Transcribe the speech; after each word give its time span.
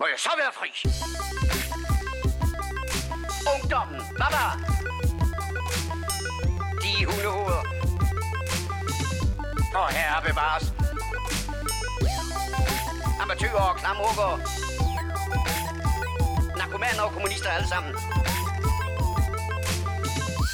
må 0.00 0.06
jeg 0.12 0.18
så 0.26 0.30
være 0.42 0.52
fri. 0.58 0.70
Ungdommen, 3.54 4.00
baba. 4.20 4.44
De 6.82 6.92
hundehoveder. 7.08 7.62
Og 9.80 9.88
herre 9.96 10.22
bevares. 10.28 10.64
Amatøger 13.22 13.62
og 13.70 13.76
klamrukker. 13.76 14.30
Narkomaner 16.58 17.02
og 17.02 17.12
kommunister 17.12 17.50
alle 17.50 17.68
sammen. 17.68 17.92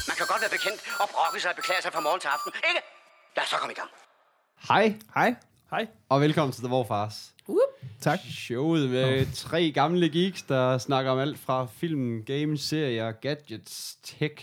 Man 0.09 0.15
kan 0.17 0.25
godt 0.31 0.41
være 0.43 0.53
bekendt 0.57 0.79
og 1.01 1.07
brokke 1.13 1.39
sig 1.41 1.49
og 1.51 1.55
beklage 1.55 1.81
sig 1.81 1.91
fra 1.93 1.99
morgen 1.99 2.19
til 2.19 2.27
aften, 2.27 2.51
ikke? 2.69 2.81
Lad 3.35 3.43
os 3.43 3.49
så 3.49 3.57
komme 3.57 3.73
i 3.73 3.79
gang. 3.81 3.89
Hej, 4.69 4.85
Hej. 5.15 5.35
Hej. 5.71 5.87
og 6.09 6.21
velkommen 6.21 6.53
til 6.53 6.63
The 6.63 6.73
Warfars. 6.73 7.17
Tak. 8.01 8.19
Showet 8.31 8.89
med 8.89 9.25
tre 9.33 9.71
gamle 9.71 10.09
geeks, 10.09 10.41
der 10.43 10.77
snakker 10.77 11.11
om 11.11 11.19
alt 11.19 11.39
fra 11.39 11.65
film, 11.65 12.23
games, 12.23 12.61
serier, 12.61 13.11
gadgets, 13.11 13.95
tech. 14.03 14.33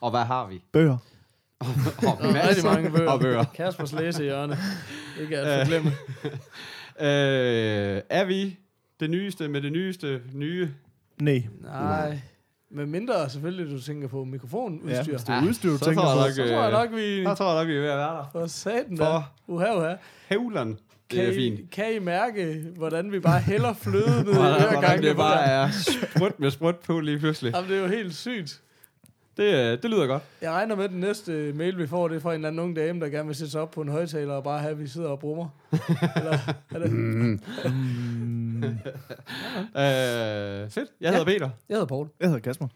Og 0.00 0.10
hvad 0.10 0.20
har 0.24 0.46
vi? 0.46 0.62
Bøger. 0.72 0.96
Og 1.60 1.68
Rigtig 2.20 2.64
mange 2.64 2.90
bøger. 2.90 3.10
Og 3.10 3.20
bøger. 3.20 3.44
Kaspers 3.44 3.92
læsehjørne. 3.92 4.56
Ikke 5.20 5.38
at 5.38 5.66
forglemme. 5.66 5.92
Øh, 7.00 8.02
er 8.10 8.24
vi 8.24 8.58
det 9.00 9.10
nyeste 9.10 9.48
med 9.48 9.60
det 9.62 9.72
nyeste 9.72 10.20
nye? 10.34 10.70
Nej. 11.20 11.42
Nej. 11.62 12.20
Med 12.70 12.86
mindre 12.86 13.30
selvfølgelig, 13.30 13.70
du 13.76 13.80
tænker 13.80 14.08
på 14.08 14.24
mikrofonudstyr. 14.24 14.90
Ja, 14.96 15.02
hvis 15.02 15.22
det 15.22 15.34
er 15.34 15.42
udstyr, 15.48 15.70
du 15.70 15.78
så 15.78 15.84
tænker 15.84 16.02
tror 16.02 16.08
jeg 16.10 16.16
på. 16.18 16.22
nok, 16.26 16.32
så 16.32 16.42
tror 16.52 16.62
jeg 16.62 16.66
øh, 16.66 16.72
nok, 16.72 16.90
vi... 17.00 17.24
Så 17.24 17.34
tror 17.34 17.52
jeg 17.54 17.60
nok, 17.64 17.68
vi 17.68 17.76
er 17.76 17.80
ved 17.80 17.88
at 17.88 17.96
være 17.98 18.16
der. 18.16 18.28
For 18.32 18.46
satan 18.46 18.96
For- 18.98 19.04
da. 19.04 19.20
Uha, 19.46 19.76
uha. 19.76 19.94
Det 21.12 21.20
Kan 21.20 21.26
er 21.28 21.32
I, 21.32 21.34
fint. 21.34 21.70
kan 21.70 21.94
I 21.94 21.98
mærke, 21.98 22.64
hvordan 22.76 23.12
vi 23.12 23.20
bare 23.20 23.40
hælder 23.40 23.72
fløde 23.72 24.24
ned 24.24 24.34
Hvordan, 24.34 24.52
hver 24.60 24.70
hvordan 24.70 24.80
gang? 24.90 25.02
det 25.02 25.16
bare 25.16 25.44
er 25.44 25.68
sprut 25.70 26.40
med 26.40 26.50
sprut 26.50 26.76
på 26.78 27.00
lige 27.00 27.18
pludselig. 27.18 27.54
Jamen, 27.54 27.70
det 27.70 27.78
er 27.78 27.82
jo 27.82 27.88
helt 27.88 28.14
sygt. 28.14 28.60
Det, 29.36 29.42
øh, 29.44 29.78
det 29.82 29.84
lyder 29.84 30.06
godt. 30.06 30.22
Jeg 30.42 30.50
regner 30.52 30.76
med, 30.76 30.84
at 30.84 30.90
den 30.90 31.00
næste 31.00 31.52
mail, 31.54 31.78
vi 31.78 31.86
får, 31.86 32.08
det 32.08 32.16
er 32.16 32.20
fra 32.20 32.30
en 32.30 32.34
eller 32.34 32.48
anden 32.48 32.62
ung 32.62 32.76
dame, 32.76 33.00
der 33.00 33.08
gerne 33.08 33.26
vil 33.26 33.36
sætte 33.36 33.50
sig 33.50 33.60
op 33.60 33.70
på 33.70 33.80
en 33.80 33.88
højtaler 33.88 34.34
og 34.34 34.44
bare 34.44 34.58
have, 34.60 34.70
at 34.70 34.78
vi 34.80 34.86
sidder 34.86 35.08
og 35.08 35.18
brummer. 35.18 35.48
Eller, 36.16 36.38
er 36.74 36.78
det? 36.78 36.90
Øh, 39.76 40.70
fedt. 40.70 40.90
Jeg 41.00 41.10
hedder 41.10 41.24
Peter, 41.24 41.50
Jeg 41.68 41.74
hedder 41.74 41.86
Paul. 41.86 42.08
Jeg 42.20 42.28
hedder 42.28 42.40
Kasper. 42.40 42.66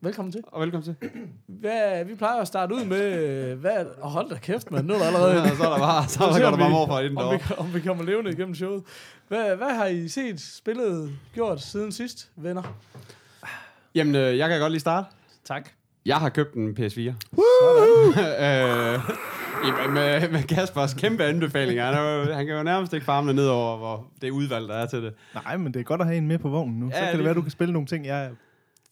Velkommen 0.00 0.32
til. 0.32 0.40
og 0.46 0.60
velkommen 0.60 0.84
til. 0.84 1.10
Hvad, 1.46 2.04
vi 2.04 2.14
plejer 2.14 2.40
at 2.40 2.46
starte 2.46 2.74
ud 2.74 2.84
med... 2.84 3.28
øh, 3.52 3.58
Hvad, 3.60 3.86
oh, 4.02 4.10
hold 4.10 4.28
da 4.30 4.36
kæft, 4.36 4.70
mand. 4.70 4.86
Nu 4.86 4.94
er 4.94 4.98
der 4.98 5.06
allerede... 5.16 5.34
Ja, 5.42 5.54
så 5.56 5.62
er 5.64 5.70
der 5.70 5.78
bare, 5.78 6.08
så 6.08 6.20
Nu 6.20 6.26
er 6.26 6.32
ser 6.32 6.50
der 6.50 6.56
bare 6.56 6.66
vi, 6.68 6.72
morfra 6.72 7.00
inden 7.00 7.18
om, 7.18 7.34
vi, 7.34 7.38
om 7.58 7.74
vi 7.74 7.80
kommer 7.80 8.04
levende 8.04 8.30
igennem 8.30 8.54
showet. 8.54 8.82
Hvad, 9.28 9.56
hvad 9.56 9.74
har 9.74 9.86
I 9.86 10.08
set, 10.08 10.40
spillet, 10.40 11.12
gjort 11.34 11.60
siden 11.60 11.92
sidst, 11.92 12.30
venner? 12.36 12.76
Jamen, 13.94 14.14
øh, 14.14 14.38
jeg 14.38 14.48
kan 14.48 14.60
godt 14.60 14.72
lige 14.72 14.80
starte. 14.80 15.06
Tak. 15.44 15.68
Jeg 16.06 16.16
har 16.16 16.28
købt 16.28 16.54
en 16.54 16.76
PS4. 16.80 17.00
øh, 17.00 17.14
jamen, 19.66 19.94
med, 19.94 20.28
med 20.30 20.42
Kaspers 20.42 20.94
kæmpe 20.94 21.24
anbefalinger. 21.24 21.84
Han, 21.84 21.94
er 21.94 22.00
jo, 22.26 22.32
han 22.32 22.46
kan 22.46 22.56
jo 22.56 22.62
nærmest 22.62 22.92
ikke 22.92 23.06
farme 23.06 23.32
ned 23.32 23.46
over, 23.46 23.76
hvor 23.76 24.06
det 24.22 24.30
udvalg, 24.30 24.68
der 24.68 24.74
er 24.74 24.86
til 24.86 25.02
det. 25.02 25.14
Nej, 25.34 25.56
men 25.56 25.74
det 25.74 25.80
er 25.80 25.84
godt 25.84 26.00
at 26.00 26.06
have 26.06 26.16
en 26.18 26.26
med 26.28 26.38
på 26.38 26.48
vognen 26.48 26.80
nu. 26.80 26.90
Så 26.90 26.96
Ja, 26.96 27.00
kan 27.00 27.08
det 27.08 27.16
lige 27.16 27.24
være, 27.24 27.34
du 27.34 27.42
kan 27.42 27.50
spille 27.50 27.72
nogle 27.72 27.86
ting, 27.86 28.06
jeg 28.06 28.30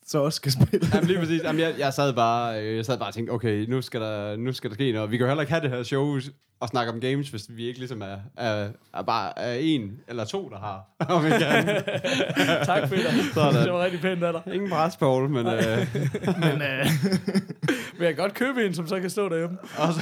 så 0.07 0.19
også 0.19 0.37
skal 0.37 0.53
spille. 0.53 0.87
Jamen, 0.95 1.07
lige 1.09 1.19
præcis. 1.19 1.43
Jamen, 1.43 1.61
jeg, 1.61 1.75
jeg, 1.79 1.93
sad 1.93 2.13
bare, 2.13 2.63
øh, 2.65 2.77
jeg 2.77 2.85
sad 2.87 2.99
bare 2.99 3.09
og 3.09 3.15
tænkte, 3.15 3.31
okay, 3.31 3.67
nu 3.69 3.83
skal, 3.83 4.01
der, 4.01 4.37
nu 4.37 4.53
skal 4.53 4.71
der 4.71 4.75
ske 4.75 4.93
noget. 4.93 5.11
Vi 5.11 5.17
kan 5.17 5.25
jo 5.25 5.29
heller 5.29 5.43
ikke 5.43 5.53
have 5.53 5.63
det 5.63 5.71
her 5.71 5.83
show 5.83 6.19
og 6.61 6.69
snakke 6.69 6.93
om 6.93 7.01
games, 7.01 7.29
hvis 7.29 7.47
vi 7.49 7.67
ikke 7.67 7.79
ligesom 7.79 8.03
er, 8.03 8.17
er, 8.37 8.69
er 8.95 9.03
bare 9.03 9.39
er 9.39 9.55
en 9.55 10.01
eller 10.09 10.25
to, 10.25 10.49
der 10.49 10.59
har. 10.59 10.81
Om 11.17 11.25
ikke. 11.27 11.39
Tak, 12.67 12.89
Peter. 12.89 13.11
Sådan. 13.35 13.63
det 13.65 13.73
var 13.73 13.85
rigtig 13.85 14.01
pænt 14.01 14.23
af 14.23 14.33
dig. 14.33 14.55
Ingen 14.55 14.71
pres, 14.71 14.97
Paul, 14.97 15.29
men 15.37 15.47
øh, 15.47 15.79
Men 16.41 16.63
øh, 16.63 16.87
Vil 17.99 18.07
jeg 18.07 18.17
godt 18.17 18.35
købe 18.35 18.67
en, 18.67 18.75
som 18.75 18.87
så 18.87 19.01
kan 19.01 19.11
stå 19.11 19.29
derhjemme? 19.29 19.59
også, 19.79 20.01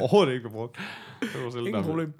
overhovedet 0.00 0.32
ikke 0.32 0.42
blev 0.42 0.52
brugt. 0.52 0.76
Det 1.20 1.44
var 1.44 1.50
selv 1.50 1.60
Ingen 1.66 1.74
derfor. 1.74 1.88
problem. 1.88 2.12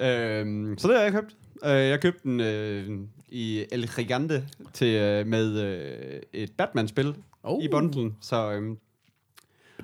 Øhm, 0.00 0.78
så 0.78 0.88
det 0.88 0.96
har 0.96 1.02
jeg 1.02 1.12
købt. 1.12 1.36
Øh, 1.64 1.70
jeg 1.70 2.00
købte 2.00 2.20
den 2.22 2.40
øh, 2.40 2.86
i 3.28 3.64
El 3.72 3.88
Gigante 3.96 4.44
til, 4.72 4.94
øh, 4.94 5.26
med 5.26 5.58
øh, 5.60 6.20
et 6.32 6.52
Batman-spil 6.52 7.14
Oh. 7.48 7.64
i 7.64 7.68
bundlen. 7.68 8.16
Så, 8.20 8.52
øhm, 8.52 8.78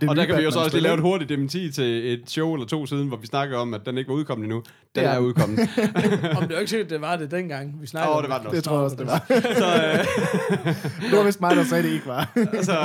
det 0.01 0.09
og 0.09 0.17
der 0.17 0.25
kan 0.25 0.37
vi 0.39 0.43
jo 0.43 0.51
så 0.51 0.59
også 0.59 0.77
lige 0.77 0.83
lave 0.83 0.95
et 0.95 1.01
hurtigt 1.01 1.29
dementi 1.29 1.73
til 1.73 2.13
et 2.13 2.31
show 2.31 2.55
eller 2.55 2.67
to 2.67 2.87
siden, 2.87 3.09
hvor 3.09 3.17
vi 3.17 3.27
snakker 3.27 3.57
om, 3.59 3.75
at 3.75 3.87
den 3.87 3.99
ikke 3.99 4.09
var 4.09 4.15
udkommet 4.15 4.45
endnu. 4.45 4.63
Den 4.95 5.05
Det 5.05 5.13
er 5.13 5.19
udkommet. 5.19 5.59
Om 6.37 6.43
det 6.43 6.51
er 6.51 6.55
jo 6.55 6.59
ikke 6.59 6.71
sikkert, 6.75 6.91
det 6.91 7.01
var 7.01 7.17
det 7.17 7.31
dengang, 7.31 7.81
vi 7.81 7.87
snakkede 7.87 8.11
Åh, 8.11 8.17
om 8.17 8.23
det 8.23 8.31
var 8.31 8.39
det 8.39 8.47
Det 8.51 8.57
også. 8.59 8.63
tror 8.63 8.77
jeg 8.77 8.85
også, 8.85 8.97
det 8.97 9.07
var. 9.07 9.25
så, 9.63 9.69
øh, 9.87 11.11
Det 11.11 11.19
var 11.19 11.25
vist 11.25 11.41
mig, 11.41 11.57
der 11.57 11.65
sagde, 11.65 11.83
det 11.83 11.93
ikke 11.93 12.07
var. 12.07 12.33
så, 12.63 12.79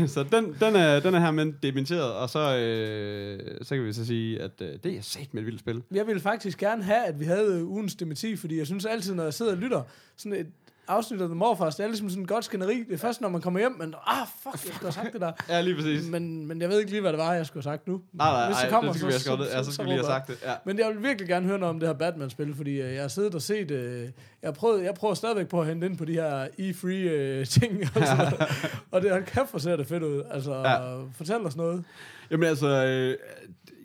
øh, 0.00 0.08
så 0.08 0.22
den, 0.32 0.56
den, 0.60 0.76
er, 0.76 1.00
den 1.00 1.14
er 1.14 1.20
her 1.20 1.30
med 1.30 1.52
dementeret, 1.62 2.12
og 2.12 2.30
så, 2.30 2.56
øh, 2.58 3.38
så 3.62 3.74
kan 3.74 3.84
vi 3.86 3.92
så 3.92 4.06
sige, 4.06 4.42
at 4.42 4.50
øh, 4.60 4.68
det 4.84 4.96
er 4.96 5.02
sat 5.02 5.28
med 5.34 5.42
et 5.42 5.46
vildt 5.46 5.60
spil. 5.60 5.82
Jeg 5.94 6.06
ville 6.06 6.20
faktisk 6.20 6.58
gerne 6.58 6.82
have, 6.82 7.04
at 7.06 7.20
vi 7.20 7.24
havde 7.24 7.64
ugens 7.64 7.94
dementi, 7.94 8.36
fordi 8.36 8.58
jeg 8.58 8.66
synes 8.66 8.84
altid, 8.84 9.14
når 9.14 9.24
jeg 9.24 9.34
sidder 9.34 9.52
og 9.52 9.58
lytter, 9.58 9.82
sådan 10.16 10.38
et 10.40 10.46
afsnit 10.88 11.20
af 11.20 11.28
The 11.28 11.34
Morfars, 11.34 11.76
det 11.76 11.82
er 11.84 11.86
ligesom 11.88 12.10
sådan 12.10 12.22
et 12.22 12.28
godt 12.28 12.44
skænderi. 12.44 12.84
Det 12.88 12.94
er 12.94 12.98
først, 12.98 13.20
når 13.20 13.28
man 13.28 13.40
kommer 13.40 13.60
hjem, 13.60 13.72
men 13.78 13.94
ah, 14.06 14.26
fuck, 14.42 14.52
jeg 14.54 14.58
skulle 14.74 14.78
have 14.82 14.92
sagt 14.92 15.12
det 15.12 15.20
der. 15.20 15.32
Ja, 15.54 15.60
lige 15.60 15.74
præcis. 15.76 16.08
Men, 16.08 16.46
men 16.46 16.60
jeg 16.60 16.68
ved 16.68 16.78
ikke 16.78 16.90
lige, 16.90 17.00
hvad 17.00 17.12
det 17.12 17.18
var, 17.18 17.32
jeg 17.34 17.46
skulle 17.46 17.64
have 17.64 17.72
sagt 17.74 17.88
nu. 17.88 18.00
Nej, 18.12 18.30
nej, 18.32 18.46
Hvis 18.46 18.56
det 18.62 18.70
kommer, 18.70 18.92
det 18.92 18.98
skal 19.00 19.06
vi 19.08 19.12
have 19.12 19.18
så- 19.18 19.24
skrevet. 19.24 19.46
så- 19.48 19.56
Ja, 19.56 19.62
så 19.62 19.64
så 19.64 19.72
skal 19.72 19.84
vi 19.84 19.90
lige 19.90 19.98
have 19.98 20.06
sagt 20.06 20.28
det. 20.28 20.38
Ja. 20.44 20.52
Men 20.66 20.78
jeg 20.78 20.88
vil 20.88 21.02
virkelig 21.02 21.28
gerne 21.28 21.46
høre 21.46 21.58
noget 21.58 21.70
om 21.74 21.80
det 21.80 21.88
her 21.88 21.94
Batman-spil, 21.94 22.54
fordi 22.54 22.80
øh, 22.80 22.92
jeg 22.94 23.00
har 23.00 23.08
siddet 23.08 23.34
og 23.34 23.42
set... 23.42 23.70
Øh, 23.70 24.08
jeg, 24.42 24.54
prøvet, 24.54 24.84
jeg 24.84 24.94
prøver 24.94 25.14
stadigvæk 25.14 25.48
på 25.48 25.60
at 25.60 25.66
hente 25.66 25.86
ind 25.86 25.98
på 25.98 26.04
de 26.04 26.12
her 26.12 26.44
E-free 26.58 27.10
øh, 27.10 27.46
ting. 27.46 27.80
Og, 27.82 28.06
sådan 28.06 28.32
og 28.92 29.02
det 29.02 29.10
har 29.10 29.20
kæft, 29.20 29.50
hvor 29.50 29.58
ser 29.58 29.76
det 29.76 29.86
fedt 29.86 30.02
ud. 30.02 30.22
Altså, 30.30 30.54
ja. 30.54 31.02
fortæl 31.16 31.36
os 31.36 31.56
noget. 31.56 31.84
Jamen 32.30 32.48
altså, 32.48 32.66
øh, 32.68 33.16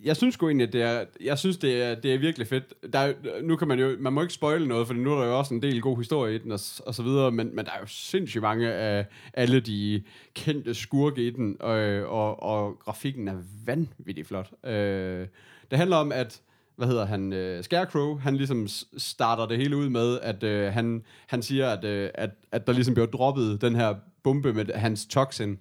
jeg 0.03 0.17
synes 0.17 0.33
sgu 0.33 0.47
egentlig, 0.47 0.67
at 0.67 0.73
det 0.73 0.81
er, 0.81 1.05
jeg 1.21 1.37
synes, 1.37 1.57
det 1.57 1.83
er, 1.83 1.95
det 1.95 2.13
er 2.13 2.17
virkelig 2.17 2.47
fedt. 2.47 2.93
Der 2.93 2.99
er, 2.99 3.13
nu 3.43 3.55
kan 3.55 3.67
man 3.67 3.79
jo, 3.79 3.95
man 3.99 4.13
må 4.13 4.21
ikke 4.21 4.33
spoile 4.33 4.67
noget, 4.67 4.87
for 4.87 4.93
nu 4.93 5.13
er 5.13 5.19
der 5.19 5.27
jo 5.27 5.37
også 5.37 5.53
en 5.53 5.61
del 5.61 5.81
god 5.81 5.97
historie 5.97 6.35
i 6.35 6.37
den 6.37 6.51
og, 6.51 6.59
og 6.85 6.95
så 6.95 7.03
videre, 7.03 7.31
men, 7.31 7.55
men 7.55 7.65
der 7.65 7.71
er 7.71 7.79
jo 7.81 7.87
sindssygt 7.87 8.41
mange 8.41 8.71
af 8.71 9.05
alle 9.33 9.59
de 9.59 10.03
kendte 10.33 10.73
skurke 10.73 11.27
i 11.27 11.29
den, 11.29 11.57
og, 11.59 11.79
og, 12.05 12.43
og 12.43 12.79
grafikken 12.79 13.27
er 13.27 13.35
vanvittigt 13.65 14.27
flot. 14.27 14.51
Øh, 14.65 15.27
det 15.71 15.77
handler 15.77 15.97
om, 15.97 16.11
at 16.11 16.41
hvad 16.75 16.87
hedder 16.87 17.05
han, 17.05 17.33
uh, 17.33 17.63
Scarecrow, 17.63 18.17
han 18.17 18.37
ligesom 18.37 18.67
starter 18.97 19.45
det 19.45 19.57
hele 19.57 19.77
ud 19.77 19.89
med, 19.89 20.19
at 20.21 20.43
uh, 20.43 20.73
han, 20.73 21.03
han 21.27 21.41
siger, 21.41 21.69
at, 21.69 21.83
uh, 21.83 22.09
at, 22.13 22.29
at 22.51 22.67
der 22.67 22.73
ligesom 22.73 22.93
bliver 22.93 23.07
droppet 23.07 23.61
den 23.61 23.75
her 23.75 23.95
bombe 24.23 24.53
med 24.53 24.65
hans 24.73 25.05
toxin 25.05 25.59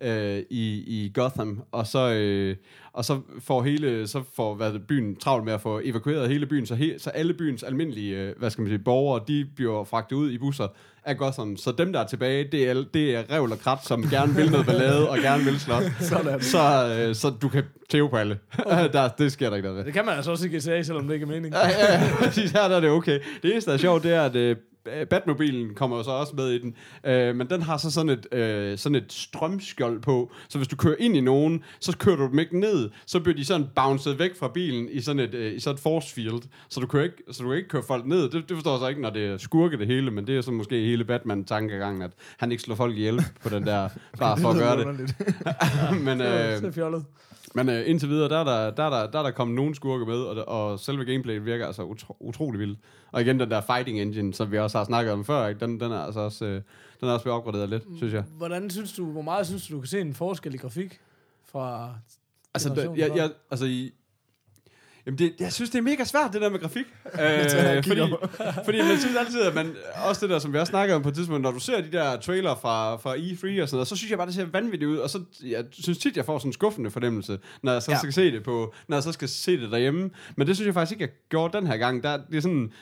øh, 0.00 0.42
i, 0.50 0.84
i 0.86 1.12
Gotham, 1.14 1.62
og 1.72 1.86
så, 1.86 2.12
øh, 2.12 2.56
og 2.92 3.04
så 3.04 3.20
får 3.40 3.62
hele, 3.62 4.06
så 4.06 4.22
får 4.36 4.54
hvad 4.54 4.72
det, 4.72 4.86
byen 4.86 5.16
travlt 5.16 5.44
med 5.44 5.52
at 5.52 5.60
få 5.60 5.80
evakueret 5.84 6.28
hele 6.28 6.46
byen, 6.46 6.66
så, 6.66 6.74
he, 6.74 6.98
så 6.98 7.10
alle 7.10 7.34
byens 7.34 7.62
almindelige, 7.62 8.16
øh, 8.16 8.38
hvad 8.38 8.50
skal 8.50 8.62
man 8.62 8.70
sige, 8.70 8.78
borgere, 8.78 9.24
de 9.28 9.46
bliver 9.56 9.84
fragtet 9.84 10.16
ud 10.16 10.30
i 10.30 10.38
busser 10.38 10.68
af 11.04 11.16
Gotham, 11.16 11.56
så 11.56 11.72
dem, 11.72 11.92
der 11.92 12.00
er 12.00 12.06
tilbage, 12.06 12.48
det 12.52 12.70
er, 12.70 12.84
det 12.94 13.16
er 13.16 13.22
revl 13.30 13.52
og 13.52 13.58
krat, 13.58 13.78
som 13.84 14.02
gerne 14.10 14.34
vil 14.34 14.50
noget 14.50 14.66
ballade, 14.66 15.10
og 15.10 15.18
gerne 15.18 15.44
vil 15.44 15.60
slås. 15.60 15.84
Sådan. 16.10 16.40
Så, 16.40 16.96
øh, 16.98 17.14
så 17.14 17.30
du 17.30 17.48
kan 17.48 17.64
tæve 17.88 18.10
på 18.10 18.16
alle. 18.16 18.38
der, 18.92 19.08
det 19.08 19.32
sker 19.32 19.48
der 19.48 19.56
ikke 19.56 19.68
noget 19.68 19.78
ved. 19.78 19.84
Det 19.84 19.92
kan 19.92 20.04
man 20.04 20.14
altså 20.16 20.30
også 20.30 20.46
i 20.46 20.48
GTA, 20.48 20.82
selvom 20.82 21.06
det 21.06 21.14
ikke 21.14 21.24
er 21.24 21.28
meningen. 21.28 21.52
Ja, 21.52 21.68
ja, 21.68 21.92
ja, 21.92 22.14
præcis. 22.18 22.50
Her 22.50 22.68
der 22.68 22.76
er 22.76 22.80
det 22.80 22.90
okay. 22.90 23.20
Det 23.42 23.50
eneste, 23.50 23.70
der 23.70 23.76
er 23.76 23.80
sjovt, 23.80 24.02
det 24.02 24.12
er, 24.14 24.22
at 24.22 24.36
øh, 24.36 24.56
Batmobilen 25.10 25.74
kommer 25.74 25.96
jo 25.96 26.02
så 26.02 26.10
også 26.10 26.32
med 26.36 26.48
i 26.50 26.58
den. 26.58 26.74
Øh, 27.04 27.36
men 27.36 27.50
den 27.50 27.62
har 27.62 27.76
så 27.76 27.90
sådan 27.90 28.08
et, 28.08 28.34
øh, 28.34 28.78
sådan 28.78 28.96
et 28.96 29.12
strømskjold 29.12 30.00
på. 30.00 30.32
Så 30.48 30.58
hvis 30.58 30.68
du 30.68 30.76
kører 30.76 30.96
ind 30.98 31.16
i 31.16 31.20
nogen, 31.20 31.64
så 31.80 31.96
kører 31.96 32.16
du 32.16 32.26
dem 32.26 32.38
ikke 32.38 32.60
ned. 32.60 32.90
Så 33.06 33.20
bliver 33.20 33.36
de 33.36 33.44
sådan 33.44 33.66
bounced 33.74 34.12
væk 34.12 34.36
fra 34.36 34.48
bilen 34.48 34.88
i 34.90 35.00
sådan 35.00 35.20
et, 35.20 35.34
øh, 35.34 35.56
i 35.56 35.60
sådan 35.60 35.74
et 35.74 35.80
force 35.80 36.14
field. 36.14 36.42
Så 36.68 36.80
du, 36.80 36.86
kan 36.86 37.02
ikke, 37.02 37.16
så 37.30 37.42
du 37.42 37.48
kan 37.48 37.56
ikke 37.56 37.68
køre 37.68 37.82
folk 37.86 38.06
ned. 38.06 38.22
Det, 38.22 38.48
det 38.48 38.56
forstår 38.56 38.72
jeg 38.72 38.80
så 38.80 38.88
ikke, 38.88 39.00
når 39.00 39.10
det 39.10 39.26
er 39.26 39.36
skurke 39.38 39.78
det 39.78 39.86
hele. 39.86 40.10
Men 40.10 40.26
det 40.26 40.36
er 40.36 40.40
så 40.40 40.50
måske 40.50 40.80
hele 40.80 41.04
Batman-tankegangen, 41.04 42.02
at 42.02 42.10
han 42.36 42.52
ikke 42.52 42.62
slår 42.62 42.74
folk 42.74 42.96
ihjel 42.96 43.24
på 43.42 43.48
den 43.48 43.66
der, 43.66 43.88
bare 44.18 44.38
for 44.38 44.50
at 44.50 44.56
gøre 44.56 44.78
det. 44.78 45.14
men, 46.06 46.20
øh, 46.20 46.26
det 46.26 46.64
er 46.64 46.72
fjollet. 46.72 47.04
Men 47.54 47.68
øh, 47.68 47.82
indtil 47.86 48.08
videre, 48.08 48.28
der 48.28 48.38
er 48.38 48.44
der, 48.44 48.70
der, 48.70 48.82
er 48.82 48.90
der, 48.90 49.10
der, 49.10 49.18
er 49.18 49.22
der 49.22 49.30
kommet 49.30 49.54
nogle 49.54 49.74
skurke 49.74 50.06
med, 50.06 50.18
og, 50.18 50.48
og 50.48 50.80
selve 50.80 51.04
gameplayet 51.04 51.44
virker 51.44 51.66
altså 51.66 51.82
utro, 51.82 52.16
utrolig 52.20 52.60
vildt. 52.60 52.78
Og 53.12 53.20
igen, 53.20 53.40
den 53.40 53.50
der 53.50 53.60
fighting 53.60 54.00
engine, 54.00 54.34
som 54.34 54.52
vi 54.52 54.58
også 54.58 54.78
har 54.78 54.84
snakket 54.84 55.12
om 55.12 55.24
før, 55.24 55.46
ikke? 55.46 55.60
Den, 55.60 55.80
den 55.80 55.92
er 55.92 55.98
altså 55.98 56.20
også, 56.20 56.44
øh, 56.44 56.62
den 57.00 57.08
er 57.08 57.12
også 57.12 57.24
blevet 57.24 57.36
opgraderet 57.38 57.68
lidt, 57.68 57.82
synes 57.96 58.14
jeg. 58.14 58.22
Hvordan 58.22 58.70
synes 58.70 58.92
du, 58.92 59.04
hvor 59.04 59.22
meget 59.22 59.46
synes 59.46 59.66
du, 59.66 59.74
du 59.74 59.80
kan 59.80 59.88
se 59.88 60.00
en 60.00 60.14
forskel 60.14 60.54
i 60.54 60.56
grafik 60.56 61.00
fra 61.44 61.94
Altså, 62.54 62.92
jeg, 62.96 63.16
jeg, 63.16 63.30
altså 63.50 63.66
i, 63.66 63.92
Jamen 65.06 65.18
det, 65.18 65.34
jeg 65.40 65.52
synes, 65.52 65.70
det 65.70 65.78
er 65.78 65.82
mega 65.82 66.04
svært, 66.04 66.32
det 66.32 66.40
der 66.40 66.50
med 66.50 66.58
grafik. 66.60 66.84
øh, 67.20 67.84
fordi, 67.84 68.00
fordi 68.66 68.78
man 68.82 68.98
synes 68.98 69.16
altid, 69.16 69.42
at 69.42 69.54
man, 69.54 69.74
også 70.06 70.20
det 70.26 70.30
der, 70.30 70.38
som 70.38 70.52
vi 70.52 70.58
også 70.58 70.70
snakkede 70.70 70.96
om 70.96 71.02
på 71.02 71.08
et 71.08 71.14
tidspunkt, 71.14 71.42
når 71.42 71.50
du 71.50 71.60
ser 71.60 71.80
de 71.80 71.92
der 71.92 72.16
trailer 72.20 72.54
fra, 72.54 72.96
fra 72.96 73.14
E3 73.16 73.62
og 73.62 73.68
sådan 73.68 73.76
noget, 73.76 73.88
så 73.88 73.96
synes 73.96 74.10
jeg 74.10 74.18
bare, 74.18 74.26
det 74.26 74.34
ser 74.34 74.46
vanvittigt 74.46 74.88
ud, 74.90 74.96
og 74.96 75.10
så 75.10 75.22
jeg 75.44 75.64
synes 75.72 75.98
tit, 75.98 76.16
jeg 76.16 76.24
får 76.24 76.38
sådan 76.38 76.48
en 76.48 76.52
skuffende 76.52 76.90
fornemmelse, 76.90 77.38
når 77.62 77.72
jeg 77.72 77.82
så 77.82 77.90
Ja. 77.92 77.98
skal 77.98 78.12
se 78.12 78.32
det 78.32 78.42
på, 78.42 78.74
når 78.88 78.96
jeg 78.96 79.02
så 79.02 79.12
skal 79.12 79.28
se 79.28 79.60
det 79.60 79.70
derhjemme. 79.70 80.10
Men 80.36 80.46
det 80.46 80.56
synes 80.56 80.66
jeg 80.66 80.74
faktisk 80.74 80.92
ikke, 80.92 81.02
jeg 81.02 81.28
gjorde 81.28 81.58
den 81.58 81.66
her 81.66 81.76
gang. 81.76 82.02
Der, 82.02 82.16
det 82.30 82.36
er 82.36 82.40
sådan, 82.40 82.72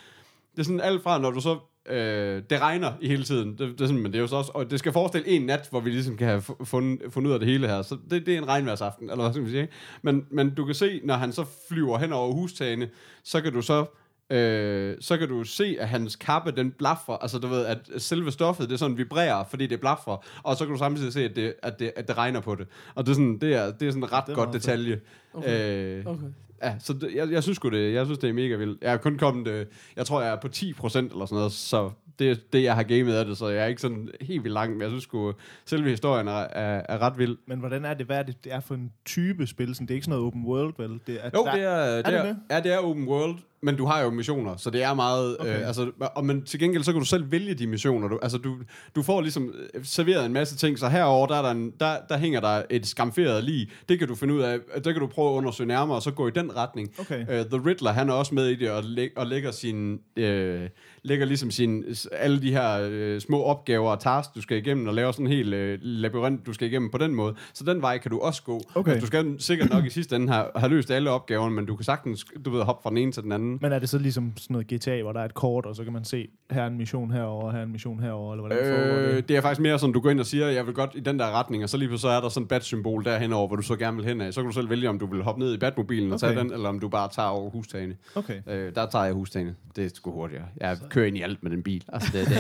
det 0.53 0.59
er 0.59 0.65
sådan 0.65 0.81
alt 0.81 1.03
fra, 1.03 1.19
når 1.19 1.31
du 1.31 1.41
så 1.41 1.59
øh, 1.91 2.43
det 2.51 2.61
regner 2.61 2.93
i 3.01 3.09
hele 3.09 3.25
tiden. 3.25 3.51
Det, 3.51 3.59
det 3.59 3.81
er 3.81 3.87
sådan, 3.87 4.03
men 4.03 4.13
det 4.13 4.19
er 4.19 4.23
jo 4.23 4.27
så 4.27 4.37
også, 4.37 4.51
og 4.55 4.71
det 4.71 4.79
skal 4.79 4.93
forestille 4.93 5.29
en 5.29 5.43
nat, 5.43 5.67
hvor 5.71 5.81
vi 5.81 5.91
ligesom 5.91 6.17
kan 6.17 6.27
have 6.27 6.43
fu- 6.51 6.65
fundet, 6.65 7.01
fundet 7.11 7.29
ud 7.29 7.35
af 7.35 7.41
det 7.41 7.49
hele 7.49 7.69
her. 7.69 7.83
Så 7.83 7.97
det, 8.11 8.27
det 8.27 8.35
er 8.35 8.39
en 8.39 8.49
regnværsaften, 8.49 9.11
eller 9.11 9.23
hvad 9.23 9.33
skal 9.33 9.45
vi 9.45 9.51
sige. 9.51 9.61
ikke? 9.63 9.73
Men, 10.03 10.27
men 10.31 10.51
du 10.55 10.65
kan 10.65 10.75
se, 10.75 11.01
når 11.05 11.15
han 11.15 11.33
så 11.33 11.45
flyver 11.69 11.99
hen 11.99 12.13
over 12.13 12.33
hustagene, 12.33 12.89
så 13.25 13.41
kan 13.41 13.53
du 13.53 13.63
så 13.63 13.85
Øh, 14.33 14.97
så 15.01 15.17
kan 15.17 15.29
du 15.29 15.45
se, 15.45 15.77
at 15.81 15.89
hans 15.89 16.17
kappe, 16.17 16.51
den 16.53 16.71
blaffer, 16.71 17.13
altså 17.13 17.39
du 17.39 17.47
ved, 17.47 17.67
at 17.67 17.79
selve 17.99 18.31
stoffet, 18.33 18.71
det 18.71 18.79
sådan 18.79 18.97
vibrerer, 18.99 19.45
fordi 19.51 19.67
det 19.67 19.81
blaffer, 19.81 20.25
og 20.43 20.57
så 20.57 20.65
kan 20.65 20.73
du 20.73 20.79
samtidig 20.79 21.13
se, 21.13 21.25
at 21.25 21.37
det, 21.37 21.55
at 21.63 21.79
det, 21.79 21.93
at 21.97 22.09
det 22.09 22.19
regner 22.19 22.41
på 22.41 22.55
det. 22.55 22.67
Og 22.95 23.07
det 23.07 23.11
er 23.11 23.15
sådan, 23.15 23.39
det 23.39 23.55
er, 23.55 23.71
det 23.73 23.89
er 23.89 23.91
sådan 23.91 24.03
en 24.03 24.13
ret 24.13 24.25
Det 24.27 24.35
godt 24.35 24.53
detalje. 24.53 25.01
Okay. 25.35 25.99
Øh, 25.99 26.07
Okay. 26.07 26.23
Ja, 26.63 26.75
så 26.79 26.93
det, 26.93 27.15
jeg, 27.15 27.31
jeg 27.31 27.43
synes 27.43 27.57
sgu 27.57 27.69
det, 27.69 27.95
jeg 27.95 28.07
synes 28.07 28.19
det 28.19 28.31
er 28.31 28.35
mega 28.35 28.57
vildt. 28.57 28.83
Jeg 28.83 28.93
er 28.93 28.97
kun 28.97 29.19
kommet, 29.19 29.49
øh, 29.49 29.67
jeg 29.97 30.07
tror 30.07 30.23
jeg 30.23 30.33
er 30.33 30.37
på 30.37 30.49
10% 30.57 30.63
eller 30.99 31.27
sådan 31.27 31.27
noget, 31.31 31.53
så 31.53 31.91
det 32.19 32.31
er 32.31 32.35
det, 32.53 32.63
jeg 32.63 32.75
har 32.75 32.83
gamet 32.83 33.15
af 33.15 33.25
det, 33.25 33.39
så 33.39 33.49
jeg 33.49 33.63
er 33.63 33.67
ikke 33.67 33.81
sådan 33.81 34.09
helt 34.21 34.45
vildt 34.45 34.55
langt, 34.55 34.73
men 34.73 34.83
jeg 34.83 34.91
synes 34.91 35.05
sgu, 35.05 35.33
selve 35.67 35.91
historien 35.91 36.29
er, 36.29 36.33
er, 36.33 36.83
er 36.89 36.99
ret 36.99 37.19
vild. 37.19 37.37
Men 37.47 37.59
hvordan 37.59 37.85
er 37.85 37.95
det? 37.95 38.07
Hvad 38.07 38.19
er 38.19 38.23
det, 38.23 38.45
det 38.45 38.53
er 38.53 38.61
for 38.61 38.75
en 38.75 38.93
type 39.05 39.47
spil? 39.47 39.75
Sådan, 39.75 39.87
det 39.87 39.91
er 39.91 39.95
ikke 39.95 40.05
sådan 40.05 40.19
noget 40.19 40.27
open 40.27 40.45
world, 40.45 40.75
vel? 40.79 41.01
Det 41.07 41.19
er, 41.25 41.31
Jo, 41.35 41.45
der, 41.45 41.55
det 41.55 41.63
er, 41.65 41.97
det 41.97 42.07
det 42.07 42.15
er, 42.15 42.23
det? 42.27 42.37
ja, 42.51 42.61
det 42.61 42.73
er 42.73 42.79
open 42.79 43.09
world, 43.09 43.35
men 43.63 43.77
du 43.77 43.87
har 43.87 44.01
jo 44.01 44.11
missioner, 44.11 44.57
så 44.57 44.71
det 44.71 44.83
er 44.83 44.95
meget, 44.95 45.37
okay. 45.41 45.51
Okay. 45.51 45.61
øh, 45.61 45.67
altså, 45.67 45.91
og, 46.01 46.25
men 46.25 46.43
til 46.43 46.61
gengæld, 46.61 46.83
så 46.85 46.93
kan 46.93 47.01
du 47.01 47.07
selv 47.07 47.31
vælge 47.31 47.55
de 47.55 47.67
missioner. 47.67 48.09
Du, 48.09 48.19
altså, 48.23 48.39
du, 48.39 48.57
du 48.97 49.03
får 49.03 49.21
ligesom 49.21 49.53
øh, 49.75 49.85
serveret 49.85 50.27
en 50.27 50.33
masse 50.33 50.57
ting, 50.57 50.79
så 50.79 50.89
herover 50.89 51.27
der, 51.27 51.35
er 51.35 51.43
der, 51.43 51.51
en, 51.51 51.73
der, 51.81 51.97
der 52.09 52.19
hænger 52.19 52.41
der 52.41 52.63
et 52.71 52.87
skamferet 52.87 53.45
lig. 53.45 53.71
Det 53.89 53.99
kan 53.99 54.09
du 54.09 54.15
finde 54.15 54.35
ud 54.35 54.41
af, 54.41 54.59
det 54.75 54.85
kan 54.85 55.01
du 55.01 55.07
prøve 55.07 55.31
at 55.31 55.35
undersøge 55.35 55.69
nærmere, 55.69 55.97
og 55.97 56.03
så 56.03 56.11
gå 56.11 56.29
i 56.29 56.31
den 56.31 56.57
retning. 56.57 56.91
Okay. 56.99 57.21
Uh, 57.21 57.51
The 57.51 57.69
Riddler, 57.69 57.93
han 57.93 58.09
er 58.09 58.13
også 58.13 58.35
med 58.35 58.47
i 58.47 58.55
det, 58.55 58.71
og, 58.71 58.85
læg, 58.85 59.11
og 59.17 59.27
lægger 59.27 59.51
sin, 59.51 60.01
øh, 60.17 60.69
lægger 61.03 61.27
ligesom 61.27 61.51
sin, 61.51 61.85
alle 62.13 62.43
de 62.43 62.53
her 62.53 62.89
øh, 62.91 63.21
små 63.21 63.43
opgaver 63.43 63.91
og 63.91 64.01
tasks, 64.01 64.33
du 64.35 64.41
skal 64.41 64.57
igennem, 64.57 64.89
og 64.89 64.95
laver 64.95 65.13
sådan 65.13 65.27
en 65.27 65.33
hel 65.33 65.55
øh, 65.55 65.79
labyrint, 65.83 66.47
du 66.47 66.53
skal 66.53 66.69
igennem 66.69 66.91
på 66.91 66.99
den 66.99 67.15
måde. 67.15 67.35
Så 67.55 67.65
den 67.65 67.83
vej 67.83 67.99
kan 67.99 68.11
du 68.11 68.19
også 68.19 68.43
gå. 68.43 68.61
Okay. 68.75 68.91
Altså, 68.91 69.01
du 69.01 69.07
skal 69.07 69.37
sikkert 69.39 69.71
nok 69.71 69.85
i 69.85 69.91
sidste 69.91 70.17
ende 70.17 70.33
have, 70.33 70.47
have 70.57 70.71
løst 70.71 70.91
alle 70.91 71.11
opgaverne, 71.11 71.55
men 71.55 71.67
du 71.67 71.77
kan 71.77 71.85
sagtens, 71.85 72.27
du 72.45 72.51
ved, 72.51 72.63
hoppe 72.63 72.83
fra 72.83 72.91
den 72.91 72.99
ene 72.99 73.13
til 73.13 73.23
den 73.23 73.33
anden. 73.33 73.48
Men 73.63 73.73
er 73.73 73.79
det 73.79 73.89
så 73.89 73.99
ligesom 73.99 74.33
sådan 74.37 74.55
noget 74.55 74.67
GTA, 74.67 75.03
hvor 75.03 75.13
der 75.13 75.21
er 75.21 75.25
et 75.25 75.35
kort, 75.35 75.67
og 75.67 75.77
så 75.77 75.85
kan 75.85 75.93
man 75.93 76.05
se, 76.05 76.29
her 76.51 76.63
er 76.63 76.67
en 76.67 76.77
mission 76.77 77.11
herover, 77.11 77.53
her 77.53 77.59
er 77.59 77.63
en 77.63 77.73
mission 77.73 78.01
herover, 78.01 78.33
eller 78.35 78.47
hvordan 78.47 78.59
foregår 78.65 78.99
Øh, 79.09 79.17
det? 79.17 79.29
det 79.29 79.37
er 79.37 79.41
faktisk 79.41 79.61
mere 79.61 79.79
sådan, 79.79 79.93
du 79.93 80.01
går 80.01 80.11
ind 80.11 80.21
og 80.21 80.27
siger, 80.27 80.47
jeg 80.49 80.67
vil 80.67 80.75
godt 80.75 80.91
i 80.95 81.01
den 81.01 81.19
der 81.19 81.31
retning, 81.39 81.63
og 81.63 81.69
så 81.69 81.77
lige 81.77 81.99
så 81.99 82.09
er 82.09 82.21
der 82.21 82.29
sådan 82.29 82.43
et 82.43 82.49
bat-symbol 82.49 83.05
derhen 83.05 83.33
over, 83.33 83.47
hvor 83.47 83.57
du 83.57 83.63
så 83.63 83.77
gerne 83.77 83.97
vil 83.97 84.07
hen 84.07 84.21
af. 84.21 84.33
Så 84.35 84.41
kan 84.41 84.49
du 84.49 84.55
selv 84.55 84.71
vælge, 84.71 84.89
om 84.89 84.99
du 84.99 85.07
vil 85.07 85.23
hoppe 85.23 85.41
ned 85.41 85.55
i 85.55 85.59
batmobilen 85.59 86.13
og 86.13 86.21
tage 86.21 86.33
Okay. 86.33 86.41
den, 86.43 86.53
eller 86.53 86.69
om 86.69 86.81
du 86.81 86.89
bare 86.89 87.09
tager 87.13 87.29
over 87.29 87.51
hustagene. 87.51 87.97
Okay. 88.15 88.41
Øh, 88.49 88.75
der 88.75 88.87
tager 88.87 89.05
jeg 89.05 89.15
hustagene. 89.15 89.55
Det 89.77 89.85
er 89.85 89.89
sgu 89.95 90.11
hurtigere. 90.13 90.45
Jeg 90.61 90.77
kører 90.91 91.07
ind 91.07 91.17
i 91.19 91.23
alt 91.23 91.43
med 91.43 91.51
den 91.51 91.63
bil. 91.63 91.85
Altså, 91.93 92.19
det, 92.19 92.27
det 92.29 92.37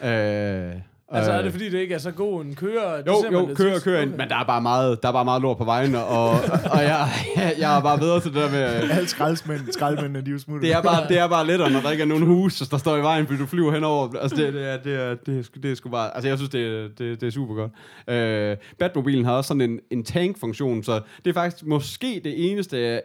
er... 0.00 0.68
øh, 0.68 0.74
Altså, 1.12 1.32
er 1.32 1.38
øh, 1.38 1.44
det 1.44 1.52
fordi, 1.52 1.70
det 1.70 1.78
ikke 1.78 1.94
er 1.94 1.98
så 1.98 2.10
god 2.10 2.44
en 2.44 2.54
kører? 2.54 2.96
Det 2.96 3.06
Jo, 3.06 3.22
man 3.22 3.32
jo, 3.32 3.46
lidt 3.46 3.58
kører, 3.58 3.80
kører 3.80 4.02
ind, 4.02 4.10
men 4.10 4.28
der 4.28 4.36
er 4.36 4.44
bare 4.44 4.62
meget, 4.62 5.02
der 5.02 5.08
er 5.08 5.12
bare 5.12 5.24
meget 5.24 5.42
lort 5.42 5.58
på 5.58 5.64
vejen, 5.64 5.94
og, 5.94 6.30
og 6.30 6.80
jeg, 6.90 7.08
jeg, 7.36 7.54
jeg 7.58 7.76
er 7.76 7.80
bare 7.82 7.98
bedre 7.98 8.20
til 8.20 8.34
det 8.34 8.42
der 8.42 8.50
med, 8.50 8.58
Alle 8.90 9.08
skraldmænd, 9.08 9.60
skraldmændene, 9.72 10.20
de 10.20 10.30
er 10.30 10.32
jo 10.32 10.38
smuttet. 10.38 10.62
det 10.68 10.72
er 10.76 10.82
bare, 10.82 11.08
det 11.08 11.18
er 11.18 11.28
bare 11.28 11.46
lettere, 11.46 11.70
når 11.70 11.80
der 11.80 11.90
ikke 11.90 12.02
er 12.02 12.06
nogen 12.06 12.26
hus, 12.26 12.58
der 12.58 12.78
står 12.78 12.96
i 12.96 13.00
vejen, 13.02 13.26
fordi 13.26 13.38
du 13.38 13.46
flyver 13.46 13.72
henover. 13.72 14.08
Altså, 14.20 14.36
det, 14.36 14.52
det, 14.54 14.68
er, 14.68 14.76
det, 14.76 14.94
er, 14.94 15.14
det, 15.14 15.38
er, 15.38 15.42
sgu- 15.42 15.60
det 15.62 15.70
er 15.70 15.74
sgu 15.74 15.88
bare... 15.88 16.14
Altså, 16.14 16.28
jeg 16.28 16.38
synes, 16.38 16.50
det, 16.50 16.66
er- 16.66 16.88
det, 16.98 17.20
det 17.20 17.26
er 17.26 17.30
super 17.30 17.54
godt. 17.54 17.72
Øh, 18.18 18.56
Batmobilen 18.78 19.24
har 19.24 19.32
også 19.32 19.48
sådan 19.48 19.60
en, 19.60 19.80
en 19.90 20.04
tank-funktion, 20.04 20.82
så 20.82 21.00
det 21.24 21.30
er 21.30 21.34
faktisk 21.34 21.66
måske 21.66 22.20
det 22.24 22.50
eneste, 22.52 23.00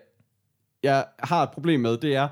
jeg 0.83 1.05
har 1.19 1.43
et 1.43 1.49
problem 1.49 1.79
med, 1.79 1.97
det 1.97 2.15
er, 2.15 2.27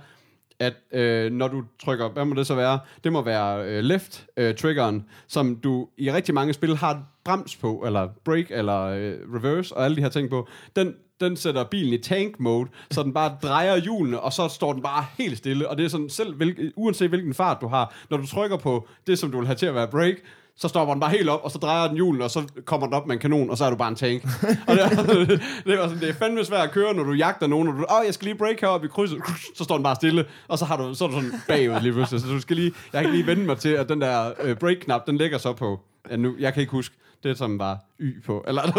at 0.62 0.74
øh, 0.92 1.32
når 1.32 1.48
du 1.48 1.64
trykker, 1.84 2.10
hvad 2.10 2.26
må 2.26 2.36
det 2.36 2.48
så 2.48 2.56
være? 2.56 2.80
Det 3.04 3.14
må 3.14 3.22
være 3.22 3.66
øh, 3.66 3.84
left-triggeren, 3.84 4.96
øh, 4.96 5.02
som 5.28 5.56
du 5.56 5.88
i 5.98 6.12
rigtig 6.12 6.36
mange 6.36 6.54
spil 6.54 6.76
har 6.76 7.04
brems 7.26 7.56
på, 7.56 7.84
eller 7.86 8.08
brake, 8.26 8.54
eller 8.54 8.82
øh, 8.82 9.14
reverse, 9.34 9.78
og 9.78 9.86
alle 9.86 9.96
de 9.98 10.02
her 10.02 10.10
ting 10.10 10.30
på. 10.30 10.48
Den, 10.76 10.94
den 11.20 11.38
sætter 11.38 11.64
bilen 11.64 11.94
i 11.94 11.98
tank 11.98 12.40
mode, 12.40 12.70
så 12.92 13.04
den 13.04 13.14
bare 13.14 13.38
drejer 13.44 13.78
hjulene, 13.78 14.20
og 14.20 14.34
så 14.34 14.48
står 14.48 14.74
den 14.74 14.82
bare 14.82 15.06
helt 15.18 15.38
stille. 15.38 15.70
Og 15.70 15.78
det 15.78 15.86
er 15.86 15.90
sådan, 15.90 16.10
selv 16.10 16.36
hvil, 16.36 16.74
uanset 16.76 17.10
hvilken 17.10 17.34
fart 17.34 17.58
du 17.62 17.68
har, 17.68 17.96
når 18.10 18.18
du 18.18 18.28
trykker 18.28 18.58
på 18.58 18.88
det, 19.08 19.20
som 19.20 19.32
du 19.32 19.38
vil 19.38 19.48
have 19.48 19.56
til 19.56 19.66
at 19.66 19.76
være 19.76 19.88
brake, 19.88 20.22
så 20.62 20.68
stopper 20.68 20.94
den 20.94 21.02
bare 21.02 21.12
helt 21.12 21.30
op, 21.30 21.40
og 21.44 21.52
så 21.52 21.58
drejer 21.58 21.88
den 21.88 21.96
hjulene, 21.96 22.24
og 22.24 22.32
så 22.32 22.44
kommer 22.66 22.88
den 22.88 22.94
op 22.94 23.08
med 23.08 23.16
en 23.16 23.20
kanon, 23.20 23.50
og 23.50 23.58
så 23.58 23.66
er 23.66 23.70
du 23.70 23.76
bare 23.76 23.90
en 23.90 23.96
tank. 23.96 24.24
og 24.68 24.76
det, 24.76 24.90
det, 25.66 25.74
er, 25.74 25.88
sådan, 25.88 26.00
det 26.00 26.10
er 26.10 26.14
fandme 26.14 26.46
svært 26.46 26.64
at 26.64 26.72
køre, 26.72 26.94
når 26.94 27.04
du 27.04 27.12
jagter 27.12 27.48
nogen, 27.48 27.68
og 27.68 27.74
du, 27.74 27.80
åh, 27.80 28.06
jeg 28.06 28.14
skal 28.14 28.26
lige 28.26 28.38
break 28.38 28.62
heroppe 28.62 28.88
i 28.88 28.90
krydset, 28.90 29.20
så 29.58 29.64
står 29.64 29.76
den 29.76 29.84
bare 29.84 29.96
stille, 29.96 30.26
og 30.48 30.58
så, 30.58 30.66
har 30.66 30.78
du, 30.78 30.94
så 30.94 31.04
er 31.04 31.08
du 31.08 31.14
sådan 31.14 31.32
bagud 31.48 31.82
lige 31.82 31.94
pludselig. 31.94 32.22
Så 32.22 32.28
du 32.28 32.42
skal 32.42 32.56
lige, 32.56 32.74
jeg 32.94 33.04
kan 33.04 33.12
lige 33.12 33.28
vende 33.28 33.46
mig 33.46 33.58
til, 33.58 33.70
at 33.70 33.90
den 33.90 34.02
der 34.02 34.32
øh, 34.42 34.56
break-knap, 34.56 35.08
den 35.08 35.18
ligger 35.18 35.38
så 35.38 35.54
på, 35.54 35.80
ja, 36.12 36.16
nu, 36.16 36.36
jeg 36.40 36.54
kan 36.54 36.62
ikke 36.62 36.72
huske, 36.72 36.96
det 37.24 37.32
er 37.32 37.36
som 37.36 37.58
bare 37.58 37.78
Y 38.00 38.24
på, 38.26 38.46
eller 38.48 38.62
jeg 38.64 38.74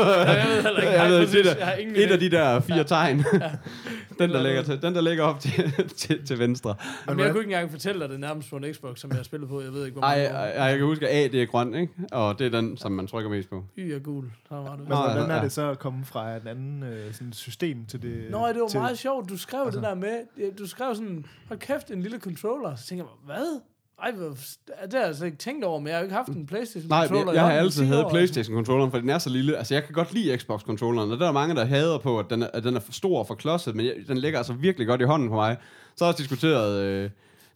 ved 0.49 0.63
heller 0.63 0.81
ikke. 0.81 0.91
jeg 0.93 0.99
Nej, 0.99 1.09
ved, 1.09 1.19
præcis. 1.27 1.37
det 1.47 1.57
der, 1.59 1.67
Jeg 1.67 1.81
ingen 1.81 1.97
et 1.97 2.07
idé. 2.07 2.13
af 2.13 2.19
de 2.19 2.31
der 2.31 2.61
fire 2.61 2.85
tegn, 2.85 3.19
den, 4.19 4.31
der 4.31 4.43
ligger 4.43 4.63
til, 4.63 4.83
den 4.83 4.95
der 4.95 5.01
ligger 5.01 5.25
op 5.25 5.41
til, 5.41 5.73
til, 6.01 6.27
til 6.27 6.39
venstre. 6.39 6.75
Jamen, 7.09 7.25
jeg 7.25 7.31
kunne 7.33 7.41
ikke 7.43 7.53
engang 7.55 7.71
fortælle 7.71 8.01
dig 8.01 8.09
det 8.09 8.21
nærmest 8.21 8.51
på 8.51 8.57
en 8.57 8.75
Xbox, 8.75 8.99
som 9.01 9.11
jeg 9.11 9.17
har 9.19 9.25
spillet 9.25 9.49
på. 9.49 9.61
Jeg 9.61 9.73
ved 9.73 9.85
ikke, 9.87 9.99
hvor 9.99 10.03
Ej, 10.07 10.17
mange 10.17 10.29
ej, 10.31 10.51
ej, 10.51 10.65
jeg 10.65 10.79
kan 10.79 10.87
huske, 10.87 11.09
at 11.09 11.25
A, 11.25 11.29
det 11.33 11.43
er 11.43 11.47
grøn, 11.47 11.75
ikke? 11.75 11.93
Og 12.13 12.39
det 12.39 12.47
er 12.47 12.51
den, 12.61 12.77
som 12.77 12.93
man 12.93 13.07
trykker 13.07 13.31
mest 13.31 13.51
på. 13.51 13.65
Y 13.79 13.91
er 13.95 13.99
gul. 13.99 14.25
Så 14.49 14.55
var 14.55 14.71
det. 14.71 14.79
Men 14.79 14.87
hvordan 14.87 15.17
ja, 15.17 15.33
er 15.33 15.37
ja. 15.37 15.43
det 15.43 15.53
så 15.53 15.71
at 15.71 15.79
komme 15.79 16.05
fra 16.05 16.37
et 16.37 16.47
andet 16.47 16.89
øh, 16.93 17.13
sådan 17.15 17.33
system 17.33 17.87
til 17.87 18.03
det? 18.03 18.25
Nå, 18.31 18.49
det 18.49 18.61
var 18.61 18.69
til, 18.69 18.81
meget 18.81 18.99
sjovt. 18.99 19.29
Du 19.29 19.39
skrev 19.39 19.61
Altså- 19.65 19.81
det 19.81 19.89
der 19.89 19.95
med, 19.95 20.57
du 20.59 20.67
skrev 20.69 20.95
sådan, 20.95 21.25
hold 21.49 21.59
kæft, 21.61 21.91
en 21.91 22.03
lille 22.03 22.19
controller. 22.19 22.75
Så 22.77 22.87
tænker 22.87 23.05
jeg, 23.05 23.35
hvad? 23.35 23.61
Ej, 24.03 24.11
det 24.11 24.93
har 24.93 24.99
jeg 24.99 25.07
altså 25.07 25.25
ikke 25.25 25.37
tænkt 25.37 25.65
over, 25.65 25.79
men 25.79 25.87
jeg 25.87 25.95
har 25.95 26.01
jo 26.01 26.05
ikke 26.05 26.15
haft 26.15 26.29
en 26.29 26.47
Playstation 26.47 26.89
Nej, 26.89 27.07
controller. 27.09 27.33
jeg, 27.33 27.37
jeg 27.43 27.45
har 27.51 27.53
altid 27.59 27.83
10 27.83 27.87
haft 27.87 28.05
år. 28.05 28.11
Playstation-controlleren, 28.11 28.91
for 28.91 28.99
den 28.99 29.09
er 29.11 29.19
så 29.19 29.31
lille. 29.31 29.57
Altså, 29.57 29.75
jeg 29.75 29.85
kan 29.85 29.93
godt 29.95 30.15
lide 30.15 30.39
Xbox-controlleren, 30.39 31.11
og 31.13 31.19
der 31.19 31.29
er 31.29 31.33
mange, 31.33 31.55
der 31.55 31.65
hader 31.65 31.99
på, 31.99 32.19
at 32.19 32.27
den 32.31 32.43
er, 32.43 32.47
at 32.53 32.65
den 32.65 32.77
er 32.77 32.81
for 32.81 32.93
stor 32.93 33.19
og 33.19 33.27
for 33.27 33.35
klodset, 33.35 33.75
men 33.75 33.87
jeg, 33.87 33.95
den 34.09 34.19
ligger 34.19 34.39
altså 34.39 34.53
virkelig 34.53 34.87
godt 34.87 35.01
i 35.01 35.05
hånden 35.05 35.29
på 35.29 35.35
mig. 35.35 35.57
Så 35.97 36.05
har 36.05 36.07
jeg 36.07 36.13
også 36.13 36.23
diskuteret 36.23 36.81
øh, 36.83 37.11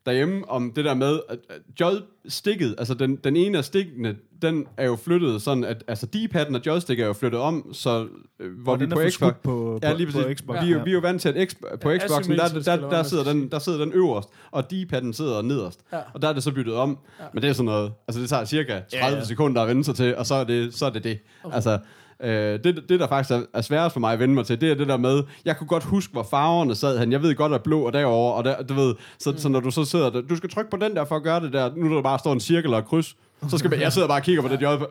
derhjemme 0.07 0.49
om 0.51 0.73
det 0.73 0.85
der 0.85 0.95
med, 0.95 1.21
at 1.29 1.39
at 1.49 1.61
joystikket, 1.81 2.75
altså 2.79 2.95
den, 2.95 3.17
den 3.17 3.37
ene 3.37 3.59
af 3.59 3.65
stikkene, 3.65 4.17
den 4.43 4.67
er 4.77 4.87
jo 4.87 4.97
flyttet 4.97 5.43
sådan, 5.43 5.65
at 5.65 5.85
altså 5.89 6.07
D-padden 6.07 6.55
og 6.55 6.61
joystick 6.67 7.01
er 7.01 7.07
jo 7.07 7.13
flyttet 7.13 7.41
om, 7.41 7.71
så 7.75 8.07
øh, 8.41 8.53
hvor 8.53 8.63
Hvor 8.63 8.77
vi 8.77 8.85
den 8.85 8.93
på 8.93 9.01
er 9.01 9.11
Xbox... 9.11 9.33
på, 9.43 9.79
Ja, 9.83 9.91
på, 9.93 9.97
lige 9.99 10.07
på 10.07 10.19
præcis. 10.19 10.39
Xbox. 10.39 10.63
Vi, 10.65 10.71
er 10.73 10.77
jo- 10.77 10.83
vi 10.85 10.91
er 10.91 10.95
jo 10.95 11.01
vant 11.01 11.23
til, 11.23 11.29
at 11.29 11.51
X, 11.51 11.55
på 11.81 11.91
Ja, 11.91 11.99
Xboxen, 11.99 12.37
der, 12.39 12.49
der, 12.49 12.77
der, 12.77 12.91
man 12.91 13.05
sidder 13.05 13.25
den, 13.25 13.51
der 13.51 13.59
sidder 13.59 13.79
den 13.79 13.93
øverst, 13.93 14.29
og 14.51 14.65
D-padden 14.73 15.13
sidder 15.13 15.43
nederst. 15.43 15.81
Ja. 15.93 15.99
Og 16.15 16.23
der 16.23 16.29
er 16.29 16.33
det 16.33 16.43
så 16.43 16.53
byttet 16.53 16.75
om. 16.75 16.99
Ja. 17.21 17.25
Men 17.35 17.43
det 17.43 17.49
er 17.49 17.53
sådan 17.53 17.65
noget, 17.65 17.93
altså 18.09 18.21
det 18.21 18.29
tager 18.29 18.45
cirka 18.45 18.73
30 18.73 18.85
Ja, 18.93 19.09
ja. 19.15 19.25
sekunder 19.25 19.63
at 19.63 19.69
vende 19.69 19.85
sig 19.85 19.95
til, 19.95 20.17
og 20.17 20.27
så 20.27 20.35
er 20.35 20.45
det. 20.45 20.75
Så 20.75 20.87
er 20.87 20.91
det, 20.91 21.05
det. 21.05 21.19
Okay. 21.45 21.55
Altså, 21.55 21.79
øh, 22.23 22.65
det, 22.65 22.85
det, 22.89 23.01
der 23.01 23.09
faktisk 23.09 23.31
er, 23.31 23.43
er 23.55 23.61
sværest 23.61 23.93
for 23.93 24.01
mig 24.01 24.13
at 24.13 24.19
vende 24.19 24.35
mig 24.35 24.47
til, 24.47 24.61
det 24.61 24.71
er 24.71 24.75
det 24.75 24.89
der 24.89 24.97
med, 24.97 25.23
jeg 25.45 25.57
kunne 25.57 25.67
godt 25.67 25.85
huske, 25.85 26.13
hvor 26.13 26.27
farverne 26.31 26.75
sad 26.75 26.99
han. 26.99 27.13
Jeg 27.13 27.23
ved 27.23 27.35
godt, 27.35 27.53
at 27.53 27.63
blå 27.63 27.87
er 27.87 27.91
derovre, 27.91 28.35
og 28.35 28.45
der, 28.45 28.63
du 28.63 28.75
ved, 28.75 28.95
så, 29.19 29.31
mm. 29.31 29.39
så 29.39 29.49
når 29.49 29.61
du 29.61 29.71
så 29.71 29.85
sidder 29.85 30.11
der, 30.11 30.21
du 30.21 30.37
skal 30.37 30.51
trykke 30.51 30.71
på 30.71 30.77
den 30.77 30.97
der 30.97 31.05
for 31.05 31.17
at 31.17 31.23
gøre 31.23 31.41
det 31.41 31.53
der, 31.53 31.71
nu 31.77 31.97
der 31.97 32.03
bare 32.03 32.19
står 32.19 32.33
en 32.33 32.41
cirkel 32.41 32.75
og 32.75 32.79
et 32.79 32.87
kryds, 32.87 33.17
så 33.49 33.59
skal 33.59 33.71
man, 33.71 33.81
jeg 33.81 33.93
sidder 33.93 34.09
bare 34.09 34.19
og 34.19 34.23
kigger 34.23 34.43
på 34.43 34.49
det 34.49 34.63
job. 34.63 34.83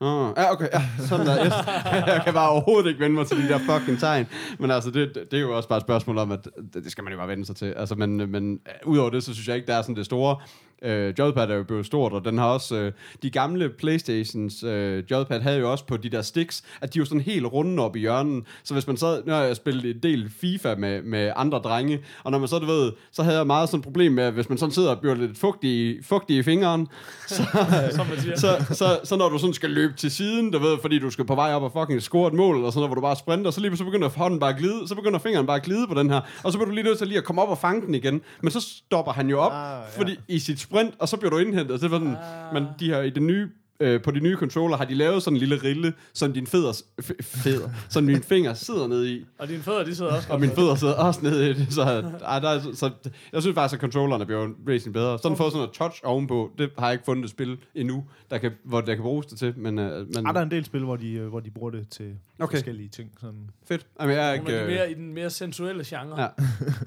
Oh, 0.00 0.32
ja, 0.36 0.52
okay, 0.52 0.68
ja, 0.72 0.82
sådan 0.98 1.26
der, 1.26 1.46
yes. 1.46 1.52
Jeg 2.14 2.20
kan 2.24 2.34
bare 2.34 2.50
overhovedet 2.50 2.88
ikke 2.88 3.00
vende 3.00 3.16
mig 3.16 3.26
til 3.26 3.36
de 3.36 3.48
der 3.48 3.58
fucking 3.58 3.98
tegn. 3.98 4.26
Men 4.58 4.70
altså, 4.70 4.90
det, 4.90 5.14
det 5.30 5.36
er 5.36 5.40
jo 5.40 5.56
også 5.56 5.68
bare 5.68 5.76
et 5.76 5.82
spørgsmål 5.82 6.18
om, 6.18 6.32
at 6.32 6.48
det, 6.74 6.84
det 6.84 6.92
skal 6.92 7.04
man 7.04 7.12
jo 7.12 7.18
bare 7.18 7.28
vende 7.28 7.46
sig 7.46 7.56
til. 7.56 7.66
Altså, 7.66 7.94
men, 7.94 8.16
men 8.16 8.52
øh, 8.52 8.88
udover 8.88 9.10
det, 9.10 9.24
så 9.24 9.34
synes 9.34 9.48
jeg 9.48 9.56
ikke, 9.56 9.66
der 9.66 9.74
er 9.74 9.82
sådan 9.82 9.96
det 9.96 10.04
store. 10.04 10.36
Øh, 10.82 11.14
joypad 11.18 11.50
er 11.50 11.54
jo 11.54 11.62
blevet 11.62 11.86
stort, 11.86 12.12
og 12.12 12.24
den 12.24 12.38
har 12.38 12.46
også... 12.46 12.76
Øh, 12.76 12.92
de 13.22 13.30
gamle 13.30 13.68
Playstations 13.68 14.62
øh, 14.62 15.04
joypad 15.10 15.40
havde 15.40 15.58
jo 15.58 15.70
også 15.70 15.84
på 15.84 15.96
de 15.96 16.08
der 16.08 16.22
sticks, 16.22 16.62
at 16.80 16.94
de 16.94 16.98
var 16.98 17.06
sådan 17.06 17.20
helt 17.20 17.46
runde 17.46 17.82
op 17.82 17.96
i 17.96 18.00
hjørnen. 18.00 18.46
Så 18.64 18.74
hvis 18.74 18.86
man 18.86 18.96
sad... 18.96 19.28
Har 19.28 19.42
jeg 19.42 19.56
spillet 19.56 19.96
en 19.96 20.02
del 20.02 20.30
FIFA 20.40 20.74
med, 20.74 21.02
med 21.02 21.32
andre 21.36 21.58
drenge, 21.58 22.00
og 22.24 22.30
når 22.30 22.38
man 22.38 22.48
så, 22.48 22.58
du 22.58 22.66
ved, 22.66 22.92
så 23.12 23.22
havde 23.22 23.36
jeg 23.36 23.46
meget 23.46 23.68
sådan 23.68 23.78
et 23.78 23.84
problem 23.84 24.12
med, 24.12 24.24
at 24.24 24.32
hvis 24.32 24.48
man 24.48 24.58
sådan 24.58 24.72
sidder 24.72 24.90
og 24.90 25.00
bliver 25.00 25.14
lidt 25.14 25.38
fugtig, 25.38 25.98
fugtig 26.04 26.36
i 26.36 26.42
fingeren, 26.42 26.88
så, 27.26 27.42
siger. 28.22 28.36
så, 28.36 28.64
så, 28.72 29.00
så 29.04 29.16
når 29.16 29.28
du 29.28 29.38
sådan 29.38 29.54
skal 29.54 29.70
løbe 29.70 29.94
til 29.96 30.10
siden, 30.10 30.50
du 30.50 30.58
ved, 30.58 30.78
fordi 30.82 30.98
du 30.98 31.10
skal 31.10 31.24
på 31.24 31.34
vej 31.34 31.54
op 31.54 31.62
og 31.62 31.72
fucking 31.72 32.02
score 32.02 32.28
et 32.28 32.34
mål, 32.34 32.64
og 32.64 32.72
sådan 32.72 32.80
noget, 32.80 32.88
hvor 32.88 32.94
du 32.94 33.00
bare 33.00 33.16
sprinter, 33.16 33.50
så 33.50 33.60
lige 33.60 33.76
så 33.76 33.84
begynder 33.84 34.08
hånden 34.08 34.40
bare 34.40 34.50
at 34.50 34.58
glide, 34.58 34.88
så 34.88 34.94
begynder 34.94 35.18
fingeren 35.18 35.46
bare 35.46 35.56
at 35.56 35.62
glide 35.62 35.86
på 35.86 35.94
den 35.94 36.10
her, 36.10 36.20
og 36.44 36.52
så 36.52 36.58
bliver 36.58 36.68
du 36.68 36.74
lige 36.74 36.84
nødt 36.84 36.98
til 36.98 37.06
lige 37.06 37.18
at 37.18 37.24
komme 37.24 37.42
op 37.42 37.48
og 37.48 37.58
fange 37.58 37.86
den 37.86 37.94
igen, 37.94 38.20
men 38.40 38.50
så 38.50 38.60
stopper 38.60 39.12
han 39.12 39.30
jo 39.30 39.38
op, 39.38 39.52
ah, 39.52 39.82
ja. 39.96 40.00
fordi 40.00 40.18
i 40.28 40.38
sit 40.38 40.60
sprint, 40.70 40.94
og 40.98 41.08
så 41.08 41.16
bliver 41.16 41.30
du 41.30 41.38
indhentet, 41.38 41.80
så 41.80 41.84
det 41.86 41.90
var 41.92 41.98
sådan, 41.98 42.16
Ah. 42.16 42.54
men 42.54 42.66
de 42.80 42.86
her 42.86 43.02
i 43.02 43.10
det 43.10 43.22
nye 43.22 43.48
øh, 43.80 44.02
på 44.02 44.10
de 44.10 44.20
nye 44.20 44.36
controller 44.36 44.76
har 44.76 44.84
de 44.84 44.94
lavet 44.94 45.22
sådan 45.22 45.36
en 45.36 45.40
lille 45.40 45.56
rille, 45.64 45.92
som 46.12 46.32
din 46.32 46.46
fødder, 46.46 46.72
f- 47.02 47.22
fødder 47.22 47.68
som 47.88 48.04
mine 48.04 48.22
fingre 48.22 48.54
sidder 48.54 48.86
nede 48.86 49.12
i. 49.14 49.24
Og 49.38 49.48
dine 49.48 49.62
fødder, 49.62 49.84
de 49.84 49.94
sidder 49.94 50.12
også 50.16 50.32
Og 50.32 50.40
mine 50.40 50.52
fødder 50.52 50.74
sidder 50.74 50.94
også 50.94 51.20
nede 51.22 51.50
i 51.50 51.52
det. 51.54 51.66
Så, 51.72 51.82
ej, 52.24 52.38
der 52.38 52.48
er, 52.48 52.60
så 52.74 52.90
jeg 53.32 53.42
synes 53.42 53.54
faktisk, 53.54 53.74
at 53.74 53.80
controllerne 53.80 54.26
bliver 54.26 54.48
væsentligt 54.66 54.92
bedre. 54.94 55.18
Sådan 55.18 55.36
får 55.36 55.48
sådan 55.48 55.56
noget 55.58 55.70
touch 55.72 56.00
ovenpå. 56.04 56.50
Det 56.58 56.70
har 56.78 56.86
jeg 56.86 56.92
ikke 56.92 57.04
fundet 57.04 57.24
et 57.24 57.30
spil 57.30 57.58
endnu, 57.74 58.04
der 58.30 58.38
kan, 58.38 58.52
hvor 58.64 58.80
der 58.80 58.94
kan 58.94 59.02
bruges 59.02 59.26
det 59.26 59.38
til. 59.38 59.54
Men, 59.56 59.78
øh, 59.78 60.06
men 60.14 60.26
Er 60.26 60.32
der 60.32 60.42
en 60.42 60.50
del 60.50 60.64
spil, 60.64 60.84
hvor 60.84 60.96
de, 60.96 61.12
øh, 61.12 61.28
hvor 61.28 61.40
de 61.40 61.50
bruger 61.50 61.70
det 61.70 61.88
til... 61.90 62.14
Okay. 62.40 62.56
forskellige 62.56 62.88
ting. 62.88 63.10
Sådan. 63.20 63.50
Fedt. 63.68 63.86
Jamen, 64.00 64.16
jeg 64.16 64.28
er 64.28 64.32
ikke... 64.32 64.46
de 64.46 64.60
Øh, 64.60 64.66
mere, 64.66 64.90
i 64.90 64.94
den 64.94 65.14
mere 65.14 65.30
sensuelle 65.30 65.84
genre. 65.86 66.20
Ja. 66.22 66.28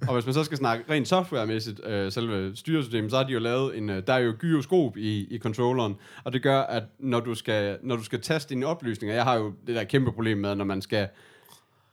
og 0.08 0.14
hvis 0.14 0.26
man 0.26 0.34
så 0.34 0.44
skal 0.44 0.58
snakke 0.58 0.84
rent 0.90 1.08
softwaremæssigt, 1.08 1.82
øh, 1.86 2.12
selve 2.12 2.56
styresystemet, 2.56 3.12
så 3.12 3.18
har 3.18 3.24
de 3.24 3.34
jo 3.34 3.40
lavet 3.40 3.78
en, 3.78 3.90
øh, 3.90 4.04
der 4.08 4.14
er 4.14 4.20
jo 4.20 4.34
gyroskop 4.40 4.98
i, 4.98 5.28
i 5.36 5.40
controlleren, 5.40 5.96
og 6.24 6.34
det 6.34 6.44
gør, 6.44 6.60
at 6.60 6.84
når 7.00 7.20
du 7.20 7.36
skal, 7.36 7.78
når 7.84 7.96
du 7.96 8.04
skal 8.04 8.22
taste 8.22 8.50
dine 8.50 8.66
oplysninger, 8.66 9.16
jeg 9.16 9.24
har 9.24 9.36
jo 9.36 9.54
det 9.68 9.76
der 9.76 9.84
kæmpe 9.84 10.12
problem 10.12 10.38
med, 10.38 10.56
når 10.56 10.66
man 10.66 10.82
skal 10.82 11.08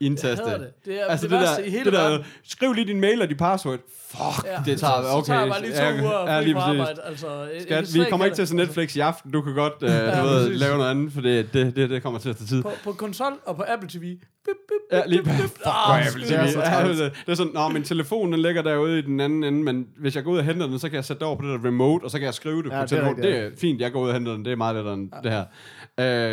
indtaste. 0.00 0.45
Jeg 0.50 0.59
det. 0.61 0.69
Det 0.85 1.00
er 1.00 1.05
altså 1.07 1.26
det 1.26 1.33
det, 1.33 1.40
der, 1.40 1.59
i 1.64 1.71
hele 1.71 1.85
det 1.85 1.93
der, 1.93 2.09
verden. 2.09 2.26
skriv 2.45 2.73
lige 2.73 2.87
din 2.87 3.00
mail 3.00 3.23
og 3.23 3.28
dit 3.28 3.38
password. 3.38 3.78
Fuck, 4.11 4.47
Ja, 4.47 4.62
det 4.67 4.81
tager, 4.81 4.93
okay. 4.93 5.09
så 5.11 5.26
tager 5.26 5.40
jeg 5.40 5.49
bare 5.49 5.61
lige 5.62 5.73
to 5.73 5.83
ja, 5.83 6.02
uger 6.02 6.33
ja, 6.35 6.40
lige 6.40 6.55
præcis. 6.55 6.81
arbejde. 6.81 7.00
Altså, 7.05 7.26
jeg 7.43 7.62
Skat, 7.62 7.95
vi 7.95 8.11
kommer 8.11 8.25
ikke 8.26 8.35
til 8.35 8.43
at 8.43 8.49
se. 8.49 8.57
Netflix 8.57 8.97
i 8.97 9.00
aften. 9.00 9.31
Du 9.31 9.43
kan 9.43 9.55
godt 9.55 9.73
uh, 9.83 9.88
Ja, 9.90 10.23
du 10.23 10.26
ved, 10.26 10.49
lave 10.50 10.76
noget 10.78 10.90
andet, 10.90 11.12
for 11.12 11.21
det, 11.21 11.52
det, 11.52 11.76
det, 11.76 11.90
det 11.90 12.02
kommer 12.02 12.19
til 12.21 12.28
at 12.28 12.37
tage 12.37 12.47
tid. 12.47 12.62
På, 12.62 12.71
på 12.85 12.93
konsol 12.93 13.33
og 13.47 13.57
på 13.57 13.64
Apple 13.69 13.88
TV. 13.88 14.00
Bip, 14.00 14.57
bip, 14.69 14.99
Ja, 14.99 15.02
lige 15.07 15.23
bip, 15.23 15.33
bip. 15.33 15.40
Fuck, 15.50 15.67
er 15.67 16.07
Apple 16.09 16.25
det 16.25 16.33
er 16.37 16.45
TV. 16.47 16.52
så 16.52 16.61
Ja, 16.61 16.88
det, 16.88 17.12
er 17.26 17.35
sådan, 17.35 17.52
nå, 17.52 17.69
min 17.69 17.83
telefon 17.85 18.33
den 18.33 18.40
ligger 18.40 18.62
derude 18.62 18.99
i 18.99 19.02
den 19.02 19.21
anden 19.21 19.45
ende, 19.45 19.62
men 19.64 19.87
hvis 20.00 20.17
jeg 20.17 20.25
går 20.25 20.31
ud 20.31 20.38
og 20.38 20.45
henter 20.45 20.67
den, 20.67 20.78
så 20.78 20.88
kan 20.88 20.97
jeg 20.97 21.05
sætte 21.05 21.21
det 21.21 21.26
over 21.26 21.37
på 21.37 21.47
det 21.47 21.61
der 21.62 21.69
remote, 21.69 22.05
og 22.05 22.11
så 22.11 22.19
kan 22.19 22.25
jeg 22.26 22.35
skrive 22.35 22.62
det 22.62 22.71
Ja, 22.71 22.81
på 22.81 22.87
det 22.87 22.93
er 22.93 22.97
telefonen. 22.97 23.23
Det 23.23 23.37
er 23.37 23.50
fint, 23.61 23.81
jeg 23.81 23.93
går 23.93 24.00
ud 24.02 24.09
og 24.09 24.14
henter 24.14 24.33
den, 24.33 24.45
det 24.45 24.52
er 24.52 24.57
meget 24.57 24.76
lettere 24.76 24.95
end 24.95 25.11
det 25.23 25.33
her. 25.33 25.45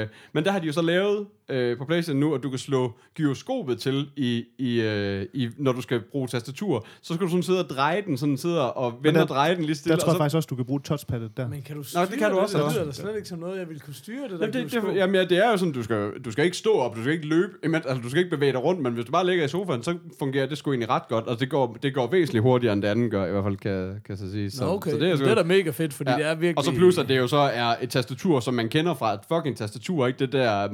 Øh, 0.01 0.07
men 0.33 0.45
der 0.45 0.51
har 0.51 0.59
de 0.59 0.67
jo 0.67 0.73
så 0.73 0.81
lavet 0.81 1.25
øh, 1.49 1.77
på 1.77 1.85
PlayStation 1.85 2.19
nu, 2.19 2.33
at 2.35 2.43
du 2.43 2.49
kan 2.49 2.59
slå 2.59 2.93
gyroskopet 3.15 3.79
til, 3.79 4.09
i, 4.15 4.43
i, 4.57 4.81
øh, 4.81 5.25
i, 5.33 5.49
når 5.57 5.71
du 5.71 5.81
skal 5.81 5.99
bruge 6.11 6.27
tastatur. 6.27 6.85
Så 7.01 7.13
skal 7.13 7.25
du 7.25 7.29
sådan 7.31 7.43
sidde 7.43 7.59
og 7.63 7.69
dreje 7.69 8.01
den, 8.01 8.17
sådan 8.17 8.37
sidde 8.37 8.73
og 8.73 8.93
vende 9.03 9.15
der- 9.17 9.23
og 9.23 9.29
dreje 9.29 9.55
den 9.55 9.63
lige 9.65 9.75
stille. 9.75 9.95
Der 9.95 10.01
tror 10.01 10.05
jeg 10.07 10.09
og 10.11 10.15
så, 10.15 10.17
faktisk 10.17 10.35
også, 10.35 10.47
du 10.47 10.55
kan 10.55 10.65
bruge 10.65 10.79
touchpaddet 10.81 11.37
der. 11.37 11.47
Men 11.47 11.61
kan 11.61 11.75
du 11.75 11.79
Nå, 11.79 11.83
styre 11.83 12.05
det 12.05 12.17
kan 12.17 12.31
du 12.31 12.37
også, 12.37 12.57
Det, 12.57 12.65
det 12.65 12.73
lyder 12.75 12.85
da 12.85 12.91
slet 12.91 13.15
ikke 13.15 13.27
som 13.27 13.39
noget, 13.39 13.59
jeg 13.59 13.67
ville 13.67 13.79
kunne 13.79 13.93
styre 13.93 14.23
det 14.23 14.31
der. 14.31 14.37
Jamen, 14.47 14.53
det, 14.53 14.71
det, 14.83 14.95
jamen, 14.95 15.15
ja, 15.15 15.23
det 15.25 15.37
er 15.45 15.51
jo 15.51 15.57
sådan, 15.57 15.73
du 15.73 15.83
skal, 15.83 16.11
du 16.25 16.31
skal 16.31 16.45
ikke 16.45 16.57
stå 16.57 16.73
op, 16.73 16.95
du 16.95 17.01
skal 17.01 17.13
ikke 17.13 17.27
løbe, 17.27 17.53
imens, 17.63 17.85
altså 17.85 18.01
du 18.03 18.09
skal 18.09 18.19
ikke 18.23 18.35
bevæge 18.35 18.51
dig 18.51 18.63
rundt, 18.63 18.81
men 18.81 18.93
hvis 18.93 19.05
du 19.05 19.11
bare 19.11 19.25
ligger 19.25 19.45
i 19.45 19.47
sofaen, 19.47 19.83
så 19.83 19.97
fungerer 20.19 20.45
det 20.45 20.57
sgu 20.57 20.71
egentlig 20.71 20.89
ret 20.89 21.07
godt, 21.09 21.25
og 21.27 21.39
det 21.39 21.49
går, 21.49 21.77
det 21.83 21.93
går 21.93 22.07
væsentligt 22.11 22.43
hurtigere, 22.43 22.73
end 22.73 22.81
det 22.81 22.87
andet 22.87 23.11
gør, 23.11 23.25
i 23.27 23.31
hvert 23.31 23.43
fald, 23.43 23.57
kan, 23.57 23.71
kan 23.87 24.01
jeg 24.09 24.17
så 24.17 24.31
sige. 24.31 24.51
Så, 24.51 24.65
Nå, 24.65 24.71
okay. 24.71 24.91
så 24.91 24.97
det 24.97 25.11
er, 25.11 25.15
sgu, 25.15 25.25
det 25.25 25.31
er 25.31 25.35
da 25.35 25.43
mega 25.43 25.69
fedt, 25.69 25.93
fordi 25.93 26.11
Ja. 26.11 26.17
det 26.17 26.25
er 26.25 26.35
virkelig... 26.35 26.57
Og 26.57 26.63
så 26.63 26.71
plus, 26.71 26.97
at 26.97 27.07
det 27.07 27.17
jo 27.17 27.27
så 27.27 27.37
er 27.37 27.75
et 27.81 27.89
tastatur, 27.89 28.39
som 28.39 28.53
man 28.53 28.69
kender 28.69 28.93
fra 28.93 29.13
et 29.13 29.19
fucking 29.33 29.57
tastatur, 29.57 30.07
ikke 30.07 30.19
det 30.19 30.31
der 30.31 30.71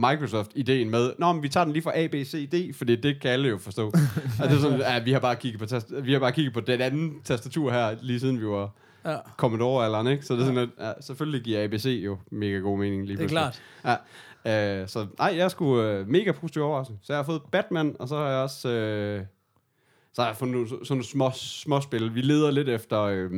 Microsoft-ideen 0.62 0.90
med, 0.90 1.14
nå, 1.20 1.32
men 1.34 1.44
vi 1.44 1.50
tager 1.50 1.64
den 1.64 1.74
lige 1.74 1.84
fra 1.84 1.98
A, 1.98 2.08
B, 2.08 2.14
C, 2.14 2.50
D, 2.50 2.76
fordi 2.78 2.96
det 2.96 3.22
kan 3.22 3.32
alle 3.32 3.50
jo 3.50 3.58
forstå. 3.58 3.88
og 4.42 4.50
det 4.50 4.56
er 4.58 4.60
sådan, 4.62 4.80
ja, 4.80 5.04
vi 5.04 5.12
har 5.12 5.20
bare 5.20 5.36
kigget 5.36 5.60
på, 5.60 5.66
tast- 5.66 6.02
vi 6.06 6.14
har 6.14 6.20
bare 6.20 6.32
kigget 6.32 6.54
på 6.54 6.60
den 6.60 6.82
anden 6.82 7.22
tastatur 7.24 7.72
her, 7.72 7.96
lige 8.02 8.20
siden 8.20 8.40
vi 8.42 8.46
var 8.46 8.70
Ja, 9.06 9.16
kommet 9.38 9.62
over 9.62 9.84
alderen, 9.84 10.08
ikke? 10.08 10.26
Så 10.26 10.34
det 10.34 10.42
er 10.42 10.46
sådan, 10.46 10.58
at 10.58 10.70
ja, 10.88 10.92
selvfølgelig 11.02 11.42
giver 11.42 11.64
ABC 11.64 12.02
jo 12.06 12.18
mega 12.32 12.58
god 12.58 12.78
mening 12.80 13.06
lige 13.08 13.18
det 13.18 13.24
er 13.24 13.28
pludselig. 13.28 13.62
klart. 13.82 14.02
Ja. 14.46 14.82
Øh, 14.82 14.88
så 14.88 15.08
nej, 15.20 15.34
jeg 15.38 15.52
skulle 15.52 15.90
øh, 15.92 16.08
mega 16.08 16.32
positiv 16.32 16.62
overrasket. 16.62 16.98
Så 17.04 17.14
jeg 17.14 17.18
har 17.18 17.24
fået 17.24 17.42
Batman, 17.52 17.96
og 18.00 18.08
så 18.08 18.16
har 18.18 18.28
jeg 18.28 18.38
også... 18.38 18.70
Øh, 18.70 19.22
så 20.14 20.22
har 20.22 20.30
jeg 20.30 20.38
fundet 20.38 20.54
nogle, 20.56 20.70
sådan 20.70 20.86
nogle 20.90 21.04
små, 21.06 21.32
små 21.34 21.82
spil. 21.82 22.16
Vi 22.16 22.22
leder 22.22 22.52
lidt 22.52 22.70
efter 22.70 23.02
øh, 23.02 23.32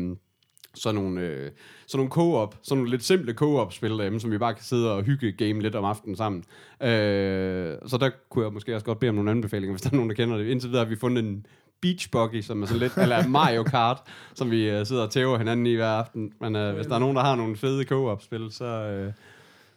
sådan 0.75 1.01
nogle, 1.01 1.21
øh, 1.21 1.51
sådan 1.87 1.97
nogle 1.97 2.11
co-op, 2.11 2.55
sådan 2.61 2.77
nogle 2.77 2.91
lidt 2.91 3.03
simple 3.03 3.33
co-op-spil 3.33 3.91
derhjemme, 3.91 4.19
som 4.19 4.31
vi 4.31 4.37
bare 4.37 4.53
kan 4.53 4.63
sidde 4.63 4.91
og 4.93 5.03
hygge 5.03 5.31
game 5.31 5.61
lidt 5.61 5.75
om 5.75 5.85
aftenen 5.85 6.15
sammen. 6.15 6.43
Øh, 6.81 7.77
så 7.87 7.97
der 7.97 8.09
kunne 8.29 8.45
jeg 8.45 8.53
måske 8.53 8.75
også 8.75 8.85
godt 8.85 8.99
bede 8.99 9.09
om 9.09 9.15
nogle 9.15 9.31
anbefalinger, 9.31 9.71
hvis 9.75 9.81
der 9.81 9.89
er 9.89 9.95
nogen, 9.95 10.09
der 10.09 10.15
kender 10.15 10.37
det. 10.37 10.47
Indtil 10.47 10.69
videre 10.69 10.83
har 10.85 10.89
vi 10.89 10.95
fundet 10.95 11.23
en 11.25 11.45
Beach 11.81 12.09
Buggy, 12.11 12.41
som 12.41 12.61
er 12.61 12.65
sådan 12.65 12.79
lidt, 12.79 12.97
eller 12.97 13.27
Mario 13.27 13.63
Kart, 13.63 13.97
som 14.35 14.51
vi 14.51 14.69
øh, 14.69 14.85
sidder 14.85 15.03
og 15.03 15.11
tæver 15.11 15.37
hinanden 15.37 15.65
i 15.65 15.75
hver 15.75 15.87
aften. 15.89 16.33
Men 16.41 16.55
øh, 16.55 16.75
hvis 16.75 16.87
der 16.87 16.95
er 16.95 16.99
nogen, 16.99 17.15
der 17.15 17.21
har 17.23 17.35
nogle 17.35 17.55
fede 17.57 17.83
co-op-spil, 17.83 18.47
så... 18.51 18.65
Øh, 18.65 19.13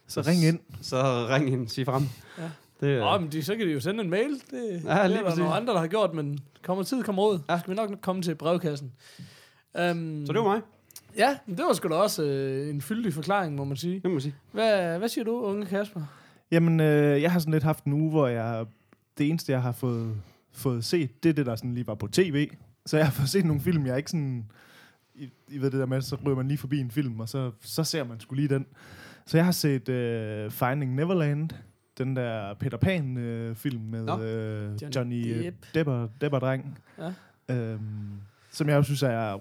Så 0.07 0.21
ring 0.21 0.43
ind. 0.43 0.59
så 0.81 1.27
ring 1.29 1.49
ind, 1.49 1.67
sig 1.67 1.85
frem. 1.85 2.03
Ja. 2.37 2.43
Det, 2.81 2.87
øh, 2.87 2.99
Nå, 2.99 3.17
men 3.19 3.31
de, 3.31 3.43
så 3.43 3.55
kan 3.55 3.67
de 3.67 3.71
jo 3.73 3.79
sende 3.79 4.03
en 4.03 4.09
mail. 4.09 4.29
Det, 4.29 4.81
ja, 4.85 5.03
det 5.03 5.09
lige 5.09 5.19
er 5.19 5.29
der 5.29 5.35
nogle 5.35 5.53
andre, 5.53 5.73
der 5.73 5.79
har 5.79 5.87
gjort, 5.87 6.13
men 6.13 6.39
kommer 6.63 6.83
tid, 6.83 7.03
kommer 7.03 7.21
råd. 7.23 7.39
Ja. 7.49 7.53
Ja. 7.53 7.59
Skal 7.59 7.71
vi 7.71 7.75
nok 7.75 7.89
komme 8.01 8.21
til 8.21 8.35
brevkassen. 8.35 8.91
Um, 9.91 10.23
så 10.25 10.33
det 10.33 10.41
var 10.41 10.47
mig, 10.47 10.61
Ja, 11.17 11.37
men 11.45 11.57
det 11.57 11.65
var 11.65 11.73
sgu 11.73 11.87
da 11.87 11.95
også 11.95 12.23
øh, 12.23 12.69
en 12.69 12.81
fyldig 12.81 13.13
forklaring, 13.13 13.55
må 13.55 13.63
man 13.63 13.77
sige. 13.77 13.93
det 13.93 14.03
må 14.03 14.09
man 14.09 14.21
sige. 14.21 14.35
Hvad, 14.51 14.97
hvad 14.97 15.09
siger 15.09 15.25
du, 15.25 15.41
unge 15.41 15.65
Kasper? 15.65 16.01
Jamen, 16.51 16.79
øh, 16.79 17.21
jeg 17.21 17.31
har 17.31 17.39
sådan 17.39 17.53
lidt 17.53 17.63
haft 17.63 17.83
en 17.83 17.93
uge, 17.93 18.09
hvor 18.09 18.27
jeg... 18.27 18.65
Det 19.17 19.29
eneste, 19.29 19.51
jeg 19.51 19.61
har 19.61 19.71
fået, 19.71 20.15
fået 20.51 20.85
set, 20.85 21.23
det 21.23 21.29
er 21.29 21.33
det, 21.33 21.45
der 21.45 21.55
sådan 21.55 21.73
lige 21.73 21.87
var 21.87 21.95
på 21.95 22.07
tv. 22.07 22.49
Så 22.85 22.97
jeg 22.97 23.05
har 23.05 23.11
fået 23.11 23.29
set 23.29 23.45
nogle 23.45 23.61
film, 23.61 23.85
jeg 23.85 23.97
ikke 23.97 24.09
sådan... 24.09 24.45
I, 25.15 25.29
I 25.47 25.57
ved 25.57 25.71
det 25.71 25.79
der 25.79 25.85
med, 25.85 26.01
så 26.01 26.17
ryger 26.25 26.35
man 26.35 26.47
lige 26.47 26.57
forbi 26.57 26.79
en 26.79 26.91
film, 26.91 27.19
og 27.19 27.29
så, 27.29 27.51
så 27.61 27.83
ser 27.83 28.03
man 28.03 28.19
skulle 28.19 28.41
lige 28.41 28.55
den. 28.55 28.65
Så 29.25 29.37
jeg 29.37 29.45
har 29.45 29.51
set 29.51 29.89
øh, 29.89 30.51
Finding 30.51 30.95
Neverland, 30.95 31.49
den 31.97 32.15
der 32.15 32.53
Peter 32.53 32.77
Pan-film 32.77 33.17
øh, 33.17 33.55
film 33.55 33.81
med 33.81 34.05
Nå. 34.05 34.21
øh, 34.21 34.71
Johnny 34.81 34.95
Johnny, 34.95 35.45
Depp. 35.45 35.65
Depper, 35.73 36.07
Depper-dreng. 36.21 36.79
Ja. 36.97 37.13
Øhm, 37.55 38.11
som 38.51 38.69
jeg 38.69 38.75
jo 38.75 38.83
synes 38.83 39.03
er 39.03 39.39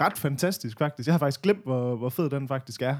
ret 0.00 0.18
fantastisk, 0.18 0.78
faktisk. 0.78 1.06
Jeg 1.06 1.14
har 1.14 1.18
faktisk 1.18 1.42
glemt, 1.42 1.64
hvor, 1.64 1.96
hvor 1.96 2.08
fed 2.08 2.30
den 2.30 2.48
faktisk 2.48 2.82
er. 2.82 2.96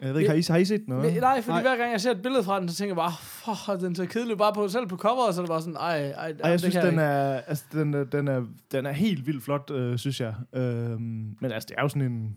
Jeg 0.00 0.14
ved 0.14 0.20
ikke, 0.20 0.30
har 0.30 0.36
I, 0.36 0.42
har 0.48 0.56
I 0.56 0.64
set 0.64 0.88
noget? 0.88 1.12
Men, 1.12 1.22
nej, 1.22 1.42
fordi 1.42 1.52
Nej. 1.52 1.62
nej. 1.62 1.70
hver 1.70 1.76
gang 1.82 1.92
jeg 1.92 2.00
ser 2.00 2.10
et 2.10 2.22
billede 2.22 2.44
fra 2.44 2.60
den, 2.60 2.68
så 2.68 2.76
tænker 2.76 2.90
jeg 2.90 2.96
bare, 2.96 3.12
fuck, 3.20 3.80
den 3.80 3.94
ser 3.94 4.04
kedelig 4.04 4.38
bare 4.38 4.52
på, 4.52 4.68
selv 4.68 4.86
på 4.86 4.96
coveret, 4.96 5.34
så 5.34 5.40
er 5.40 5.44
det 5.44 5.50
bare 5.50 5.60
sådan, 5.60 5.76
ej, 5.76 6.10
ej, 6.10 6.34
ej 6.42 6.50
jeg 6.50 6.60
synes, 6.60 6.74
kan 6.74 6.82
den 6.82 6.92
ikke. 6.92 7.02
er, 7.02 7.40
altså, 7.40 7.64
den, 7.72 7.94
er, 7.94 8.04
den, 8.04 8.28
er, 8.28 8.46
den 8.72 8.86
er 8.86 8.92
helt 8.92 9.26
vildt 9.26 9.44
flot, 9.44 9.70
øh, 9.70 9.98
synes 9.98 10.20
jeg. 10.20 10.34
Øhm, 10.52 11.36
men 11.40 11.52
altså, 11.52 11.66
det 11.68 11.74
er 11.78 11.82
jo 11.82 11.88
sådan 11.88 12.12
en, 12.12 12.36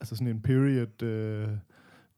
altså 0.00 0.16
sådan 0.16 0.28
en 0.28 0.40
period 0.40 1.02
øh, 1.02 1.48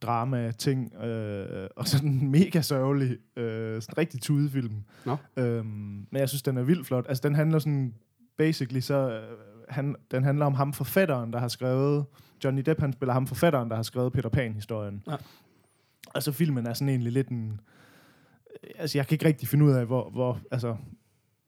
drama 0.03 0.51
ting, 0.51 0.95
øh, 0.95 1.69
og 1.77 1.89
sådan 1.89 2.09
en 2.09 2.31
mega 2.41 2.61
sørgelig, 2.61 3.17
øh, 3.37 3.83
sådan 3.83 3.93
en 3.93 3.99
rigtig 3.99 4.23
tudefilm. 4.23 4.83
Nå. 5.05 5.17
Øhm, 5.37 5.67
men 6.11 6.21
jeg 6.21 6.29
synes, 6.29 6.43
den 6.43 6.57
er 6.57 6.63
vildt 6.63 6.87
flot. 6.87 7.07
Altså, 7.09 7.29
den 7.29 7.35
handler 7.35 7.59
sådan, 7.59 7.95
basically 8.39 8.81
så, 8.81 9.11
øh, 9.11 9.23
han, 9.69 9.97
den 10.11 10.25
handler 10.25 10.47
om 10.47 10.55
ham 10.55 10.73
forfatteren, 10.73 11.33
der 11.33 11.39
har 11.39 11.49
skrevet, 11.49 12.05
Johnny 12.45 12.63
Depp, 12.67 12.81
han 12.81 12.93
spiller 12.93 13.13
ham 13.13 13.27
forfatteren, 13.27 13.69
der 13.69 13.77
har 13.77 13.83
skrevet 13.83 14.13
Peter 14.13 14.29
Pan-historien. 14.29 15.03
Ja. 15.11 15.17
Og 16.15 16.23
så 16.23 16.33
filmen 16.33 16.67
er 16.67 16.75
sådan 16.75 16.89
egentlig 16.89 17.13
lidt 17.13 17.29
en, 17.29 17.61
altså 18.79 18.99
jeg 18.99 19.07
kan 19.07 19.15
ikke 19.15 19.27
rigtig 19.27 19.49
finde 19.49 19.65
ud 19.65 19.71
af, 19.71 19.87
hvor, 19.87 20.11
hvor, 20.11 20.41
altså, 20.51 20.77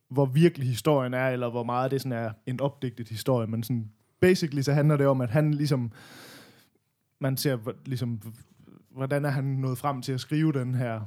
hvor 0.08 0.26
virkelig 0.26 0.68
historien 0.68 1.14
er, 1.14 1.28
eller 1.28 1.50
hvor 1.50 1.62
meget 1.62 1.90
det 1.90 2.00
sådan 2.00 2.18
er 2.18 2.30
en 2.46 2.60
opdigtet 2.60 3.08
historie, 3.08 3.46
men 3.46 3.62
sådan, 3.62 3.90
basically 4.20 4.62
så 4.62 4.72
handler 4.72 4.96
det 4.96 5.06
om, 5.06 5.20
at 5.20 5.30
han 5.30 5.54
ligesom, 5.54 5.92
man 7.18 7.37
ser 7.37 7.58
ligesom, 7.87 8.20
hvordan 8.90 9.25
er 9.25 9.30
han 9.30 9.44
nået 9.44 9.78
frem 9.78 10.02
til 10.02 10.12
at 10.12 10.20
skrive 10.20 10.52
den 10.52 10.75
her 10.75 11.00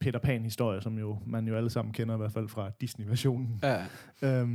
Peter 0.00 0.18
Pan-historie, 0.18 0.80
som 0.82 0.98
jo 0.98 1.18
man 1.26 1.48
jo 1.48 1.56
alle 1.56 1.70
sammen 1.70 1.92
kender 1.94 2.14
i 2.14 2.18
hvert 2.18 2.32
fald 2.32 2.48
fra 2.48 2.70
Disney-versionen. 2.80 3.60
Ja. 3.62 3.86
Øhm, 4.22 4.48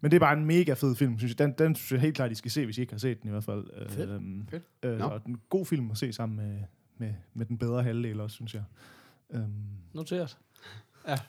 men 0.00 0.10
det 0.10 0.14
er 0.14 0.18
bare 0.18 0.38
en 0.38 0.44
mega 0.44 0.72
fed 0.72 0.94
film, 0.94 1.18
synes 1.18 1.30
jeg. 1.30 1.38
Den, 1.38 1.54
den 1.58 1.74
synes 1.74 1.92
jeg 1.92 2.00
helt 2.00 2.16
klart, 2.16 2.32
I 2.32 2.34
skal 2.34 2.50
se, 2.50 2.64
hvis 2.64 2.78
I 2.78 2.80
ikke 2.80 2.92
har 2.92 2.98
set 2.98 3.22
den 3.22 3.28
i 3.28 3.30
hvert 3.30 3.44
fald. 3.44 3.88
Fedt. 3.88 4.10
Øhm, 4.10 4.46
Fedt. 4.50 4.64
Øh, 4.82 5.00
og 5.00 5.20
en 5.26 5.40
god 5.48 5.66
film 5.66 5.90
at 5.90 5.98
se 5.98 6.12
sammen 6.12 6.36
med, 6.36 6.58
med, 6.98 7.14
med 7.34 7.46
den 7.46 7.58
bedre 7.58 7.82
halvdel 7.82 8.20
også, 8.20 8.34
synes 8.34 8.54
jeg. 8.54 8.62
Øhm, 9.30 9.44
Noteret. 9.94 10.38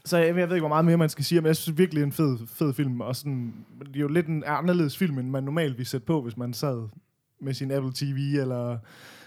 så 0.06 0.18
jeg, 0.18 0.28
jeg 0.28 0.36
ved 0.36 0.56
ikke, 0.56 0.62
hvor 0.62 0.68
meget 0.68 0.86
mere 0.86 0.98
man 0.98 1.10
skal 1.10 1.26
sige, 1.26 1.42
men 1.42 1.48
jeg 1.48 1.56
synes 1.56 1.78
virkelig, 1.78 2.04
en 2.04 2.12
fed, 2.12 2.48
fed 2.48 2.74
film. 2.74 3.02
Og 3.02 3.16
sådan, 3.16 3.66
det 3.80 3.96
er 3.96 4.00
jo 4.00 4.08
lidt 4.08 4.28
en 4.28 4.44
anderledes 4.48 4.98
film, 4.98 5.18
end 5.18 5.30
man 5.30 5.44
normalt 5.44 5.78
ville 5.78 5.90
sætte 5.90 6.06
på, 6.06 6.22
hvis 6.22 6.38
man 6.38 6.54
sad 6.54 6.88
med 7.42 7.54
sin 7.54 7.72
Apple 7.72 7.92
TV 7.96 8.18
eller 8.40 8.78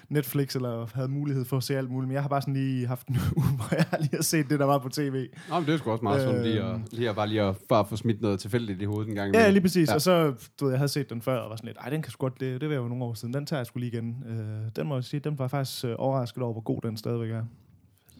Netflix, 0.09 0.55
eller 0.57 0.87
havde 0.95 1.09
mulighed 1.09 1.45
for 1.45 1.57
at 1.57 1.63
se 1.63 1.77
alt 1.79 1.91
muligt. 1.91 2.09
Men 2.09 2.15
jeg 2.15 2.23
har 2.23 2.29
bare 2.29 2.41
sådan 2.41 2.55
lige 2.55 2.87
haft 2.87 3.09
en 3.09 3.17
uge, 3.37 3.47
hvor 3.57 3.69
jeg 3.77 3.87
lige 4.01 4.11
har 4.17 4.23
set 4.23 4.51
det, 4.51 4.59
der 4.59 4.65
var 4.67 4.79
på 4.79 4.89
tv. 4.89 5.27
Nå, 5.49 5.55
men 5.59 5.67
det 5.67 5.75
er 5.75 5.79
sgu 5.79 5.91
også 5.91 6.03
meget 6.05 6.23
sundt 6.23 6.43
lige 6.43 6.63
at, 6.63 6.71
Øhm. 6.75 6.85
lige 6.93 7.09
at 7.11 7.17
bare 7.17 7.27
lige 7.29 7.43
at, 7.43 7.57
bare 7.69 7.87
få 7.87 7.97
smidt 7.97 8.21
noget 8.21 8.41
tilfældigt 8.41 8.83
i 8.83 8.85
hovedet 8.85 9.09
en 9.09 9.15
gang. 9.15 9.35
Ja, 9.35 9.51
lige 9.51 9.61
præcis. 9.61 9.89
Ja. 9.89 9.95
Og 9.95 10.01
så, 10.01 10.35
du 10.61 10.65
ved, 10.65 10.73
jeg 10.73 10.79
havde 10.79 10.89
set 10.89 11.11
den 11.11 11.23
før, 11.23 11.37
og 11.39 11.51
var 11.51 11.57
sådan 11.57 11.67
lidt, 11.69 11.79
ej, 11.79 11.91
den 11.91 12.03
kan 12.03 12.13
sgu 12.13 12.21
godt, 12.25 12.41
det, 12.41 12.61
det 12.61 12.69
var 12.69 12.75
jo 12.77 12.89
nogle 12.89 13.05
år 13.05 13.15
siden. 13.15 13.35
Den 13.35 13.47
tager 13.47 13.59
jeg 13.61 13.67
sgu 13.67 13.79
lige 13.79 13.93
igen. 13.93 14.25
Øh, 14.29 14.71
den 14.77 14.87
må 14.87 14.95
jeg 14.95 15.05
sige, 15.05 15.21
den 15.21 15.39
var 15.39 15.45
jeg 15.45 15.51
faktisk 15.51 15.85
øh, 15.85 15.95
overrasket 15.99 16.43
over, 16.43 16.53
hvor 16.53 16.63
god 16.63 16.81
den 16.83 16.97
stadigvæk 16.97 17.31
er. 17.31 17.43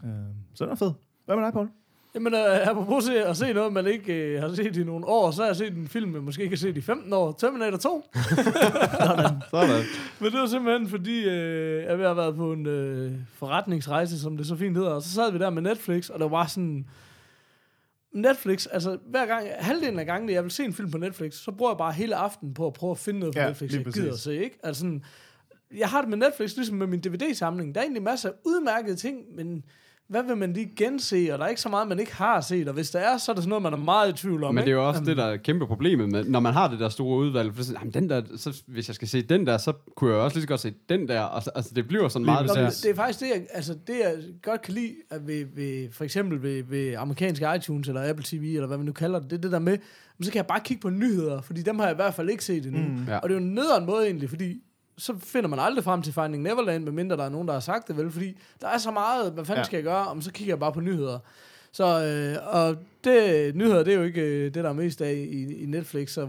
Øh, 0.05 0.11
så 0.53 0.63
den 0.65 0.71
er 0.71 0.75
fed. 0.75 0.91
Hvad 1.25 1.35
med 1.35 1.43
dig, 1.45 1.53
Paul? 1.53 1.69
Jamen, 2.15 2.33
øh, 2.33 2.67
apropos 2.67 3.03
se, 3.03 3.23
at 3.23 3.37
se 3.37 3.53
noget, 3.53 3.73
man 3.73 3.87
ikke 3.87 4.13
øh, 4.13 4.41
har 4.41 4.55
set 4.55 4.77
i 4.77 4.83
nogle 4.83 5.05
år, 5.05 5.31
så 5.31 5.41
har 5.41 5.47
jeg 5.47 5.55
set 5.55 5.73
en 5.73 5.87
film, 5.87 6.11
man 6.11 6.21
måske 6.21 6.43
ikke 6.43 6.55
har 6.55 6.57
set 6.57 6.77
i 6.77 6.81
15 6.81 7.13
år. 7.13 7.31
Terminator 7.31 7.77
2. 7.77 8.09
Sådan. 9.51 9.83
Men 10.19 10.31
det 10.31 10.39
var 10.39 10.47
simpelthen, 10.47 10.89
fordi 10.89 11.29
øh, 11.29 11.83
jeg 11.83 12.07
har 12.07 12.13
været 12.13 12.35
på 12.35 12.53
en 12.53 12.65
øh, 12.65 13.11
forretningsrejse, 13.33 14.19
som 14.21 14.37
det 14.37 14.47
så 14.47 14.55
fint 14.55 14.77
hedder, 14.77 14.91
og 14.91 15.01
så 15.01 15.09
sad 15.09 15.31
vi 15.31 15.37
der 15.37 15.49
med 15.49 15.61
Netflix, 15.61 16.09
og 16.09 16.19
der 16.19 16.27
var 16.27 16.45
sådan... 16.45 16.85
Netflix, 18.13 18.67
altså 18.71 18.97
hver 19.05 19.25
gang, 19.25 19.47
halvdelen 19.57 19.99
af 19.99 20.05
gangene, 20.05 20.33
jeg 20.33 20.43
vil 20.43 20.51
se 20.51 20.63
en 20.63 20.73
film 20.73 20.91
på 20.91 20.97
Netflix, 20.97 21.33
så 21.33 21.51
bruger 21.51 21.71
jeg 21.71 21.77
bare 21.77 21.91
hele 21.91 22.15
aftenen 22.15 22.53
på 22.53 22.67
at 22.67 22.73
prøve 22.73 22.91
at 22.91 22.97
finde 22.97 23.19
noget 23.19 23.35
på 23.35 23.41
Ja, 23.41 23.47
Netflix, 23.47 23.73
jeg 23.73 23.85
gider 23.85 24.13
at 24.13 24.19
se, 24.19 24.43
ikke? 24.43 24.57
Altså 24.63 24.79
sådan, 24.79 25.03
jeg 25.77 25.89
har 25.89 26.01
det 26.01 26.09
med 26.09 26.17
Netflix 26.17 26.55
ligesom 26.55 26.77
med 26.77 26.87
min 26.87 26.99
DVD-samling. 26.99 27.75
Der 27.75 27.81
er 27.81 27.85
egentlig 27.85 28.03
masser 28.03 28.29
af 28.29 28.33
udmærkede 28.45 28.95
ting, 28.95 29.35
men 29.35 29.63
hvad 30.09 30.23
vil 30.23 30.37
man 30.37 30.53
lige 30.53 30.71
gense, 30.75 31.29
og 31.33 31.39
der 31.39 31.45
er 31.45 31.49
ikke 31.49 31.61
så 31.61 31.69
meget, 31.69 31.87
man 31.87 31.99
ikke 31.99 32.15
har 32.15 32.41
set, 32.41 32.67
og 32.67 32.73
hvis 32.73 32.91
der 32.91 32.99
er, 32.99 33.17
så 33.17 33.31
er 33.31 33.35
det 33.35 33.43
sådan 33.43 33.49
noget, 33.49 33.63
man 33.63 33.73
er 33.73 33.77
meget 33.77 34.09
i 34.09 34.13
tvivl 34.13 34.43
om. 34.43 34.55
Men 34.55 34.61
det 34.61 34.63
er 34.63 34.67
ikke? 34.67 34.81
jo 34.81 34.87
også 34.87 35.01
det, 35.03 35.17
der 35.17 35.25
er 35.25 35.37
kæmpe 35.37 35.67
problemet 35.67 36.09
med, 36.09 36.23
når 36.23 36.39
man 36.39 36.53
har 36.53 36.67
det 36.67 36.79
der 36.79 36.89
store 36.89 37.17
udvalg, 37.17 37.55
for 37.55 37.63
så, 37.63 37.73
jamen, 37.79 37.93
den 37.93 38.09
der, 38.09 38.21
så, 38.35 38.63
hvis 38.67 38.89
jeg 38.89 38.95
skal 38.95 39.07
se 39.07 39.21
den 39.21 39.47
der, 39.47 39.57
så 39.57 39.73
kunne 39.95 40.11
jeg 40.11 40.19
også 40.19 40.37
lige 40.37 40.41
så 40.41 40.47
godt 40.47 40.59
se 40.59 40.73
den 40.89 41.07
der, 41.07 41.21
og 41.21 41.43
så, 41.43 41.51
altså 41.55 41.71
det 41.75 41.87
bliver 41.87 42.07
sådan 42.07 42.25
meget 42.25 42.47
Nå, 42.47 42.53
det 42.53 42.79
det 42.83 42.91
er 42.91 42.95
faktisk 42.95 43.19
det, 43.19 43.27
jeg, 43.27 43.45
altså, 43.53 43.73
det, 43.87 43.99
jeg 43.99 44.15
godt 44.41 44.61
kan 44.61 44.73
lide, 44.73 44.95
at 45.09 45.27
ved, 45.27 45.45
ved, 45.55 45.91
for 45.91 46.03
eksempel 46.03 46.43
ved, 46.43 46.63
ved 46.63 46.95
amerikanske 46.97 47.47
iTunes, 47.55 47.87
eller 47.87 48.09
Apple 48.09 48.25
TV, 48.27 48.43
eller 48.55 48.67
hvad 48.67 48.77
man 48.77 48.85
nu 48.85 48.91
kalder 48.91 49.19
det, 49.19 49.29
det 49.29 49.37
er 49.37 49.41
det 49.41 49.51
der 49.51 49.59
med, 49.59 49.77
så 50.21 50.31
kan 50.31 50.37
jeg 50.37 50.47
bare 50.47 50.59
kigge 50.59 50.81
på 50.81 50.89
nyheder, 50.89 51.41
fordi 51.41 51.61
dem 51.61 51.79
har 51.79 51.85
jeg 51.85 51.93
i 51.93 51.95
hvert 51.95 52.13
fald 52.13 52.29
ikke 52.29 52.45
set 52.45 52.65
endnu. 52.65 52.81
Mm, 52.81 53.05
ja. 53.07 53.17
Og 53.17 53.29
det 53.29 53.35
er 53.35 53.39
jo 53.39 53.45
en 53.45 53.53
nederen 53.53 53.85
måde 53.85 54.05
egentlig, 54.05 54.29
fordi 54.29 54.61
så 54.99 55.13
finder 55.19 55.49
man 55.49 55.59
aldrig 55.59 55.83
frem 55.83 56.01
til 56.01 56.13
Finding 56.13 56.43
Neverland, 56.43 56.83
medmindre 56.83 57.17
der 57.17 57.23
er 57.23 57.29
nogen, 57.29 57.47
der 57.47 57.53
har 57.53 57.59
sagt 57.59 57.87
det 57.87 57.97
vel, 57.97 58.11
fordi 58.11 58.37
der 58.61 58.67
er 58.67 58.77
så 58.77 58.91
meget, 58.91 59.31
hvad 59.31 59.45
fanden 59.45 59.59
Ja. 59.59 59.63
skal 59.63 59.77
jeg 59.77 59.83
gøre, 59.83 60.07
om 60.07 60.21
så 60.21 60.31
kigger 60.31 60.51
jeg 60.51 60.59
bare 60.59 60.71
på 60.73 60.81
nyheder. 60.81 61.19
Så, 61.71 61.85
øh, 61.85 62.55
og 62.55 62.75
det, 63.03 63.55
nyheder, 63.55 63.83
det 63.83 63.93
er 63.93 63.97
jo 63.97 64.03
ikke 64.03 64.21
øh, 64.21 64.43
det, 64.53 64.63
der 64.63 64.69
er 64.69 64.73
mest 64.73 65.01
af 65.01 65.13
i, 65.13 65.63
i 65.63 65.65
Netflix, 65.65 66.09
så, 66.11 66.27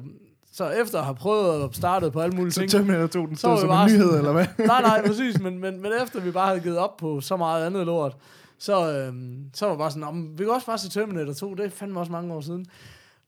så 0.53 0.69
efter 0.69 0.99
at 0.99 1.05
have 1.05 1.15
prøvet 1.15 1.65
at 1.65 1.77
starte 1.77 2.11
på 2.11 2.21
alle 2.21 2.37
mulige 2.37 2.53
Så 2.53 2.61
ting, 2.61 2.71
Terminator 2.71 3.07
2, 3.07 3.27
den 3.27 3.37
Så 3.37 3.41
stod 3.41 3.59
som 3.59 3.69
bare 3.69 3.85
en 3.85 3.93
nyhed, 3.93 4.05
sådan- 4.07 4.19
eller 4.19 4.33
hvad? 4.33 4.47
nej, 4.67 4.83
nej, 4.83 5.07
præcis, 5.07 5.41
men, 5.41 5.59
men, 5.59 5.83
men 5.83 5.93
efter 6.03 6.21
vi 6.21 6.31
bare 6.31 6.47
havde 6.49 6.61
givet 6.61 6.79
op 6.79 6.97
på 6.97 7.21
så 7.21 7.37
meget 7.37 7.67
andet 7.67 7.87
lort, 7.87 8.17
så, 8.59 8.93
øhm, 8.93 9.45
så 9.55 9.67
var 9.67 9.77
bare 9.77 9.91
sådan, 9.91 10.00
"Nå, 10.00 10.11
men 10.11 10.39
vi 10.39 10.45
kan 10.45 10.53
også 10.53 10.67
bare 10.67 10.79
se 10.79 10.91
Terminator 10.91 11.33
2, 11.33 11.55
det 11.55 11.65
er 11.67 11.71
fandme 11.71 12.00
også 12.00 12.12
mange 12.12 12.35
år 12.35 12.41
siden. 12.41 12.67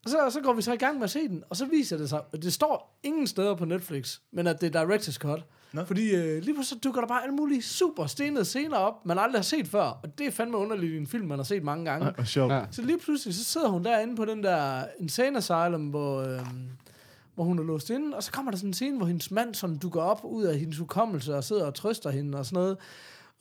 Og 0.04 0.10
så, 0.10 0.30
så 0.30 0.40
går 0.40 0.52
vi 0.52 0.62
så 0.62 0.72
i 0.72 0.76
gang 0.76 0.96
med 0.96 1.04
at 1.04 1.10
se 1.10 1.28
den, 1.28 1.44
og 1.50 1.56
så 1.56 1.66
viser 1.66 1.96
det 1.96 2.08
sig, 2.08 2.20
at 2.32 2.42
det 2.42 2.52
står 2.52 2.98
ingen 3.02 3.26
steder 3.26 3.54
på 3.54 3.64
Netflix, 3.64 4.18
men 4.32 4.46
at 4.46 4.60
det 4.60 4.76
er 4.76 4.84
Director's 4.84 5.18
Cut. 5.18 5.44
Nå. 5.72 5.84
Fordi 5.84 6.14
øh, 6.14 6.42
lige 6.42 6.54
pludselig 6.54 6.66
så 6.66 6.78
dukker 6.84 7.00
der 7.00 7.08
bare 7.08 7.22
alle 7.22 7.34
mulige 7.34 7.62
super 7.62 8.06
stenede 8.06 8.44
scener 8.44 8.76
op, 8.76 9.06
man 9.06 9.18
aldrig 9.18 9.38
har 9.38 9.42
set 9.42 9.68
før, 9.68 9.82
og 9.82 10.18
det 10.18 10.26
er 10.26 10.30
fandme 10.30 10.56
underligt 10.56 10.92
i 10.92 10.96
en 10.96 11.06
film, 11.06 11.26
man 11.26 11.38
har 11.38 11.44
set 11.44 11.62
mange 11.62 11.84
gange. 11.84 12.12
Og 12.18 12.26
sjovt. 12.26 12.52
Ja. 12.52 12.64
Så 12.70 12.82
lige 12.82 12.98
pludselig, 12.98 13.34
så 13.34 13.44
sidder 13.44 13.68
hun 13.68 13.84
derinde 13.84 14.16
på 14.16 14.24
den 14.24 14.42
der 14.42 14.84
Insane 15.00 15.38
Asylum, 15.38 15.88
hvor, 15.88 16.20
øhm, 16.22 16.68
hvor 17.34 17.44
hun 17.44 17.58
er 17.58 17.62
låst 17.62 17.90
inde, 17.90 18.16
og 18.16 18.22
så 18.22 18.32
kommer 18.32 18.50
der 18.50 18.58
sådan 18.58 18.70
en 18.70 18.74
scene, 18.74 18.96
hvor 18.96 19.06
hendes 19.06 19.30
mand 19.30 19.54
sådan 19.54 19.78
dukker 19.78 20.00
op 20.00 20.20
ud 20.24 20.44
af 20.44 20.58
hendes 20.58 20.78
hukommelse 20.78 21.34
og 21.34 21.44
sidder 21.44 21.66
og 21.66 21.74
trøster 21.74 22.10
hende 22.10 22.38
og 22.38 22.46
sådan 22.46 22.56
noget. 22.62 22.76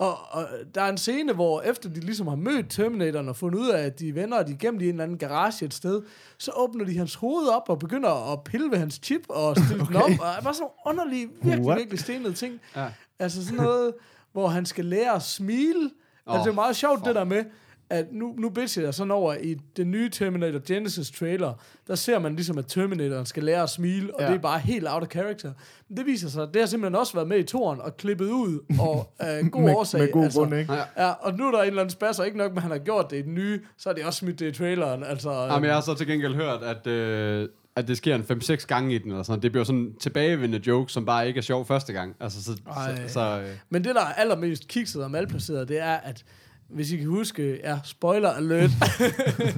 Og, 0.01 0.17
og 0.29 0.48
der 0.75 0.81
er 0.81 0.89
en 0.89 0.98
scene, 0.98 1.34
hvor 1.34 1.62
efter 1.62 1.89
de 1.89 2.00
ligesom 2.00 2.27
har 2.27 2.36
mødt 2.36 2.70
Terminatoren 2.70 3.29
og 3.29 3.36
fundet 3.36 3.60
ud 3.60 3.70
af, 3.70 3.86
at 3.86 4.00
de 4.00 4.10
er 4.10 4.13
venner, 4.13 4.38
og 4.38 4.48
de 4.48 4.51
er 4.51 4.58
gemt 4.58 4.81
i 4.81 4.86
en 4.86 4.91
eller 4.91 5.03
anden 5.03 5.17
garage 5.17 5.65
et 5.65 5.74
sted, 5.74 6.01
så 6.38 6.51
åbner 6.55 6.86
de 6.86 6.98
hans 6.98 7.15
hoved 7.15 7.48
op 7.48 7.70
og 7.70 7.79
begynder 7.79 8.34
at 8.34 8.43
pille 8.43 8.72
ved 8.72 8.77
hans 8.77 9.00
chip 9.03 9.22
og 9.29 9.55
stille 9.65 9.84
okay. 9.84 9.93
den 9.93 10.01
op. 10.01 10.10
Og 10.10 10.43
bare 10.43 10.53
sådan 10.53 10.60
nogle 10.60 10.74
underlige, 10.86 11.29
virkelig, 11.41 11.65
What? 11.65 11.77
virkelig 11.77 12.00
stenede 12.00 12.34
ting. 12.34 12.60
Ja. 12.75 12.88
Altså 13.20 13.46
sådan 13.46 13.58
noget, 13.58 13.93
hvor 14.31 14.48
han 14.48 14.65
skal 14.65 14.86
lære 14.86 15.15
at 15.15 15.22
smile. 15.22 15.89
Oh, 16.25 16.36
altså 16.36 16.46
det 16.46 16.51
er 16.51 16.55
meget 16.55 16.75
sjovt 16.75 17.00
fuck. 17.00 17.08
det 17.08 17.15
der 17.15 17.24
med, 17.24 17.43
at 17.91 18.05
nu, 18.12 18.36
nu 18.38 18.50
bitcher 18.50 18.83
jeg 18.83 18.93
sådan 18.93 19.12
over 19.12 19.33
i 19.33 19.55
den 19.77 19.91
nye 19.91 20.10
Terminator 20.10 20.60
Genesis 20.67 21.12
trailer, 21.12 21.53
der 21.88 21.95
ser 21.95 22.19
man 22.19 22.36
ligesom, 22.36 22.57
at 22.57 22.65
Terminatoren 22.67 23.25
skal 23.25 23.43
lære 23.43 23.63
at 23.63 23.69
smile, 23.69 24.15
og 24.15 24.21
Ja. 24.21 24.27
det 24.27 24.36
er 24.36 24.39
bare 24.39 24.60
helt 24.60 24.88
out 24.89 25.01
of 25.03 25.07
character. 25.10 25.51
Men 25.89 25.98
det 25.98 26.05
viser 26.05 26.29
sig, 26.29 26.43
at 26.43 26.50
det 26.53 26.62
har 26.62 26.67
simpelthen 26.67 26.95
også 27.00 27.13
været 27.13 27.27
med 27.27 27.38
i 27.39 27.43
toren 27.43 27.81
og 27.81 27.98
klippet 27.98 28.25
ud, 28.29 28.60
og 28.79 29.13
af 29.19 29.41
god 29.51 29.62
med, 29.62 29.75
årsag. 29.75 30.00
med 30.01 30.12
god 30.12 30.31
grund, 30.33 30.55
ikke? 30.55 30.74
Ja. 30.74 30.81
Ja, 31.05 31.12
og 31.12 31.33
nu 31.33 31.48
er 31.48 31.51
der 31.51 31.62
en 31.62 31.67
eller 31.67 31.81
anden 31.81 31.91
spasser, 31.93 32.24
ikke 32.24 32.38
nok 32.38 32.51
med, 32.51 32.57
at 32.57 32.62
han 32.62 32.71
har 32.71 32.77
gjort 32.77 33.12
det 33.12 33.17
i 33.17 33.21
den 33.21 33.33
nye, 33.33 33.60
så 33.77 33.89
er 33.89 33.93
det 33.93 34.05
også 34.05 34.19
smidt 34.19 34.39
det 34.39 34.55
i 34.55 34.57
traileren. 34.57 35.03
Altså, 35.03 35.31
Jamen, 35.31 35.65
jeg 35.65 35.74
har 35.74 35.81
så 35.81 35.93
til 35.93 36.07
gengæld 36.07 36.36
hørt, 36.36 36.63
at, 36.63 36.88
øh, 36.88 37.50
at 37.75 37.88
det 37.88 37.98
sker 37.98 38.15
en 38.15 38.21
5-6 38.21 38.65
gange 38.67 38.95
i 38.95 38.98
den, 38.98 39.12
eller 39.12 39.24
sådan. 39.24 39.41
Det 39.41 39.51
bliver 39.51 39.63
sådan 39.63 39.79
en 39.81 39.95
tilbagevendende 40.00 40.67
joke, 40.67 40.91
som 40.91 41.05
bare 41.05 41.27
ikke 41.27 41.38
er 41.38 41.41
sjov 41.41 41.65
første 41.65 41.93
gang. 41.93 42.15
Altså, 42.19 42.43
så, 42.43 42.51
Ej. 42.77 43.07
så, 43.07 43.13
så 43.13 43.39
øh, 43.39 43.50
Men 43.69 43.83
det, 43.83 43.95
der 43.95 44.01
er 44.01 44.13
allermest 44.13 44.67
kikset 44.67 45.03
og 45.03 45.12
malplaceret, 45.12 45.67
det 45.67 45.79
er, 45.81 45.93
at 45.93 46.24
hvis 46.73 46.91
I 46.91 46.97
kan 46.97 47.07
huske, 47.07 47.59
ja, 47.63 47.79
spoiler 47.83 48.29
alert, 48.29 48.69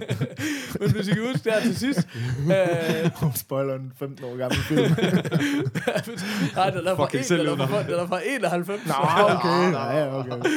men 0.79 0.91
hvis 0.91 1.07
I 1.07 1.13
kan 1.13 1.23
huske 1.27 1.43
det 1.43 1.53
her 1.53 1.61
til 1.61 1.77
sidst, 1.77 2.07
øh, 2.45 3.11
Hun 3.15 3.35
spoiler 3.35 3.75
en 3.75 3.91
15 3.99 4.25
år 4.25 4.37
gammel 4.37 4.57
film. 4.57 4.81
nej, 6.55 6.69
den 6.69 6.87
er 6.87 6.95
fra, 6.95 7.07
en, 7.13 7.47
den 7.47 7.59
er 7.61 7.67
fra, 7.67 7.83
den 7.83 7.93
er 7.93 8.07
fra 8.07 8.19
91. 8.35 8.67
Nå, 8.87 8.93
okay. 9.35 9.71
Ja, 9.71 10.19
okay. 10.19 10.49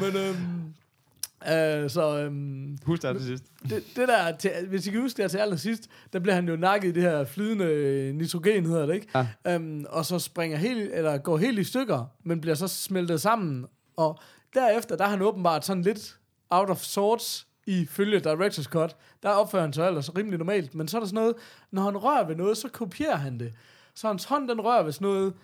Men, 0.00 0.16
øhm, 0.16 1.84
øh, 1.84 1.90
så 1.90 2.18
øhm, 2.18 2.78
husk 2.84 3.02
det 3.02 3.16
til 3.16 3.26
sidst. 3.26 3.44
det, 3.62 3.82
det 3.96 4.08
der, 4.08 4.36
til, 4.36 4.50
hvis 4.68 4.86
I 4.86 4.90
kan 4.90 5.00
huske 5.00 5.22
det 5.22 5.30
til 5.30 5.38
allersidst, 5.38 5.88
der 6.12 6.18
bliver 6.18 6.34
han 6.34 6.48
jo 6.48 6.56
nakket 6.56 6.88
i 6.88 6.92
det 6.92 7.02
her 7.02 7.24
flydende 7.24 7.64
øh, 7.64 8.14
nitrogen, 8.14 8.66
hedder 8.66 8.86
det, 8.86 8.94
ikke? 8.94 9.08
Ja. 9.14 9.54
Øhm, 9.54 9.84
og 9.88 10.06
så 10.06 10.18
springer 10.18 10.58
helt, 10.58 10.94
eller 10.94 11.18
går 11.18 11.38
helt 11.38 11.58
i 11.58 11.64
stykker, 11.64 12.04
men 12.24 12.40
bliver 12.40 12.54
så 12.54 12.68
smeltet 12.68 13.20
sammen. 13.20 13.64
Og 13.96 14.18
derefter, 14.54 14.96
der 14.96 15.04
er 15.04 15.08
han 15.08 15.22
åbenbart 15.22 15.64
sådan 15.64 15.82
lidt 15.82 16.18
out 16.50 16.70
of 16.70 16.80
sorts 16.80 17.46
i 17.66 17.88
Director's 18.26 18.64
Cut. 18.64 18.96
Der 19.22 19.30
opfører 19.30 19.62
han 19.62 19.72
sig 19.72 19.86
ellers 19.88 20.16
rimelig 20.16 20.38
normalt, 20.38 20.74
men 20.74 20.88
så 20.88 20.96
er 20.96 21.00
der 21.00 21.06
sådan 21.06 21.14
noget, 21.14 21.34
når 21.70 21.82
han 21.82 21.96
rører 21.96 22.26
ved 22.26 22.36
noget, 22.36 22.56
så 22.56 22.68
kopierer 22.68 23.16
han 23.16 23.38
det. 23.40 23.52
Så 23.94 24.06
hans 24.06 24.24
hånd, 24.24 24.48
den 24.48 24.60
rører 24.60 24.82
ved 24.82 24.92
sådan 24.92 25.08
noget, 25.08 25.34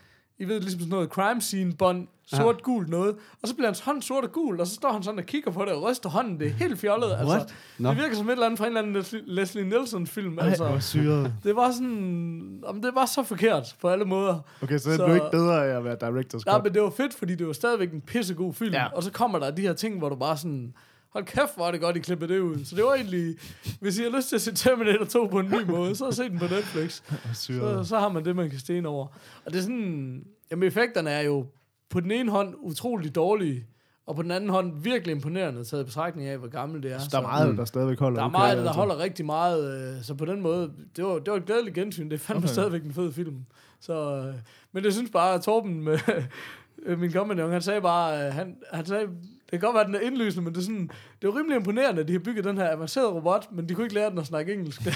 i 0.41 0.45
ved, 0.49 0.61
ligesom 0.61 0.81
sådan 0.81 0.91
noget 0.91 1.09
crime 1.11 1.41
scene 1.41 1.73
bånd, 1.73 2.07
sort 2.27 2.63
gult 2.63 2.89
noget, 2.89 3.15
og 3.43 3.49
så 3.49 3.55
bliver 3.55 3.67
hans 3.69 3.81
hånd 3.81 4.03
sort 4.03 4.25
og 4.25 4.33
gul, 4.33 4.61
og 4.61 4.67
så 4.67 4.75
står 4.75 4.93
han 4.93 5.03
sådan 5.03 5.19
og 5.19 5.25
kigger 5.27 5.51
på 5.51 5.65
det 5.65 5.73
og 5.73 5.83
ryster 5.83 6.09
hånden. 6.09 6.39
Det 6.41 6.47
er 6.47 6.51
helt 6.51 6.79
fjollet. 6.79 7.11
Altså, 7.11 7.27
What? 7.27 7.55
Nå. 7.79 7.89
det 7.91 7.99
virker 7.99 8.17
som 8.17 8.27
et 8.29 8.33
eller 8.33 8.47
andet 8.47 8.59
fra 8.59 8.67
en 8.67 8.69
eller 8.77 8.81
anden 8.83 8.95
Leslie, 8.97 9.23
Leslie 9.27 9.65
Nielsen-film. 9.65 10.39
Ej, 10.39 10.47
Altså. 10.49 10.69
hvor 10.69 10.79
syret. 10.79 11.35
Det 11.45 11.57
var 11.57 11.71
sådan... 11.73 12.61
Om 12.67 12.83
det 12.83 12.91
var 12.95 13.07
så 13.07 13.23
forkert 13.23 13.77
på 13.81 13.89
alle 13.89 14.05
måder. 14.05 14.39
Okay, 14.63 14.79
så 14.79 14.91
det 14.91 14.97
Så- 14.99 15.05
blev 15.05 15.15
ikke 15.17 15.31
bedre 15.33 15.67
af 15.67 15.77
at 15.77 15.85
være 15.85 15.95
director's 16.03 16.43
Nej, 16.47 16.55
cut. 16.55 16.65
men 16.65 16.75
det 16.75 16.83
var 16.83 16.91
fedt, 16.91 17.15
fordi 17.15 17.35
det 17.35 17.47
var 17.47 17.53
stadigvæk 17.53 17.93
en 17.93 18.01
pissegod 18.01 18.53
film. 18.55 18.73
Ja. 18.75 18.87
Og 18.95 19.03
så 19.03 19.11
kommer 19.13 19.39
der 19.39 19.51
de 19.51 19.63
her 19.63 19.73
ting, 19.73 19.99
hvor 19.99 20.09
du 20.09 20.17
bare 20.17 20.37
sådan... 20.37 20.73
Hold 21.13 21.25
kæft, 21.25 21.57
hvor 21.57 21.67
er 21.67 21.71
det 21.71 21.81
godt, 21.81 21.97
I 21.97 22.01
klippede 22.01 22.35
det 22.35 22.41
ud. 22.41 22.65
Så 22.65 22.77
det 22.77 22.85
var 22.85 22.95
egentlig... 22.95 23.37
Hvis 23.81 23.99
I 23.99 24.03
har 24.03 24.17
lyst 24.17 24.29
til 24.29 24.37
at 24.37 24.43
se 24.43 24.55
Terminator 24.55 25.05
2 25.05 25.27
på 25.27 25.39
en 25.39 25.47
ny 25.47 25.71
måde, 25.71 25.97
så 25.97 26.13
se 26.13 26.23
den 26.23 26.39
på 26.39 26.45
Netflix. 26.45 27.03
Så, 27.35 27.85
så 27.85 27.99
har 27.99 28.09
man 28.09 28.25
det, 28.25 28.37
man 28.37 28.51
kan 28.51 28.59
stene 28.59 28.89
over. 28.89 29.07
Og 29.45 29.53
det 29.53 29.59
er 29.59 29.63
sådan... 29.63 30.25
Jamen, 30.51 30.67
effekterne 30.69 31.11
er 31.11 31.21
jo 31.21 31.47
på 31.91 32.01
den 32.01 32.11
ene 32.11 32.31
hånd 32.31 32.55
utrolig 32.59 33.15
dårlige, 33.15 33.67
og 34.07 34.17
på 34.17 34.23
den 34.23 34.31
anden 34.31 34.51
hånd 34.51 34.83
virkelig 34.83 35.15
imponerende, 35.15 35.65
taget 35.65 35.83
i 35.83 35.85
betragtning 35.85 36.29
af, 36.29 36.39
hvor 36.39 36.49
gammel 36.49 36.83
det 36.83 36.93
er. 36.93 36.99
Der 36.99 37.19
er 37.19 37.23
meget, 37.23 37.59
der 37.59 37.65
stadigvæk 37.65 37.99
holder. 37.99 38.21
Der 38.21 38.27
er 38.27 38.31
meget, 38.31 38.57
der 38.57 38.63
altså. 38.63 38.75
holder 38.75 38.99
rigtig 38.99 39.27
meget, 39.27 39.95
øh, 39.97 40.03
så 40.03 40.15
på 40.15 40.25
den 40.25 40.41
måde, 40.41 40.73
det 40.97 41.05
var, 41.05 41.19
det 41.19 41.31
var 41.31 41.37
et 41.37 41.45
glædeligt 41.47 41.75
gensyn. 41.75 42.05
Det 42.05 42.15
er 42.15 42.19
fandme 42.19 42.45
Okay. 42.45 42.53
stadigvæk 42.53 42.85
en 42.85 42.95
fed 42.95 43.13
film. 43.13 43.37
Så, 43.81 44.17
øh, 44.17 44.35
men 44.73 44.85
jeg 44.85 44.93
synes 44.93 45.11
bare, 45.11 45.35
at 45.35 45.43
Torben, 45.43 45.85
med, 45.85 45.99
øh, 46.87 46.99
min 46.99 47.13
kompagnon, 47.13 47.53
han 47.53 47.63
sagde 47.63 47.81
bare, 47.81 48.27
øh, 48.27 48.33
han, 48.35 48.57
han 48.73 48.87
sagde, 48.87 49.09
kan 49.51 49.61
godt 49.61 49.75
være, 49.75 49.81
at 49.81 49.87
den 49.87 49.95
er 49.95 50.01
indlysende, 50.01 50.45
men 50.45 50.55
det 50.55 50.61
er, 50.61 50.65
sådan, 50.65 50.83
det 50.83 51.29
er 51.29 51.33
jo 51.33 51.39
rimelig 51.39 51.57
imponerende, 51.57 52.01
at 52.01 52.09
de 52.09 52.13
har 52.13 52.21
bygget 52.21 52.45
den 52.45 52.59
her 52.59 52.71
avancerede 52.73 53.09
robot, 53.11 53.49
men 53.53 53.69
de 53.69 53.75
kunne 53.75 53.85
ikke 53.85 53.95
lære 53.95 54.11
den 54.11 54.19
at 54.19 54.27
snakke 54.27 54.55
engelsk. 54.55 54.81
det 54.85 54.95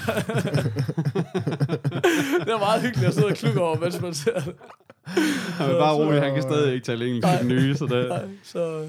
er 2.53 2.59
meget 2.59 2.81
hyggeligt 2.81 3.07
at 3.07 3.13
sidde 3.13 3.27
og 3.27 3.35
klukke 3.35 3.61
over, 3.61 3.79
mens 3.79 4.01
man 4.01 4.13
ser 4.13 4.39
det. 4.39 4.55
Han 5.05 5.69
er 5.69 5.79
bare 5.79 5.95
rolig, 5.95 6.21
han 6.21 6.33
kan 6.33 6.43
stadig 6.43 6.73
ikke 6.73 6.85
tale 6.85 7.07
engelsk 7.07 7.27
i 7.27 7.31
den 7.39 7.47
nye, 7.47 7.75
så 7.75 7.85
det... 7.85 8.09
Nej, 8.09 8.25
Så, 8.43 8.87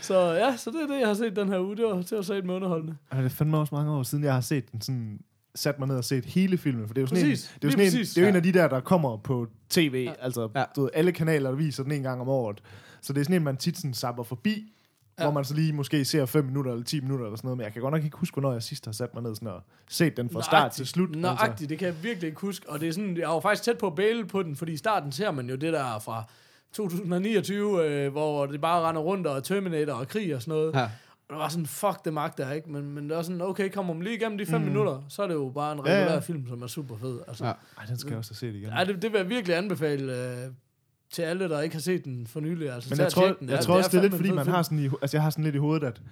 så 0.00 0.32
ja, 0.32 0.56
så 0.56 0.70
det 0.70 0.80
er 0.82 0.86
det, 0.94 0.98
jeg 1.00 1.06
har 1.06 1.14
set 1.14 1.36
den 1.36 1.48
her 1.48 1.60
uge. 1.60 1.76
Det 1.76 1.84
var, 1.84 1.94
det 1.94 2.12
var 2.12 2.22
sagt 2.22 2.44
med 2.44 2.54
underholdende. 2.54 2.96
Ej, 3.12 3.18
det 3.18 3.24
er 3.24 3.28
fandme 3.30 3.58
også 3.58 3.74
mange 3.74 3.92
år 3.92 4.02
siden, 4.02 4.24
jeg 4.24 4.34
har 4.34 4.40
set 4.40 4.72
den 4.72 4.80
sådan 4.80 5.18
sat 5.54 5.78
mig 5.78 5.88
ned 5.88 5.96
og 5.96 6.04
set 6.04 6.24
hele 6.24 6.58
filmen, 6.58 6.86
for 6.86 6.94
det 6.94 7.00
er 7.00 7.02
jo 7.02 7.06
sådan, 7.06 7.24
en, 7.24 7.30
Præcis, 7.30 7.50
det 7.54 7.64
er 7.64 7.68
jo 7.68 7.70
sådan 7.70 7.86
en, 7.86 7.92
det 7.92 8.18
er 8.18 8.22
jo 8.22 8.26
en 8.28 8.34
Ja. 8.34 8.36
af 8.36 8.42
de 8.42 8.52
der, 8.52 8.68
der 8.68 8.80
kommer 8.80 9.16
på 9.16 9.46
tv, 9.70 10.02
ja. 10.06 10.12
altså 10.24 10.48
Ja. 10.56 10.64
du 10.76 10.80
ved, 10.82 10.90
alle 10.94 11.12
kanaler, 11.12 11.50
der 11.50 11.56
viser 11.56 11.82
den 11.82 11.92
en 11.92 12.02
gang 12.02 12.20
om 12.20 12.28
året. 12.28 12.60
Så 13.02 13.12
det 13.12 13.20
er 13.20 13.24
sådan 13.24 13.36
en, 13.36 13.44
man 13.44 13.56
tit 13.56 13.76
sådan 13.76 13.94
zapper 13.94 14.22
forbi, 14.22 14.72
ja. 15.18 15.24
Ja. 15.24 15.30
hvor 15.30 15.34
man 15.34 15.44
så 15.44 15.54
lige 15.54 15.72
måske 15.72 16.04
ser 16.04 16.26
5 16.26 16.44
minutter 16.44 16.72
eller 16.72 16.84
10 16.84 17.00
minutter 17.00 17.24
eller 17.26 17.36
sådan 17.36 17.46
noget, 17.48 17.56
men 17.58 17.64
jeg 17.64 17.72
kan 17.72 17.82
godt 17.82 17.94
nok 17.94 18.04
ikke 18.04 18.16
huske, 18.16 18.34
hvornår 18.34 18.52
jeg 18.52 18.62
sidst 18.62 18.84
har 18.84 18.92
sat 18.92 19.14
mig 19.14 19.22
ned 19.22 19.34
sådan 19.34 19.48
og 19.48 19.62
set 19.88 20.16
den 20.16 20.30
fra 20.30 20.42
start 20.42 20.72
til 20.72 20.86
slut. 20.86 21.08
altså. 21.08 21.20
Nøjagtigt, 21.20 21.70
det 21.70 21.78
kan 21.78 21.86
jeg 21.86 22.02
virkelig 22.02 22.28
ikke 22.28 22.40
huske. 22.40 22.70
Og 22.70 22.80
det 22.80 22.88
er 22.88 22.92
sådan, 22.92 23.16
jeg 23.16 23.28
var 23.28 23.40
faktisk 23.40 23.62
tæt 23.62 23.78
på 23.78 23.86
at 23.86 23.94
bæle 23.94 24.26
på 24.26 24.42
den, 24.42 24.56
fordi 24.56 24.72
i 24.72 24.76
starten 24.76 25.12
ser 25.12 25.30
man 25.30 25.48
jo 25.50 25.56
det 25.56 25.72
der 25.72 25.98
fra 25.98 26.24
2029, 26.72 27.84
øh, 27.86 28.12
hvor 28.12 28.46
det 28.46 28.60
bare 28.60 28.88
render 28.88 29.00
rundt 29.02 29.26
og 29.26 29.36
er 29.36 29.40
Terminator 29.40 29.92
og 29.92 30.08
krig 30.08 30.34
og 30.34 30.42
sådan 30.42 30.52
noget. 30.58 30.74
Ja. 30.74 30.82
Og 31.28 31.34
det 31.34 31.38
var 31.38 31.48
sådan, 31.48 31.66
fuck, 31.66 32.04
det 32.04 32.12
magter 32.12 32.46
jeg 32.46 32.56
ikke. 32.56 32.70
Men, 32.70 32.90
men 32.94 33.08
det 33.08 33.16
var 33.16 33.22
sådan, 33.22 33.40
okay, 33.42 33.70
kommer 33.70 33.94
man 33.94 34.02
lige 34.02 34.16
igennem 34.16 34.38
de 34.38 34.46
fem 34.46 34.60
mm. 34.60 34.66
minutter, 34.66 35.02
så 35.08 35.22
er 35.22 35.26
det 35.26 35.34
jo 35.34 35.52
bare 35.54 35.72
en 35.72 35.80
Ja, 35.86 35.92
ja. 35.92 36.00
regulær 36.04 36.20
film, 36.20 36.48
som 36.48 36.62
er 36.62 36.66
super 36.66 36.96
fed. 36.96 37.18
Altså, 37.28 37.44
Ja. 37.44 37.48
ja. 37.50 37.54
Ej, 37.78 37.84
den 37.84 37.98
skal 37.98 38.10
jeg 38.10 38.18
også 38.18 38.30
have 38.30 38.36
set 38.52 38.54
igen. 38.54 38.70
ja 38.78 38.84
det, 38.84 39.02
det 39.02 39.12
vil 39.12 39.18
jeg 39.18 39.28
virkelig 39.28 39.56
anbefale 39.56 40.12
øh, 40.12 40.50
til 41.10 41.22
alle, 41.22 41.48
der 41.48 41.60
ikke 41.60 41.74
har 41.74 41.80
set 41.80 42.04
den 42.04 42.26
for 42.26 42.40
nylig. 42.40 42.72
Altså, 42.72 42.90
Men 42.90 43.00
jeg 43.00 43.12
tror, 43.12 43.26
den. 43.26 43.48
jeg 43.48 43.50
Ja, 43.56 43.56
tror 43.62 43.76
også, 43.76 43.90
det 43.90 43.98
er 43.98 44.02
lidt, 44.02 44.14
fordi 44.14 44.30
man 44.30 44.44
film. 44.44 44.54
har 44.54 44.62
sådan 44.62 44.78
i, 44.78 44.88
altså 45.02 45.16
jeg 45.16 45.22
har 45.22 45.30
sådan 45.30 45.44
lidt 45.44 45.54
i 45.54 45.58
hovedet, 45.58 45.86
at 45.86 46.02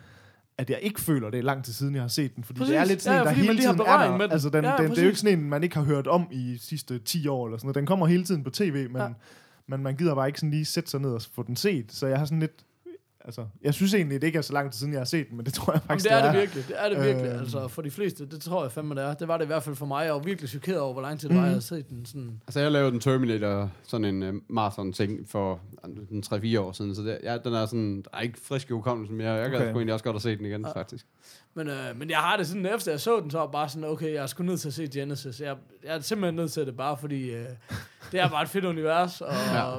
at 0.59 0.71
jeg 0.71 0.79
ikke 0.83 1.01
føler, 1.01 1.31
det 1.31 1.39
er 1.39 1.43
lang 1.43 1.65
tid 1.65 1.73
siden, 1.73 1.95
jeg 1.95 2.03
har 2.03 2.09
set 2.09 2.37
den. 2.37 2.45
Fordi 2.45 2.59
Præcis. 2.59 2.71
det 2.73 2.79
er 2.81 2.85
lidt 2.85 3.03
sådan 3.03 3.17
Ja, 3.17 3.21
en, 3.23 3.27
der 3.27 3.33
hele 3.33 3.59
tiden 3.61 3.81
er 3.81 3.85
der. 3.85 4.19
den. 4.19 4.33
Altså, 4.33 4.49
den, 4.51 4.65
Ja, 4.65 4.77
den, 4.79 4.91
det 4.91 4.99
er 4.99 5.03
jo 5.03 5.09
ikke 5.09 5.21
sådan 5.21 5.39
en, 5.39 5.49
man 5.49 5.63
ikke 5.63 5.77
har 5.77 5.83
hørt 5.83 6.07
om 6.07 6.29
i 6.31 6.57
sidste 6.61 6.99
10 6.99 7.29
år 7.29 7.47
eller 7.47 7.59
sådan 7.59 7.67
noget. 7.67 7.75
Den 7.75 7.87
kommer 7.87 8.07
hele 8.07 8.25
tiden 8.25 8.45
på 8.45 8.51
tv, 8.51 8.89
men, 8.91 9.03
Ja. 9.03 9.09
men 9.67 9.83
man 9.83 9.97
gider 9.97 10.15
bare 10.15 10.27
ikke 10.27 10.39
sådan 10.39 10.51
lige 10.51 10.65
sætte 10.65 10.91
sig 10.91 11.01
ned 11.01 11.11
og 11.11 11.23
få 11.35 11.43
den 11.43 11.57
set. 11.57 11.93
Så 11.93 12.07
jeg 12.07 12.19
har 12.19 12.25
sådan 12.25 12.41
lidt... 12.41 12.65
Altså, 13.27 13.47
jeg 13.63 13.75
synes 13.75 13.95
egentlig, 13.95 14.21
det 14.21 14.27
ikke 14.27 14.37
er 14.39 14.43
så 14.43 14.53
lang 14.53 14.73
tid 14.73 14.79
siden, 14.79 14.93
jeg 14.93 15.01
har 15.01 15.05
set 15.05 15.29
den, 15.29 15.37
men 15.37 15.47
det 15.47 15.55
tror 15.55 15.73
jeg 15.73 15.81
Jamen, 15.83 15.89
faktisk, 15.89 16.09
det 16.11 16.19
er 16.19 16.33
det 16.33 16.41
virkelig. 16.41 16.65
Det 16.69 16.77
er 16.85 16.89
det 16.89 17.05
virkelig. 17.05 17.31
Øh. 17.33 17.41
Altså, 17.41 17.69
for 17.69 17.83
de 17.83 17.91
fleste, 17.91 18.27
det 18.27 18.41
tror 18.41 18.63
jeg 18.65 18.73
fandme, 18.73 18.95
det 18.95 19.03
er. 19.05 19.15
Det 19.15 19.29
var 19.29 19.37
det 19.37 19.45
i 19.45 19.47
hvert 19.47 19.63
fald 19.63 19.77
for 19.77 19.87
mig. 19.87 20.05
Jeg 20.05 20.13
var 20.13 20.19
virkelig 20.19 20.49
chokeret 20.51 20.79
over, 20.81 20.93
hvor 20.93 21.03
lang 21.03 21.21
tid 21.21 21.29
det 21.29 21.37
var, 21.37 21.43
jeg 21.43 21.51
havde 21.51 21.63
set 21.63 21.89
den. 21.91 22.07
Sådan. 22.07 22.41
Altså, 22.47 22.61
jeg 22.61 22.73
lavede 22.73 22.91
den 22.91 23.01
Terminator, 23.01 23.71
sådan 23.83 24.05
en 24.05 24.23
uh, 24.37 24.43
marathon-ting 24.49 25.29
for 25.29 25.61
en 26.11 26.23
3-4 26.27 26.59
år 26.61 26.73
siden, 26.73 26.95
så 26.95 27.03
det, 27.03 27.19
ja, 27.23 27.39
den 27.39 27.55
er 27.55 27.67
sådan, 27.67 27.97
der 28.03 28.09
er 28.19 28.21
ikke 28.21 28.39
frisk 28.43 28.71
i 28.71 28.73
hukommelsen, 28.73 29.17
men 29.17 29.27
jeg, 29.27 29.47
Okay. 29.47 29.57
sgu 29.57 29.65
egentlig 29.79 29.93
også 29.93 30.05
godt 30.05 30.17
at 30.17 30.23
se 30.23 30.37
den 30.37 30.47
igen, 30.47 30.61
Ja. 30.67 30.73
faktisk. 30.81 31.07
Men, 31.55 31.69
øh, 31.69 31.99
men 31.99 32.11
jeg 32.11 32.19
har 32.19 32.37
det 32.37 32.47
sådan, 32.47 32.67
efter 32.75 32.93
jeg 32.93 33.01
så 33.01 33.21
den, 33.21 33.31
så 33.31 33.39
var 33.39 33.45
jeg 33.45 33.53
bare 33.53 33.69
sådan, 33.69 33.85
okay, 33.89 34.07
jeg 34.15 34.23
er 34.23 34.27
sgu 34.27 34.43
nødt 34.43 34.61
til 34.61 34.69
at 34.69 34.75
se 34.75 34.87
Genesis. 34.87 35.41
Jeg, 35.41 35.57
jeg 35.85 35.97
er 35.97 36.01
simpelthen 36.01 36.35
nødt 36.35 36.53
til 36.53 36.67
det, 36.67 36.77
bare 36.77 36.97
fordi 36.97 37.31
øh, 37.31 37.45
det 38.13 38.21
er 38.21 38.29
bare 38.29 38.43
et 38.43 38.49
fedt 38.49 38.65
univers, 38.65 39.21
og 39.21 39.33
Ja. 39.55 39.75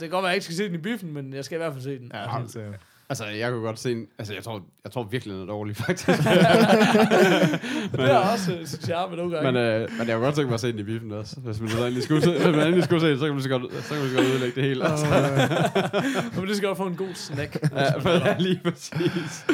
Ja. 0.00 0.04
det 0.04 0.10
kan 0.10 0.10
godt 0.10 0.22
være, 0.22 0.30
at 0.30 0.32
jeg 0.32 0.36
ikke 0.36 0.44
skal 0.44 0.56
se 0.56 0.64
den 0.64 0.74
i 0.74 0.78
biffen, 0.78 1.14
men 1.14 1.32
jeg 1.34 1.44
skal 1.44 1.56
i 1.56 1.58
hvert 1.58 1.72
fald 1.72 1.82
se 1.84 1.98
den. 1.98 2.10
Ja, 2.14 2.38
helt 2.38 2.52
sikkert. 2.52 2.80
Altså, 3.10 3.24
jeg 3.24 3.50
kunne 3.50 3.62
godt 3.62 3.78
se 3.78 3.92
en, 3.92 4.06
altså, 4.18 4.34
jeg 4.34 4.44
tror, 4.44 4.62
jeg 4.84 4.92
tror 4.92 5.02
virkelig, 5.02 5.34
den 5.34 5.42
er 5.42 5.46
dårlig, 5.46 5.76
faktisk. 5.76 6.06
det 7.92 8.10
er 8.10 8.16
også 8.16 8.52
øh, 8.54 8.66
sit 8.66 8.84
charme 8.84 9.16
nogle 9.16 9.32
gange. 9.36 9.52
men, 9.52 9.62
øh, 9.62 9.88
men 9.98 10.08
jeg 10.08 10.16
kunne 10.16 10.24
godt 10.24 10.34
tænke 10.34 10.48
mig 10.48 10.54
at 10.54 10.60
se 10.60 10.72
den 10.72 10.78
i 10.78 10.82
biffen 10.82 11.12
også. 11.12 11.40
Hvis 11.40 11.60
man 11.60 11.68
så 11.68 11.78
endelig 11.78 12.02
skulle 12.02 12.22
se, 12.22 12.30
hvis 12.30 12.42
man 12.44 12.66
endelig 12.66 12.84
skulle 12.84 13.00
se 13.00 13.10
den, 13.10 13.18
så 13.18 13.24
kan 13.24 13.34
man 13.34 13.42
så 13.42 13.48
godt, 13.48 13.72
så 13.72 13.94
kan 13.94 14.02
man 14.02 14.10
så 14.10 14.16
godt 14.16 14.26
ødelægge 14.26 14.60
det 14.60 14.68
hele. 14.68 14.88
Altså. 14.90 15.06
Men 16.34 16.48
det 16.48 16.56
skal 16.56 16.66
godt 16.68 16.78
få 16.78 16.86
en 16.86 16.96
god 16.96 17.14
snack. 17.14 17.56
Ja, 17.76 18.36
lige 18.38 18.60
præcis. 18.64 19.44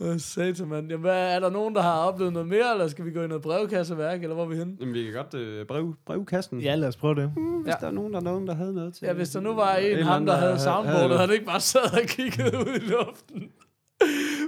Åh, 0.00 0.18
Satan, 0.18 0.68
mand. 0.68 0.88
Jamen, 0.90 1.00
hvad, 1.00 1.34
er 1.34 1.40
der 1.40 1.50
nogen, 1.50 1.74
der 1.74 1.82
har 1.82 1.98
oplevet 1.98 2.32
noget 2.32 2.48
mere, 2.48 2.72
eller 2.72 2.88
skal 2.88 3.04
vi 3.04 3.10
gå 3.10 3.22
i 3.22 3.26
noget 3.28 3.42
brevkasseværk, 3.42 4.22
eller 4.22 4.34
hvor 4.34 4.44
er 4.44 4.48
vi 4.48 4.56
henne? 4.56 4.76
Jamen, 4.80 4.94
vi 4.94 5.04
kan 5.04 5.12
godt 5.12 5.34
øh, 5.34 5.66
brev, 5.66 5.94
brevkassen. 6.06 6.60
Ja, 6.60 6.74
lad 6.74 6.88
os 6.88 6.96
prøve 6.96 7.14
det. 7.14 7.32
Hvis 7.64 7.72
Ja. 7.74 7.76
der 7.80 7.86
er 7.86 7.90
nogen, 7.92 8.12
der 8.12 8.18
er 8.18 8.24
nogen, 8.24 8.46
der 8.46 8.54
havde 8.54 8.74
noget 8.74 8.94
til. 8.94 9.06
Ja, 9.06 9.12
hvis 9.12 9.30
der 9.30 9.40
nu 9.40 9.54
var 9.54 9.74
en, 9.76 9.84
eller 9.90 10.04
ham, 10.04 10.12
anden, 10.14 10.28
der 10.28 10.34
havde 10.36 10.50
havde- 10.50 10.62
soundboardet, 10.62 11.02
havde- 11.08 11.18
han 11.20 11.30
ikke 11.32 11.44
bare 11.46 11.60
sad 11.60 11.92
og 12.02 12.06
kiggede 12.08 12.58
ud 12.58 12.74
i 12.76 12.78
luften. 12.78 13.40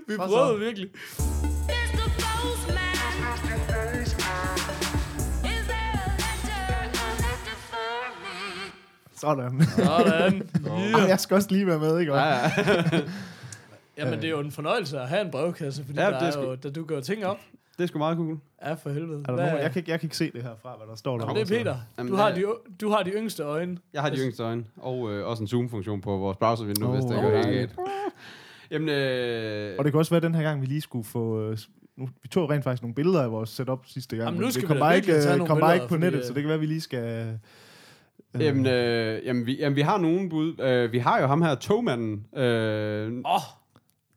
Vi 0.08 0.14
Hvad 0.16 0.16
så? 0.16 0.26
prøvede 0.26 0.58
virkelig. 0.60 0.88
For 9.20 9.34
me? 9.34 9.42
Sådan. 9.46 9.62
Sådan. 9.76 10.42
Ej, 10.94 11.08
jeg 11.08 11.20
skal 11.20 11.34
også 11.34 11.48
lige 11.50 11.66
være 11.66 11.78
med, 11.78 11.98
ikke? 12.00 12.14
Ja, 12.14 12.24
ja. 12.28 12.50
Jamen, 13.98 14.14
det 14.14 14.24
er 14.24 14.30
jo 14.30 14.40
en 14.40 14.50
fornøjelse 14.50 15.00
at 15.00 15.08
have 15.08 15.22
en 15.24 15.30
brevkasse, 15.30 15.84
fordi 15.84 15.98
Ja, 15.98 16.04
ja, 16.04 16.10
det 16.10 16.20
der 16.20 16.26
er 16.26 16.30
er 16.30 16.36
sgu- 16.36 16.44
jo, 16.50 16.54
der 16.54 16.70
du 16.70 16.84
gør 16.84 17.00
ting 17.00 17.26
op. 17.26 17.38
Det 17.78 17.82
er 17.82 17.86
sgu 17.86 17.98
meget 17.98 18.16
cool. 18.16 18.38
Ja, 18.64 18.72
for 18.74 18.90
helvede. 18.90 19.18
Er 19.18 19.22
der 19.22 19.32
Hvad- 19.34 19.44
nogen, 19.46 19.62
jeg, 19.62 19.70
kan 19.72 19.80
ikke, 19.80 19.90
jeg 19.90 20.00
kan 20.00 20.06
ikke 20.06 20.16
se 20.16 20.30
det 20.32 20.42
herfra, 20.42 20.76
hvad 20.76 20.86
der 20.86 20.94
står 20.96 21.18
der. 21.18 21.24
Jamen, 21.28 21.36
det 21.46 21.52
er 21.52 21.58
Peter. 21.58 21.76
Jamen, 21.98 22.12
Du 22.12 22.16
har, 22.16 22.32
de, 22.34 22.44
du 22.80 22.88
har 22.90 23.02
de 23.02 23.10
yngste 23.10 23.42
øjne. 23.42 23.78
Jeg 23.92 24.02
har 24.02 24.10
de 24.10 24.16
yngste 24.16 24.42
øjne, 24.42 24.64
og 24.76 25.12
øh, 25.12 25.26
også 25.26 25.42
en 25.42 25.46
zoom-funktion 25.48 26.00
på 26.00 26.16
vores 26.16 26.36
browservindue, 26.36 26.88
Oh, 26.88 26.94
hvis 26.94 27.04
det 27.04 27.16
oh, 27.16 27.22
går 27.22 27.30
helt 27.36 27.46
galt. 27.46 27.70
Jamen, 28.70 28.88
øh, 28.88 29.74
Og 29.78 29.84
det 29.84 29.92
kan 29.92 29.98
også 29.98 30.10
være 30.10 30.20
den 30.20 30.34
her 30.34 30.42
gang, 30.42 30.60
vi 30.60 30.66
lige 30.66 30.80
skulle 30.80 31.04
få... 31.04 31.40
øh, 31.50 31.58
Nu, 31.96 32.08
vi 32.22 32.28
tog 32.28 32.50
rent 32.50 32.64
faktisk 32.64 32.82
nogle 32.82 32.94
billeder 32.94 33.22
af 33.22 33.30
vores 33.32 33.50
setup 33.50 33.80
sidste 33.86 34.16
gang. 34.16 34.26
Jamen, 34.26 34.40
men 34.40 34.46
nu 34.46 34.50
skal 34.50 34.60
det 34.62 34.68
vi 34.68 34.72
kom 34.72 34.76
da 34.76 34.80
bare 34.82 34.96
ikke, 34.96 35.06
tage 35.12 35.22
øh, 35.32 35.38
nogle 35.38 35.46
kom 35.46 35.60
bare 35.60 35.74
ikke 35.74 35.84
på 35.86 35.88
fordi, 35.88 36.00
nettet, 36.00 36.18
øh, 36.18 36.24
så 36.26 36.32
det 36.34 36.42
kan 36.42 36.48
være, 36.48 36.60
vi 36.60 36.66
lige 36.66 36.80
skal... 36.80 37.26
øh, 38.34 38.42
jamen, 38.42 38.66
øh, 38.66 39.26
jamen, 39.26 39.46
vi, 39.46 39.56
jamen, 39.58 39.76
vi 39.76 39.80
har 39.80 39.98
nogen 39.98 40.28
bud. 40.28 40.60
Øh, 40.60 40.92
vi 40.92 40.98
har 40.98 41.20
jo 41.20 41.26
ham 41.26 41.42
her, 41.42 41.54
togmanden. 41.54 42.26
Øh, 42.36 43.12
oh, 43.24 43.40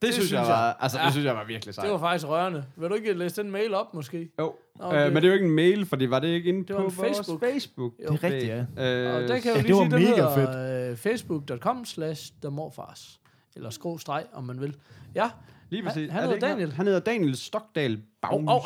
det, 0.05 0.13
synes 0.13 0.31
jeg 0.31 0.37
synes 0.39 0.49
var, 0.49 0.65
jeg. 0.65 0.75
altså, 0.79 0.99
Ja. 0.99 1.03
det 1.05 1.13
synes 1.13 1.25
jeg 1.25 1.35
var 1.35 1.43
virkelig 1.45 1.75
sejt. 1.75 1.83
det 1.85 1.91
var 1.91 1.99
faktisk 1.99 2.27
rørende. 2.27 2.65
Vil 2.75 2.89
du 2.89 2.95
ikke 2.95 3.13
læse 3.13 3.41
den 3.43 3.51
mail 3.51 3.73
op, 3.73 3.93
måske? 3.93 4.29
Jo, 4.39 4.55
Nå, 4.79 4.85
okay. 4.85 5.05
øh, 5.07 5.13
men 5.13 5.15
det 5.15 5.23
er 5.23 5.27
jo 5.27 5.33
ikke 5.33 5.45
en 5.45 5.51
mail, 5.55 5.85
for 5.85 5.95
det 5.95 6.09
var 6.09 6.19
det 6.19 6.27
ikke 6.27 6.49
inde 6.49 6.67
Det 6.67 6.75
var 6.75 6.81
på 6.81 6.85
en 6.87 6.91
Facebook. 6.91 7.41
vores 7.41 7.53
Facebook. 7.53 7.93
Jo. 8.03 8.07
Det 8.13 8.23
er 8.23 8.23
rigtigt, 8.23 8.47
ja. 8.77 8.83
Øh, 9.09 9.15
Og 9.15 9.21
der 9.21 9.39
kan 9.39 9.45
jeg 9.45 9.45
jo 9.45 9.49
ja, 9.49 9.61
lige 9.61 9.67
det 9.67 9.75
var 9.75 9.99
sige, 9.99 10.09
mega 10.11 10.29
hedder 10.47 10.91
øh, 10.91 10.97
facebook.com 10.97 11.85
slash 11.85 12.33
themorfars. 12.41 13.19
Eller 13.55 13.69
skråstreg, 13.69 14.21
streg, 14.21 14.37
om 14.37 14.43
man 14.43 14.61
vil. 14.61 14.75
Ja. 15.15 15.29
Lige 15.69 15.83
præcis. 15.83 16.11
Han 16.11 16.23
Er 16.23 16.27
det 16.27 16.33
hedder 16.33 16.47
Daniel. 16.47 16.71
Han 16.73 16.85
hedder 16.85 16.99
Daniel 16.99 17.37
Stockdal 17.37 17.93
Åh, 17.93 17.99
Baum. 18.21 18.47
oh, 18.47 18.55
oh, 18.55 18.61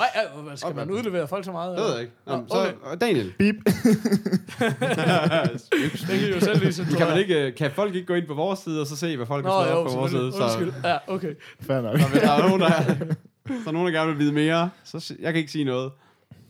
oh, 0.47 0.57
skal 0.57 0.67
Okay. 0.67 0.79
man 0.79 0.91
udlevere 0.91 1.27
folk 1.27 1.45
så 1.45 1.51
meget? 1.51 1.77
Det 1.77 1.83
ved 1.85 1.91
jeg 1.91 2.01
ikke. 2.01 2.13
Nå, 2.25 2.35
Nå, 2.35 2.45
så, 2.49 2.95
Daniel. 3.01 3.33
Bip. 3.37 3.55
Det 6.09 6.19
kan 6.19 6.29
jo 6.33 6.39
selv 6.39 6.59
lige 6.59 6.97
kan, 6.97 7.07
man 7.07 7.17
ikke, 7.17 7.47
øh, 7.47 7.55
kan 7.55 7.71
folk 7.71 7.95
ikke 7.95 8.07
gå 8.07 8.13
ind 8.13 8.27
på 8.27 8.33
vores 8.33 8.59
side, 8.59 8.81
og 8.81 8.87
så 8.87 8.95
se, 8.95 9.17
hvad 9.17 9.25
folk 9.25 9.45
Nå, 9.45 9.51
har 9.51 9.71
op 9.71 9.87
på 9.87 9.93
vores 9.93 10.11
side? 10.11 10.31
Så, 10.31 10.43
Undskyld. 10.43 10.73
Ja, 10.83 10.97
okay. 11.07 11.33
Fair 11.61 11.81
nok. 11.81 11.99
så 11.99 12.07
hvis 12.07 12.21
der 12.21 12.31
er 12.31 12.47
nogen, 12.47 12.61
der, 12.61 12.71
så 13.63 13.69
er 13.69 13.71
nogen, 13.71 13.93
der 13.93 13.99
gerne 13.99 14.11
vil 14.11 14.19
vide 14.19 14.31
mere, 14.33 14.69
så 14.83 15.13
jeg 15.19 15.33
kan 15.33 15.39
ikke 15.39 15.51
sige 15.51 15.63
noget. 15.63 15.91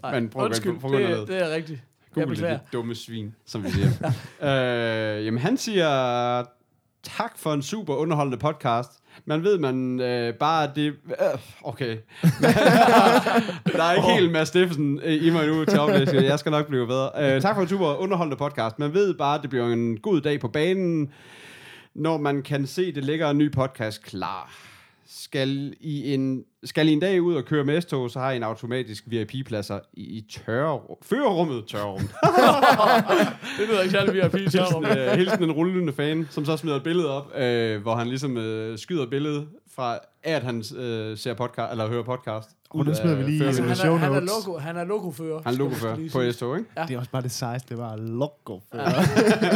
Nej, 0.02 0.20
Men 0.20 0.30
prøv 0.30 0.46
undskyld, 0.46 0.80
prøv 0.80 0.94
at 0.94 1.02
ind 1.02 1.14
og 1.14 1.20
det, 1.20 1.28
det 1.28 1.52
er 1.52 1.56
rigtigt. 1.56 1.80
Jeg 1.80 2.14
Google 2.24 2.30
beklager. 2.30 2.58
det 2.58 2.74
dumme 2.74 2.96
svin, 2.96 3.36
som 3.46 3.64
vi 3.64 3.70
siger. 3.70 3.90
øh, 5.20 5.26
jamen, 5.26 5.42
han 5.42 5.58
siger, 5.58 6.44
tak 7.04 7.38
for 7.38 7.54
en 7.54 7.62
super 7.62 7.96
underholdende 7.96 8.38
podcast. 8.38 8.92
Man 9.26 9.44
ved, 9.44 9.58
man 9.58 10.00
øh, 10.00 10.34
bare, 10.34 10.72
det... 10.76 10.86
Øh, 11.08 11.40
okay. 11.62 11.98
der 13.78 13.84
er 13.84 13.94
ikke 13.94 14.14
helt 14.14 14.32
Mads 14.32 14.48
Steffensen 14.48 15.00
øh, 15.04 15.26
i 15.26 15.30
mig 15.30 15.48
nu 15.48 15.66
til 15.66 15.80
oplæsning. 15.80 16.24
Jeg 16.24 16.40
skal 16.40 16.52
nok 16.52 16.68
blive 16.68 16.88
bedre. 16.88 17.10
Øh, 17.18 17.42
tak 17.42 17.56
for 17.56 17.62
en 17.62 17.68
super 17.68 17.94
underholdende 17.96 18.38
podcast. 18.38 18.80
Man 18.80 18.94
ved 18.94 19.14
bare, 19.14 19.42
det 19.42 19.50
bliver 19.50 19.68
en 19.68 19.98
god 19.98 20.22
dag 20.22 20.40
på 20.40 20.48
banen, 20.48 21.12
når 21.96 22.18
man 22.18 22.42
kan 22.42 22.68
se, 22.68 22.92
det 22.92 23.06
ligger 23.06 23.30
en 23.30 23.38
ny 23.38 23.52
podcast 23.52 24.04
klar. 24.04 24.54
Skal 25.12 25.74
I 25.80 26.14
en, 26.14 26.44
skal 26.64 26.88
I 26.88 26.92
en 26.92 27.00
dag 27.00 27.22
ud 27.22 27.36
og 27.36 27.46
køre 27.46 27.64
med 27.64 27.82
S-tog, 27.82 28.12
så 28.12 28.20
har 28.20 28.32
I 28.32 28.36
en 28.36 28.44
automatisk 28.44 29.04
VIP-pladser 29.08 29.80
i, 29.94 30.04
i 30.04 30.22
tørre, 30.32 30.82
førerrummet 31.02 31.66
tørrerum. 31.68 32.02
Det 33.60 33.68
lyder 33.70 33.82
ikke 33.82 33.92
særlig 33.92 34.14
VIP. 34.14 34.34
Hilsen, 34.34 34.86
øh, 34.86 35.18
hilsen 35.18 35.44
en 35.44 35.52
rullende 35.52 35.94
fan, 35.94 36.28
som 36.32 36.46
så 36.46 36.58
smider 36.58 36.78
et 36.78 36.84
billede 36.84 37.10
op, 37.18 37.32
øh, 37.38 37.82
hvor 37.82 37.96
han 37.96 38.08
ligesom 38.08 38.38
øh, 38.38 38.78
skyder 38.78 39.06
billedet 39.06 39.48
fra, 39.76 40.00
at 40.24 40.44
han 40.44 40.64
øh, 40.78 41.18
ser 41.18 41.34
podcast, 41.34 41.72
eller 41.72 41.88
hører 41.88 42.04
podcast. 42.04 42.50
Og 42.70 42.86
den 42.86 42.96
smider 42.96 43.16
vi 43.16 43.24
lige 43.24 43.44
øh, 43.48 43.66
han, 43.68 43.76
show 43.76 43.94
er, 43.94 43.98
han, 43.98 44.14
er 44.14 44.20
logo, 44.20 44.58
han 44.60 44.78
er 44.78 44.84
logofører. 44.84 45.38
Han 45.38 45.48
er 45.48 45.52
skal 45.52 45.58
logofører 45.64 45.96
vi 45.96 46.02
lige 46.02 46.12
på. 46.12 46.32
S-tog, 46.32 46.58
ikke? 46.58 46.70
Det 46.88 46.94
er 46.96 46.98
også 47.00 47.12
bare 47.12 47.22
det 47.22 47.32
sejeste, 47.32 47.70
det 47.70 47.78
var 47.78 47.96
logo. 48.22 48.60
Ja. 48.74 48.80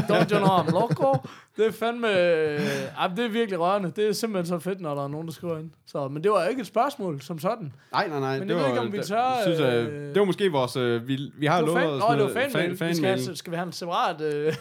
Don't 0.10 0.32
you 0.34 0.38
know 0.40 0.58
I'm 0.58 0.72
loco? 0.72 1.18
Det 1.58 1.68
er 1.68 1.72
fandme... 1.72 2.08
Øh, 2.10 2.60
ej, 3.00 3.08
det 3.16 3.26
er 3.26 3.30
virkelig 3.30 3.60
rørende. 3.60 3.92
Det 3.96 4.08
er 4.08 4.14
simpelthen 4.14 4.46
så 4.60 4.60
fedt, 4.64 4.82
når 4.82 4.96
der 4.96 5.04
er 5.04 5.08
nogen, 5.08 5.28
der 5.28 5.34
skriver 5.34 5.58
ind. 5.60 5.70
Så, 5.88 6.08
men 6.08 6.24
det 6.24 6.32
var 6.32 6.46
ikke 6.46 6.62
et 6.62 6.68
spørgsmål 6.68 7.22
som 7.22 7.40
sådan. 7.40 7.74
Nej, 7.92 8.08
nej, 8.08 8.20
nej. 8.20 8.40
Men 8.40 8.48
det 8.50 8.56
var, 8.56 8.68
ikke, 8.68 8.80
om 8.80 8.92
vi 8.92 8.98
det- 8.98 9.06
tør, 9.06 9.34
Synes, 9.46 9.60
jeg, 9.60 9.74
øh, 9.74 10.08
det 10.14 10.20
var 10.20 10.26
måske 10.26 10.52
vores... 10.52 10.76
Øh, 10.76 11.08
vi, 11.08 11.32
vi 11.38 11.46
har 11.46 11.62
lovet 11.62 11.78
os 11.84 12.04
Nå, 12.10 12.16
det 12.16 12.24
var 12.24 12.42
fan, 12.52 12.78
fan, 12.78 12.90
vi 12.90 12.96
skal 12.96 13.10
have, 13.10 13.36
skal 13.36 13.52
vi 13.52 13.56
have 13.58 13.66
en 13.68 13.72
separat 13.74 14.22
øh, 14.22 14.54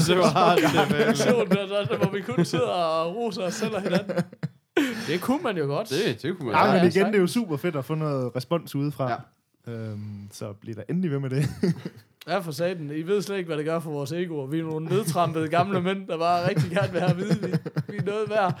Så 0.00 0.14
var 0.14 0.54
det 0.54 1.06
version, 1.06 1.48
der, 1.48 1.66
der, 1.66 1.84
der, 1.84 1.96
hvor 1.96 2.10
vi 2.10 2.20
kun 2.20 2.44
sidder 2.44 2.66
og 2.66 3.16
roser 3.16 3.42
os 3.42 3.54
selv 3.54 3.74
og 3.74 3.82
hinanden. 3.82 4.14
Det 5.06 5.20
kunne 5.20 5.42
man 5.42 5.56
jo 5.56 5.64
godt. 5.64 5.88
Det, 5.90 6.22
det 6.22 6.36
kunne 6.38 6.46
man 6.46 6.54
Ja, 6.66 6.72
men 6.82 6.92
igen, 6.92 7.06
det 7.06 7.14
er 7.14 7.20
jo 7.20 7.26
super 7.26 7.56
fedt 7.56 7.76
at 7.76 7.84
få 7.84 7.94
noget 7.94 8.36
respons 8.36 8.74
udefra. 8.74 9.10
Ja. 9.10 9.72
Øhm, 9.72 10.28
så 10.32 10.52
bliv 10.52 10.74
der 10.74 10.82
endelig 10.88 11.10
ved 11.10 11.18
med 11.18 11.30
det. 11.30 11.48
Ja, 12.28 12.38
for 12.38 12.52
satan. 12.52 12.90
I 12.90 13.02
ved 13.02 13.22
slet 13.22 13.36
ikke, 13.36 13.46
hvad 13.46 13.56
det 13.56 13.64
gør 13.64 13.80
for 13.80 13.90
vores 13.90 14.12
egoer. 14.12 14.46
Vi 14.46 14.58
er 14.58 14.62
nogle 14.64 14.86
nedtrampede 14.86 15.48
gamle 15.48 15.80
mænd, 15.82 16.08
der 16.08 16.18
bare 16.18 16.48
rigtig 16.48 16.70
gerne 16.70 16.92
vil 16.92 17.00
have 17.00 17.10
at 17.10 17.16
vide, 17.16 17.40
vi, 17.40 17.46
vi 17.88 17.96
er 17.96 18.02
noget 18.02 18.30
værd. 18.30 18.60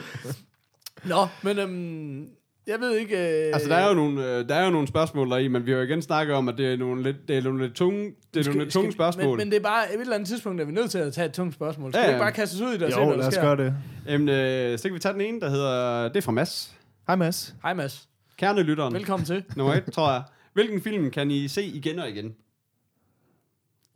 Nå, 1.04 1.26
men 1.42 1.58
øhm, 1.58 2.28
jeg 2.66 2.80
ved 2.80 2.96
ikke... 2.96 3.16
Øh, 3.16 3.50
Altså, 3.54 3.68
der 3.68 3.74
er, 3.76 3.88
jo 3.88 3.94
nogle, 3.94 4.36
øh, 4.38 4.48
der 4.48 4.54
er 4.54 4.64
jo 4.64 4.70
nogle 4.70 4.88
spørgsmål 4.88 5.30
deri, 5.30 5.48
men 5.48 5.66
vi 5.66 5.70
har 5.70 5.78
jo 5.78 5.84
igen 5.84 6.02
snakket 6.02 6.34
om, 6.36 6.48
at 6.48 6.58
det 6.58 6.72
er 6.72 6.76
nogle 6.76 7.02
lidt, 7.02 7.16
det 7.28 7.38
er 7.38 7.42
nogle 7.42 7.62
lidt 7.62 7.74
tunge, 7.74 8.04
det 8.34 8.38
er 8.38 8.42
skal- 8.42 8.52
nogle 8.52 8.64
lidt 8.64 8.72
tunge 8.72 8.86
skal- 8.92 8.96
spørgsmål. 8.96 9.26
Men, 9.26 9.36
men 9.36 9.50
det 9.50 9.56
er 9.56 9.62
bare, 9.62 9.94
et 9.94 10.00
eller 10.00 10.14
andet 10.14 10.28
tidspunkt, 10.28 10.60
er 10.60 10.64
vi 10.64 10.72
nødt 10.72 10.90
til 10.90 10.98
at 10.98 11.12
tage 11.12 11.26
et 11.26 11.32
tungt 11.32 11.54
spørgsmål. 11.54 11.92
Skal 11.92 11.98
Ja, 12.00 12.04
ja, 12.04 12.10
vi 12.10 12.14
ikke 12.14 12.22
bare 12.22 12.32
kaste 12.32 12.54
os 12.54 12.60
ud 12.60 12.70
i 12.70 12.74
det 12.74 12.82
og 12.82 12.92
se, 12.92 12.98
Jo, 13.00 13.06
hvad 13.06 13.16
lad 13.16 13.22
der 13.22 13.28
os 13.28 13.34
sker? 13.34 13.42
gøre 13.42 13.56
det. 13.56 13.74
Jamen, 14.06 14.28
øh, 14.28 14.78
så 14.78 14.88
kan 14.88 14.94
vi 14.94 14.98
tage 14.98 15.12
den 15.12 15.20
ene, 15.20 15.40
der 15.40 15.50
hedder... 15.50 16.08
Det 16.08 16.16
er 16.16 16.20
fra 16.22 16.32
Mads. 16.32 16.74
Hej 17.06 17.16
Mads. 17.16 17.54
Hej 17.62 17.74
Mads. 17.74 18.08
Kernelytteren. 18.38 18.94
Velkommen 18.94 19.26
til. 19.26 19.44
Nummer 19.56 19.74
et, 19.74 19.84
tror 19.92 20.12
jeg. 20.12 20.22
Hvilken 20.54 20.80
film 20.80 21.10
kan 21.10 21.30
I 21.30 21.48
se 21.48 21.62
igen 21.64 21.98
og 21.98 22.08
igen? 22.10 22.34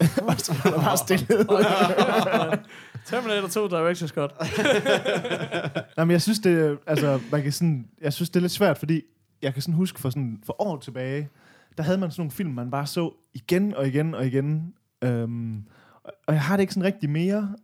Der 0.00 0.82
var 0.84 0.96
stille. 0.96 1.26
Terminator 3.04 3.48
2 3.48 3.66
Director's 3.66 4.08
Cut. 4.08 4.32
Nej, 5.96 6.04
men 6.04 6.10
jeg 6.10 6.22
synes, 6.22 6.38
det, 6.38 6.78
altså, 6.86 7.20
man 7.32 7.42
kan 7.42 7.52
sådan, 7.52 7.86
jeg 8.00 8.12
synes, 8.12 8.30
det 8.30 8.36
er 8.36 8.40
lidt 8.40 8.52
svært, 8.52 8.78
fordi 8.78 9.02
jeg 9.42 9.52
kan 9.52 9.62
sådan 9.62 9.74
huske 9.74 10.00
for, 10.00 10.10
sådan, 10.10 10.38
for 10.46 10.62
år 10.62 10.76
tilbage, 10.78 11.28
der 11.78 11.82
havde 11.82 11.98
man 11.98 12.10
sådan 12.10 12.20
nogle 12.20 12.30
film, 12.30 12.50
man 12.50 12.70
bare 12.70 12.86
så 12.86 13.12
igen 13.34 13.74
og 13.74 13.86
igen 13.88 14.14
og 14.14 14.26
igen. 14.26 14.74
Øhm, 15.02 15.62
og- 16.04 16.12
og 16.26 16.34
jeg 16.34 16.42
har 16.42 16.56
det 16.56 16.60
ikke 16.60 16.74
sådan 16.74 16.86
rigtig 16.86 17.10
mere. 17.10 17.54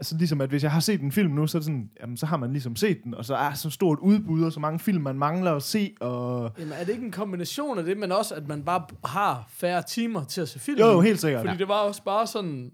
Altså 0.00 0.16
ligesom, 0.16 0.40
at 0.40 0.48
hvis 0.48 0.62
jeg 0.62 0.72
har 0.72 0.80
set 0.80 1.00
en 1.00 1.12
film 1.12 1.32
nu, 1.32 1.46
så, 1.46 1.58
er 1.58 1.60
det 1.60 1.64
sådan, 1.64 1.90
jamen, 2.00 2.16
så 2.16 2.26
har 2.26 2.36
man 2.36 2.52
ligesom 2.52 2.76
set 2.76 3.04
den, 3.04 3.14
og 3.14 3.24
så 3.24 3.34
er 3.34 3.52
så 3.54 3.70
stort 3.70 3.98
udbud, 3.98 4.44
og 4.44 4.52
så 4.52 4.60
mange 4.60 4.78
film, 4.78 5.02
man 5.02 5.18
mangler 5.18 5.52
at 5.52 5.62
se, 5.62 5.94
og... 6.00 6.52
Jamen, 6.58 6.72
er 6.72 6.84
det 6.84 6.92
ikke 6.92 7.04
en 7.04 7.12
kombination 7.12 7.78
af 7.78 7.84
det, 7.84 7.98
men 7.98 8.12
også, 8.12 8.34
at 8.34 8.48
man 8.48 8.62
bare 8.64 8.82
har 9.04 9.46
færre 9.50 9.82
timer 9.82 10.24
til 10.24 10.40
at 10.40 10.48
se 10.48 10.58
film? 10.58 10.78
Jo, 10.80 10.86
jo, 10.86 11.00
helt 11.00 11.20
sikkert. 11.20 11.46
Fordi 11.46 11.58
det 11.58 11.68
var 11.68 11.74
også 11.80 12.02
bare 12.02 12.26
sådan, 12.26 12.72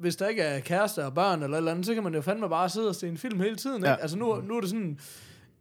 hvis 0.00 0.16
der 0.16 0.28
ikke 0.28 0.42
er 0.42 0.60
kærester 0.60 1.04
og 1.04 1.14
børn 1.14 1.42
eller 1.42 1.56
et 1.56 1.58
eller 1.58 1.70
andet, 1.70 1.86
så 1.86 1.94
kan 1.94 2.02
man 2.02 2.14
jo 2.14 2.20
fandme 2.20 2.48
bare 2.48 2.68
sidde 2.68 2.88
og 2.88 2.94
se 2.94 3.08
en 3.08 3.18
film 3.18 3.40
hele 3.40 3.56
tiden. 3.56 3.76
Ikke? 3.76 3.88
Ja. 3.88 3.94
Altså 3.96 4.18
nu, 4.18 4.40
nu 4.40 4.56
er 4.56 4.60
det 4.60 4.70
sådan, 4.70 4.98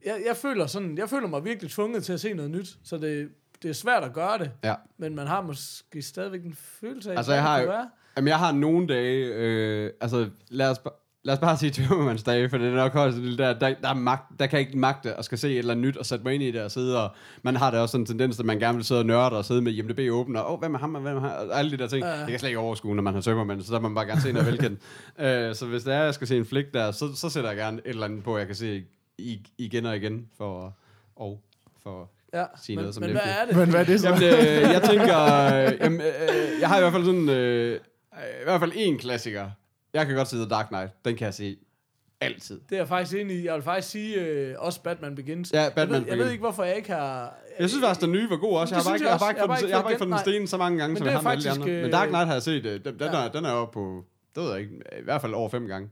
jeg, 0.05 0.21
jeg, 0.27 0.35
føler 0.37 0.67
sådan, 0.67 0.97
jeg 0.97 1.09
føler 1.09 1.27
mig 1.27 1.45
virkelig 1.45 1.71
tvunget 1.71 2.03
til 2.03 2.13
at 2.13 2.19
se 2.21 2.33
noget 2.33 2.51
nyt, 2.51 2.77
så 2.83 2.97
det, 2.97 3.29
det 3.61 3.69
er 3.69 3.73
svært 3.73 4.03
at 4.03 4.13
gøre 4.13 4.37
det, 4.37 4.51
Ja. 4.63 4.75
men 4.97 5.15
man 5.15 5.27
har 5.27 5.41
måske 5.41 6.01
stadigvæk 6.01 6.43
en 6.45 6.53
følelse 6.53 7.11
af, 7.13 7.17
Altså, 7.17 7.33
jeg 7.33 7.41
har 7.43 7.59
jo- 7.59 7.67
være. 7.67 7.89
Jamen, 8.17 8.27
jeg 8.27 8.39
har 8.39 8.51
nogle 8.51 8.87
dage... 8.87 9.25
Øh, 9.25 9.91
altså, 10.01 10.29
lad 10.49 10.69
os, 10.69 10.79
lad 11.23 11.33
os 11.33 11.39
bare 11.39 11.57
sige 11.57 11.71
tømmermandsdage, 11.71 12.49
for 12.49 12.57
det 12.57 12.67
er 12.67 12.75
nok 12.75 12.95
også 12.95 13.19
det 13.19 13.37
der, 13.37 13.59
der, 13.59 13.73
der, 13.81 13.89
er 13.89 13.93
magt, 13.93 14.39
der 14.39 14.47
kan 14.47 14.59
ikke 14.59 14.77
magte 14.77 15.13
at 15.13 15.25
skal 15.25 15.37
se 15.37 15.51
et 15.51 15.57
eller 15.57 15.73
andet 15.73 15.85
nyt 15.87 15.97
og 15.97 16.05
sætte 16.05 16.23
mig 16.25 16.33
ind 16.33 16.43
i 16.43 16.51
det 16.51 16.61
og 16.61 16.71
sidde 16.71 17.03
og, 17.03 17.09
man 17.43 17.55
har 17.55 17.71
da 17.71 17.79
også 17.79 17.91
sådan 17.91 18.01
en 18.01 18.05
tendens, 18.05 18.39
at 18.39 18.45
man 18.45 18.59
gerne 18.59 18.75
vil 18.75 18.85
sidde 18.85 19.01
og 19.01 19.05
nørde 19.05 19.37
og 19.37 19.45
sidde 19.45 19.61
med 19.61 19.73
IMDb 19.73 19.99
åben 20.11 20.35
og, 20.35 20.53
åh, 20.53 20.59
hvem 20.59 20.73
er 20.73 20.79
ham 20.79 20.95
og 20.95 21.01
hvem 21.01 21.15
er 21.17 21.19
ham, 21.19 21.31
og 21.49 21.59
alle 21.59 21.71
de 21.71 21.77
der 21.77 21.87
ting. 21.87 22.05
Ja. 22.05 22.19
Det 22.19 22.27
kan 22.29 22.39
slet 22.39 22.49
ikke 22.49 22.59
overskue, 22.59 22.95
når 22.95 23.03
man 23.03 23.13
har 23.13 23.21
tømmermænd, 23.21 23.61
så 23.61 23.73
der 23.73 23.79
må 23.79 23.87
man 23.87 23.95
bare 23.95 24.05
gerne 24.05 24.21
se 24.21 24.31
noget 24.31 24.47
velkendt. 24.47 24.79
uh, 25.19 25.55
så 25.59 25.65
hvis 25.69 25.83
det 25.83 25.93
er, 25.93 26.03
jeg 26.03 26.13
skal 26.13 26.27
se 26.27 26.37
en 26.37 26.45
flik 26.45 26.73
der, 26.73 26.91
så, 26.91 27.15
så 27.15 27.29
sætter 27.29 27.49
jeg 27.49 27.57
gerne 27.57 27.77
et 27.77 27.89
eller 27.89 28.05
andet 28.05 28.23
på, 28.23 28.37
jeg 28.37 28.47
kan 28.47 28.55
se 28.55 28.83
i, 29.17 29.39
igen 29.57 29.85
og 29.85 29.95
igen 29.95 30.27
for, 30.37 30.77
og 31.15 31.41
for 31.83 32.11
Ja, 32.33 32.45
Sige 32.63 32.75
men, 32.75 32.83
noget 32.83 32.95
som 32.95 33.01
men 33.01 33.11
hvad 33.11 33.21
Netflix. 33.21 33.41
er 33.41 33.45
det? 33.45 33.55
Men 33.57 33.69
hvad 33.69 33.81
er 33.81 33.85
det 33.85 34.01
så? 34.01 34.07
Jamen, 34.07 34.23
øh, 34.23 34.73
jeg 34.73 34.81
tænker, 34.89 35.19
øh, 35.45 35.73
jamen, 35.81 36.01
øh, 36.01 36.61
jeg 36.61 36.69
har 36.69 36.77
i 36.77 36.81
hvert 36.81 36.93
fald 36.93 37.05
sådan, 37.05 37.29
øh, 37.29 37.79
i 38.41 38.43
hvert 38.43 38.59
fald 38.59 38.71
en 38.75 38.97
klassiker. 38.97 39.49
Jeg 39.93 40.05
kan 40.05 40.15
godt 40.15 40.27
sige 40.27 40.39
The 40.41 40.49
Dark 40.49 40.67
Knight. 40.67 41.05
Den 41.05 41.15
kan 41.15 41.25
jeg 41.25 41.33
se 41.33 41.57
altid. 42.21 42.61
Det 42.69 42.75
er 42.75 42.79
jeg 42.79 42.87
faktisk 42.87 43.17
enig 43.17 43.35
i. 43.39 43.45
Jeg 43.45 43.53
vil 43.55 43.63
faktisk 43.63 43.89
sige 43.89 44.21
øh, 44.21 44.55
også 44.57 44.81
Batman 44.81 45.15
Begins. 45.15 45.51
Ja, 45.53 45.61
jeg, 45.61 45.71
Batman 45.75 46.01
ved, 46.01 46.07
jeg 46.07 46.11
ved 46.11 46.17
Begins. 46.17 46.31
ikke, 46.31 46.41
hvorfor 46.41 46.63
jeg 46.63 46.75
ikke 46.75 46.89
har... 46.91 47.35
Jeg 47.59 47.69
synes 47.69 47.85
faktisk, 47.85 48.01
den 48.01 48.11
nye 48.11 48.29
var 48.29 48.37
god 48.37 48.57
også. 48.59 48.75
Jeg 48.75 48.81
har 48.83 48.89
bare 48.89 48.95
ikke, 48.95 49.05
jeg 49.07 49.11
jeg 49.11 49.59
den, 49.61 49.69
jeg 49.69 49.77
har 49.77 49.83
bare 49.83 49.91
ikke 49.91 49.97
fået 49.99 50.07
den 50.07 50.09
nej. 50.09 50.21
sten 50.23 50.47
så 50.47 50.57
mange 50.57 50.77
gange, 50.79 50.93
Men 50.93 50.97
som 50.97 51.07
jeg 51.07 51.13
har 51.15 51.21
med 51.21 51.31
alle 51.31 51.49
andre. 51.51 51.69
øh, 51.69 51.81
Men 51.81 51.91
Dark 51.91 52.07
Knight 52.07 52.25
har 52.27 52.33
jeg 52.33 52.41
set. 52.43 52.65
øh, 52.65 52.85
Den, 52.85 52.99
den, 52.99 53.01
Ja. 53.13 53.25
er, 53.25 53.31
den 53.31 53.45
er 53.45 53.51
oppe 53.51 53.73
på, 53.73 54.05
det 54.35 54.43
ved 54.43 54.51
jeg 54.51 54.59
ikke, 54.61 54.73
i 54.99 55.03
hvert 55.03 55.21
fald 55.21 55.33
over 55.33 55.49
fem 55.49 55.67
gange. 55.67 55.89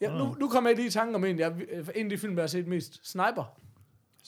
Ja, 0.00 0.10
nu, 0.18 0.36
nu 0.40 0.48
kommer 0.48 0.70
jeg 0.70 0.76
lige 0.76 0.86
i 0.88 0.90
tanke 0.90 1.14
om 1.14 1.24
en, 1.24 1.38
jeg, 1.38 1.52
en 1.94 2.06
af 2.06 2.10
de 2.10 2.18
film, 2.18 2.34
jeg 2.34 2.42
har 2.42 2.46
set 2.46 2.66
mest. 2.66 3.10
Sniper. 3.10 3.58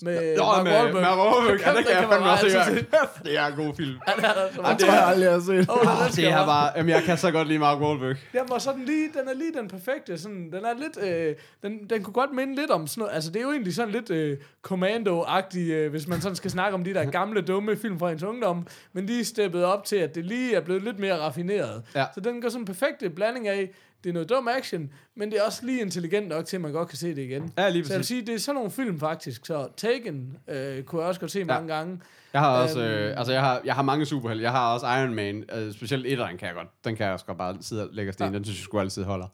Med 0.03 0.37
Nå, 0.37 0.45
Mark 0.45 0.67
Wahlberg. 0.67 0.93
med 0.95 1.03
Wahlberg. 1.03 1.61
Ja, 1.61 1.77
det 1.79 1.87
kan 1.87 1.97
jeg 1.97 2.09
fandme 2.11 2.31
også 2.31 2.47
hver- 2.91 3.23
Det 3.25 3.39
er 3.39 3.47
en 3.47 3.55
god 3.57 3.75
film. 3.77 3.95
Ja, 4.09 4.13
det 4.17 4.25
er 4.25 4.33
der. 4.35 4.49
Så 4.53 4.57
Det 4.57 4.63
man 4.63 4.79
tror 4.79 4.93
jeg 4.93 5.05
aldrig, 5.07 5.25
jeg 5.25 5.33
har 5.33 5.41
set. 5.41 6.17
Det 6.17 6.47
bare, 6.55 6.73
jamen, 6.77 6.91
jeg 6.91 7.03
kan 7.03 7.19
så 7.19 7.31
godt 7.31 7.49
lide 7.49 7.59
Mark 7.59 7.81
Wahlberg. 7.81 8.17
Den 8.33 8.41
var 8.49 8.59
sådan 8.59 8.85
lige, 8.85 9.09
den 9.13 9.29
er 9.29 9.35
lige 9.35 9.53
den 9.53 9.69
perfekte, 9.69 10.19
sådan, 10.19 10.51
den 10.53 10.65
er 10.65 10.75
lidt, 10.79 11.09
øh, 11.09 11.35
den, 11.63 11.91
den 11.91 12.03
kunne 12.03 12.15
godt 12.15 12.33
minde 12.35 12.55
lidt 12.57 12.71
om 12.71 12.87
sådan 12.87 13.01
noget, 13.01 13.15
altså 13.15 13.31
det 13.31 13.39
er 13.39 13.43
jo 13.45 13.51
egentlig 13.53 13.75
sådan 13.75 13.93
lidt 13.93 14.11
øh, 14.11 14.37
Commando-agtig, 14.69 15.71
øh, 15.71 15.91
hvis 15.91 16.09
man 16.09 16.21
sådan 16.21 16.37
skal 16.37 16.51
snakke 16.51 16.75
om 16.75 16.85
de 16.85 16.95
der 16.95 17.05
gamle, 17.05 17.41
dumme 17.41 17.77
film 17.77 17.99
fra 17.99 18.11
ens 18.11 18.23
ungdom, 18.23 18.67
men 18.93 19.09
de 19.09 19.21
er 19.21 19.25
steppet 19.25 19.65
op 19.65 19.85
til, 19.85 19.97
at 19.97 20.15
det 20.15 20.25
lige 20.25 20.55
er 20.55 20.61
blevet 20.61 20.83
lidt 20.83 20.99
mere 20.99 21.19
raffineret. 21.19 21.83
Ja. 21.95 22.05
Så 22.15 22.21
den 22.21 22.41
går 22.43 22.49
sådan 22.49 22.63
en 22.63 22.67
perfekte 22.67 23.11
blanding 23.11 23.49
af, 23.49 23.71
det 24.05 24.09
er 24.11 24.13
noget 24.13 24.29
dum 24.29 24.49
action, 24.49 24.91
men 25.17 25.31
det 25.31 25.39
er 25.39 25.43
også 25.43 25.67
lige 25.67 25.81
intelligent 25.81 26.29
nok 26.29 26.45
til, 26.47 26.57
at 26.57 26.61
man 26.61 26.73
godt 26.73 26.89
kan 26.89 26.99
se 26.99 27.09
det 27.09 27.19
igen. 27.19 27.53
Ja, 27.59 27.69
lige 27.69 27.85
Så 27.85 27.93
jeg 27.93 27.99
vil 27.99 28.07
sige, 28.07 28.23
det 28.27 28.35
er 28.35 28.39
sådan 28.39 28.55
nogle 28.55 28.71
film 28.71 29.01
faktisk, 29.01 29.47
så 29.47 29.69
Taken 29.77 30.37
øh, 30.49 30.83
kunne 30.83 31.01
jeg 31.01 31.09
også 31.09 31.21
godt 31.21 31.31
se 31.31 31.45
mange 31.45 31.75
gange. 31.75 32.01
Jeg 32.33 32.41
har 32.43 32.63
også, 32.63 32.81
Øhm. 32.81 32.89
øh, 32.93 33.19
altså 33.19 33.33
jeg 33.33 33.43
har, 33.43 33.61
jeg 33.65 33.75
har 33.75 33.83
mange 33.83 34.07
superhelte. 34.07 34.43
Jeg 34.45 34.51
har 34.53 34.75
også 34.75 34.87
Iron 34.87 35.15
Man, 35.15 35.45
øh, 35.55 35.73
specielt 35.73 36.07
etteren 36.07 36.39
kan 36.39 36.47
jeg 36.47 36.55
godt. 36.55 36.69
Den 36.85 36.97
kan 36.97 37.05
jeg 37.07 37.13
også 37.13 37.27
godt 37.27 37.39
bare 37.39 37.57
sidde 37.61 37.83
og 37.83 37.89
lægge 37.93 38.13
sten. 38.13 38.27
Ja. 38.27 38.33
Den 38.33 38.45
synes 38.45 38.59
jeg 38.59 38.65
sgu 38.65 38.81
altid 38.81 39.03
holder. 39.05 39.27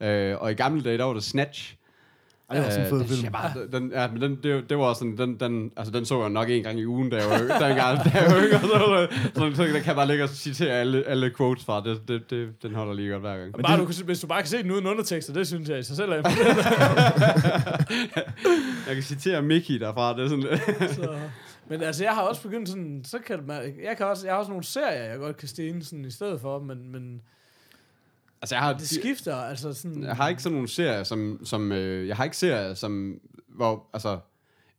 Ja. 0.00 0.30
Øh, 0.32 0.42
og 0.42 0.50
i 0.50 0.54
gamle 0.54 0.82
dage, 0.82 0.98
der 0.98 1.04
var 1.04 1.12
det 1.12 1.22
Snatch. 1.24 1.76
Ej, 2.50 2.56
det 2.56 2.64
var 2.64 2.70
sådan 2.70 2.86
en 2.86 2.94
Øh, 2.94 3.06
fed 3.08 3.16
film. 3.16 3.32
Bare, 3.32 3.50
den, 3.72 3.90
ja, 3.92 4.08
men 4.10 4.22
den, 4.22 4.38
det, 4.42 4.70
det 4.70 4.78
var 4.78 4.94
sådan, 4.94 5.16
den, 5.18 5.40
den, 5.40 5.70
altså 5.76 5.92
den 5.92 6.04
så 6.04 6.20
jeg 6.20 6.30
nok 6.30 6.50
en 6.50 6.62
gang 6.62 6.78
i 6.80 6.86
ugen, 6.86 7.10
da 7.10 7.16
jeg 7.16 7.26
var, 7.30 7.38
jeg, 7.38 7.48
da 7.60 7.66
jeg 7.66 8.30
var 8.30 8.42
yngre. 8.42 8.60
Så, 8.60 8.68
så, 8.68 9.50
så, 9.50 9.56
så, 9.56 9.62
der 9.62 9.72
kan 9.72 9.86
jeg 9.86 9.94
bare 9.94 10.06
ligge 10.06 10.24
og 10.24 10.28
citere 10.28 10.70
alle, 10.70 11.04
alle 11.06 11.32
quotes 11.36 11.64
fra. 11.64 11.82
Det, 11.84 12.08
det, 12.08 12.30
det, 12.30 12.62
den 12.62 12.74
holder 12.74 12.94
lige 12.94 13.10
godt 13.10 13.20
hver 13.20 13.36
gang. 13.36 13.52
Men 13.56 13.62
bare, 13.62 13.80
du, 13.80 13.84
kan, 13.84 13.94
hvis 14.04 14.20
du 14.20 14.26
bare 14.26 14.42
kan 14.42 14.48
se 14.48 14.62
den 14.62 14.70
uden 14.70 14.86
undertekster, 14.86 15.32
det 15.32 15.46
synes 15.46 15.68
jeg 15.68 15.78
i 15.78 15.82
sig 15.82 15.96
selv 15.96 16.12
er. 16.12 16.16
Jeg 18.86 18.94
kan 18.94 19.02
citere 19.02 19.42
Mickey 19.42 19.80
derfra. 19.80 20.16
Det 20.16 20.24
er 20.24 20.28
sådan. 20.28 20.42
Så, 20.94 21.18
men 21.68 21.82
altså, 21.82 22.04
jeg 22.04 22.12
har 22.12 22.22
også 22.22 22.42
begyndt 22.42 22.68
sådan, 22.68 23.02
så 23.04 23.18
kan 23.18 23.38
man, 23.46 23.62
jeg, 23.84 23.96
kan 23.96 24.06
også, 24.06 24.26
jeg 24.26 24.34
har 24.34 24.38
også 24.38 24.50
nogle 24.50 24.64
serier, 24.64 25.02
jeg 25.10 25.18
godt 25.18 25.36
kan 25.36 25.48
stene 25.48 25.84
sådan 25.84 26.04
i 26.04 26.10
stedet 26.10 26.40
for, 26.40 26.58
men, 26.58 26.92
men 26.92 27.20
altså 28.42 28.54
jeg 28.54 28.62
har, 28.62 28.72
det 28.72 28.88
skifter, 28.88 29.36
altså 29.36 29.72
sådan... 29.72 30.02
Jeg 30.02 30.16
har 30.16 30.28
ikke 30.28 30.42
sådan 30.42 30.54
nogle 30.54 30.68
serier, 30.68 31.02
som, 31.02 31.40
som 31.44 31.72
øh, 31.72 32.08
jeg 32.08 32.16
har 32.16 32.24
ikke 32.24 32.36
serier, 32.36 32.74
som, 32.74 33.20
hvor, 33.48 33.86
altså, 33.92 34.18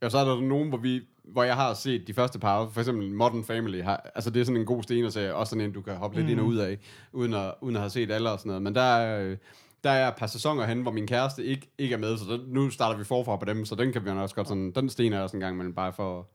jo, 0.02 0.10
så 0.10 0.18
er 0.18 0.24
der 0.24 0.40
nogen, 0.40 0.68
hvor 0.68 0.78
vi, 0.78 1.00
hvor 1.24 1.42
jeg 1.42 1.54
har 1.54 1.74
set 1.74 2.06
de 2.06 2.14
første 2.14 2.38
par, 2.38 2.68
for 2.68 2.80
eksempel 2.80 3.10
Modern 3.10 3.44
Family, 3.44 3.82
har, 3.82 4.10
altså 4.14 4.30
det 4.30 4.40
er 4.40 4.44
sådan 4.44 4.60
en 4.60 4.66
god 4.66 4.82
stenerserie, 4.82 5.34
også 5.34 5.50
sådan 5.50 5.64
en, 5.64 5.72
du 5.72 5.82
kan 5.82 5.96
hoppe 5.96 6.16
lidt 6.16 6.30
ind 6.30 6.40
og 6.40 6.46
ud 6.46 6.56
af, 6.56 6.78
uden 7.12 7.34
at, 7.34 7.54
uden 7.60 7.76
at 7.76 7.82
have 7.82 7.90
set 7.90 8.10
alle 8.10 8.30
og 8.30 8.38
sådan 8.38 8.50
noget, 8.50 8.62
men 8.62 8.74
der 8.74 8.80
er, 8.80 9.22
øh, 9.22 9.36
der 9.84 9.90
er 9.90 10.08
et 10.08 10.14
par 10.16 10.26
sæsoner 10.26 10.66
hen, 10.66 10.82
hvor 10.82 10.90
min 10.90 11.06
kæreste 11.06 11.44
ikke, 11.44 11.70
ikke 11.78 11.94
er 11.94 11.98
med, 11.98 12.18
så 12.18 12.24
den, 12.24 12.40
nu 12.46 12.70
starter 12.70 12.98
vi 12.98 13.04
forfra 13.04 13.36
på 13.36 13.44
dem, 13.44 13.64
så 13.64 13.74
den 13.74 13.92
kan 13.92 14.04
vi 14.04 14.10
også 14.10 14.34
godt 14.34 14.48
sådan, 14.48 14.72
den 14.72 14.88
stener 14.88 15.16
jeg 15.16 15.24
også 15.24 15.36
en 15.36 15.40
gang, 15.40 15.56
men 15.56 15.74
bare 15.74 15.92
for, 15.92 16.28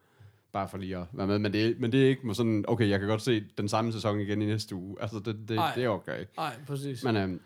bare 0.53 0.69
for 0.69 0.77
lige 0.77 0.97
at 0.97 1.03
være 1.13 1.27
med, 1.27 1.39
men 1.39 1.53
det, 1.53 1.65
er- 1.67 1.73
men 1.79 1.91
det 1.91 2.03
er 2.03 2.09
ikke 2.09 2.27
med 2.27 2.35
sådan, 2.35 2.65
okay, 2.67 2.89
jeg 2.89 2.99
kan 2.99 3.07
godt 3.09 3.21
se 3.21 3.43
den 3.57 3.69
samme 3.69 3.93
sæson 3.93 4.19
igen 4.19 4.41
i 4.41 4.45
næste 4.45 4.75
uge, 4.75 4.97
altså 5.01 5.19
det, 5.25 5.35
det, 5.49 5.57
Ej. 5.57 5.71
det 5.75 5.83
er 5.83 5.89
okay. 5.89 6.25
Nej, 6.37 6.53
præcis. 6.67 7.03
Men 7.03 7.15
øhm, 7.17 7.41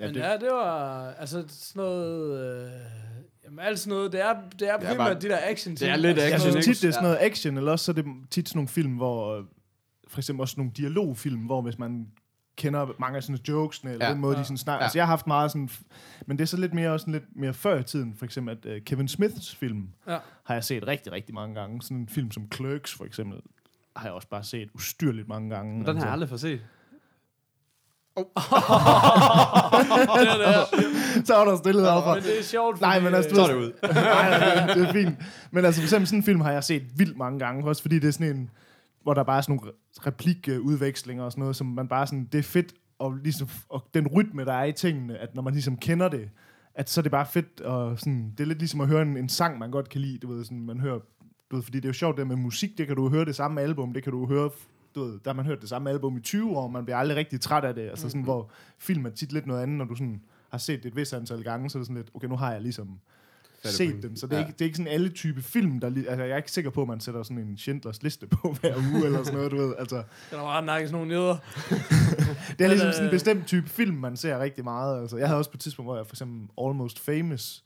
Ja, 0.00 0.06
Men 0.06 0.14
det- 0.14 0.20
ja, 0.20 0.32
det 0.32 0.48
var, 0.52 1.10
altså 1.12 1.44
sådan 1.48 1.80
noget, 1.82 2.40
øh, 2.66 2.70
jamen 3.44 3.58
alt 3.58 3.78
sådan 3.78 3.96
noget, 3.96 4.12
det 4.12 4.20
er, 4.20 4.34
det 4.58 4.68
er 4.68 4.76
primært 4.78 4.96
bare- 4.96 5.14
de 5.14 5.28
der 5.28 5.38
action 5.42 5.74
det 5.74 5.88
er 5.88 5.96
lidt 5.96 6.16
Jeg 6.16 6.24
action, 6.26 6.40
synes 6.40 6.56
ikke? 6.66 6.74
tit, 6.76 6.82
det 6.82 6.88
er 6.88 6.92
sådan 6.92 7.04
noget 7.04 7.18
action, 7.20 7.56
eller 7.56 7.72
også 7.72 7.84
så 7.84 7.92
er 7.92 7.94
det 7.94 8.04
tit 8.30 8.48
sådan 8.48 8.58
nogle 8.58 8.68
film, 8.68 8.92
hvor 8.92 9.36
øh, 9.38 9.44
for 10.08 10.18
eksempel 10.20 10.40
også 10.40 10.54
nogle 10.56 10.72
dialogfilm, 10.76 11.40
hvor 11.40 11.62
hvis 11.62 11.78
man 11.78 12.06
kender 12.58 12.86
mange 12.98 13.16
af 13.16 13.22
sådan 13.22 13.38
jokesene, 13.48 13.92
eller 13.92 14.06
Ja. 14.06 14.12
den 14.12 14.20
måde, 14.20 14.34
Ja. 14.36 14.40
de 14.40 14.44
sådan 14.46 14.58
snakker. 14.58 14.80
Ja. 14.80 14.84
Altså, 14.84 14.98
jeg 14.98 15.06
har 15.06 15.12
haft 15.12 15.26
meget 15.26 15.50
sådan... 15.50 15.68
Men 16.26 16.36
det 16.38 16.42
er 16.42 16.46
så 16.46 16.56
lidt 16.56 16.74
mere, 16.74 16.90
også 16.90 17.04
sådan 17.04 17.12
lidt 17.12 17.24
mere 17.36 17.54
før 17.54 17.78
i 17.78 17.82
tiden, 17.82 18.14
for 18.18 18.24
eksempel, 18.24 18.58
at 18.64 18.76
uh, 18.76 18.84
Kevin 18.86 19.08
Smiths 19.08 19.54
film 19.56 19.88
Ja. 20.08 20.18
har 20.44 20.54
jeg 20.54 20.64
set 20.64 20.86
rigtig, 20.86 21.12
rigtig 21.12 21.34
mange 21.34 21.54
gange. 21.54 21.82
Sådan 21.82 21.96
en 21.96 22.08
film 22.08 22.30
som 22.30 22.42
Clerks, 22.54 22.94
for 22.94 23.04
eksempel, 23.04 23.38
har 23.96 24.04
jeg 24.04 24.12
også 24.12 24.28
bare 24.28 24.44
set 24.44 24.68
ustyrligt 24.74 25.28
mange 25.28 25.50
gange. 25.54 25.86
den 25.86 25.96
har 25.96 26.04
jeg 26.04 26.12
aldrig 26.12 26.28
fået 26.28 26.40
set. 26.40 26.60
det 28.18 28.26
er 30.28 30.36
det. 30.46 31.26
Så 31.26 31.34
er 31.34 31.44
der 31.44 31.56
stillhed 31.56 31.86
overfor. 31.86 32.14
Men 32.14 32.22
det 32.22 32.38
er 32.38 32.42
sjovt, 32.42 32.80
Nej, 32.80 33.00
men 33.00 33.14
altså, 33.14 33.30
øh, 33.30 33.36
du 33.36 33.44
Så 33.46 33.52
er 33.52 33.56
ved- 33.56 33.62
det 33.64 33.68
ud. 33.68 33.72
Nej, 33.94 34.74
det 34.74 34.88
er 34.88 34.92
fint. 34.92 35.18
Men 35.50 35.64
altså, 35.64 35.80
for 35.80 35.86
eksempel 35.86 36.06
sådan 36.06 36.18
en 36.18 36.22
film 36.24 36.40
har 36.40 36.52
jeg 36.52 36.64
set 36.64 36.82
vildt 36.98 37.16
mange 37.16 37.38
gange, 37.38 37.64
også 37.68 37.82
fordi 37.82 37.98
det 37.98 38.08
er 38.08 38.12
sådan 38.12 38.36
en, 38.36 38.50
hvor 39.02 39.14
der 39.14 39.22
bare 39.22 39.36
er 39.36 39.40
sådan 39.40 39.56
nogle 39.56 39.72
replikudvekslinger 40.06 41.24
og 41.24 41.32
sådan 41.32 41.40
noget, 41.40 41.56
som 41.56 41.66
man 41.66 41.88
bare 41.88 42.06
sådan, 42.06 42.28
det 42.32 42.38
er 42.38 42.42
fedt, 42.42 42.74
og, 42.98 43.16
ligesom, 43.16 43.48
og 43.68 43.84
den 43.94 44.06
rytme, 44.06 44.44
der 44.44 44.52
er 44.52 44.64
i 44.64 44.72
tingene, 44.72 45.18
at 45.18 45.34
når 45.34 45.42
man 45.42 45.52
ligesom 45.52 45.76
kender 45.76 46.08
det, 46.08 46.30
at 46.74 46.90
så 46.90 47.00
er 47.00 47.02
det 47.02 47.12
bare 47.12 47.26
fedt, 47.26 47.60
og 47.60 47.98
sådan, 47.98 48.30
det 48.30 48.40
er 48.40 48.48
lidt 48.48 48.58
ligesom 48.58 48.80
at 48.80 48.88
høre 48.88 49.02
en, 49.02 49.16
en 49.16 49.28
sang, 49.28 49.58
man 49.58 49.70
godt 49.70 49.88
kan 49.88 50.00
lide, 50.00 50.18
du 50.18 50.32
ved, 50.32 50.44
sådan, 50.44 50.66
man 50.66 50.80
hører, 50.80 50.98
du 51.50 51.56
ved, 51.56 51.62
fordi 51.62 51.76
det 51.76 51.84
er 51.84 51.88
jo 51.88 51.92
sjovt 51.92 52.16
det 52.16 52.26
med 52.26 52.36
musik, 52.36 52.78
det 52.78 52.86
kan 52.86 52.96
du 52.96 53.08
høre 53.08 53.24
det 53.24 53.36
samme 53.36 53.60
album, 53.60 53.92
det 53.92 54.02
kan 54.02 54.12
du 54.12 54.26
høre, 54.26 54.50
du 54.94 55.04
ved, 55.04 55.18
der 55.24 55.32
man 55.32 55.44
hørt 55.44 55.60
det 55.60 55.68
samme 55.68 55.90
album 55.90 56.16
i 56.16 56.20
20 56.20 56.56
år, 56.56 56.68
man 56.68 56.84
bliver 56.84 56.96
aldrig 56.96 57.16
rigtig 57.16 57.40
træt 57.40 57.64
af 57.64 57.74
det, 57.74 57.88
altså 57.88 58.08
sådan, 58.08 58.22
hvor 58.22 58.50
film 58.78 59.06
er 59.06 59.10
tit 59.10 59.32
lidt 59.32 59.46
noget 59.46 59.62
andet, 59.62 59.78
når 59.78 59.84
du 59.84 59.94
sådan 59.94 60.22
har 60.50 60.58
set 60.58 60.82
det 60.82 60.88
et 60.88 60.96
vis 60.96 61.12
antal 61.12 61.42
gange, 61.42 61.70
så 61.70 61.78
er 61.78 61.80
det 61.80 61.86
sådan 61.86 61.96
lidt, 61.96 62.10
okay, 62.14 62.28
nu 62.28 62.36
har 62.36 62.52
jeg 62.52 62.62
ligesom 62.62 63.00
set 63.64 64.02
dem, 64.02 64.16
så 64.16 64.26
det 64.26 64.32
er, 64.32 64.38
Ja. 64.38 64.46
ikke, 64.46 64.52
det 64.52 64.60
er 64.60 64.64
ikke 64.64 64.76
sådan 64.76 64.92
alle 64.92 65.08
type 65.08 65.42
film, 65.42 65.80
der... 65.80 65.86
Altså, 65.86 66.22
jeg 66.24 66.30
er 66.30 66.36
ikke 66.36 66.50
sikker 66.52 66.70
på, 66.70 66.82
at 66.82 66.88
man 66.88 67.00
sætter 67.00 67.22
sådan 67.22 67.38
en 67.38 67.56
Schindlers 67.58 68.02
liste 68.02 68.26
på 68.26 68.52
hver 68.60 68.76
uge, 68.76 69.04
eller 69.06 69.22
sådan 69.22 69.34
noget, 69.36 69.50
du 69.50 69.56
ved. 69.56 69.74
Altså, 69.78 70.02
Der 70.30 70.36
var 70.36 70.58
ret 70.58 70.64
nakkes 70.64 70.92
nogle 70.92 71.12
jæder. 71.14 71.36
det 72.58 72.64
er 72.64 72.68
ligesom 72.68 72.88
øh, 72.88 72.92
sådan 72.94 73.04
en 73.06 73.10
bestemt 73.10 73.46
type 73.46 73.68
film, 73.68 73.96
man 73.96 74.16
ser 74.16 74.38
rigtig 74.38 74.64
meget. 74.64 75.00
Altså, 75.00 75.16
jeg 75.16 75.26
havde 75.28 75.38
også 75.38 75.50
på 75.50 75.56
et 75.56 75.60
tidspunkt, 75.60 75.86
hvor 75.86 75.96
jeg 75.96 76.06
for 76.06 76.14
eksempel 76.14 76.48
Almost 76.66 76.98
Famous, 77.00 77.64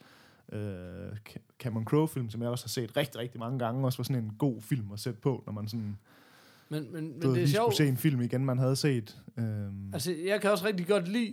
øh, 0.53 1.09
Ca- 1.31 1.57
Cameron 1.61 1.85
Crowe-film, 1.85 2.31
som 2.31 2.43
jeg 2.43 2.51
også 2.51 2.65
har 2.65 2.69
set 2.69 2.97
rigtig, 2.97 3.21
rigtig 3.21 3.41
mange 3.41 3.59
gange, 3.59 3.85
også 3.87 3.99
var 3.99 4.05
sådan 4.05 4.25
en 4.25 4.33
god 4.39 4.63
film 4.63 4.93
at 4.93 5.01
sætte 5.01 5.21
på, 5.21 5.43
når 5.47 5.53
man 5.53 5.69
sådan, 5.69 5.97
Men, 6.69 6.93
men, 6.93 6.93
men 6.93 7.13
ved, 7.15 7.21
det 7.21 7.29
er 7.29 7.35
lige 7.35 7.49
sjovt. 7.49 7.75
skulle 7.75 7.87
se 7.87 7.91
en 7.93 7.97
film 7.97 8.21
igen, 8.23 8.45
man 8.45 8.59
havde 8.59 8.77
set. 8.77 9.17
Øhm, 9.39 9.91
Altså, 9.93 10.15
jeg 10.27 10.41
kan 10.41 10.51
også 10.51 10.67
rigtig 10.67 10.87
godt 10.87 11.09
lide 11.09 11.33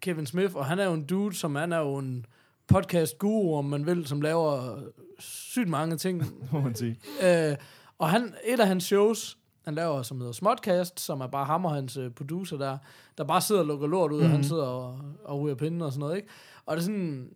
Kevin 0.00 0.26
Smith, 0.26 0.54
og 0.56 0.66
han 0.66 0.78
er 0.78 0.84
jo 0.84 0.92
en 0.94 1.04
dude, 1.04 1.34
som 1.34 1.54
han 1.54 1.72
er 1.72 1.78
jo 1.78 1.96
en 1.96 2.26
podcast 2.66 3.18
guru, 3.18 3.58
om 3.58 3.64
man 3.64 3.86
vil, 3.86 4.06
som 4.06 4.20
laver 4.20 4.78
sygt 5.18 5.68
mange 5.68 5.96
ting. 5.96 6.22
må 6.52 6.60
man 6.60 6.74
sige. 6.74 6.96
øh, 7.22 7.56
og 7.98 8.10
han, 8.10 8.34
et 8.44 8.60
af 8.60 8.66
hans 8.66 8.84
shows, 8.84 9.38
han 9.64 9.74
laver, 9.74 10.02
som 10.02 10.18
hedder 10.18 10.32
Smodcast, 10.32 11.00
som 11.00 11.20
er 11.20 11.26
bare 11.26 11.44
ham 11.44 11.64
og 11.64 11.74
hans 11.74 11.96
øh, 11.96 12.10
producer 12.10 12.56
der, 12.56 12.78
der 13.18 13.24
bare 13.24 13.40
sidder 13.40 13.60
og 13.60 13.66
lukker 13.66 13.86
lort 13.86 14.12
ud, 14.12 14.18
mm. 14.18 14.24
og 14.24 14.30
han 14.30 14.44
sidder 14.44 14.66
og, 14.66 14.98
og 15.24 15.40
ryger 15.40 15.54
pinden 15.56 15.82
og 15.82 15.92
sådan 15.92 16.00
noget, 16.00 16.16
ikke? 16.16 16.28
Og 16.66 16.76
det 16.76 16.82
er 16.82 16.84
sådan, 16.84 17.28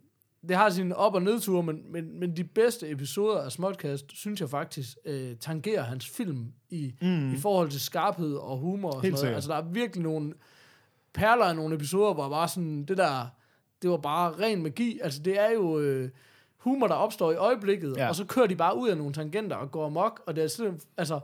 det 0.47 0.55
har 0.55 0.69
sin 0.69 0.93
op- 0.93 1.13
og 1.13 1.21
nedture, 1.21 1.63
men, 1.63 1.91
men, 1.91 2.19
men 2.19 2.35
de 2.35 2.43
bedste 2.43 2.89
episoder 2.89 3.41
af 3.41 3.51
Smodcast, 3.51 4.05
synes 4.13 4.41
jeg 4.41 4.49
faktisk, 4.49 4.97
øh, 5.05 5.35
tangerer 5.39 5.81
hans 5.83 6.07
film 6.09 6.51
i, 6.69 6.93
mm. 7.01 7.33
i 7.33 7.37
forhold 7.37 7.69
til 7.69 7.81
skarphed 7.81 8.35
og 8.35 8.57
humor 8.57 8.91
og 8.91 9.01
Helt 9.01 9.03
sådan 9.03 9.11
noget. 9.11 9.19
sikkert. 9.19 9.35
Altså, 9.35 9.51
der 9.51 9.57
er 9.57 9.73
virkelig 9.73 10.03
nogle 10.03 10.33
perler 11.13 11.45
af 11.45 11.55
nogle 11.55 11.75
episoder, 11.75 12.13
hvor 12.13 12.29
bare 12.29 12.47
sådan, 12.47 12.85
det 12.85 12.97
der, 12.97 13.25
det 13.81 13.89
var 13.89 13.97
bare 13.97 14.31
ren 14.31 14.63
magi. 14.63 14.99
Altså, 15.03 15.21
det 15.21 15.39
er 15.39 15.51
jo 15.51 15.79
øh, 15.79 16.09
humor, 16.57 16.87
der 16.87 16.95
opstår 16.95 17.31
i 17.31 17.35
øjeblikket, 17.35 17.97
ja. 17.97 18.07
Og 18.07 18.15
så 18.15 18.25
kører 18.25 18.47
de 18.47 18.55
bare 18.55 18.77
ud 18.77 18.89
af 18.89 18.97
nogle 18.97 19.13
tangenter 19.13 19.55
og 19.55 19.71
går 19.71 19.85
amok, 19.85 20.21
og 20.25 20.35
det 20.35 20.43
er 20.43 20.47
sådan, 20.47 20.79
altså, 20.97 21.19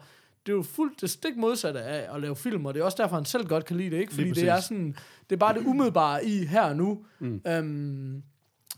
det 0.45 0.51
er 0.51 0.55
jo 0.55 0.63
fuldt 0.63 1.01
det 1.01 1.09
stik 1.09 1.37
modsatte 1.37 1.81
af 1.81 2.15
at 2.15 2.21
lave 2.21 2.35
film, 2.35 2.65
og 2.65 2.73
det 2.73 2.79
er 2.79 2.83
også 2.83 2.97
derfor, 3.01 3.15
han 3.15 3.25
selv 3.25 3.47
godt 3.47 3.65
kan 3.65 3.77
lide 3.77 3.89
det, 3.89 3.97
ikke? 3.97 4.13
Fordi 4.13 4.31
det 4.31 4.49
er 4.49 4.59
sådan, 4.59 4.95
det 5.29 5.35
er 5.35 5.39
bare 5.39 5.53
det 5.53 5.65
umiddelbare 5.65 6.25
i 6.25 6.45
her 6.45 6.61
og 6.61 6.75
nu. 6.75 7.05
Mm. 7.19 7.41
Øhm, 7.47 8.23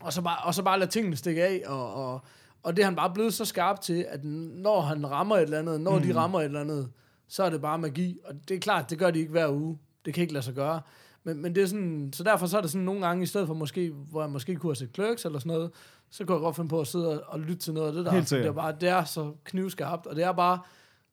og, 0.01 0.13
så 0.13 0.21
bare, 0.21 0.37
og 0.43 0.53
så 0.53 0.63
bare 0.63 0.79
lade 0.79 0.91
tingene 0.91 1.15
stikke 1.15 1.43
af, 1.43 1.63
og, 1.65 1.93
og, 1.93 2.21
og 2.63 2.75
det 2.75 2.81
er 2.81 2.85
han 2.85 2.95
bare 2.95 3.13
blevet 3.13 3.33
så 3.33 3.45
skarp 3.45 3.81
til, 3.81 4.05
at 4.09 4.23
når 4.23 4.81
han 4.81 5.11
rammer 5.11 5.35
et 5.35 5.41
eller 5.41 5.59
andet, 5.59 5.81
når 5.81 5.97
mm. 5.97 6.03
de 6.03 6.15
rammer 6.15 6.39
et 6.39 6.45
eller 6.45 6.61
andet, 6.61 6.91
så 7.27 7.43
er 7.43 7.49
det 7.49 7.61
bare 7.61 7.77
magi. 7.77 8.19
Og 8.25 8.35
det 8.49 8.55
er 8.55 8.59
klart, 8.59 8.89
det 8.89 8.99
gør 8.99 9.11
de 9.11 9.19
ikke 9.19 9.31
hver 9.31 9.49
uge. 9.49 9.77
Det 10.05 10.13
kan 10.13 10.21
ikke 10.21 10.33
lade 10.33 10.45
sig 10.45 10.53
gøre. 10.53 10.81
Men, 11.27 11.41
men 11.41 11.55
det 11.55 11.63
er 11.63 11.67
sådan, 11.67 12.09
så 12.13 12.23
derfor 12.23 12.45
så 12.45 12.57
er 12.57 12.61
det 12.61 12.71
sådan 12.71 12.85
nogle 12.85 13.05
gange, 13.07 13.23
i 13.23 13.25
stedet 13.25 13.47
for 13.47 13.53
måske, 13.53 13.89
hvor 13.89 14.21
jeg 14.21 14.29
måske 14.29 14.55
kunne 14.55 14.69
have 14.69 14.75
set 14.75 14.89
Clerks 14.95 15.25
eller 15.25 15.39
sådan 15.39 15.51
noget, 15.53 15.71
så 16.09 16.25
kunne 16.25 16.35
jeg 16.35 16.41
godt 16.41 16.55
finde 16.55 16.69
på 16.69 16.81
at 16.81 16.87
sidde 16.87 17.21
og, 17.21 17.33
og 17.33 17.39
lytte 17.39 17.55
til 17.55 17.73
noget 17.73 17.87
af 17.87 17.93
det 17.93 18.05
der. 18.05 18.11
Helt 18.11 18.29
det 18.29 18.45
er 18.45 18.51
bare, 18.51 18.75
det 18.81 18.89
er 18.89 19.03
så 19.03 19.33
knivskarpt, 19.43 20.07
og 20.07 20.15
det 20.15 20.23
er 20.23 20.31
bare, 20.31 20.59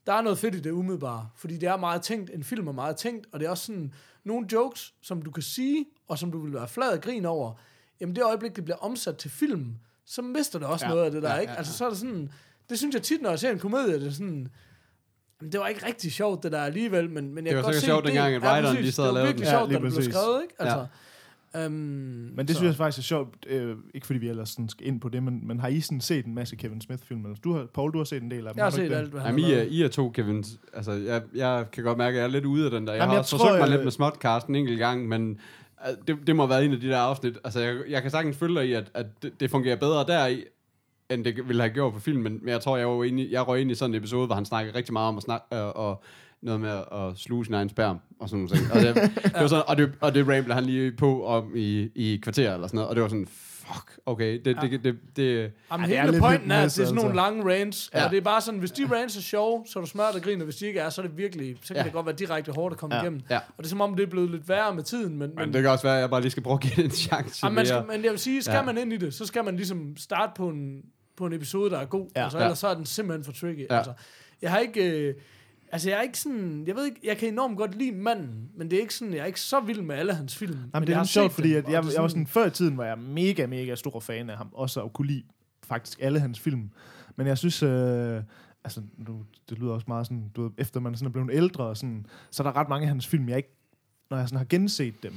der 0.07 0.13
er 0.13 0.23
noget 0.23 0.39
fedt 0.39 0.55
i 0.55 0.61
det 0.61 0.71
umiddelbare, 0.71 1.29
fordi 1.37 1.57
det 1.57 1.69
er 1.69 1.77
meget 1.77 2.03
tænkt, 2.03 2.31
en 2.35 2.45
film 2.45 2.69
er 2.69 2.73
meget 2.73 2.97
tænkt, 2.97 3.27
og 3.33 3.41
det 3.41 3.47
er 3.47 3.51
også 3.51 3.65
sådan 3.67 3.93
nogle 4.25 4.47
jokes, 4.53 4.95
som 5.03 5.23
du 5.23 5.31
kan 5.31 5.43
sige, 5.43 5.87
og 6.09 6.19
som 6.19 6.33
du 6.33 6.39
vil 6.45 6.53
være 6.53 6.69
flad 6.69 6.93
af 6.93 7.01
grin 7.01 7.25
over, 7.25 7.53
jamen 8.01 8.17
det 8.17 8.25
øjeblik, 8.25 8.57
det 8.57 8.65
bliver 8.65 8.79
omsat 8.79 9.17
til 9.17 9.31
film, 9.31 9.75
så 10.07 10.23
mister 10.23 10.59
det 10.59 10.69
også 10.69 10.87
ja. 10.87 10.91
Noget 10.91 11.05
af 11.05 11.11
det 11.11 11.23
der, 11.23 11.29
Ja, 11.29 11.35
ja, 11.35 11.41
ikke? 11.41 11.51
ja, 11.51 11.55
ja. 11.55 11.59
Altså 11.59 11.73
så 11.73 11.85
er 11.85 11.89
det 11.89 11.99
sådan, 11.99 12.31
det 12.71 12.79
synes 12.79 12.95
jeg 12.95 13.03
tit, 13.03 13.23
når 13.23 13.31
jeg 13.31 13.39
ser 13.39 13.51
en 13.51 13.59
komedie, 13.59 14.01
det 14.01 14.07
er 14.07 14.11
sådan, 14.11 14.49
jamen, 15.41 15.53
det 15.53 15.61
var 15.61 15.67
ikke 15.67 15.87
rigtig 15.87 16.13
sjovt, 16.13 16.43
det 16.43 16.53
der 16.53 16.61
alligevel, 16.63 17.11
men, 17.11 17.35
men 17.35 17.37
jeg 17.47 17.51
Det 17.51 17.57
var 17.57 17.63
kan 17.63 17.63
godt 17.63 17.75
sikkert 17.75 17.81
se, 17.81 17.87
sjovt, 17.87 18.07
dengang, 18.07 18.35
at 18.35 18.43
writeren, 18.43 18.77
præcis. 18.77 18.87
de 18.87 18.93
sad 18.93 19.05
og 19.05 19.09
det 19.09 19.15
var 19.15 19.21
lavede 19.21 19.27
virkelig 19.29 19.47
den. 19.47 19.53
Ja, 19.53 19.59
sjovt, 19.59 19.69
lige 19.71 19.79
da 19.81 19.85
det 19.85 19.93
blev 19.95 20.13
skrevet, 20.13 20.43
ikke? 20.43 20.55
Ja. 20.61 20.65
Altså, 20.65 20.87
øhm, 21.57 21.73
Men 22.37 22.39
det 22.39 22.51
så- 22.51 22.55
synes 22.55 22.69
jeg 22.69 22.77
faktisk 22.77 22.99
er 22.99 23.03
sjovt, 23.03 23.47
øh, 23.47 23.77
ikke 23.95 24.07
fordi 24.07 24.19
vi 24.19 24.29
ellers 24.29 24.49
sådan 24.49 24.69
skal 24.69 24.87
ind 24.87 25.01
på 25.01 25.09
det, 25.09 25.23
men, 25.23 25.47
men 25.47 25.61
har 25.61 25.69
I 25.69 25.81
sådan 25.81 26.01
set 26.01 26.27
en 26.27 26.35
masse 26.35 26.57
Kevin 26.57 26.81
Smith-film? 26.81 27.27
Altså, 27.27 27.41
Du 27.45 27.53
har, 27.53 27.67
Paul, 27.75 27.93
du 27.93 27.99
har 27.99 28.05
set 28.05 28.23
en 28.23 28.31
del 28.31 28.47
af 28.47 28.53
dem. 28.55 28.59
jeg 28.59 28.65
har 28.65 28.71
ikke 28.71 28.77
set 28.83 28.91
det? 28.91 28.97
alt, 28.97 29.11
hvad 29.11 29.21
han 29.21 29.31
Jamen, 29.39 29.45
har 29.45 29.51
I 29.51 29.55
er. 29.55 29.63
I 29.63 29.83
er 29.83 29.89
to, 29.89 30.11
Kevin. 30.11 30.45
Altså, 30.73 30.93
jeg, 30.93 31.23
jeg 31.35 31.65
kan 31.73 31.85
godt 31.85 31.99
mærke, 31.99 32.15
at 32.15 32.19
jeg 32.21 32.25
er 32.25 32.31
lidt 32.33 32.45
ude 32.45 32.65
af 32.65 32.71
den 32.71 32.87
der. 32.87 32.93
Jeg 32.93 33.01
Jamen, 33.01 33.11
har 33.11 33.17
jeg 33.17 33.25
tror, 33.27 33.39
forsøgt 33.39 33.53
mig 33.55 33.61
jeg- 33.61 33.71
lidt 33.71 33.85
med 33.85 33.93
Smodcast 33.93 34.47
en 34.47 34.55
enkelt 34.55 34.79
gang, 34.79 35.09
men 35.09 35.39
øh, 35.89 35.95
det, 36.07 36.17
det 36.27 36.37
må 36.37 36.43
have 36.43 36.51
været 36.51 36.65
en 36.65 36.73
af 36.73 36.81
de 36.81 36.89
der 36.89 36.99
afsnit. 36.99 37.39
Altså, 37.45 37.61
jeg, 37.61 37.77
jeg 37.89 38.03
kan 38.03 38.11
sagtens 38.11 38.37
følge 38.37 38.55
dig 38.61 38.69
i, 38.69 38.73
at, 38.73 38.91
at 38.95 39.07
det, 39.23 39.41
det 39.41 39.51
fungerer 39.51 39.77
bedre 39.77 40.05
der 40.07 40.27
i, 40.27 40.45
end 41.11 41.25
det 41.25 41.49
ville 41.49 41.63
have 41.63 41.75
gjort 41.75 41.93
på 41.93 42.01
filmen. 42.01 42.39
Men 42.43 42.49
jeg 42.49 42.61
tror, 42.61 42.77
jeg, 42.77 42.89
var 42.89 43.05
inde 43.05 43.23
i, 43.23 43.33
jeg 43.33 43.49
røg 43.49 43.61
ind 43.61 43.71
i 43.71 43.75
sådan 43.75 43.95
en 43.95 43.99
episode, 43.99 44.27
hvor 44.27 44.35
han 44.35 44.45
snakkede 44.45 44.77
rigtig 44.79 44.93
meget 44.93 45.09
om 45.09 45.17
at 45.17 45.23
snakke, 45.23 45.57
øh, 45.57 45.67
og 45.67 46.03
noget 46.43 46.61
med 46.61 46.71
at 46.71 47.17
sluge 47.17 47.45
sin 47.45 47.55
egen 47.55 47.69
sperm 47.69 47.99
og 48.21 48.29
sådan 48.29 48.45
noget. 48.45 48.71
Og 48.73 48.81
det, 48.81 48.95
det 49.25 49.41
var 49.41 49.47
sådan, 49.47 49.65
og 49.69 49.77
det, 49.77 49.93
og 50.01 50.15
det 50.15 50.29
rambler 50.29 50.55
han 50.55 50.65
lige 50.65 50.93
på 50.93 51.27
om 51.27 51.53
i, 51.57 51.89
i 51.95 52.17
kvarter 52.23 52.55
eller 52.55 52.67
sådan 52.67 52.77
noget, 52.77 52.89
og 52.89 52.95
det 52.97 53.03
var 53.03 53.09
sådan, 53.09 53.27
fuck, 53.29 53.99
okay, 54.07 54.41
det, 54.45 54.57
det, 54.63 54.71
det, 54.71 54.85
det, 54.85 54.97
det 55.17 55.53
Jamen, 55.73 55.89
det 55.89 55.99
er 55.99 56.03
hele 56.07 56.19
pointen 56.21 56.51
er, 56.51 56.57
at 56.57 56.61
det 56.63 56.65
er 56.65 56.69
sådan 56.69 56.95
miss, 56.95 57.03
nogle 57.03 57.17
lange 57.17 57.55
rants, 57.55 57.91
ja. 57.95 57.99
Ja. 57.99 58.05
og 58.05 58.11
det 58.11 58.17
er 58.17 58.21
bare 58.21 58.41
sådan, 58.41 58.61
hvis 58.61 58.71
de 58.71 58.87
rants 58.93 59.17
er 59.17 59.21
sjove, 59.21 59.65
så 59.67 59.79
er 59.79 59.81
du 59.85 59.89
smørt 59.91 60.15
og 60.15 60.21
griner, 60.23 60.45
hvis 60.45 60.57
de 60.57 60.67
ikke 60.67 60.81
er, 60.81 60.91
så 60.91 61.03
er 61.03 61.07
det 61.07 61.19
virkelig, 61.19 61.57
så 61.63 61.69
kan 61.69 61.77
Ja. 61.77 61.83
det 61.85 61.93
godt 61.93 62.07
være 62.07 62.15
direkte 62.15 62.53
hårdt 62.53 62.73
at 62.73 62.79
komme 62.79 62.95
Ja. 62.97 63.03
igennem. 63.03 63.21
Ja. 63.31 63.37
Og 63.37 63.43
det 63.59 63.65
er 63.65 63.69
som 63.69 63.81
om, 63.81 63.95
det 63.97 64.03
er 64.03 64.11
blevet 64.11 64.31
lidt 64.31 64.49
værre 64.49 64.75
med 64.75 64.83
tiden, 64.83 65.19
men, 65.19 65.31
Men 65.37 65.53
det 65.55 65.63
kan 65.63 65.71
også 65.71 65.87
være, 65.87 65.95
at 65.97 66.01
jeg 66.01 66.11
bare 66.11 66.21
lige 66.21 66.31
skal 66.31 66.43
prøve 66.43 66.55
at 66.55 66.61
give 66.61 66.75
det 66.77 66.85
en 66.85 66.91
chance 66.91 67.47
Jamen, 67.47 67.55
man 67.55 67.67
skal, 67.67 67.85
men 67.93 68.05
jeg 68.05 68.11
vil 68.11 68.19
sige, 68.19 68.43
skal 68.43 68.53
ja. 68.53 68.59
Ja. 68.59 68.65
man 68.65 68.79
ind 68.79 68.93
i 68.93 68.97
det, 68.97 69.15
så 69.15 69.27
skal 69.27 69.45
man 69.45 69.57
ligesom 69.57 69.97
starte 69.97 70.33
på 70.37 70.49
en, 70.49 70.83
på 71.17 71.27
en 71.27 71.33
episode, 71.33 71.71
der 71.71 71.79
er 71.79 71.85
god. 71.85 72.09
Ja. 72.17 72.23
Altså, 72.25 72.39
Ja. 72.39 72.45
ellers 72.45 72.59
så 72.59 72.69
er 72.69 72.75
den 72.75 72.87
simpelthen 72.87 73.25
for 73.25 73.33
tricky. 73.33 73.67
Ja. 73.71 73.77
Altså, 73.77 73.93
jeg 74.43 74.51
har 74.51 74.59
ikke... 74.59 74.99
Øh, 75.09 75.15
altså, 75.73 75.91
jeg 75.91 75.99
er 75.99 76.03
ikke 76.03 76.19
sådan... 76.19 76.65
Jeg 76.67 76.75
ved 76.77 76.85
ikke, 76.85 77.01
jeg 77.05 77.17
kan 77.17 77.29
enormt 77.29 77.57
godt 77.57 77.75
lide 77.79 77.93
manden, 77.93 78.51
men 78.57 78.71
det 78.71 78.77
er 78.77 78.81
ikke 78.81 78.95
sådan, 78.95 79.15
jeg 79.15 79.21
er 79.21 79.27
ikke 79.27 79.41
så 79.41 79.61
vild 79.61 79.83
med 79.83 79.97
alle 79.97 80.15
hans 80.15 80.37
film. 80.37 80.53
Jamen, 80.53 80.71
men 80.73 80.83
det 80.83 80.89
jeg 80.89 80.95
er 80.97 81.01
lidt 81.03 81.11
sjovt, 81.11 81.33
fordi 81.33 81.55
at 81.55 81.65
jeg, 81.69 81.85
er 81.85 81.91
jeg 81.95 82.03
var 82.03 82.09
sådan, 82.09 82.27
før 82.27 82.47
i 82.47 82.51
tiden 82.51 82.77
var 82.77 82.85
jeg 82.85 82.99
mega, 82.99 83.47
mega 83.47 83.75
stor 83.75 84.01
fan 84.01 84.31
af 84.31 84.37
ham, 84.37 84.49
også 84.53 84.81
og 84.81 84.93
kunne 84.93 85.07
lide 85.09 85.23
faktisk 85.65 85.99
alle 86.03 86.21
hans 86.21 86.41
film. 86.41 86.71
Men 87.17 87.27
jeg 87.27 87.39
synes, 87.39 87.63
øh, 87.63 88.23
altså, 88.65 88.83
nu, 88.99 89.25
det 89.51 89.59
lyder 89.59 89.73
også 89.73 89.85
meget 89.89 90.07
sådan, 90.07 90.29
du 90.37 90.43
ved, 90.43 90.51
efter 90.59 90.81
man 90.81 90.95
sådan 90.95 91.07
er 91.07 91.13
blevet 91.13 91.31
ældre, 91.33 91.65
og 91.65 91.77
sådan, 91.77 92.07
så 92.31 92.43
er 92.43 92.47
der 92.47 92.57
ret 92.57 92.69
mange 92.69 92.83
af 92.83 92.89
hans 92.89 93.07
film, 93.07 93.29
jeg 93.29 93.37
ikke, 93.37 93.57
når 94.11 94.17
jeg 94.19 94.29
sådan 94.29 94.39
har 94.39 94.45
genset 94.45 95.03
dem, 95.03 95.13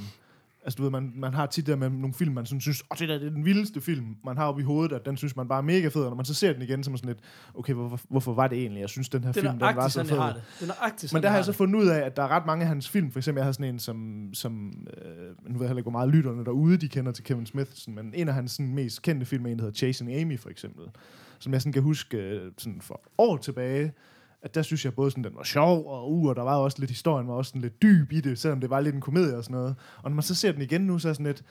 Altså, 0.67 0.77
du 0.77 0.83
ved, 0.83 0.91
man, 0.91 1.11
man 1.15 1.33
har 1.33 1.45
tit 1.45 1.67
der 1.67 1.75
med 1.75 1.89
nogle 1.89 2.13
film, 2.13 2.33
man 2.33 2.45
sådan 2.45 2.61
synes, 2.61 2.83
åh, 2.91 2.97
det 2.99 3.09
der 3.09 3.17
det 3.17 3.27
er 3.27 3.31
den 3.31 3.45
vildeste 3.45 3.81
film, 3.81 4.05
man 4.25 4.37
har 4.37 4.45
oppe 4.45 4.61
i 4.61 4.65
hovedet, 4.65 4.91
og 4.93 5.05
den 5.05 5.17
synes 5.17 5.35
man 5.35 5.47
bare 5.47 5.57
er 5.57 5.61
mega 5.63 5.87
fed, 5.87 6.01
og 6.01 6.09
når 6.09 6.15
man 6.15 6.25
så 6.25 6.33
ser 6.33 6.53
den 6.53 6.61
igen, 6.61 6.83
så 6.83 6.89
er 6.89 6.91
man 6.91 6.97
sådan 6.97 7.07
lidt, 7.09 7.19
okay, 7.53 7.73
hvorfor, 7.73 7.99
hvorfor 8.09 8.33
var 8.33 8.47
det 8.47 8.57
egentlig? 8.57 8.81
Jeg 8.81 8.89
synes, 8.89 9.09
den 9.09 9.23
her 9.23 9.31
Det 9.31 9.41
film, 9.41 9.47
er 9.61 9.67
den 9.67 9.75
var 9.77 9.87
så 9.87 10.03
fed. 10.03 10.09
jeg 10.11 10.21
har 10.23 10.33
det. 10.33 10.41
Det 10.59 10.69
er 10.69 10.73
nøjagtigt, 10.79 11.09
sådan 11.09 11.17
Men 11.17 11.23
der 11.23 11.29
har 11.29 11.37
jeg 11.37 11.45
så 11.45 11.51
det. 11.51 11.57
fundet 11.57 11.79
ud 11.79 11.87
af, 11.87 11.99
at 12.05 12.15
der 12.17 12.23
er 12.23 12.27
ret 12.27 12.45
mange 12.45 12.61
af 12.61 12.67
hans 12.67 12.89
film, 12.89 13.11
for 13.11 13.19
eksempel 13.19 13.39
jeg 13.39 13.45
har 13.45 13.51
sådan 13.51 13.73
en, 13.73 13.79
som, 13.79 14.29
som 14.33 14.73
øh, 14.97 15.11
nu 15.47 15.53
ved 15.53 15.59
jeg 15.59 15.59
heller 15.59 15.77
ikke, 15.77 15.81
hvor 15.89 15.91
meget 15.99 16.09
lytterne 16.09 16.45
derude, 16.45 16.77
de 16.77 16.87
kender 16.89 17.11
til 17.11 17.23
Kevin 17.23 17.45
Smith, 17.45 17.71
sådan, 17.73 17.95
men 17.95 18.13
en 18.15 18.27
af 18.27 18.33
hans 18.33 18.51
sådan, 18.51 18.73
mest 18.75 19.01
kendte 19.01 19.25
film 19.25 19.45
er 19.45 19.49
en, 19.49 19.57
der 19.57 19.63
hedder 19.63 19.77
Chasing 19.77 20.13
Amy, 20.15 20.39
for 20.39 20.49
eksempel, 20.49 20.83
som 21.39 21.53
jeg 21.53 21.61
sådan 21.61 21.73
kan 21.73 21.81
huske 21.83 22.17
øh, 22.17 22.51
sådan 22.57 22.81
for 22.81 23.01
år 23.17 23.37
tilbage, 23.37 23.91
at 24.41 24.55
der 24.55 24.61
synes 24.61 24.85
jeg 24.85 24.93
både 24.93 25.11
sådan, 25.11 25.23
den 25.23 25.35
var 25.35 25.43
sjov, 25.43 25.87
og, 25.87 26.11
uh, 26.11 26.29
og 26.29 26.35
der 26.35 26.41
var 26.41 26.55
også 26.55 26.79
lidt, 26.79 26.91
historien 26.91 27.27
var 27.27 27.33
også 27.33 27.49
sådan 27.49 27.61
lidt 27.61 27.81
dyb 27.81 28.11
i 28.11 28.21
det, 28.21 28.39
selvom 28.39 28.59
det 28.59 28.69
var 28.69 28.79
lidt 28.79 28.95
en 28.95 29.01
komedie 29.01 29.37
og 29.37 29.43
sådan 29.43 29.57
noget. 29.57 29.75
Og 29.97 30.11
når 30.11 30.15
man 30.15 30.23
så 30.23 30.35
ser 30.35 30.51
den 30.51 30.61
igen 30.61 30.81
nu, 30.81 30.99
så 30.99 31.09
er 31.09 31.13
sådan 31.13 31.25
lidt, 31.25 31.43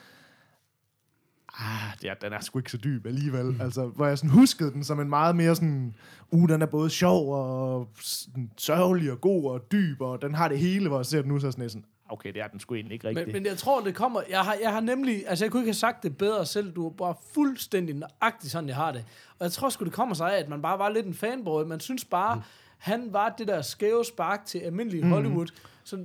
ah, 1.58 1.92
er, 2.04 2.14
den 2.14 2.32
er 2.32 2.40
sgu 2.40 2.58
ikke 2.58 2.70
så 2.70 2.76
dyb 2.76 3.06
alligevel. 3.06 3.46
Mm. 3.46 3.60
Altså, 3.60 3.86
hvor 3.86 4.06
jeg 4.06 4.18
sådan 4.18 4.30
huskede 4.30 4.72
den 4.72 4.84
som 4.84 5.00
en 5.00 5.08
meget 5.08 5.36
mere 5.36 5.54
sådan, 5.54 5.94
uh, 6.30 6.48
den 6.48 6.62
er 6.62 6.66
både 6.66 6.90
sjov 6.90 7.34
og 7.34 7.88
sådan, 8.00 8.50
sørgelig 8.56 9.12
og 9.12 9.20
god 9.20 9.50
og 9.50 9.72
dyb, 9.72 10.00
og 10.00 10.22
den 10.22 10.34
har 10.34 10.48
det 10.48 10.58
hele, 10.58 10.88
hvor 10.88 10.98
jeg 10.98 11.06
ser 11.06 11.22
den 11.22 11.30
nu, 11.30 11.40
så 11.40 11.46
er 11.46 11.50
sådan 11.50 11.62
lidt 11.62 11.72
sådan, 11.72 11.86
okay, 12.08 12.32
det 12.32 12.42
er 12.42 12.46
den 12.46 12.60
sgu 12.60 12.74
egentlig 12.74 12.94
ikke 12.94 13.08
rigtigt. 13.08 13.26
Men, 13.26 13.34
men 13.34 13.46
jeg 13.46 13.56
tror, 13.56 13.80
det 13.80 13.94
kommer... 13.94 14.20
Jeg 14.30 14.40
har, 14.40 14.56
jeg 14.62 14.72
har 14.72 14.80
nemlig... 14.80 15.28
Altså, 15.28 15.44
jeg 15.44 15.52
kunne 15.52 15.60
ikke 15.60 15.68
have 15.68 15.74
sagt 15.74 16.02
det 16.02 16.18
bedre 16.18 16.46
selv. 16.46 16.72
Du 16.72 16.86
er 16.86 16.90
bare 16.90 17.14
fuldstændig 17.34 17.94
nøjagtig 17.94 18.50
sådan, 18.50 18.68
jeg 18.68 18.76
har 18.76 18.92
det. 18.92 19.04
Og 19.38 19.44
jeg 19.44 19.52
tror 19.52 19.68
sgu, 19.68 19.84
det 19.84 19.92
kommer 19.92 20.14
sig 20.14 20.36
af, 20.36 20.40
at 20.40 20.48
man 20.48 20.62
bare 20.62 20.78
var 20.78 20.88
lidt 20.88 21.06
en 21.06 21.14
fanboy. 21.14 21.64
Man 21.64 21.80
synes 21.80 22.04
bare, 22.04 22.34
mm. 22.34 22.42
Han 22.78 23.12
var 23.12 23.34
det 23.38 23.48
der 23.48 23.62
skæve 23.62 24.04
spark 24.04 24.44
til 24.46 24.58
almindelig 24.58 25.00
Mhm. 25.00 25.10
Hollywood. 25.12 25.46
Så 25.84 25.96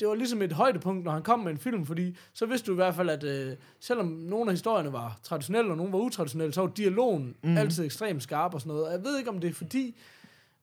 det 0.00 0.08
var 0.08 0.14
ligesom 0.14 0.42
et 0.42 0.52
højdepunkt, 0.52 1.04
når 1.04 1.12
han 1.12 1.22
kom 1.22 1.38
med 1.40 1.52
en 1.52 1.58
film, 1.58 1.86
fordi 1.86 2.16
så 2.34 2.46
vidste 2.46 2.66
du 2.66 2.72
i 2.72 2.74
hvert 2.74 2.94
fald, 2.94 3.10
at 3.10 3.24
øh, 3.24 3.52
selvom 3.80 4.06
nogle 4.06 4.50
af 4.50 4.52
historierne 4.52 4.92
var 4.92 5.18
traditionelle, 5.22 5.70
og 5.70 5.76
nogle 5.76 5.92
var 5.92 5.98
utraditionelle, 5.98 6.52
så 6.54 6.60
var 6.60 6.68
dialogen 6.68 7.36
mm. 7.42 7.56
altid 7.56 7.84
ekstremt 7.84 8.22
skarp 8.22 8.54
og 8.54 8.60
sådan 8.60 8.68
noget. 8.68 8.86
Og 8.86 8.92
jeg 8.92 9.04
ved 9.04 9.18
ikke, 9.18 9.30
om 9.30 9.38
det 9.40 9.50
er 9.50 9.54
fordi, 9.54 9.96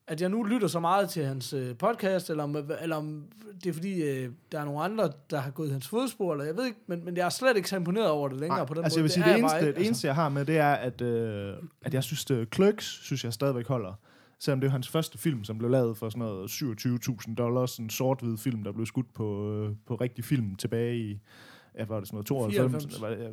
at 0.08 0.22
jeg 0.22 0.30
nu 0.30 0.44
lytter 0.44 0.68
så 0.68 0.80
meget 0.80 1.10
til 1.10 1.26
hans 1.26 1.54
øh, 1.54 1.76
podcast, 1.78 2.30
eller 2.30 2.44
om, 2.44 2.58
eller 2.82 2.96
om 2.96 3.24
det 3.64 3.70
er 3.70 3.74
fordi, 3.74 4.04
øh, 4.04 4.30
der 4.52 4.60
er 4.60 4.66
nogle 4.66 4.82
andre, 4.82 5.12
der 5.30 5.40
har 5.40 5.52
gået 5.52 5.68
i 5.68 5.72
hans 5.72 5.88
fodspor, 5.88 6.32
eller 6.32 6.46
jeg 6.46 6.58
ved 6.58 6.66
ikke, 6.66 6.80
men, 6.88 7.06
men 7.06 7.18
jeg 7.18 7.26
er 7.26 7.30
slet 7.30 7.58
ikke 7.58 7.70
så 7.70 7.76
imponeret 7.76 8.10
over 8.10 8.28
det 8.28 8.40
længere 8.40 8.60
Nej, 8.60 8.66
på 8.66 8.74
den 8.74 8.84
altså 8.84 9.00
jeg 9.00 9.02
måde. 9.02 9.04
vil 9.04 9.12
sige, 9.12 9.24
det, 9.24 9.30
jeg 9.32 9.42
bare 9.42 9.52
eneste, 9.52 9.68
ikke, 9.68 9.80
det 9.80 9.86
eneste, 9.88 10.08
jeg 10.08 10.16
har 10.16 10.30
med, 10.30 10.46
det 10.46 10.58
er, 10.58 10.72
at, 10.74 11.02
øh, 11.02 11.54
at 11.82 11.94
jeg 11.94 12.04
synes, 12.04 12.26
det 12.26 12.48
Clerks, 12.56 12.86
synes 12.86 13.24
jeg 13.24 13.34
stadigvæk 13.34 13.68
holder. 13.68 13.94
Selvom 14.40 14.62
det 14.62 14.68
er 14.68 14.72
hans 14.72 14.90
første 14.90 15.18
film, 15.18 15.44
som 15.44 15.58
blev 15.58 15.70
lavet 15.70 15.98
for 15.98 16.10
sådan 16.10 16.20
noget 16.20 16.50
27.000 16.50 17.36
dollars, 17.36 17.78
en 17.78 17.90
sort-hvid 17.90 18.38
film, 18.38 18.64
der 18.64 18.72
blev 18.72 18.86
skudt 18.86 19.14
på, 19.14 19.52
øh, 19.54 19.76
på 19.88 19.96
rigtig 19.96 20.24
film 20.26 20.56
tilbage 20.56 20.98
i, 20.98 21.20
ja, 21.78 21.86
var 21.86 22.00
det 22.00 22.08
sådan 22.08 22.16
noget, 22.16 22.26
92? 22.26 22.84
94. 22.84 23.02
Var 23.02 23.10
det, 23.10 23.18
ja, 23.18 23.24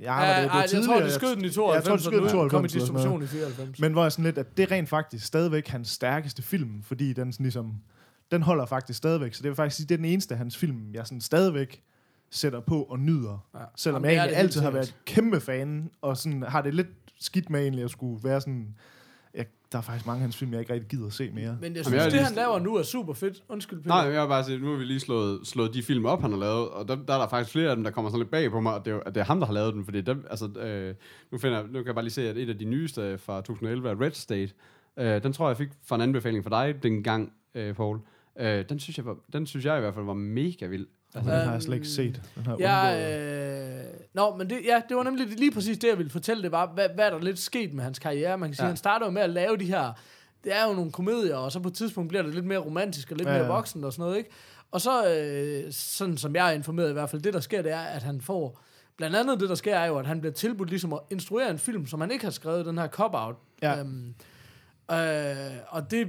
Ja, 0.00 0.12
var 0.12 0.34
det, 0.34 0.42
det 0.42 0.48
var 0.50 0.54
ej, 0.54 0.60
jeg 0.60 0.70
tror, 0.70 0.78
tidligere. 0.78 1.04
det 1.04 1.12
skød 1.12 1.36
den 1.36 1.44
i 1.44 1.46
jeg 1.46 1.52
92, 1.54 2.02
tror, 2.02 2.10
skød 2.10 2.20
den 2.20 2.26
i 2.26 2.38
og 2.38 2.44
nu 2.44 2.48
kom 2.48 2.64
i 2.64 2.68
92 2.68 2.72
distribution 2.72 3.22
i 3.22 3.26
94. 3.26 3.80
Men 3.80 3.92
hvor 3.92 4.02
jeg 4.02 4.12
sådan 4.12 4.24
lidt, 4.24 4.38
at 4.38 4.56
det 4.56 4.62
er 4.62 4.70
rent 4.70 4.88
faktisk 4.88 5.26
stadigvæk 5.26 5.68
hans 5.68 5.88
stærkeste 5.88 6.42
film, 6.42 6.82
fordi 6.82 7.12
den 7.12 7.32
sådan 7.32 7.44
ligesom, 7.44 7.74
den 8.30 8.42
holder 8.42 8.66
faktisk 8.66 8.96
stadigvæk. 8.96 9.34
Så 9.34 9.42
det 9.42 9.48
vil 9.48 9.56
faktisk 9.56 9.76
sige, 9.76 9.86
det 9.86 9.94
er 9.94 9.98
den 9.98 10.04
eneste 10.04 10.34
af 10.34 10.38
hans 10.38 10.56
film, 10.56 10.94
jeg 10.94 11.06
sådan 11.06 11.20
stadigvæk 11.20 11.82
sætter 12.30 12.60
på 12.60 12.82
og 12.82 12.98
nyder. 12.98 13.46
Ja. 13.54 13.60
Selvom 13.76 14.02
Jamen, 14.04 14.14
jeg 14.16 14.22
egentlig 14.22 14.38
altid 14.38 14.60
har 14.60 14.70
været 14.70 14.96
kæmpe 15.04 15.40
fan, 15.40 15.90
og 16.00 16.16
sådan 16.16 16.42
har 16.42 16.62
det 16.62 16.74
lidt 16.74 16.88
skidt 17.20 17.50
med 17.50 17.60
egentlig 17.60 17.84
at 17.84 17.90
skulle 17.90 18.24
være 18.24 18.40
sådan... 18.40 18.76
Der 19.72 19.78
er 19.78 19.82
faktisk 19.82 20.06
mange 20.06 20.16
af 20.18 20.20
hans 20.22 20.36
film, 20.36 20.52
jeg 20.52 20.60
ikke 20.60 20.72
rigtig 20.72 20.88
gider 20.90 21.06
at 21.06 21.12
se 21.12 21.30
mere. 21.30 21.56
Men 21.60 21.70
jeg 21.70 21.76
jeg 21.76 21.84
synes, 21.84 22.00
er 22.00 22.04
det 22.04 22.12
lige- 22.12 22.24
han 22.24 22.34
laver 22.34 22.58
nu 22.58 22.74
er 22.76 22.82
super 22.82 23.12
fedt. 23.14 23.42
Undskyld, 23.48 23.78
Peter. 23.82 23.88
Nej, 23.94 23.98
jeg 24.12 24.22
vil 24.22 24.28
bare 24.28 24.44
sige, 24.44 24.58
nu 24.58 24.70
har 24.70 24.76
vi 24.78 24.84
lige 24.84 25.00
slået, 25.00 25.40
slået 25.46 25.74
de 25.74 25.82
film 25.82 26.04
op, 26.06 26.22
han 26.22 26.30
har 26.30 26.38
lavet, 26.38 26.68
og 26.68 26.88
der, 26.88 26.96
der 26.96 27.14
er 27.14 27.18
der 27.18 27.28
faktisk 27.28 27.52
flere 27.52 27.70
af 27.70 27.76
dem, 27.76 27.84
der 27.84 27.90
kommer 27.90 28.10
sådan 28.10 28.20
lidt 28.20 28.30
bag 28.30 28.50
på 28.50 28.60
mig, 28.60 28.74
at 28.74 28.84
det, 28.84 28.92
er, 28.92 29.00
at 29.06 29.14
det 29.14 29.20
er 29.20 29.24
ham, 29.24 29.38
der 29.40 29.46
har 29.46 29.54
lavet 29.54 29.74
den, 29.74 29.84
fordi 29.84 30.00
dem, 30.00 30.26
altså, 30.30 30.46
øh, 30.60 30.94
nu, 31.32 31.38
finder, 31.38 31.58
jeg- 31.58 31.66
nu 31.66 31.72
kan 31.78 31.86
jeg 31.86 31.94
bare 31.94 32.04
lige 32.04 32.12
se, 32.12 32.28
at 32.30 32.36
et 32.36 32.48
af 32.48 32.58
de 32.58 32.64
nyeste 32.64 33.18
fra 33.18 33.40
2011 33.40 33.88
er 33.90 34.00
Red 34.00 34.10
State. 34.12 34.52
Øh, 34.98 35.22
den 35.22 35.32
tror 35.32 35.44
jeg, 35.46 35.48
jeg 35.48 35.56
fik 35.56 35.68
fra 35.86 35.96
en 35.96 36.02
anbefaling 36.02 36.44
fra 36.44 36.64
dig 36.66 36.82
dengang, 36.82 37.32
øh, 37.54 37.74
Paul. 37.74 37.98
Øh, 38.40 38.64
den, 38.68 38.78
synes 38.78 38.96
jeg 38.98 39.06
var, 39.06 39.16
den 39.32 39.46
synes 39.46 39.64
jeg 39.66 39.76
i 39.76 39.80
hvert 39.80 39.94
fald 39.94 40.04
var 40.04 40.14
mega 40.14 40.66
vild. 40.66 40.86
Altså, 41.14 41.30
den 41.30 41.40
har 41.44 41.52
jeg 41.52 41.62
slet 41.62 41.74
ikke 41.74 41.88
set. 41.88 42.22
Den 42.34 42.46
har 42.46 42.56
jeg 42.58 42.60
Ja, 42.60 42.92
undgået. 42.92 43.75
øh, 43.75 43.75
nå, 44.16 44.36
men 44.36 44.50
det, 44.50 44.58
ja, 44.64 44.82
det 44.88 44.96
var 44.96 45.02
nemlig 45.02 45.26
lige 45.26 45.50
præcis 45.52 45.78
det, 45.78 45.88
jeg 45.88 45.98
ville 45.98 46.10
fortælle. 46.10 46.42
Det 46.42 46.52
var, 46.52 46.66
hvad, 46.66 46.88
hvad 46.94 47.06
er 47.06 47.10
der 47.10 47.18
lidt 47.18 47.38
sket 47.38 47.74
med 47.74 47.84
hans 47.84 47.98
karriere? 47.98 48.38
Man 48.38 48.48
kan 48.48 48.54
sige, 48.56 48.64
Ja. 48.64 48.68
han 48.68 48.76
starter 48.76 49.06
jo 49.06 49.12
med 49.12 49.22
at 49.22 49.30
lave 49.30 49.56
de 49.56 49.64
her... 49.64 49.92
Det 50.44 50.54
er 50.56 50.66
jo 50.68 50.72
nogle 50.72 50.92
komedier, 50.92 51.36
og 51.36 51.52
så 51.52 51.60
på 51.60 51.68
et 51.68 51.74
tidspunkt 51.74 52.08
bliver 52.08 52.22
det 52.22 52.34
lidt 52.34 52.44
mere 52.44 52.58
romantisk 52.58 53.10
og 53.10 53.16
lidt 53.16 53.28
Ja, 53.28 53.34
mere 53.34 53.42
ja. 53.44 53.48
voksen 53.52 53.84
og 53.84 53.92
sådan 53.92 54.02
noget, 54.02 54.16
ikke? 54.18 54.30
Og 54.70 54.80
så, 54.80 55.14
øh, 55.14 55.72
sådan 55.72 56.16
som 56.16 56.34
jeg 56.36 56.48
er 56.48 56.52
informeret 56.52 56.90
i 56.90 56.92
hvert 56.92 57.10
fald, 57.10 57.22
det 57.22 57.34
der 57.34 57.40
sker, 57.40 57.62
det 57.62 57.72
er, 57.72 57.80
at 57.80 58.02
han 58.02 58.20
får... 58.20 58.60
Blandt 58.96 59.16
andet 59.16 59.40
det, 59.40 59.48
der 59.48 59.54
sker, 59.54 59.76
er 59.76 59.86
jo, 59.86 59.98
at 59.98 60.06
han 60.06 60.20
bliver 60.20 60.32
tilbudt 60.32 60.68
ligesom 60.70 60.92
at 60.92 60.98
instruere 61.10 61.50
en 61.50 61.58
film, 61.58 61.86
som 61.86 62.00
han 62.00 62.10
ikke 62.10 62.24
har 62.24 62.30
skrevet, 62.32 62.66
den 62.66 62.78
her 62.78 62.88
Cop-Out. 62.88 63.34
Ja. 63.62 63.78
Øhm, 63.80 64.14
øh, 64.90 65.56
og 65.68 65.90
det 65.90 66.08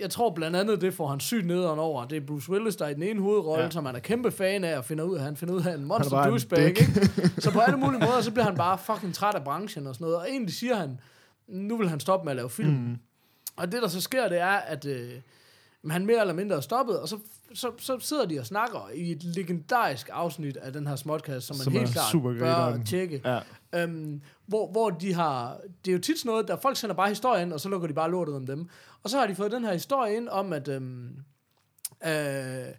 jeg 0.00 0.10
tror 0.10 0.30
blandt 0.34 0.56
andet, 0.56 0.80
det 0.80 0.94
får 0.94 1.06
han 1.06 1.20
sygt 1.20 1.46
nederen 1.46 1.78
over. 1.78 2.04
Det 2.04 2.16
er 2.16 2.26
Bruce 2.26 2.50
Willis, 2.50 2.76
der 2.76 2.84
er 2.84 2.88
i 2.88 2.94
den 2.94 3.02
ene 3.02 3.20
hovedrolle, 3.20 3.64
ja. 3.64 3.70
Som 3.70 3.86
han 3.86 3.94
er 3.94 4.00
kæmpe 4.00 4.30
fan 4.30 4.64
af, 4.64 4.78
og 4.78 4.84
finder 4.84 5.04
ud 5.04 5.16
af, 5.16 5.22
han 5.22 5.36
finder 5.36 5.54
ud 5.54 5.62
af 5.62 5.74
en 5.74 5.84
monster 5.84 6.24
douchebag, 6.24 6.66
ikke? 6.66 6.84
Så 7.38 7.50
på 7.52 7.60
alle 7.60 7.76
mulige 7.76 8.00
måder, 8.00 8.20
så 8.20 8.30
bliver 8.30 8.44
han 8.44 8.56
bare 8.56 8.78
fucking 8.78 9.14
træt 9.14 9.34
af 9.34 9.44
branchen 9.44 9.86
og 9.86 9.94
sådan 9.94 10.04
noget. 10.04 10.16
Og 10.16 10.30
egentlig 10.30 10.54
siger 10.54 10.76
han, 10.76 11.00
nu 11.48 11.76
vil 11.76 11.88
han 11.88 12.00
stoppe 12.00 12.24
med 12.24 12.32
at 12.32 12.36
lave 12.36 12.50
film. 12.50 12.68
Mm. 12.72 12.96
Og 13.56 13.72
det, 13.72 13.82
der 13.82 13.88
så 13.88 14.00
sker, 14.00 14.28
det 14.28 14.40
er, 14.40 14.46
at 14.46 14.84
øh, 14.84 15.10
han 15.90 16.06
mere 16.06 16.20
eller 16.20 16.34
mindre 16.34 16.56
er 16.56 16.60
stoppet, 16.60 17.00
og 17.00 17.08
så, 17.08 17.18
så, 17.54 17.70
så 17.78 17.98
sidder 18.00 18.26
de 18.26 18.38
og 18.38 18.46
snakker 18.46 18.90
i 18.94 19.12
et 19.12 19.24
legendarisk 19.24 20.08
afsnit 20.12 20.56
af 20.56 20.72
den 20.72 20.86
her 20.86 20.96
smodcast, 20.96 21.46
som 21.46 21.56
man 21.56 21.64
Som 21.64 21.72
helt 21.72 21.92
klart 21.92 22.38
bør 22.38 22.84
tjekke. 22.86 23.22
Ja. 23.24 23.40
Øhm, 23.82 24.20
hvor, 24.46 24.70
hvor 24.70 24.90
de 24.90 25.14
har... 25.14 25.60
Det 25.84 25.90
er 25.90 25.92
jo 25.92 26.00
tit 26.00 26.18
sådan 26.18 26.30
noget, 26.30 26.48
der 26.48 26.56
folk 26.56 26.76
sender 26.76 26.96
bare 26.96 27.08
historie 27.08 27.42
ind, 27.42 27.52
og 27.52 27.60
så 27.60 27.68
lukker 27.68 27.88
de 27.88 27.94
bare 27.94 28.10
lortet 28.10 28.34
om 28.34 28.46
dem. 28.46 28.68
Og 29.02 29.10
så 29.10 29.18
har 29.18 29.26
de 29.26 29.34
fået 29.34 29.52
den 29.52 29.64
her 29.64 29.72
historie 29.72 30.16
ind 30.16 30.28
om, 30.28 30.52
at... 30.52 30.68
Øhm, 30.68 31.08
øh, 32.06 32.74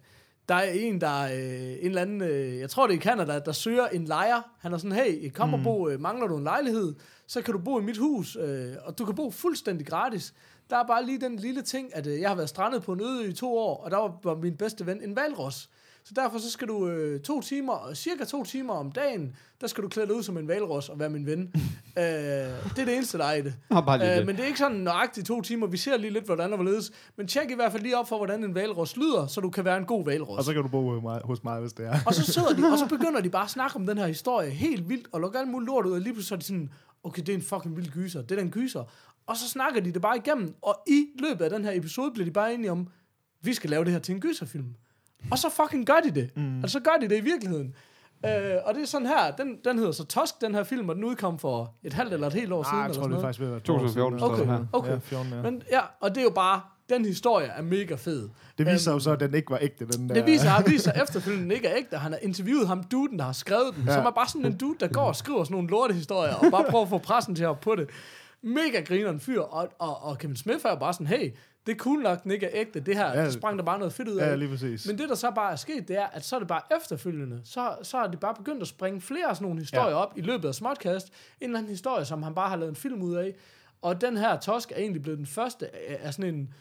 der 0.48 0.54
er 0.54 0.70
en, 0.70 1.00
der 1.00 1.22
er 1.22 1.32
øh, 1.32 1.70
en 1.70 1.86
eller 1.86 2.02
anden, 2.02 2.22
øh, 2.22 2.58
jeg 2.58 2.70
tror 2.70 2.86
det 2.86 2.94
er 2.94 2.98
i 2.98 3.02
Canada, 3.02 3.38
der 3.38 3.52
søger 3.52 3.86
en 3.86 4.04
lejer. 4.04 4.42
Han 4.58 4.72
er 4.72 4.78
sådan, 4.78 4.96
hey, 4.96 5.30
kom 5.32 5.54
og 5.54 5.60
bo, 5.64 5.88
øh, 5.88 6.00
mangler 6.00 6.26
du 6.26 6.36
en 6.36 6.44
lejlighed, 6.44 6.94
så 7.26 7.42
kan 7.42 7.54
du 7.54 7.60
bo 7.60 7.78
i 7.78 7.82
mit 7.82 7.96
hus, 7.96 8.36
øh, 8.36 8.74
og 8.84 8.98
du 8.98 9.04
kan 9.04 9.14
bo 9.14 9.30
fuldstændig 9.30 9.86
gratis. 9.86 10.34
Der 10.70 10.76
er 10.76 10.86
bare 10.86 11.04
lige 11.04 11.20
den 11.20 11.36
lille 11.36 11.62
ting, 11.62 11.96
at 11.96 12.06
øh, 12.06 12.20
jeg 12.20 12.30
har 12.30 12.34
været 12.34 12.48
strandet 12.48 12.82
på 12.82 12.92
en 12.92 13.00
øde 13.00 13.28
i 13.28 13.32
to 13.32 13.58
år, 13.58 13.84
og 13.84 13.90
der 13.90 13.96
var, 13.96 14.18
var 14.24 14.34
min 14.34 14.56
bedste 14.56 14.86
ven 14.86 15.02
en 15.02 15.16
valros. 15.16 15.70
Så 16.08 16.14
derfor 16.16 16.38
så 16.38 16.50
skal 16.50 16.68
du 16.68 16.88
øh, 16.88 17.20
to 17.20 17.40
timer, 17.40 17.94
cirka 17.94 18.24
to 18.24 18.44
timer 18.44 18.74
om 18.74 18.92
dagen, 18.92 19.36
der 19.60 19.66
skal 19.66 19.84
du 19.84 19.88
klæde 19.88 20.06
dig 20.06 20.16
ud 20.16 20.22
som 20.22 20.38
en 20.38 20.48
valros 20.48 20.88
og 20.88 20.98
være 20.98 21.10
min 21.10 21.26
ven. 21.26 21.40
øh, 21.98 22.04
det 22.04 22.78
er 22.78 22.84
det 22.84 22.94
eneste, 22.96 23.18
der 23.18 23.24
er 23.24 23.34
i 23.34 23.42
det. 23.42 23.54
Nå, 23.70 23.80
bare 23.80 23.98
lige 23.98 24.10
Øh, 24.12 24.16
det. 24.18 24.26
men 24.26 24.36
det 24.36 24.42
er 24.42 24.46
ikke 24.46 24.58
sådan 24.58 24.76
nøjagtigt 24.76 25.26
to 25.26 25.42
timer. 25.42 25.66
Vi 25.66 25.76
ser 25.76 25.96
lige 25.96 26.10
lidt, 26.12 26.24
hvordan 26.24 26.50
og 26.52 26.56
hvorledes. 26.56 26.92
Men 27.16 27.26
tjek 27.26 27.50
i 27.50 27.54
hvert 27.54 27.72
fald 27.72 27.82
lige 27.82 27.98
op 27.98 28.08
for, 28.08 28.16
hvordan 28.16 28.44
en 28.44 28.54
valros 28.54 28.96
lyder, 28.96 29.26
så 29.26 29.40
du 29.40 29.50
kan 29.50 29.64
være 29.64 29.76
en 29.76 29.84
god 29.84 30.04
valros. 30.04 30.38
Og 30.38 30.44
så 30.44 30.52
kan 30.52 30.62
du 30.62 30.68
bo 30.68 30.90
hos 30.90 31.02
mig, 31.02 31.20
hos 31.24 31.44
mig 31.44 31.60
hvis 31.60 31.72
det 31.72 31.86
er. 31.86 31.94
Og 32.06 32.14
så 32.14 32.32
sidder 32.32 32.48
de, 32.54 32.72
og 32.72 32.78
så 32.78 32.86
begynder 32.96 33.20
de 33.20 33.30
bare 33.30 33.44
at 33.44 33.50
snakke 33.50 33.76
om 33.76 33.86
den 33.86 33.98
her 33.98 34.06
historie 34.06 34.50
helt 34.50 34.88
vildt, 34.88 35.08
og 35.12 35.20
lukker 35.20 35.38
alt 35.40 35.48
muligt 35.48 35.66
lort 35.66 35.86
ud, 35.86 35.92
og 35.92 36.00
lige 36.00 36.12
pludselig 36.12 36.28
så 36.28 36.34
er 36.34 36.38
de 36.38 36.44
sådan, 36.44 36.72
okay, 37.04 37.20
det 37.22 37.28
er 37.28 37.34
en 37.34 37.42
fucking 37.42 37.76
vild 37.76 37.90
gyser, 37.90 38.22
det 38.22 38.38
er 38.38 38.40
den 38.42 38.50
gyser. 38.50 38.84
Og 39.26 39.36
så 39.36 39.48
snakker 39.48 39.80
de 39.80 39.92
det 39.92 40.02
bare 40.02 40.16
igennem, 40.16 40.54
og 40.62 40.76
i 40.86 41.06
løbet 41.18 41.44
af 41.44 41.50
den 41.50 41.64
her 41.64 41.72
episode 41.72 42.10
bliver 42.10 42.24
de 42.24 42.30
bare 42.30 42.54
enige 42.54 42.70
om, 42.70 42.88
vi 43.42 43.54
skal 43.54 43.70
lave 43.70 43.84
det 43.84 43.92
her 43.92 43.98
til 44.00 44.14
en 44.14 44.20
gyserfilm. 44.20 44.74
Og 45.30 45.38
så 45.38 45.48
fucking 45.50 45.86
gør 45.86 46.00
de 46.04 46.10
det. 46.10 46.36
Mm. 46.36 46.62
Og 46.62 46.70
så 46.70 46.80
gør 46.80 46.96
de 47.00 47.08
det 47.08 47.16
i 47.18 47.20
virkeligheden. 47.20 47.74
Øh, 48.26 48.30
og 48.64 48.74
det 48.74 48.82
er 48.82 48.86
sådan 48.86 49.06
her, 49.06 49.30
den, 49.38 49.56
den 49.64 49.78
hedder 49.78 49.92
så 49.92 50.04
Tusk, 50.04 50.40
den 50.40 50.54
her 50.54 50.64
film, 50.64 50.88
og 50.88 50.94
den 50.94 51.04
udkom 51.04 51.38
for 51.38 51.74
et 51.84 51.92
halvt 51.92 52.12
eller 52.12 52.26
et 52.26 52.32
helt 52.32 52.52
år 52.52 52.62
siden. 52.62 52.74
Ah, 52.76 52.80
jeg 52.80 52.84
eller 52.84 52.94
tror, 52.94 53.02
sådan 53.02 53.10
det 53.12 53.18
er 53.18 53.22
faktisk 53.22 53.40
ved 53.40 53.46
at 53.46 53.52
være 53.52 53.60
to 53.60 53.72
år 53.74 53.78
2014 53.78 54.18
siden. 54.18 54.36
står 54.36 54.36
der 54.36 54.42
Okay, 54.42 54.58
her. 54.58 54.66
Okay. 54.72 54.90
Ja, 54.90 54.98
14, 54.98 55.32
ja. 55.32 55.42
Men 55.42 55.62
ja, 55.70 55.80
og 56.00 56.10
det 56.10 56.18
er 56.18 56.22
jo 56.22 56.30
bare, 56.30 56.60
den 56.88 57.04
historie 57.04 57.46
er 57.46 57.62
mega 57.62 57.94
fed. 57.94 58.28
Det 58.58 58.66
viser 58.66 58.78
sig 58.78 58.92
jo 58.92 58.98
så, 58.98 59.10
at 59.10 59.20
den 59.20 59.34
ikke 59.34 59.50
var 59.50 59.58
ægte, 59.60 59.86
den 59.86 60.08
der. 60.08 60.14
Det 60.18 60.26
viser, 60.26 60.48
har 60.48 60.62
vist 60.62 60.84
sig 60.84 60.92
efterfølgende, 61.02 61.44
den 61.44 61.52
ikke 61.52 61.68
er 61.68 61.76
ægte. 61.78 61.96
Han 61.96 62.12
har 62.12 62.18
interviewet 62.22 62.68
ham, 62.68 62.82
duden, 62.84 63.18
der 63.18 63.24
har 63.24 63.32
skrevet 63.32 63.74
den, 63.76 63.84
ja. 63.86 63.94
Som 63.94 64.06
er 64.06 64.10
bare 64.10 64.28
sådan 64.28 64.46
en 64.46 64.56
dude, 64.56 64.76
der 64.80 64.88
går 64.88 65.02
og 65.02 65.16
skriver 65.16 65.44
sådan 65.44 65.54
nogle 65.54 65.68
lortehistorier, 65.68 66.34
og 66.34 66.50
bare 66.50 66.64
prøver 66.70 66.84
at 66.84 66.88
få 66.90 66.98
pressen 66.98 67.34
til 67.34 67.44
at 67.44 67.60
på 67.60 67.74
det. 67.74 67.88
Mega 68.42 68.80
grineren 68.80 69.20
fyr, 69.20 69.40
og, 69.40 69.68
og, 69.78 70.02
og 70.02 70.18
Kevin 70.18 70.36
Smith 70.36 70.60
er 70.64 70.74
bare 70.78 70.92
sådan, 70.92 71.06
hey, 71.06 71.30
det 71.68 71.74
er 71.74 71.78
cool 71.78 72.02
nok, 72.02 72.22
den 72.22 72.30
ikke 72.30 72.46
er 72.46 72.50
ægte. 72.60 72.80
Det 72.80 72.96
her, 72.96 73.18
Ja. 73.18 73.24
det 73.24 73.32
sprang 73.32 73.58
der 73.58 73.64
bare 73.64 73.78
noget 73.78 73.92
fedt 73.92 74.08
ud 74.08 74.16
af. 74.16 74.30
Ja, 74.30 74.34
lige 74.34 74.48
præcis. 74.48 74.86
Men 74.86 74.98
det, 74.98 75.08
der 75.08 75.14
så 75.14 75.30
bare 75.30 75.52
er 75.52 75.56
sket, 75.56 75.88
det 75.88 75.96
er, 75.98 76.06
at 76.06 76.24
så 76.24 76.36
er 76.36 76.40
det 76.40 76.48
bare 76.48 76.62
efterfølgende, 76.76 77.40
så, 77.44 77.76
så 77.82 77.98
er 77.98 78.06
det 78.06 78.20
bare 78.20 78.34
begyndt 78.34 78.62
at 78.62 78.68
springe 78.68 79.00
flere 79.00 79.28
af 79.28 79.36
sådan 79.36 79.44
nogle 79.48 79.60
historier 79.60 79.88
ja. 79.90 79.94
op 79.96 80.12
i 80.16 80.20
løbet 80.20 80.48
af 80.48 80.54
Smartcast. 80.54 81.06
En 81.08 81.12
eller 81.40 81.58
anden 81.58 81.70
historie, 81.70 82.04
som 82.04 82.22
han 82.22 82.34
bare 82.34 82.48
har 82.48 82.56
lavet 82.56 82.70
en 82.70 82.76
film 82.76 83.02
ud 83.02 83.14
af. 83.14 83.34
Og 83.82 84.00
den 84.00 84.16
her 84.16 84.38
Tosk 84.38 84.72
er 84.72 84.76
egentlig 84.76 85.02
blevet 85.02 85.18
den 85.18 85.26
første 85.26 85.76
af, 85.76 85.98
af 86.02 86.14
sådan 86.14 86.34
en 86.34 86.54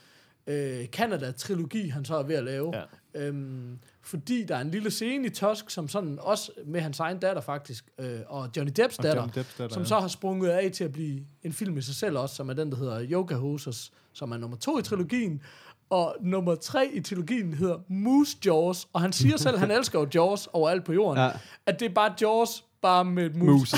øh, 0.48 0.86
Canada-trilogi, 0.86 1.88
han 1.88 2.06
så 2.06 2.16
er 2.16 2.24
ved 2.24 2.36
at 2.36 2.44
lave. 2.44 2.74
Ja. 2.76 2.84
Øhm, 3.14 3.80
fordi 4.02 4.44
der 4.44 4.56
er 4.56 4.62
en 4.62 4.72
lille 4.72 4.92
scene 4.92 5.28
i 5.28 5.30
Tusk, 5.30 5.70
som 5.70 5.88
sådan 5.88 6.20
også 6.22 6.52
med 6.66 6.82
hans 6.82 7.00
egen 7.00 7.20
datter 7.20 7.42
faktisk, 7.42 7.86
øh, 8.00 8.20
og 8.28 8.50
Johnny 8.58 8.72
Depps 8.76 8.98
Og 8.98 9.04
datter, 9.04 9.22
Johnny 9.22 9.36
Depps 9.36 9.56
datter, 9.58 9.74
som 9.74 9.84
ja. 9.84 9.88
så 9.88 10.00
har 10.00 10.08
sprunget 10.08 10.50
af 10.50 10.72
til 10.72 10.84
at 10.84 10.92
blive 10.92 11.26
en 11.44 11.54
film 11.54 11.78
i 11.78 11.82
sig 11.82 11.96
selv 11.96 12.18
også, 12.18 12.36
som 12.36 12.50
er 12.50 12.54
den, 12.54 12.72
der 12.72 12.78
hedder 12.78 13.06
Yoga 13.12 13.36
Hosers, 13.36 13.92
som 14.18 14.32
er 14.32 14.38
nummer 14.38 14.58
to 14.58 14.80
i 14.80 14.82
trilogien. 14.82 15.42
Og 15.90 16.16
nummer 16.22 16.56
tre 16.56 16.90
i 16.94 17.00
trilogien 17.02 17.54
hedder 17.54 17.78
Moose 17.90 18.38
Jaws, 18.46 18.88
og 18.94 19.02
han 19.02 19.14
siger 19.14 19.38
selv, 19.38 19.54
at 19.56 19.60
han 19.60 19.72
elsker 19.72 20.00
jo 20.00 20.08
Jaws 20.16 20.48
overalt 20.54 20.84
på 20.84 20.94
jorden, 20.94 21.18
Ja. 21.18 21.24
ja. 21.26 21.32
at 21.66 21.80
det 21.80 21.90
er 21.90 21.94
bare 21.94 22.14
Jaws, 22.22 22.64
bare 22.82 23.06
med 23.06 23.26
et 23.26 23.36
mus. 23.36 23.50
Mus. 23.50 23.72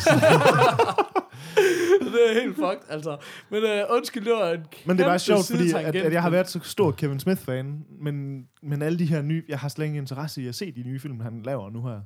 det 1.99 2.29
er 2.29 2.41
helt 2.41 2.55
fucked, 2.55 2.89
altså. 2.89 3.17
Men 3.49 3.63
øh, 3.63 3.83
undskyld, 3.89 4.25
det 4.25 4.33
var 4.33 4.49
en 4.49 4.59
Men 4.85 4.97
det 4.97 5.03
er 5.03 5.07
bare 5.07 5.19
kæmpe 5.19 5.19
sjovt, 5.19 5.47
fordi 5.47 5.71
at, 5.71 5.95
at 5.95 6.13
jeg 6.13 6.21
har 6.21 6.29
været 6.29 6.49
så 6.49 6.59
stor 6.63 6.91
Kevin 6.91 7.19
Smith-fan, 7.19 7.85
men, 8.01 8.43
men 8.63 8.81
alle 8.81 8.99
de 8.99 9.05
her 9.05 9.21
nye, 9.21 9.43
jeg 9.49 9.59
har 9.59 9.69
slet 9.69 9.85
ingen 9.85 10.01
interesse 10.03 10.41
i 10.41 10.47
at 10.47 10.55
se 10.55 10.71
de 10.71 10.83
nye 10.83 10.99
film, 10.99 11.19
han 11.19 11.41
laver 11.45 11.69
nu 11.69 11.87
her. 11.87 11.99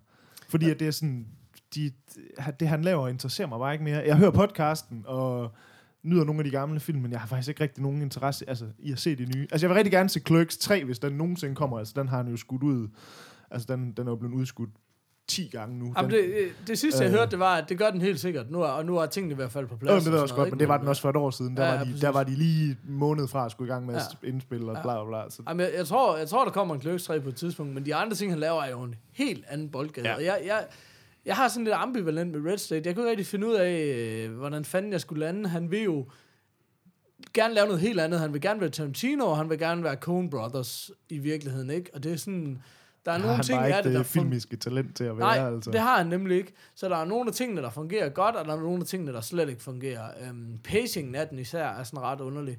Fordi 0.50 0.70
at 0.70 0.80
det 0.80 0.88
er 0.88 0.92
sådan, 0.92 1.26
de, 1.76 1.92
det 2.60 2.68
han 2.68 2.82
laver 2.82 3.08
interesserer 3.08 3.48
mig 3.48 3.60
bare 3.60 3.74
ikke 3.74 3.84
mere. 3.84 4.04
Jeg 4.06 4.18
hører 4.18 4.32
podcasten, 4.32 5.04
og 5.08 5.52
nyder 6.04 6.24
nogle 6.24 6.40
af 6.40 6.44
de 6.46 6.52
gamle 6.52 6.80
film, 6.80 7.02
men 7.02 7.12
jeg 7.12 7.20
har 7.20 7.28
faktisk 7.28 7.50
ikke 7.50 7.64
rigtig 7.64 7.84
nogen 7.84 8.02
interesse 8.02 8.50
altså, 8.50 8.66
i 8.80 8.92
at 8.92 9.00
se 9.00 9.16
de 9.16 9.26
nye. 9.36 9.48
Altså 9.52 9.66
jeg 9.66 9.70
vil 9.70 9.76
rigtig 9.76 9.92
gerne 9.92 10.10
se 10.10 10.20
Clerks 10.28 10.58
3, 10.58 10.84
hvis 10.86 11.00
den 11.00 11.14
nogensinde 11.14 11.56
kommer. 11.56 11.80
Altså 11.80 11.94
den 11.98 12.08
har 12.08 12.18
han 12.18 12.28
jo 12.28 12.38
skudt 12.38 12.64
ud. 12.64 12.88
Altså 13.52 13.68
den, 13.76 13.92
den 13.92 14.08
er 14.08 14.12
jo 14.12 14.16
blevet 14.16 14.34
udskudt 14.34 14.70
10 15.28 15.48
gange 15.52 15.80
nu. 15.80 15.94
Jamen, 15.98 16.12
Den, 16.12 16.20
det, 16.24 16.26
øh, 16.30 16.52
det 16.68 16.80
sidste, 16.80 17.04
jeg 17.04 17.12
Øh. 17.12 17.18
hørte, 17.18 17.32
det 17.32 17.40
var, 17.40 17.56
at 17.56 17.70
det 17.70 17.78
gør 17.78 17.90
den 17.90 18.02
helt 18.02 18.20
sikkert. 18.20 18.52
Nu 18.52 18.62
er, 18.62 18.68
og 18.68 18.86
nu 18.86 18.98
er 18.98 19.06
tingene 19.06 19.32
i 19.32 19.36
hvert 19.36 19.52
fald 19.52 19.68
på 19.68 19.76
plads. 19.78 19.92
Jo, 19.92 19.96
det 19.98 20.06
ved 20.06 20.14
jeg 20.14 20.22
også 20.22 20.36
godt, 20.36 20.50
men 20.50 20.60
det 20.60 20.68
var 20.68 20.78
den 20.78 20.88
også 20.88 21.02
for 21.02 21.10
et 21.10 21.16
år 21.16 21.30
siden. 21.30 21.58
Der, 21.58 21.66
Ja, 21.66 21.78
var, 21.78 21.84
de, 21.84 22.02
der 22.02 22.10
var 22.10 22.24
de 22.24 22.32
lige 22.32 22.78
måned 22.88 23.28
fra 23.28 23.46
at 23.46 23.52
skulle 23.52 23.68
i 23.70 23.72
gang 23.74 23.86
med 23.86 23.96
at 23.96 24.02
Ja. 24.24 24.28
indspille 24.28 24.72
og 24.72 24.76
Ja. 24.76 24.82
bla 24.82 25.04
bla 25.04 25.10
bla. 25.24 25.30
Så, 25.30 25.44
Jamen, 25.48 25.66
jeg, 25.66 25.72
jeg, 25.78 25.88
tror, 25.88 26.18
jeg 26.18 26.28
tror, 26.28 26.44
der 26.46 26.52
kommer 26.52 26.76
en 26.76 26.82
Clerks 26.82 27.04
3 27.04 27.22
på 27.22 27.30
et 27.30 27.36
tidspunkt, 27.36 27.74
men 27.74 27.86
de 27.86 27.96
andre 27.96 28.16
ting, 28.16 28.32
han 28.32 28.40
laver, 28.40 28.62
er 28.64 28.72
jo 28.72 28.82
en 28.84 28.96
helt 29.12 29.46
anden 29.48 29.70
boldgade. 29.70 30.08
Ja. 30.10 30.16
Og 30.16 30.24
jeg, 30.24 30.42
jeg, 30.46 30.66
jeg 31.26 31.36
har 31.36 31.48
sådan 31.48 31.64
lidt 31.64 31.76
ambivalent 31.76 32.32
med 32.32 32.52
Red 32.52 32.58
State. 32.58 32.88
Jeg 32.88 32.96
kunne 32.96 33.04
ikke 33.04 33.10
rigtig 33.10 33.26
finde 33.26 33.48
ud 33.48 33.54
af, 33.54 33.72
øh, 33.74 34.38
hvordan 34.38 34.66
fanden 34.66 34.92
jeg 34.92 35.02
skulle 35.02 35.26
lande. 35.26 35.50
Han 35.50 35.72
vil 35.72 35.84
jo 35.84 36.06
gerne 37.34 37.54
lave 37.54 37.68
noget 37.68 37.82
helt 37.82 38.00
andet. 38.00 38.20
Han 38.20 38.34
vil 38.34 38.42
gerne 38.42 38.62
være 38.62 38.70
Tarantino, 38.70 39.26
og 39.26 39.38
han 39.38 39.50
vil 39.50 39.60
gerne 39.60 39.84
være 39.84 39.96
Coen 39.96 40.30
Brothers 40.30 40.92
i 41.10 41.18
virkeligheden, 41.18 41.70
ikke? 41.70 41.90
Og 41.94 42.04
det 42.04 42.12
er 42.12 42.16
sådan... 42.18 42.62
Der 43.06 43.12
er 43.12 43.18
har 43.18 43.28
nogle 43.28 43.44
ting 43.44 43.66
ikke 43.66 43.78
det, 43.78 43.84
der 43.86 43.92
det 43.92 44.00
fun- 44.00 44.04
filmiske 44.04 44.58
talent 44.58 44.96
til 44.96 45.04
at 45.04 45.18
være, 45.18 45.38
Nej, 45.38 45.54
altså. 45.56 45.72
det 45.72 45.80
har 45.80 45.98
han 45.98 46.08
nemlig 46.08 46.38
ikke. 46.38 46.54
Så 46.76 46.90
der 46.90 46.98
er 46.98 47.06
nogle 47.06 47.28
af 47.28 47.34
tingene, 47.34 47.62
der 47.62 47.70
fungerer 47.70 48.10
godt, 48.10 48.36
og 48.36 48.46
der 48.46 48.54
er 48.54 48.60
nogle 48.60 48.80
af 48.80 48.86
tingene, 48.86 49.14
der 49.14 49.22
slet 49.22 49.50
ikke 49.50 49.62
fungerer. 49.62 50.08
Øhm, 50.28 50.58
pacingen 50.64 51.16
af 51.16 51.28
den 51.28 51.40
især 51.40 51.68
er 51.68 51.84
sådan 51.84 52.00
ret 52.02 52.22
underlig. 52.22 52.58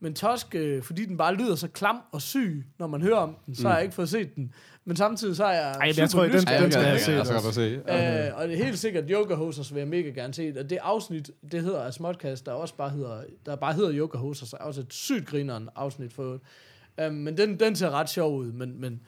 Men 0.00 0.14
Tosk, 0.14 0.54
øh, 0.54 0.82
fordi 0.82 1.04
den 1.04 1.16
bare 1.16 1.34
lyder 1.34 1.54
så 1.54 1.68
klam 1.68 1.96
og 2.12 2.22
syg, 2.22 2.64
når 2.78 2.86
man 2.86 3.02
hører 3.02 3.16
om 3.16 3.36
den, 3.46 3.54
så 3.54 3.68
har 3.68 3.74
jeg 3.74 3.82
ikke 3.82 3.94
fået 3.94 4.08
set 4.08 4.34
den. 4.36 4.52
Men 4.84 4.96
samtidig 4.96 5.36
så 5.36 5.44
er 5.44 5.52
jeg 5.52 5.70
Ej, 5.80 5.92
super 5.92 6.02
jeg 6.02 6.10
tror, 6.10 6.22
den- 6.22 6.32
nysgerrig. 6.34 6.62
den 6.62 6.72
skal 6.72 6.84
jeg 6.84 7.00
se 7.00 7.12
Jeg 7.12 7.26
skal 7.26 7.52
se. 7.52 7.60
Øh, 7.62 8.36
og 8.40 8.48
det 8.48 8.60
er 8.60 8.64
helt 8.64 8.78
sikkert 8.78 9.04
Yoga 9.10 9.34
Hosers 9.34 9.74
vil 9.74 9.78
jeg 9.80 9.88
mega 9.88 10.08
gerne 10.10 10.34
se. 10.34 10.54
Og 10.58 10.70
det 10.70 10.78
afsnit, 10.82 11.30
det 11.52 11.62
hedder 11.62 11.80
af 11.82 11.94
Smodcast, 11.94 12.46
der 12.46 12.52
også 12.52 12.74
bare 12.74 12.90
hedder, 12.90 13.20
der 13.46 13.56
bare 13.56 13.72
hedder 13.72 13.92
Yoga 13.98 14.18
Hosers, 14.18 14.52
er 14.52 14.56
også 14.56 14.80
et 14.80 14.92
sygt 14.94 15.26
grineren 15.26 15.68
afsnit 15.76 16.12
for 16.12 16.22
øvrigt. 16.22 16.42
um, 17.08 17.12
Men 17.14 17.36
den, 17.36 17.60
den 17.60 17.76
ser 17.76 17.90
ret 17.90 18.10
sjov 18.10 18.36
ud, 18.38 18.52
men, 18.52 18.80
men 18.80 19.00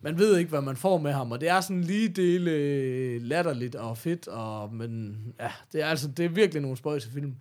man 0.00 0.18
ved 0.18 0.38
ikke, 0.38 0.50
hvad 0.50 0.60
man 0.62 0.76
får 0.76 0.98
med 0.98 1.12
ham, 1.12 1.32
og 1.32 1.40
det 1.40 1.48
er 1.48 1.60
sådan 1.60 1.84
lige 1.84 2.08
dele 2.08 2.50
øh, 2.50 3.22
latterligt 3.22 3.74
og 3.74 3.98
fedt, 3.98 4.28
og, 4.28 4.74
men 4.74 5.16
ja, 5.40 5.50
det 5.72 5.82
er, 5.82 5.86
altså, 5.86 6.08
det 6.08 6.24
er 6.24 6.28
virkelig 6.28 6.62
nogle 6.62 6.76
spøjse 6.76 7.10
film. 7.10 7.34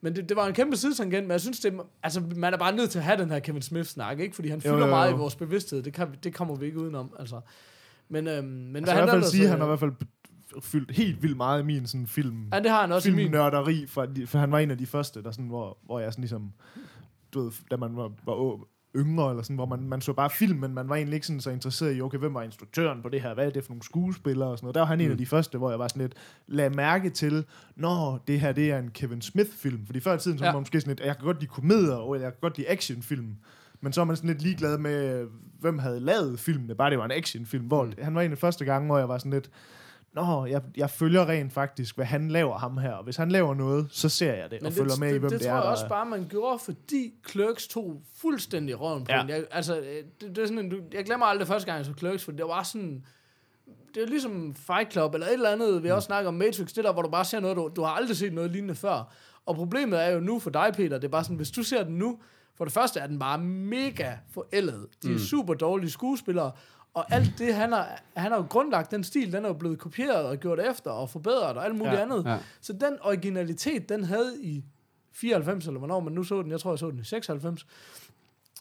Men 0.00 0.16
det, 0.16 0.28
det 0.28 0.36
var 0.36 0.46
en 0.46 0.54
kæmpe 0.54 0.76
sidetangent, 0.76 1.26
men 1.26 1.30
jeg 1.32 1.40
synes, 1.40 1.60
det, 1.60 1.80
altså, 2.02 2.22
man 2.36 2.54
er 2.54 2.58
bare 2.58 2.76
nødt 2.76 2.90
til 2.90 2.98
at 2.98 3.04
have 3.04 3.16
den 3.22 3.30
her 3.30 3.38
Kevin 3.38 3.62
Smith-snak, 3.62 4.20
ikke? 4.20 4.34
Fordi 4.34 4.48
han 4.48 4.60
fylder 4.60 4.76
jo, 4.76 4.84
jo. 4.84 4.90
meget 4.90 5.10
i 5.12 5.14
vores 5.14 5.36
bevidsthed, 5.36 5.82
det, 5.82 5.92
kan, 5.92 6.08
det 6.24 6.34
kommer 6.34 6.56
vi 6.56 6.66
ikke 6.66 6.78
udenom, 6.78 7.14
altså. 7.18 7.40
Men, 8.08 8.26
øhm, 8.28 8.46
men 8.46 8.76
Altså, 8.76 8.94
hvad 8.94 9.02
i 9.02 9.06
hvert 9.06 9.14
fald 9.14 9.24
sige, 9.24 9.44
øh, 9.44 9.50
han 9.50 9.58
har 9.58 9.66
i 9.66 9.68
hvert 9.68 9.80
fald 9.80 9.92
fyldt 10.62 10.90
helt 10.90 11.22
vildt 11.22 11.36
meget 11.36 11.62
i 11.62 11.64
min 11.64 11.86
sådan, 11.86 12.06
film, 12.06 12.48
Ja, 12.52 12.58
det 12.58 12.70
har 12.70 12.80
han 12.80 12.92
også 12.92 13.08
i 13.08 13.12
min. 13.12 13.24
filmnørderi, 13.24 13.86
for, 13.86 14.08
for 14.26 14.38
han 14.38 14.52
var 14.52 14.58
en 14.58 14.70
af 14.70 14.78
de 14.78 14.86
første, 14.86 15.22
der 15.22 15.30
sådan, 15.30 15.46
hvor, 15.46 15.78
hvor 15.84 16.00
jeg 16.00 16.12
sådan 16.12 16.22
ligesom, 16.22 16.52
du 17.34 17.42
ved, 17.42 17.52
da 17.70 17.76
man 17.76 17.96
var, 17.96 18.12
var 18.26 18.32
yngre, 18.96 19.30
eller 19.30 19.42
sådan, 19.42 19.56
hvor 19.56 19.66
man, 19.66 19.80
man 19.88 20.00
så 20.00 20.12
bare 20.12 20.30
film, 20.30 20.58
men 20.58 20.74
man 20.74 20.88
var 20.88 20.96
egentlig 20.96 21.14
ikke 21.14 21.26
sådan 21.26 21.40
så 21.40 21.50
interesseret 21.50 21.96
i, 21.96 22.00
okay, 22.00 22.18
hvem 22.18 22.34
var 22.34 22.42
instruktøren 22.42 23.02
på 23.02 23.08
det 23.08 23.22
her, 23.22 23.34
hvad 23.34 23.46
er 23.46 23.50
det 23.50 23.64
for 23.64 23.70
nogle 23.70 23.82
skuespillere 23.82 24.48
og 24.48 24.58
sådan 24.58 24.64
noget. 24.64 24.74
Der 24.74 24.80
var 24.80 24.86
han 24.86 24.98
mm. 24.98 25.04
en 25.04 25.10
af 25.10 25.18
de 25.18 25.26
første, 25.26 25.58
hvor 25.58 25.70
jeg 25.70 25.78
var 25.78 25.88
sådan 25.88 26.02
lidt, 26.02 26.14
lagde 26.46 26.70
mærke 26.70 27.10
til, 27.10 27.44
nå, 27.76 28.18
det 28.26 28.40
her, 28.40 28.52
det 28.52 28.70
er 28.70 28.78
en 28.78 28.90
Kevin 28.90 29.22
Smith-film, 29.22 29.86
fordi 29.86 30.00
før 30.00 30.14
i 30.14 30.18
tiden, 30.18 30.38
så 30.38 30.44
Ja. 30.44 30.48
var 30.48 30.54
man 30.56 30.60
måske 30.60 30.80
sådan 30.80 30.90
lidt, 30.90 31.06
jeg 31.06 31.16
kan 31.16 31.24
godt 31.24 31.40
lide 31.40 31.50
komedier, 31.50 31.94
og 31.94 32.14
jeg 32.14 32.32
kan 32.32 32.40
godt 32.40 32.56
lide 32.58 32.68
actionfilm, 32.68 33.36
men 33.80 33.92
så 33.92 34.00
er 34.00 34.04
man 34.04 34.16
sådan 34.16 34.28
lidt 34.30 34.42
ligeglad 34.42 34.78
med, 34.78 35.26
hvem 35.60 35.78
havde 35.78 36.00
lavet 36.00 36.40
filmene, 36.40 36.74
bare 36.74 36.90
det 36.90 36.98
var 36.98 37.04
en 37.04 37.10
actionfilm, 37.10 37.64
hvor 37.64 37.84
mm. 37.84 37.92
han 38.02 38.14
var 38.14 38.20
en 38.20 38.30
af 38.30 38.36
de 38.36 38.40
første 38.40 38.64
gange, 38.64 38.86
hvor 38.86 38.98
jeg 38.98 39.08
var 39.08 39.18
sådan 39.18 39.32
lidt, 39.32 39.50
Nå, 40.14 40.46
jeg, 40.46 40.62
jeg 40.76 40.90
følger 40.90 41.28
rent 41.28 41.52
faktisk, 41.52 41.96
hvad 41.96 42.06
han 42.06 42.28
laver 42.28 42.58
ham 42.58 42.78
her. 42.78 42.92
Og 42.92 43.04
hvis 43.04 43.16
han 43.16 43.30
laver 43.30 43.54
noget, 43.54 43.86
så 43.90 44.08
ser 44.08 44.32
jeg 44.34 44.50
det, 44.50 44.62
og 44.62 44.72
følger 44.72 44.96
med 45.00 45.14
i, 45.14 45.18
hvem 45.18 45.22
det, 45.22 45.30
det, 45.30 45.40
det 45.40 45.46
er, 45.48 45.52
tror 45.52 45.62
jeg 45.62 45.70
også 45.70 45.88
bare, 45.88 46.06
man 46.06 46.26
gjorde, 46.30 46.58
fordi 46.58 47.12
Clerks 47.30 47.68
tog 47.68 48.02
fuldstændig 48.16 48.80
røven 48.80 49.04
på 49.04 49.12
Ja. 49.12 49.24
Jeg, 49.28 49.44
altså, 49.50 49.78
øh, 49.80 49.84
det, 50.20 50.36
det 50.36 50.38
er 50.38 50.46
sådan 50.46 50.58
en, 50.58 50.68
du- 50.70 50.80
jeg 50.92 51.04
glemmer 51.04 51.26
aldrig 51.26 51.48
første 51.48 51.66
gang, 51.66 51.78
jeg 51.78 51.86
så 51.86 51.92
Clerks, 51.98 52.24
for 52.24 52.32
det 52.32 52.44
var 52.44 52.62
sådan... 52.62 53.04
Det 53.94 54.02
er 54.02 54.06
ligesom 54.06 54.54
Fight 54.54 54.92
Club, 54.92 55.14
eller 55.14 55.26
et 55.26 55.32
eller 55.32 55.50
andet, 55.50 55.82
vi 55.82 55.88
Mm. 55.88 55.94
også 55.94 56.06
snakker 56.06 56.28
om 56.28 56.34
Matrix, 56.34 56.72
det 56.72 56.84
der, 56.84 56.92
hvor 56.92 57.02
du 57.02 57.10
bare 57.10 57.24
ser 57.24 57.40
noget, 57.40 57.56
du, 57.56 57.70
du 57.76 57.82
har 57.82 57.90
aldrig 57.90 58.16
set 58.16 58.32
noget 58.32 58.50
lignende 58.50 58.74
før. 58.74 59.12
Og 59.46 59.54
problemet 59.54 60.02
er 60.04 60.08
jo 60.08 60.20
nu 60.20 60.38
for 60.38 60.50
dig, 60.50 60.70
Peter, 60.74 60.96
det 60.98 61.04
er 61.04 61.08
bare 61.10 61.24
sådan, 61.24 61.36
hvis 61.36 61.50
du 61.50 61.62
ser 61.62 61.84
den 61.84 61.94
nu, 61.98 62.18
for 62.56 62.64
det 62.64 62.74
første 62.74 63.00
er 63.00 63.06
den 63.06 63.18
bare 63.18 63.38
mega 63.38 64.12
forældet. 64.32 64.86
De 65.02 65.08
er 65.08 65.12
mm. 65.12 65.18
super 65.18 65.54
dårlige 65.54 65.90
skuespillere, 65.90 66.52
og 66.94 67.12
alt 67.12 67.32
det, 67.38 67.54
han 67.54 67.72
har, 67.72 68.02
han 68.16 68.30
har 68.30 68.38
jo 68.38 68.46
grundlagt, 68.50 68.90
den 68.90 69.04
stil, 69.04 69.32
den 69.32 69.44
er 69.44 69.48
jo 69.48 69.54
blevet 69.54 69.78
kopieret 69.78 70.24
og 70.26 70.36
gjort 70.36 70.60
efter 70.60 70.90
og 70.90 71.10
forbedret 71.10 71.56
og 71.56 71.64
alt 71.64 71.74
muligt 71.76 71.94
Ja, 71.94 72.02
andet. 72.02 72.24
ja. 72.26 72.38
Så 72.60 72.72
den 72.72 72.96
originalitet, 73.02 73.88
den 73.88 74.04
havde 74.04 74.36
i 74.42 74.64
94, 75.12 75.66
eller 75.66 75.78
hvornår 75.78 76.00
man 76.00 76.12
nu 76.12 76.24
så 76.24 76.42
den, 76.42 76.50
jeg 76.50 76.60
tror, 76.60 76.72
jeg 76.72 76.78
så 76.78 76.90
den 76.90 76.98
i 76.98 77.04
96, 77.04 77.66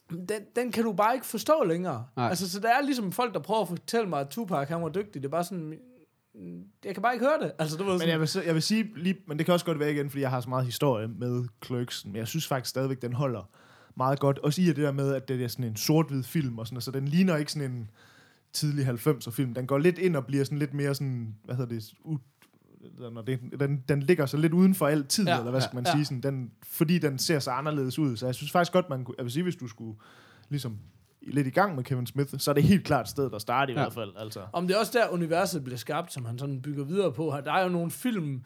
den, 0.09 0.41
den 0.55 0.71
kan 0.71 0.83
du 0.83 0.93
bare 0.93 1.13
ikke 1.13 1.25
forstå 1.25 1.63
længere. 1.63 2.05
Nej. 2.15 2.29
Altså, 2.29 2.49
så 2.49 2.59
der 2.59 2.69
er 2.69 2.81
ligesom 2.81 3.11
folk, 3.11 3.33
der 3.33 3.39
prøver 3.39 3.61
at 3.61 3.67
fortælle 3.67 4.09
mig, 4.09 4.19
at 4.19 4.27
Tupac, 4.29 4.67
han 4.67 4.81
var 4.81 4.89
dygtig. 4.89 5.13
Det 5.21 5.25
er 5.25 5.31
bare 5.31 5.43
sådan, 5.43 5.79
jeg 6.85 6.93
kan 6.93 7.01
bare 7.01 7.13
ikke 7.13 7.25
høre 7.25 7.39
det. 7.41 7.51
Altså, 7.59 7.77
du 7.77 7.83
ved 7.83 7.91
Men 7.91 7.99
sådan, 7.99 8.11
jeg 8.11 8.19
vil, 8.19 8.29
jeg 8.45 8.53
vil 8.53 8.61
sige, 8.61 8.91
lige, 8.95 9.17
men 9.27 9.37
det 9.37 9.45
kan 9.45 9.53
også 9.53 9.65
godt 9.65 9.79
være 9.79 9.91
igen, 9.91 10.09
fordi 10.09 10.21
jeg 10.21 10.29
har 10.29 10.41
så 10.41 10.49
meget 10.49 10.65
historie 10.65 11.07
med 11.07 11.45
Clerks, 11.65 12.05
men 12.05 12.15
jeg 12.15 12.27
synes 12.27 12.47
faktisk 12.47 12.69
stadigvæk, 12.69 13.01
den 13.01 13.13
holder 13.13 13.49
meget 13.95 14.19
godt. 14.19 14.39
Også 14.39 14.61
i 14.61 14.65
det 14.65 14.75
der 14.77 14.91
med, 14.91 15.13
at 15.13 15.27
det 15.27 15.43
er 15.43 15.47
sådan 15.47 15.65
en 15.65 15.75
sort-hvid 15.75 16.23
film, 16.23 16.59
og 16.59 16.67
sådan, 16.67 16.81
så 16.81 16.91
den 16.91 17.07
ligner 17.07 17.35
ikke 17.37 17.51
sådan 17.51 17.71
en 17.71 17.89
tidlig 18.53 18.87
90'er 18.89 19.31
film. 19.31 19.53
Den 19.53 19.67
går 19.67 19.77
lidt 19.77 19.97
ind 19.97 20.15
og 20.15 20.25
bliver 20.25 20.43
sådan 20.43 20.57
lidt 20.57 20.73
mere 20.73 20.95
sådan, 20.95 21.35
hvad 21.43 21.55
hedder 21.55 21.75
det, 21.75 21.93
u, 22.03 22.17
når 23.11 23.21
det, 23.21 23.39
den, 23.59 23.83
den 23.89 24.03
ligger 24.03 24.25
så 24.25 24.37
lidt 24.37 24.53
uden 24.53 24.75
for 24.75 24.87
al 24.87 25.05
tid, 25.05 25.25
Ja, 25.25 25.37
eller 25.37 25.51
hvad 25.51 25.61
skal 25.61 25.75
man 25.75 25.85
ja. 25.85 25.91
sige, 25.91 26.05
sådan, 26.05 26.21
den, 26.21 26.51
fordi 26.63 26.97
den 26.97 27.17
ser 27.17 27.39
så 27.39 27.51
anderledes 27.51 27.99
ud. 27.99 28.17
Så 28.17 28.25
jeg 28.25 28.35
synes 28.35 28.51
faktisk 28.51 28.73
godt, 28.73 28.89
man 28.89 29.03
kunne, 29.03 29.15
jeg 29.17 29.25
vil 29.25 29.31
sige, 29.31 29.43
hvis 29.43 29.55
du 29.55 29.67
skulle 29.67 29.99
ligesom 30.49 30.77
lidt 31.21 31.47
i 31.47 31.49
gang 31.49 31.75
med 31.75 31.83
Kevin 31.83 32.05
Smith, 32.07 32.33
så 32.37 32.51
er 32.51 32.55
det 32.55 32.63
helt 32.63 32.83
klart 32.85 33.05
et 33.05 33.09
sted, 33.09 33.29
der 33.29 33.39
starter 33.39 33.73
i 33.73 33.75
Ja. 33.77 33.81
hvert 33.83 33.93
fald. 33.93 34.11
Altså. 34.17 34.45
Om 34.53 34.67
det 34.67 34.75
er 34.75 34.79
også 34.79 34.91
der, 34.95 35.09
universet 35.09 35.63
bliver 35.63 35.77
skabt, 35.77 36.13
som 36.13 36.25
han 36.25 36.39
sådan 36.39 36.61
bygger 36.61 36.83
videre 36.85 37.11
på. 37.13 37.35
Der 37.45 37.51
er 37.53 37.63
jo 37.63 37.69
nogle 37.69 37.91
film, 37.91 38.43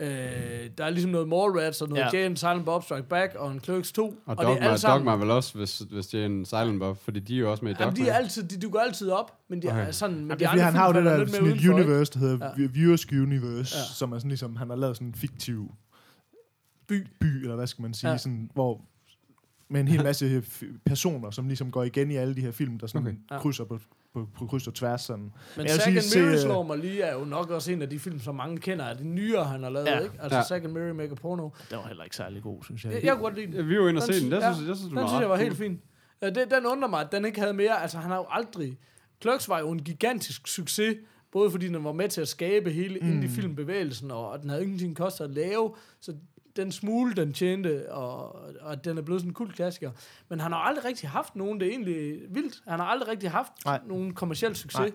øh, 0.00 0.08
der 0.78 0.84
er 0.84 0.90
ligesom 0.90 1.10
noget 1.10 1.28
Mallrats, 1.28 1.82
og 1.82 1.88
noget 1.88 2.02
Ja. 2.02 2.08
ja. 2.12 2.22
Jane 2.22 2.36
Silent 2.36 2.64
Bob 2.64 2.84
Strike 2.84 3.08
Back, 3.08 3.34
og 3.34 3.52
en 3.52 3.60
Clerks 3.60 3.92
2. 3.92 4.04
Og, 4.26 4.36
det 4.36 4.42
er 4.44 4.48
Dogma, 4.48 4.66
alle 4.66 4.78
sammen, 4.78 5.06
Dogma 5.06 5.24
vel 5.24 5.30
også, 5.30 5.58
hvis, 5.58 5.78
hvis 5.78 6.06
det 6.06 6.20
er 6.20 6.26
en 6.26 6.44
Silent 6.44 6.80
Bob, 6.80 6.98
fordi 7.04 7.20
de 7.20 7.34
er 7.34 7.38
jo 7.40 7.50
også 7.50 7.64
med 7.64 7.72
i 7.72 7.74
Dogma. 7.74 7.84
Jamen, 7.84 8.04
de, 8.04 8.08
er 8.10 8.14
altid, 8.14 8.42
de 8.42 8.58
dukker 8.60 8.80
altid 8.80 9.10
op, 9.10 9.32
men 9.48 9.62
de 9.62 9.68
Okay. 9.68 9.86
er 9.86 9.90
sådan... 9.90 10.16
Men 10.16 10.26
Men 10.28 10.30
de 10.30 10.38
det 10.38 10.44
er 10.44 10.48
fordi, 10.50 10.60
han 10.62 10.74
har 10.74 10.86
jo 10.86 10.92
det 10.92 11.04
der 11.04 11.26
sådan 11.26 11.46
et 11.46 11.66
universe, 11.68 12.12
der 12.12 12.18
hedder 12.18 12.46
Ja. 12.46 12.62
ja. 12.62 12.66
Viewers 12.68 13.12
Universe, 13.12 13.76
Ja. 13.76 13.82
som 13.94 14.12
er 14.12 14.18
sådan 14.18 14.28
ligesom, 14.28 14.56
han 14.56 14.68
har 14.70 14.76
lavet 14.76 14.96
sådan 14.96 15.08
en 15.08 15.14
fiktiv 15.14 15.70
by, 16.88 17.06
by 17.20 17.24
eller 17.42 17.56
hvad 17.56 17.66
skal 17.66 17.82
man 17.82 17.94
sige, 17.94 18.10
Ja. 18.10 18.16
sådan, 18.16 18.50
hvor 18.54 18.80
med 19.68 19.80
en 19.80 19.88
hel 19.88 20.02
masse 20.02 20.42
personer, 20.86 21.30
som 21.30 21.46
ligesom 21.46 21.70
går 21.70 21.84
igen 21.84 22.10
i 22.10 22.16
alle 22.16 22.34
de 22.36 22.40
her 22.40 22.50
film, 22.52 22.78
der 22.78 22.86
sådan 22.86 23.06
Okay. 23.30 23.40
krydser 23.42 23.64
på, 23.64 23.78
på, 24.14 24.28
på 24.38 24.46
kryds 24.46 24.66
og 24.66 24.74
tværs. 24.74 25.00
Sådan. 25.02 25.22
Men 25.22 25.32
Jeg 25.56 25.64
vil 25.64 25.70
Zack 25.80 25.96
and 25.96 26.36
se, 26.36 26.40
slår 26.42 26.62
mig 26.62 26.78
lige, 26.78 27.02
er 27.02 27.18
jo 27.18 27.24
nok 27.24 27.50
også 27.50 27.72
en 27.72 27.82
af 27.82 27.90
de 27.90 27.98
film, 27.98 28.20
som 28.20 28.34
mange 28.34 28.58
kender, 28.58 28.84
af 28.84 28.96
de 28.96 29.04
nyere, 29.04 29.44
han 29.44 29.62
har 29.62 29.70
lavet, 29.70 29.86
Ja. 29.86 29.98
ikke? 29.98 30.14
Altså 30.20 30.36
Ja. 30.36 30.40
ja. 30.40 30.46
Zack 30.46 30.64
and 30.64 30.72
Miri 30.72 30.92
Make 30.92 31.10
a 31.10 31.14
Porno. 31.14 31.48
Det 31.70 31.78
var 31.78 31.86
heller 31.86 32.04
ikke 32.04 32.16
særlig 32.16 32.42
god, 32.42 32.62
synes 32.64 32.84
jeg. 32.84 32.92
Jeg, 32.92 33.04
jeg 33.04 33.12
kunne 33.12 33.22
godt 33.22 33.34
lide 33.34 33.46
den. 33.46 33.54
Ja, 33.54 33.62
Vi 33.62 33.78
var 33.80 33.88
inde 33.88 33.98
og 33.98 34.02
se 34.02 34.20
den. 34.24 34.32
Jeg 34.32 34.40
ja, 34.40 34.54
synes, 34.54 34.68
jeg 34.68 34.76
synes, 34.76 34.88
det 34.88 34.96
Den 34.96 35.02
var 35.02 35.08
synes 35.08 35.20
jeg 35.20 35.30
var 35.30 35.36
helt 35.36 35.56
fin. 35.56 35.80
Ja, 36.22 36.30
det, 36.30 36.50
den 36.50 36.66
undrer 36.66 36.88
mig, 36.88 37.00
at 37.00 37.12
den 37.12 37.24
ikke 37.24 37.40
havde 37.40 37.54
mere. 37.54 37.82
Altså, 37.82 37.98
han 37.98 38.10
har 38.10 38.16
jo 38.18 38.26
aldrig... 38.30 38.78
Clerks 39.22 39.48
var 39.48 39.58
jo 39.60 39.70
en 39.70 39.82
gigantisk 39.82 40.46
succes, 40.48 40.96
både 41.32 41.50
fordi 41.50 41.68
den 41.68 41.84
var 41.84 41.92
med 41.92 42.08
til 42.08 42.20
at 42.20 42.28
skabe 42.28 42.70
hele 42.70 42.98
mm. 43.02 43.08
indie-filmbevægelsen, 43.08 44.10
og, 44.10 44.30
og 44.30 44.42
den 44.42 44.50
havde 44.50 44.62
ingenting 44.62 44.96
kostet 44.96 45.24
at 45.24 45.30
lave, 45.30 45.74
så 46.00 46.14
den 46.56 46.72
smule, 46.72 47.14
den 47.14 47.32
tjente, 47.32 47.92
og, 47.92 48.36
og 48.60 48.84
den 48.84 48.98
er 48.98 49.02
blevet 49.02 49.20
sådan 49.20 49.30
en 49.30 49.34
kult 49.34 49.54
klassiker. 49.54 49.90
Men 50.28 50.40
han 50.40 50.52
har 50.52 50.58
aldrig 50.58 50.84
rigtig 50.84 51.08
haft 51.08 51.36
nogen, 51.36 51.60
det 51.60 51.66
er 51.66 51.70
egentlig 51.70 52.20
vildt. 52.30 52.62
Han 52.68 52.78
har 52.78 52.86
aldrig 52.86 53.08
rigtig 53.08 53.30
haft 53.30 53.52
Nej. 53.64 53.78
Nej. 53.78 53.88
nogen 53.88 54.14
kommersiel 54.14 54.56
succes. 54.56 54.78
Nej. 54.80 54.90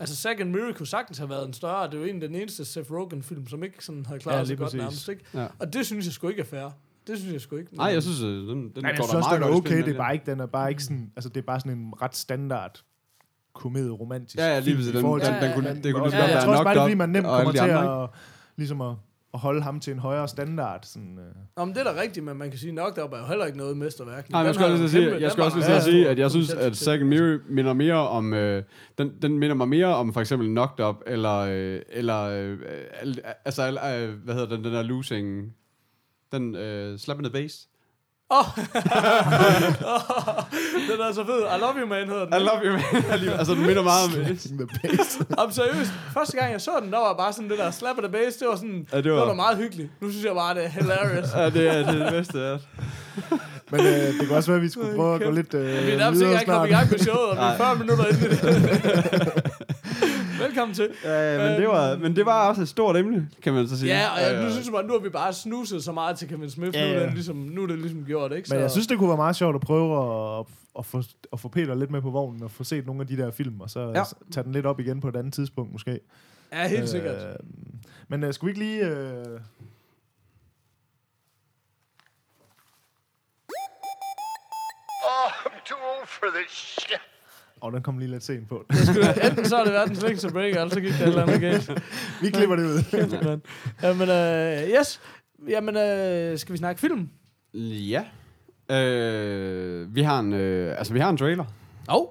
Altså, 0.00 0.34
Miri 0.46 0.72
kunne 0.72 0.86
sagtens 0.86 1.18
have 1.18 1.30
været 1.30 1.46
en 1.46 1.52
større. 1.52 1.86
Det 1.86 1.94
er 1.94 1.98
jo 1.98 2.04
en 2.04 2.22
af 2.22 2.28
den 2.28 2.36
eneste 2.40 2.64
Seth 2.64 2.92
Rogen-film, 2.92 3.48
som 3.48 3.64
ikke 3.64 3.84
sådan 3.84 4.06
havde 4.06 4.20
klaret 4.20 4.38
Ja, 4.38 4.44
sig 4.44 4.48
lige 4.48 4.56
godt 4.56 4.66
præcis. 4.66 4.78
nærmest. 4.80 5.08
Ikke? 5.08 5.24
Ja. 5.34 5.46
Og 5.58 5.72
det 5.72 5.86
synes 5.86 6.06
jeg 6.06 6.12
sgu 6.12 6.28
ikke 6.28 6.40
er 6.40 6.46
fair. 6.46 6.68
Det 7.06 7.18
synes 7.18 7.32
jeg 7.32 7.40
sgu 7.40 7.56
ikke. 7.56 7.76
Nej, 7.76 7.86
jeg 7.86 8.02
synes, 8.02 8.22
øh, 8.22 8.28
den, 8.28 8.46
den 8.48 8.72
går 8.74 8.80
jeg 8.88 8.96
synes 8.96 9.10
da 9.10 9.16
også, 9.16 9.28
meget 9.28 9.42
den 9.42 9.48
er 9.52 9.56
okay. 9.56 9.70
Det 9.76 9.80
er 9.80 9.84
den. 9.84 9.96
bare 9.96 10.12
ikke, 10.14 10.26
den 10.30 10.40
er 10.40 10.46
bare 10.46 10.70
ikke 10.70 10.82
sådan, 10.82 11.12
altså 11.16 11.28
det 11.28 11.36
er 11.40 11.46
bare 11.46 11.60
sådan 11.60 11.78
en 11.78 11.92
ret 12.02 12.16
standard 12.16 12.82
komedie 13.54 13.90
romantisk 13.90 14.36
Ja, 14.38 14.46
ja, 14.46 14.54
lige 14.58 14.64
film 14.64 14.76
præcis. 14.76 14.90
i 14.90 14.94
Den, 14.94 15.00
forhold 15.00 15.20
den, 15.22 15.32
til- 15.34 15.42
den, 15.42 15.54
kunne, 15.54 15.68
Men- 15.74 15.82
det 15.84 15.94
kunne 15.94 16.02
og 16.02 16.08
lige 16.08 16.10
så 16.10 16.16
jeg, 16.16 16.22
godt 16.22 16.30
jeg 16.30 16.36
være 16.36 16.44
tror 16.44 16.52
også 16.52 16.64
bare, 16.64 16.74
det 16.74 16.78
er 16.78 16.82
nok 16.82 16.88
fordi, 16.90 16.94
man 16.94 17.08
nemt 17.08 17.26
og 17.26 17.32
alle 17.40 17.44
kommer 17.46 17.60
de 17.62 17.66
til 17.68 17.74
andre, 17.76 18.02
at, 18.04 18.08
ligesom 18.56 18.80
at, 18.80 18.94
at 19.34 19.40
holde 19.40 19.62
ham 19.62 19.80
til 19.80 19.92
en 19.92 19.98
højere 19.98 20.28
standard. 20.28 20.80
Sådan, 20.84 21.18
øh. 21.18 21.34
Nå, 21.56 21.64
men 21.64 21.74
det 21.74 21.80
er 21.86 21.92
da 21.92 22.00
rigtigt, 22.00 22.24
men 22.26 22.36
man 22.36 22.50
kan 22.50 22.58
sige, 22.58 22.72
nok 22.72 22.96
der 22.96 23.02
er 23.02 23.18
jo 23.18 23.26
heller 23.26 23.46
ikke 23.46 23.58
noget 23.58 23.76
mesterværk. 23.76 24.30
Nej, 24.30 24.40
jeg 24.40 24.54
skal 24.54 24.66
også 24.66 24.88
sige, 24.88 25.20
jeg 25.20 25.30
skal 25.32 25.44
også 25.44 25.58
lige 25.58 25.80
sige, 25.82 26.08
at 26.08 26.18
jeg 26.18 26.30
synes, 26.30 26.50
at. 26.54 26.76
Zack 26.76 27.00
and 27.00 27.08
Miri 27.08 27.38
minder 27.48 27.72
mere 27.72 28.08
om, 28.08 28.34
øh, 28.34 28.62
den, 28.98 29.12
den 29.22 29.38
minder 29.38 29.56
mig 29.56 29.68
mere 29.68 29.86
om 29.86 30.12
for 30.12 30.20
eksempel 30.20 30.48
Knocked 30.48 30.84
Up, 30.86 30.96
eller, 31.06 31.36
øh, 31.38 31.80
eller 31.88 32.20
øh, 32.22 32.58
al- 33.00 33.22
altså, 33.44 33.62
al- 33.62 34.02
øh, 34.02 34.14
hvad 34.24 34.34
hedder 34.34 34.48
den, 34.56 34.64
den 34.64 34.72
der 34.72 34.82
losing, 34.82 35.54
den 36.32 36.54
øh, 36.56 36.98
slap 36.98 37.18
in 37.18 37.24
bass. 38.30 38.32
Åh! 38.32 38.46
den 40.90 41.00
er 41.08 41.12
så 41.14 41.24
fed. 41.24 41.40
I 41.56 41.60
love 41.60 41.74
you, 41.80 41.86
man, 41.86 42.08
hedder 42.08 42.24
den. 42.24 42.34
I 42.34 42.38
love 42.44 42.60
you, 42.64 42.72
man. 42.72 42.82
Altså, 43.38 43.54
den 43.54 43.66
minder 43.66 43.82
meget 43.82 44.04
om... 44.04 44.10
The 44.12 44.66
bass. 44.82 45.18
Jamen, 45.38 45.52
seriøst. 45.52 45.92
Første 46.14 46.36
gang, 46.36 46.52
jeg 46.52 46.60
så 46.60 46.70
den, 46.82 46.92
der 46.92 46.98
var 46.98 47.14
bare 47.18 47.32
sådan 47.32 47.50
det 47.50 47.58
der 47.58 47.70
slap 47.70 47.96
of 47.98 48.02
the 48.02 48.12
bass. 48.12 48.36
Det 48.36 48.48
var 48.48 48.56
sådan, 48.56 48.86
Ja, 48.92 48.96
det 48.96 49.04
det 49.04 49.12
var- 49.12 49.18
var, 49.18 49.28
da 49.28 49.34
meget 49.34 49.56
hyggeligt. 49.56 49.88
Nu 50.00 50.10
synes 50.10 50.24
jeg 50.24 50.34
bare, 50.34 50.54
det 50.54 50.64
er 50.64 50.68
hilarious. 50.68 51.28
Ja, 51.36 51.50
det 51.50 51.68
er 51.68 51.92
det, 51.92 52.00
er 52.00 52.04
det 52.04 52.12
bedste, 52.12 52.38
ja. 52.38 52.56
Men 53.72 53.80
øh, 53.80 53.86
det 53.86 54.26
kan 54.28 54.36
også 54.36 54.50
være, 54.50 54.56
at 54.56 54.62
vi 54.62 54.68
skulle 54.68 54.96
prøve 54.96 55.14
at 55.14 55.20
gå 55.22 55.30
lidt 55.30 55.54
øh, 55.54 55.86
Vi 55.86 55.90
er 55.92 55.96
nærmest 55.98 56.22
ikke 56.22 56.32
engang 56.32 56.48
kommet 56.50 56.68
i 56.68 56.72
gang 56.72 56.90
med 56.90 56.98
showet, 56.98 57.30
og 57.30 57.36
vi 57.36 57.42
er 57.42 57.56
40 57.56 57.76
minutter 57.76 58.06
inde 58.06 58.26
i 58.26 58.28
det. 58.28 59.49
Velkommen 60.40 60.74
til. 60.74 60.88
Ja, 61.04 61.38
men 61.50 61.60
det, 61.60 61.68
var, 61.68 61.96
men 61.96 62.16
det 62.16 62.26
var 62.26 62.48
også 62.48 62.62
et 62.62 62.68
stort 62.68 62.96
emne, 62.96 63.30
kan 63.42 63.52
man 63.54 63.68
så 63.68 63.78
sige. 63.78 63.92
Ja, 63.98 64.08
og 64.14 64.20
jeg, 64.20 64.44
nu 64.44 64.50
synes 64.50 64.66
jeg 64.66 64.72
bare, 64.72 64.84
nu 64.86 64.92
har 64.92 65.00
vi 65.00 65.08
bare 65.08 65.32
snuset 65.32 65.84
så 65.84 65.92
meget 65.92 66.18
til 66.18 66.28
Kevin 66.28 66.50
Smith. 66.50 66.76
Ja, 66.76 66.86
Nu, 66.86 66.94
er 66.94 67.00
ja. 67.00 67.06
det 67.06 67.14
ligesom, 67.14 67.36
nu 67.36 67.62
er 67.62 67.66
det 67.66 67.78
ligesom 67.78 68.04
gjort, 68.04 68.32
ikke? 68.32 68.48
Men 68.50 68.60
jeg 68.60 68.70
synes, 68.70 68.86
det 68.86 68.98
kunne 68.98 69.08
være 69.08 69.16
meget 69.16 69.36
sjovt 69.36 69.54
at 69.54 69.60
prøve 69.60 70.38
at, 70.38 70.46
at, 70.78 70.86
få, 70.86 71.02
at 71.32 71.40
få 71.40 71.48
Peter 71.48 71.74
lidt 71.74 71.90
med 71.90 72.02
på 72.02 72.10
vognen 72.10 72.42
og 72.42 72.50
få 72.50 72.64
set 72.64 72.86
nogle 72.86 73.00
af 73.00 73.06
de 73.06 73.16
der 73.16 73.30
film, 73.30 73.60
og 73.60 73.70
så 73.70 73.80
Ja. 73.80 73.98
ja. 73.98 74.02
tage 74.32 74.44
den 74.44 74.52
lidt 74.52 74.66
op 74.66 74.80
igen 74.80 75.00
på 75.00 75.08
et 75.08 75.16
andet 75.16 75.34
tidspunkt 75.34 75.72
måske. 75.72 76.00
Ja, 76.52 76.68
helt 76.68 76.88
sikkert. 76.88 77.16
Øh, 77.26 77.34
men 78.08 78.24
øh, 78.24 78.34
skulle 78.34 78.54
vi 78.54 78.60
ikke 78.66 78.72
lige... 78.72 78.86
Øh, 78.86 79.40
Oh, 85.02 85.30
I'm 85.46 85.60
too 85.64 85.78
old 85.98 86.06
for 86.06 86.26
this 86.36 86.50
shit. 86.80 87.00
Åh, 87.62 87.72
den 87.72 87.82
kom 87.82 87.98
lige 87.98 88.10
lidt 88.10 88.24
sent 88.24 88.48
på. 88.48 88.64
Det 88.70 88.78
skulle, 88.78 89.26
enten 89.26 89.44
så 89.44 89.56
er 89.56 89.64
det 89.64 89.72
verdens 89.72 90.02
længste 90.02 90.28
break, 90.28 90.50
eller 90.50 90.68
så 90.68 90.80
gik 90.80 90.92
det 90.92 91.00
et 91.00 91.06
eller 91.06 91.22
andet 91.22 91.40
galt. 91.40 91.70
Vi 92.22 92.30
klipper 92.30 92.56
det 92.56 92.64
ud. 92.64 93.40
Jamen, 93.82 94.08
øh, 94.08 94.78
yes. 94.78 95.00
Jamen, 95.48 95.76
øh, 95.76 96.38
skal 96.38 96.52
vi 96.52 96.58
snakke 96.58 96.80
film? 96.80 97.08
Ja. 97.54 98.04
Øh, 98.76 99.94
vi 99.94 100.02
har 100.02 100.20
en, 100.20 100.32
øh, 100.32 100.78
altså, 100.78 100.92
vi 100.92 100.98
har 100.98 101.10
en 101.10 101.16
trailer. 101.16 101.44
Oh. 101.88 102.06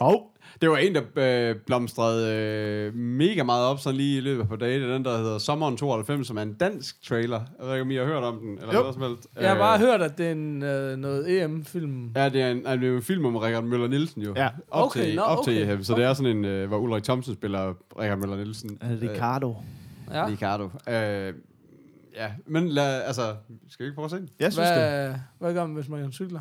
Og 0.00 0.29
Det 0.60 0.70
var 0.70 0.76
en, 0.76 0.94
der 0.94 1.02
øh, 1.16 1.56
blomstrede 1.66 2.34
øh, 2.36 2.94
mega 2.94 3.42
meget 3.42 3.66
op, 3.66 3.78
sådan 3.78 3.96
lige 3.96 4.16
i 4.18 4.20
løbet 4.20 4.42
af 4.42 4.48
på 4.48 4.56
dage. 4.56 4.80
Det 4.80 4.88
er 4.88 4.92
den, 4.92 5.04
der 5.04 5.18
hedder 5.18 5.38
Sommeren 5.38 5.76
92, 5.76 6.26
som 6.26 6.36
er 6.38 6.42
en 6.42 6.52
dansk 6.54 7.02
trailer. 7.08 7.40
Jeg 7.58 7.66
ved 7.66 7.74
ikke, 7.74 7.82
om 7.82 7.90
I 7.90 7.96
har 7.96 8.04
hørt 8.04 8.22
om 8.24 8.38
den, 8.38 8.52
eller 8.58 8.74
Jo. 8.74 8.80
noget 8.80 8.94
som 8.94 9.02
helst. 9.02 9.26
Jeg 9.40 9.48
har 9.48 9.54
Øh, 9.56 9.60
bare 9.60 9.78
hørt, 9.78 10.02
at 10.02 10.18
det 10.18 10.26
er 10.26 10.32
en, 10.32 10.62
øh, 10.62 10.96
noget 10.96 11.42
EM-film. 11.42 12.10
Ja, 12.16 12.28
det 12.28 12.42
er 12.42 12.50
en, 12.50 12.56
altså, 12.66 12.76
det 12.86 12.92
er 12.92 12.96
en 12.96 13.02
film 13.02 13.24
om 13.24 13.36
Richard 13.36 13.64
Møller 13.64 13.88
Nielsen 13.88 14.22
jo. 14.22 14.32
Ja. 14.36 14.48
Op 14.70 14.86
Okay, 14.86 15.04
til, 15.04 15.16
nå, 15.16 15.22
op 15.22 15.44
til 15.44 15.62
okay. 15.62 15.72
EM. 15.74 15.84
Så 15.84 15.94
det 15.94 16.04
er 16.04 16.14
sådan 16.14 16.36
en, 16.36 16.44
øh, 16.44 16.68
hvor 16.68 16.78
Ulrik 16.78 17.02
Thomsen 17.04 17.34
spiller 17.34 17.74
Richard 17.98 18.18
Møller 18.18 18.36
Nielsen. 18.36 18.78
Ricardo. 19.02 19.56
Ja. 20.10 20.24
Øh, 20.26 20.32
Ricardo. 20.32 20.64
Øh, 20.64 21.34
ja, 22.16 22.28
men 22.46 22.68
lad, 22.68 23.02
altså, 23.02 23.34
skal 23.70 23.84
vi 23.84 23.88
ikke 23.88 23.94
prøve 23.94 24.04
at 24.04 24.10
se 24.10 24.16
den? 24.16 24.28
Jeg 24.40 24.52
synes 24.52 24.68
det. 24.68 24.78
Hvad, 24.78 25.14
hvad 25.38 25.54
gør 25.54 25.66
man, 25.66 25.74
hvis 25.74 25.88
man 25.88 26.12
cykler? 26.12 26.40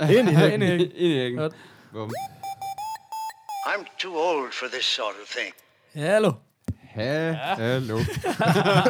Ind 0.18 0.28
i 0.28 0.32
hækken. 0.32 0.52
Ind 0.52 0.62
i 0.62 0.66
hækken. 0.66 0.88
Ind 0.96 1.12
i 1.12 1.16
hækken. 1.16 1.38
Godt. 1.40 1.52
Bum. 1.92 2.10
I'm 3.66 3.84
too 3.98 4.14
old 4.14 4.52
for 4.52 4.66
this 4.66 4.84
sort 4.84 5.14
of 5.22 5.28
thing. 5.28 5.52
Hallo. 5.94 6.32
Ha, 6.94 7.32
hallo. 7.32 7.96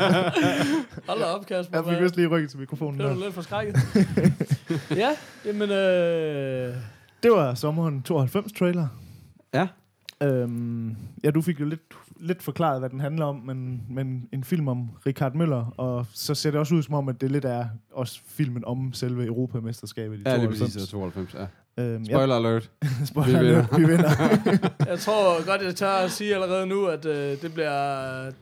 Hold 1.08 1.20
da 1.20 1.24
op, 1.24 1.46
Kasper. 1.46 1.78
Jeg 1.78 1.84
fik 1.94 2.02
vist 2.02 2.16
lige 2.16 2.28
rykket 2.28 2.50
til 2.50 2.58
mikrofonen 2.58 3.00
Det 3.00 3.08
var 3.08 3.14
lidt 3.14 3.34
forskrækket. 3.34 3.76
ja, 5.02 5.16
jamen, 5.44 5.70
øh, 5.70 6.74
Det 7.22 7.30
var 7.30 7.54
sommeren 7.54 8.02
92 8.02 8.52
trailer. 8.52 8.88
Ja. 9.54 9.68
Øhm, 10.22 10.96
ja, 11.24 11.30
du 11.30 11.42
fik 11.42 11.60
jo 11.60 11.64
lidt, 11.64 11.80
lidt 12.20 12.42
forklaret, 12.42 12.80
hvad 12.80 12.90
den 12.90 13.00
handler 13.00 13.24
om, 13.26 13.36
men, 13.36 13.82
men 13.90 14.28
en 14.32 14.44
film 14.44 14.68
om 14.68 14.88
Richard 15.06 15.34
Møller, 15.34 15.74
og 15.76 16.06
så 16.12 16.34
ser 16.34 16.50
det 16.50 16.60
også 16.60 16.74
ud 16.74 16.82
som 16.82 16.94
om, 16.94 17.08
at 17.08 17.20
det 17.20 17.30
lidt 17.30 17.44
er 17.44 17.66
også 17.92 18.20
filmen 18.26 18.64
om 18.64 18.92
selve 18.92 19.26
Europamesterskabet 19.26 20.18
i 20.18 20.22
Ja, 20.26 20.30
det 20.30 20.36
er 20.36 20.46
92. 20.46 20.60
præcis, 20.60 20.74
det 20.74 20.82
er 20.82 20.98
92, 20.98 21.34
ja. 21.34 21.46
Øhm, 21.78 22.02
ja, 22.02 22.14
Spoiler 22.14 22.34
alert. 22.36 22.70
spoiler 23.04 23.38
Vi 23.40 23.46
vinder. 23.46 23.58
alert, 23.58 23.80
vi 23.80 23.84
vinder. 23.86 24.68
jeg 24.92 24.98
tror 24.98 25.46
godt, 25.46 25.62
jeg 25.62 25.74
tør 25.74 25.90
at 25.90 26.10
sige 26.10 26.34
allerede 26.34 26.66
nu, 26.66 26.86
at 26.86 27.04
øh, 27.06 27.42
det 27.42 27.54
bliver... 27.54 27.70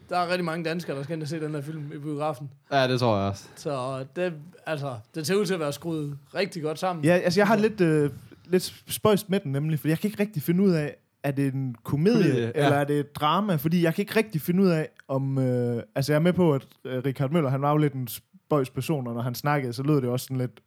Der 0.08 0.18
er 0.18 0.28
rigtig 0.28 0.44
mange 0.44 0.64
danskere, 0.64 0.96
der 0.96 1.02
skal 1.02 1.14
ind 1.14 1.22
og 1.22 1.28
se 1.28 1.40
den 1.40 1.54
her 1.54 1.62
film 1.62 1.92
i 1.94 1.98
biografen. 1.98 2.50
Ja, 2.72 2.88
det 2.88 3.00
tror 3.00 3.18
jeg 3.18 3.30
også. 3.30 3.44
Så 3.56 4.04
det, 4.16 4.32
altså, 4.66 4.94
det 5.14 5.26
ser 5.26 5.34
ud 5.34 5.46
til 5.46 5.54
at 5.54 5.60
være 5.60 5.72
skruet 5.72 6.18
rigtig 6.34 6.62
godt 6.62 6.78
sammen. 6.78 7.04
ja, 7.04 7.12
altså 7.16 7.40
jeg 7.40 7.46
har 7.46 7.56
lidt, 7.56 7.80
øh, 7.80 8.10
lidt 8.46 8.74
spøjst 8.88 9.30
med 9.30 9.40
den 9.40 9.52
nemlig, 9.52 9.78
for 9.80 9.88
jeg 9.88 9.98
kan 9.98 10.10
ikke 10.10 10.22
rigtig 10.22 10.42
finde 10.42 10.62
ud 10.64 10.70
af, 10.70 10.96
er 11.22 11.30
det 11.30 11.54
en 11.54 11.74
komedie, 11.84 12.12
Komedie, 12.14 12.30
komedie 12.32 12.52
ja. 12.54 12.64
eller 12.64 12.78
er 12.78 12.84
det 12.84 13.00
et 13.00 13.16
drama? 13.16 13.54
Fordi 13.56 13.82
jeg 13.82 13.94
kan 13.94 14.02
ikke 14.02 14.16
rigtig 14.16 14.40
finde 14.40 14.62
ud 14.62 14.68
af, 14.68 14.88
om... 15.08 15.38
Øh, 15.38 15.82
altså 15.94 16.12
jeg 16.12 16.16
er 16.18 16.22
med 16.22 16.32
på, 16.32 16.54
at 16.54 16.66
øh, 16.84 17.02
Richard 17.04 17.30
Møller, 17.30 17.50
han 17.50 17.62
var 17.62 17.70
jo 17.70 17.76
lidt 17.76 17.92
en 17.92 18.08
spøjs 18.08 18.70
person, 18.70 19.06
og 19.06 19.14
når 19.14 19.22
han 19.22 19.34
snakkede, 19.34 19.72
så 19.72 19.82
lød 19.82 19.96
det 20.00 20.04
også 20.10 20.24
sådan 20.24 20.36
lidt 20.36 20.60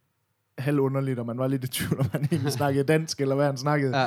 halvunderligt, 0.58 1.18
og 1.18 1.26
man 1.26 1.38
var 1.38 1.46
lidt 1.46 1.64
i 1.64 1.68
tvivl, 1.68 2.00
om 2.00 2.06
han 2.12 2.28
egentlig 2.32 2.52
snakkede 2.60 2.84
dansk, 2.84 3.20
eller 3.20 3.34
hvad 3.34 3.46
han 3.46 3.56
snakkede. 3.56 3.98
Ja. 3.98 4.06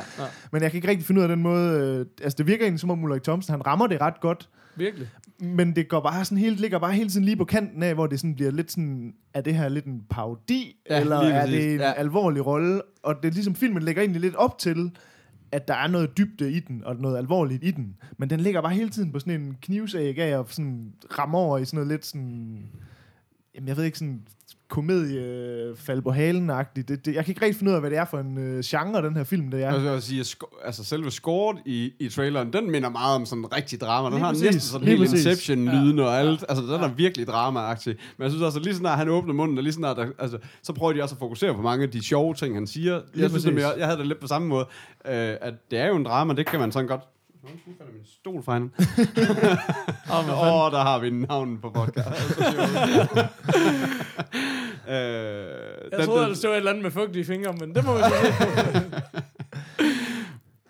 Men 0.51 0.61
jeg 0.61 0.71
kan 0.71 0.77
ikke 0.77 0.87
rigtig 0.87 1.05
finde 1.05 1.19
ud 1.19 1.23
af 1.23 1.29
den 1.29 1.41
måde... 1.41 1.79
Øh, 1.79 2.05
altså 2.23 2.37
det 2.37 2.47
virker 2.47 2.63
egentlig 2.63 2.79
som 2.79 2.91
om 2.91 3.03
Ulrik 3.03 3.23
Thomsen, 3.23 3.51
han 3.51 3.67
rammer 3.67 3.87
det 3.87 4.01
ret 4.01 4.21
godt, 4.21 4.49
Virkelig. 4.75 5.07
men 5.39 5.75
det 5.75 5.89
går 5.89 5.99
bare 5.99 6.25
sådan 6.25 6.37
helt, 6.37 6.59
ligger 6.59 6.79
bare 6.79 6.93
hele 6.93 7.09
tiden 7.09 7.25
lige 7.25 7.37
på 7.37 7.45
kanten 7.45 7.83
af, 7.83 7.93
hvor 7.93 8.07
det 8.07 8.19
sådan 8.19 8.35
bliver 8.35 8.51
lidt 8.51 8.71
sådan, 8.71 9.13
er 9.33 9.41
det 9.41 9.55
her 9.55 9.69
lidt 9.69 9.85
en 9.85 10.01
parodi, 10.09 10.77
Ja, 10.89 10.95
ja, 10.95 11.01
eller 11.01 11.17
er 11.17 11.45
det 11.45 11.73
en 11.73 11.79
ja. 11.79 11.87
ja. 11.87 11.93
alvorlig 11.93 12.45
rolle? 12.45 12.81
Og 13.03 13.15
det 13.23 13.29
er 13.29 13.33
ligesom, 13.33 13.55
filmen 13.55 13.83
lægger 13.83 14.01
egentlig 14.01 14.21
lidt 14.21 14.35
op 14.35 14.57
til, 14.57 14.91
at 15.51 15.67
der 15.67 15.73
er 15.73 15.87
noget 15.87 16.17
dybde 16.17 16.51
i 16.51 16.59
den, 16.59 16.83
og 16.85 16.95
noget 16.95 17.17
alvorligt 17.17 17.63
i 17.63 17.71
den. 17.71 17.95
Men 18.17 18.29
den 18.29 18.39
ligger 18.39 18.61
bare 18.61 18.73
hele 18.73 18.89
tiden 18.89 19.11
på 19.11 19.19
sådan 19.19 19.41
en 19.41 19.57
knivsæg 19.61 20.19
af, 20.19 20.37
og 20.37 20.45
sådan 20.49 20.93
rammer 21.19 21.39
over 21.39 21.57
i 21.57 21.65
sådan 21.65 21.77
noget 21.77 21.87
lidt 21.87 22.05
sådan 22.05 22.63
jamen 23.55 23.67
jeg 23.67 23.77
ved 23.77 23.83
ikke, 23.83 23.97
sådan 23.97 24.21
komedie 24.71 25.75
fald 25.75 26.01
på 26.01 26.11
halen-agtigt. 26.11 26.87
Det, 26.87 27.05
det, 27.05 27.15
jeg 27.15 27.25
kan 27.25 27.31
ikke 27.31 27.45
rigtig 27.45 27.55
finde 27.55 27.69
ud 27.69 27.75
af, 27.75 27.81
hvad 27.81 27.89
det 27.89 27.97
er 27.97 28.05
for 28.05 28.17
en 28.17 28.37
øh, 28.37 28.63
genre, 28.63 29.01
den 29.05 29.15
her 29.15 29.23
film, 29.23 29.51
det 29.51 29.63
er. 29.63 29.81
Jeg 29.81 29.93
vil 29.93 30.01
sige, 30.01 30.23
sko- 30.23 30.55
altså 30.65 30.83
selve 30.83 31.11
scoret 31.11 31.57
i, 31.65 31.91
i 31.99 32.09
traileren, 32.09 32.53
den 32.53 32.71
minder 32.71 32.89
meget 32.89 33.15
om 33.15 33.25
sådan 33.25 33.43
en 33.43 33.53
rigtig 33.55 33.81
drama. 33.81 34.05
Den 34.05 34.13
Lige 34.13 34.23
har 34.23 34.31
præcis, 34.31 34.43
næsten 34.43 34.61
sådan 34.61 34.87
lige 34.87 34.97
helt. 34.97 35.13
Inception-lyden 35.13 35.99
og 35.99 36.19
alt. 36.19 36.45
Altså, 36.49 36.63
den 36.63 36.81
er 36.81 36.87
virkelig 36.87 37.27
drama-agtig. 37.27 37.95
Men 38.17 38.23
jeg 38.23 38.31
synes 38.31 38.43
også, 38.43 38.59
at 38.59 38.65
lige 38.65 38.75
snart 38.75 38.97
han 38.97 39.09
åbner 39.09 39.33
munden, 39.33 39.57
og 39.57 39.63
lige 39.63 39.73
snart, 39.73 39.97
der, 39.97 40.07
altså, 40.19 40.37
så 40.63 40.73
prøver 40.73 40.93
de 40.93 41.03
også 41.03 41.15
at 41.15 41.19
fokusere 41.19 41.53
på 41.53 41.61
mange 41.61 41.83
af 41.83 41.91
de 41.91 42.03
sjove 42.03 42.33
ting, 42.33 42.55
han 42.55 42.67
siger. 42.67 43.01
Jeg 43.15 43.29
synes, 43.29 43.45
jeg, 43.45 43.73
jeg 43.77 43.85
havde 43.85 43.99
det 43.99 44.07
lidt 44.07 44.19
på 44.19 44.27
samme 44.27 44.47
måde, 44.47 44.65
øh, 45.05 45.35
at 45.41 45.53
det 45.71 45.79
er 45.79 45.87
jo 45.87 45.95
en 45.95 46.05
drama, 46.05 46.33
det 46.33 46.45
kan 46.45 46.59
man 46.59 46.71
sådan 46.71 46.87
godt... 46.87 47.01
Nu 47.43 47.49
falder 47.77 47.93
min 47.93 48.05
stol 48.05 48.43
fra 48.43 48.53
hende. 48.53 48.69
Åh, 50.13 50.65
oh, 50.65 50.71
der 50.71 50.81
har 50.81 50.99
vi 50.99 51.09
navnen 51.09 51.57
på 51.61 51.69
podcast. 51.69 52.07
øh, 54.87 54.95
Jeg 55.91 56.05
troede, 56.05 56.25
at 56.25 56.37
det 56.41 56.49
var 56.49 56.53
et 56.53 56.57
eller 56.57 56.69
andet 56.71 56.83
med 56.83 56.91
fugtige 56.91 57.25
fingre, 57.25 57.53
men 57.53 57.75
det 57.75 57.85
må 57.85 57.93
vi 57.95 58.01
se. 58.03 58.09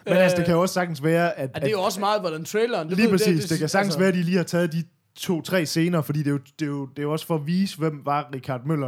Men 0.05 0.13
altså, 0.17 0.37
det 0.37 0.45
kan 0.45 0.53
jo 0.55 0.61
også 0.61 0.73
sagtens 0.73 1.03
være, 1.03 1.39
at... 1.39 1.51
Ja, 1.55 1.59
det 1.59 1.67
er 1.67 1.71
jo 1.71 1.81
også 1.81 1.99
meget, 1.99 2.21
hvordan 2.21 2.45
traileren... 2.45 2.87
Lige 2.89 3.01
ved- 3.03 3.09
præcis. 3.11 3.41
Det, 3.41 3.49
det 3.49 3.59
kan 3.59 3.69
sagtens 3.69 3.87
altså, 3.87 3.99
være, 3.99 4.07
at 4.07 4.13
de 4.13 4.23
lige 4.23 4.37
har 4.37 4.43
taget 4.43 4.73
de 4.73 4.83
to-tre 5.15 5.65
scener, 5.65 6.01
fordi 6.01 6.19
det 6.19 6.27
er, 6.27 6.31
jo, 6.31 6.37
det, 6.59 6.65
er 6.65 6.69
jo, 6.69 6.85
det 6.85 6.99
er 6.99 7.03
jo 7.03 7.11
også 7.11 7.25
for 7.25 7.35
at 7.35 7.47
vise, 7.47 7.77
hvem 7.77 8.01
var 8.05 8.29
Richard 8.35 8.61
Møller. 8.65 8.87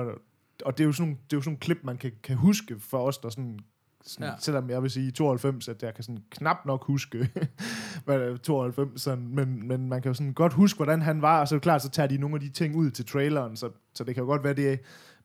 Og 0.66 0.78
det 0.78 0.84
er 0.84 0.86
jo 0.88 0.92
sådan, 0.92 1.06
nogle- 1.08 1.18
det 1.30 1.34
er 1.34 1.38
jo 1.38 1.42
sådan 1.42 1.50
nogle 1.52 1.60
klip, 1.60 1.78
man 1.84 1.98
kan, 1.98 2.12
kan 2.24 2.36
huske 2.36 2.76
for 2.90 2.98
os, 3.08 3.18
der 3.18 3.30
sådan, 3.30 3.60
sådan 4.06 4.28
Ja. 4.28 4.34
selvom 4.40 4.70
jeg 4.70 4.82
vil 4.84 4.92
sige 4.92 5.08
i 5.08 5.12
92, 5.12 5.68
at 5.68 5.84
jeg 5.84 5.94
kan 5.94 6.04
sådan 6.04 6.24
knap 6.30 6.58
nok 6.66 6.86
huske, 6.86 7.18
hvad 8.06 8.20
det 8.20 8.32
er, 8.32 8.38
92, 8.38 9.02
sådan, 9.02 9.28
men, 9.28 9.68
men 9.68 9.90
man 9.90 10.02
kan 10.02 10.10
jo 10.10 10.14
sådan 10.14 10.34
godt 10.34 10.54
huske, 10.54 10.78
hvordan 10.78 11.02
han 11.02 11.22
var, 11.22 11.40
og 11.42 11.48
så 11.48 11.56
er 11.56 11.58
det 11.58 11.64
klart, 11.64 11.82
så 11.82 11.90
tager 11.90 12.08
de 12.08 12.18
nogle 12.18 12.36
af 12.36 12.40
de 12.40 12.50
ting 12.50 12.76
ud 12.76 12.92
til 12.92 13.06
traileren, 13.06 13.56
så, 13.58 13.70
så 13.96 14.04
det 14.04 14.16
kan 14.16 14.22
jo 14.24 14.28
godt 14.28 14.44
være, 14.44 14.54
det 14.54 14.80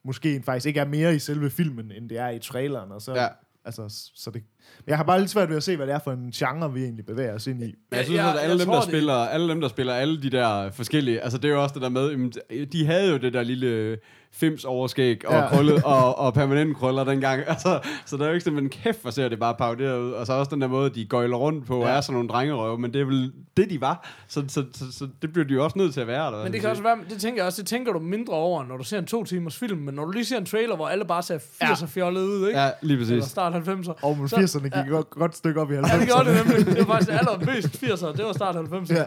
måske 0.05 0.43
faktisk 0.43 0.66
ikke 0.66 0.81
er 0.81 0.85
mere 0.89 1.14
i 1.14 1.18
selve 1.18 1.51
filmen, 1.51 1.93
end 1.93 2.09
det 2.09 2.18
er 2.18 2.29
i 2.29 2.39
traileren, 2.39 2.93
og 2.93 3.03
så, 3.03 3.14
Ja. 3.14 3.29
altså, 3.64 4.11
så 4.14 4.31
det, 4.31 4.43
men 4.79 4.91
jeg 4.91 4.97
har 4.97 5.05
bare 5.05 5.19
lidt 5.21 5.31
svært 5.31 5.49
ved 5.49 5.57
at 5.57 5.62
se, 5.62 5.77
hvad 5.77 5.87
det 5.87 5.95
er 5.95 5.99
for 6.05 6.12
en 6.12 6.31
genre, 6.31 6.73
vi 6.73 6.83
egentlig 6.83 7.07
bevæger 7.07 7.35
os 7.35 7.47
ind 7.47 7.62
i. 7.62 7.66
Men 7.66 7.75
jeg 7.93 8.05
synes, 8.05 8.19
Jeg- 8.19 8.29
at 8.35 8.39
alle 8.41 8.51
jeg 8.51 8.59
dem, 8.59 8.69
der 8.69 8.75
det- 8.75 8.85
spiller, 8.89 9.14
alle 9.14 9.49
dem, 9.49 9.61
der 9.61 9.69
spiller 9.69 9.95
alle 9.95 10.23
de 10.23 10.31
der 10.31 10.71
forskellige, 10.71 11.21
altså 11.21 11.39
det 11.39 11.49
er 11.51 11.55
jo 11.55 11.62
også 11.62 11.73
det 11.75 11.83
der 11.83 11.89
med, 11.89 12.11
jamen, 12.11 12.33
de 12.73 12.87
havde 12.87 13.11
jo 13.11 13.16
det 13.16 13.33
der 13.33 13.43
lille 13.43 13.99
fims 14.33 14.64
overskæg 14.64 15.27
og, 15.29 15.33
Ja. 15.35 15.41
ja. 15.41 15.49
krølle, 15.49 15.85
og, 15.95 16.19
og 16.19 16.35
permanent 16.35 16.77
krøller 16.77 17.05
dengang. 17.05 17.43
Altså, 17.47 17.81
så 18.07 18.16
der 18.16 18.23
er 18.23 18.27
jo 18.29 18.33
ikke 18.33 18.45
sådan, 18.45 18.55
men 18.57 18.69
kæft, 18.69 19.03
hvor 19.03 19.11
ser 19.11 19.29
det 19.29 19.39
bare 19.39 19.55
paroderet 19.55 20.01
ud. 20.01 20.11
Og 20.12 20.27
så 20.27 20.33
også 20.33 20.51
den 20.55 20.61
der 20.61 20.69
måde, 20.69 20.91
de 20.91 21.05
gøjler 21.05 21.37
rundt 21.37 21.66
på, 21.66 21.81
ja. 21.81 21.89
Ja. 21.89 21.97
er 21.97 22.01
sådan 22.01 22.14
nogle 22.14 22.29
drengerøve, 22.29 22.79
men 22.79 22.93
det 22.93 23.01
er 23.01 23.05
vel 23.05 23.33
det, 23.57 23.71
de 23.71 23.81
var. 23.81 24.09
Så, 24.29 24.45
så, 24.49 24.64
så, 24.75 24.85
så 24.93 25.09
det 25.23 25.33
bliver 25.33 25.47
de 25.47 25.55
jo 25.55 25.64
også 25.64 25.79
nødt 25.79 25.95
til 25.95 26.01
at 26.01 26.07
være. 26.07 26.33
Der, 26.33 26.45
Men 26.45 26.53
det 26.53 26.61
kan 26.61 26.71
også 26.71 26.83
være, 26.83 26.97
det 27.11 27.21
tænker 27.21 27.41
jeg 27.43 27.47
også, 27.47 27.62
det 27.62 27.69
tænker 27.69 27.93
du 27.93 27.99
mindre 27.99 28.33
over, 28.35 28.64
når 28.64 28.77
du 28.77 28.85
ser 28.85 28.99
en 28.99 29.07
to 29.07 29.25
timers 29.25 29.57
film, 29.57 29.79
men 29.79 29.95
når 29.95 30.05
du 30.05 30.11
lige 30.11 30.25
ser 30.25 30.39
en 30.39 30.47
trailer, 30.47 30.77
hvor 30.77 30.89
alle 30.89 31.05
bare 31.05 31.23
ser 31.23 31.39
80'er 31.39 31.87
fjollet 31.87 32.23
ud, 32.23 32.47
ikke? 32.49 32.61
Ja, 32.61 32.71
lige 32.83 33.01
Eller 33.01 33.07
præcis. 33.16 33.31
start 33.31 33.53
90'er. 33.69 33.93
Og 34.05 34.19
med 34.19 34.29
Så- 34.29 34.37
80'erne 34.59 34.63
gik 34.63 34.73
ja. 34.75 34.89
godt, 34.89 35.11
godt 35.11 35.37
stykke 35.37 35.61
op 35.61 35.71
i 35.71 35.75
90'erne. 35.75 35.93
Ja, 35.93 36.01
det 36.01 36.09
gjorde 36.09 36.29
det 36.29 36.47
nemlig. 36.47 36.67
Det 36.67 36.89
var 36.89 36.95
faktisk 36.95 37.11
allermest 37.11 37.83
80'er, 37.83 38.17
det 38.17 38.25
var 38.25 38.33
start 38.33 38.57
90'er. 38.57 38.95
Ja. 38.95 39.05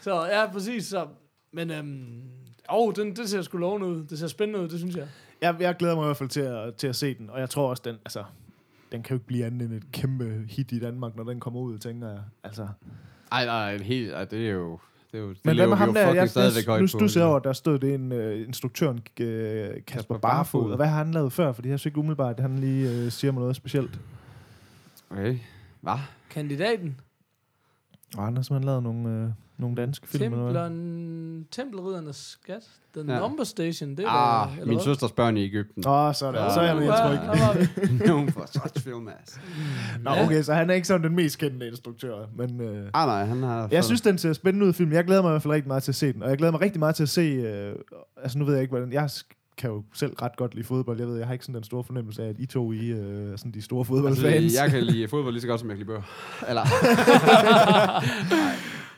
Så 0.00 0.26
ja, 0.26 0.52
præcis. 0.52 0.86
Så, 0.86 1.06
men 1.52 1.70
øhm, 1.70 2.22
åh, 2.72 2.92
den, 2.96 3.16
det 3.16 3.28
ser 3.28 3.42
sgu 3.42 3.58
lovende 3.58 3.86
ud. 3.86 4.04
Det 4.04 4.18
ser 4.18 4.26
spændende 4.26 4.60
ud, 4.60 4.68
det 4.68 4.78
synes 4.78 4.96
jeg. 4.96 5.06
Jeg, 5.42 5.56
jeg 5.60 5.76
glæder 5.76 5.94
mig 5.94 6.02
i 6.02 6.06
hvert 6.06 6.16
fald 6.16 6.28
til 6.28 6.40
at, 6.40 6.74
til 6.74 6.86
at 6.86 6.96
se 6.96 7.14
den, 7.14 7.30
og 7.30 7.40
jeg 7.40 7.50
tror 7.50 7.70
også, 7.70 7.82
den, 7.86 7.96
altså, 8.04 8.24
den 8.92 9.02
kan 9.02 9.14
jo 9.14 9.16
ikke 9.16 9.26
blive 9.26 9.44
andet 9.44 9.62
end 9.62 9.74
et 9.74 9.92
kæmpe 9.92 10.44
hit 10.48 10.72
i 10.72 10.78
Danmark, 10.78 11.16
når 11.16 11.24
den 11.24 11.40
kommer 11.40 11.60
ud, 11.60 11.78
tænker 11.78 12.08
jeg. 12.08 12.20
Altså. 12.44 12.68
Ej, 13.32 13.44
nej, 13.44 13.76
helt, 13.76 14.12
ej, 14.12 14.24
det 14.24 14.46
er 14.46 14.52
jo... 14.52 14.78
Det 15.12 15.18
er 15.18 15.22
jo, 15.22 15.28
det 15.28 15.38
Men 15.44 15.48
hvad 15.48 15.54
lever 15.54 15.68
med 15.68 15.76
ham 15.76 15.94
der? 15.94 16.00
Jeg, 16.00 16.28
jeg, 16.66 16.80
nu 16.80 16.82
på, 16.82 16.86
stusser 16.86 17.24
over, 17.24 17.38
der 17.38 17.52
stod 17.52 17.78
det 17.78 17.94
en 17.94 18.12
uh, 18.12 18.40
instruktøren, 18.46 18.96
uh, 18.96 19.02
Kasper 19.04 19.80
Kasper 19.86 20.18
Barfod. 20.18 20.20
Barfod. 20.20 20.70
Og 20.70 20.76
hvad 20.76 20.86
har 20.86 21.04
han 21.04 21.10
lavet 21.10 21.32
før? 21.32 21.52
Fordi 21.52 21.68
jeg 21.68 21.78
synes 21.78 21.86
ikke 21.86 21.98
umiddelbart, 21.98 22.34
at 22.36 22.42
han 22.42 22.58
lige 22.58 23.04
uh, 23.04 23.12
siger 23.12 23.32
mig 23.32 23.40
noget 23.40 23.56
specielt. 23.56 24.00
Okay, 25.10 25.38
hvad? 25.80 25.98
Kandidaten. 26.30 27.00
Og 28.16 28.24
han 28.24 28.36
har 28.36 28.42
simpelthen 28.42 28.66
lavet 28.66 28.82
nogle, 28.82 29.24
uh, 29.24 29.30
nogle 29.62 29.76
danske 29.76 30.08
film. 30.08 30.22
Templeren, 30.32 31.46
Tempelriddernes 31.50 32.16
skat. 32.16 32.62
The 32.94 33.12
Ja. 33.12 33.18
Number 33.18 33.44
Station, 33.44 33.90
det 33.96 34.04
var... 34.04 34.44
Ah, 34.46 34.52
eller 34.52 34.66
min 34.66 34.76
hvad? 34.76 34.84
søsters 34.84 35.12
børn 35.12 35.36
i 35.36 35.44
Ægypten. 35.44 35.86
Åh, 35.86 35.92
oh, 35.92 36.14
sådan. 36.14 36.34
Ja. 36.34 36.44
Ja. 36.44 36.54
Så 36.54 36.60
er 36.60 36.64
jeg 36.64 36.76
med, 36.76 36.84
jeg 36.84 37.68
vi. 37.90 37.98
Known 38.04 38.32
for 38.32 38.46
such 38.46 38.84
film 38.84 39.08
as. 39.08 39.40
Nå, 40.02 40.10
Ja. 40.10 40.24
okay, 40.24 40.42
så 40.42 40.54
han 40.54 40.70
er 40.70 40.74
ikke 40.74 40.86
sådan 40.86 41.04
den 41.04 41.16
mest 41.16 41.38
kendte 41.38 41.66
instruktør. 41.68 42.26
Men, 42.36 42.60
uh, 42.60 42.76
Ah, 42.94 43.06
nej, 43.06 43.24
han 43.24 43.42
har... 43.42 43.68
Jeg 43.70 43.84
synes, 43.84 44.00
den 44.00 44.18
ser 44.18 44.32
spændende 44.32 44.66
ud, 44.66 44.72
film. 44.72 44.92
Jeg 44.92 45.04
glæder 45.04 45.22
mig 45.22 45.28
i 45.28 45.32
hvert 45.32 45.42
fald 45.42 45.54
rigtig 45.54 45.68
meget 45.68 45.82
til 45.82 45.90
at 45.92 45.96
se 45.96 46.12
den. 46.12 46.22
Og 46.22 46.28
jeg 46.28 46.38
glæder 46.38 46.50
mig 46.52 46.60
rigtig 46.60 46.78
meget 46.78 46.94
til 46.94 47.02
at 47.02 47.08
se... 47.08 47.20
Øh, 47.20 47.74
altså, 48.16 48.38
nu 48.38 48.44
ved 48.44 48.54
jeg 48.54 48.62
ikke, 48.62 48.70
hvordan... 48.72 48.92
Jeg 48.92 49.10
kan 49.60 49.70
jo 49.70 49.82
selv 49.94 50.12
ret 50.22 50.36
godt 50.36 50.54
lide 50.54 50.66
fodbold. 50.66 50.98
Jeg 50.98 51.08
ved, 51.08 51.16
jeg 51.18 51.26
har 51.26 51.32
ikke 51.32 51.44
sådan 51.44 51.54
den 51.54 51.64
store 51.64 51.84
fornemmelse 51.84 52.22
af, 52.24 52.28
at 52.28 52.36
I 52.38 52.46
to 52.46 52.72
I, 52.72 52.86
øh, 52.90 53.32
er 53.32 53.36
sådan 53.36 53.52
de 53.52 53.62
store 53.62 53.84
fodboldfans. 53.84 54.24
Altså, 54.24 54.62
jeg 54.62 54.70
kan 54.70 54.82
lide 54.82 55.08
fodbold 55.08 55.32
lige 55.34 55.40
så 55.42 55.48
godt, 55.48 55.60
som 55.60 55.68
jeg 55.70 55.76
kan 55.78 55.86
lide 55.86 55.86
bøger. 55.86 56.02
Eller... 56.48 56.62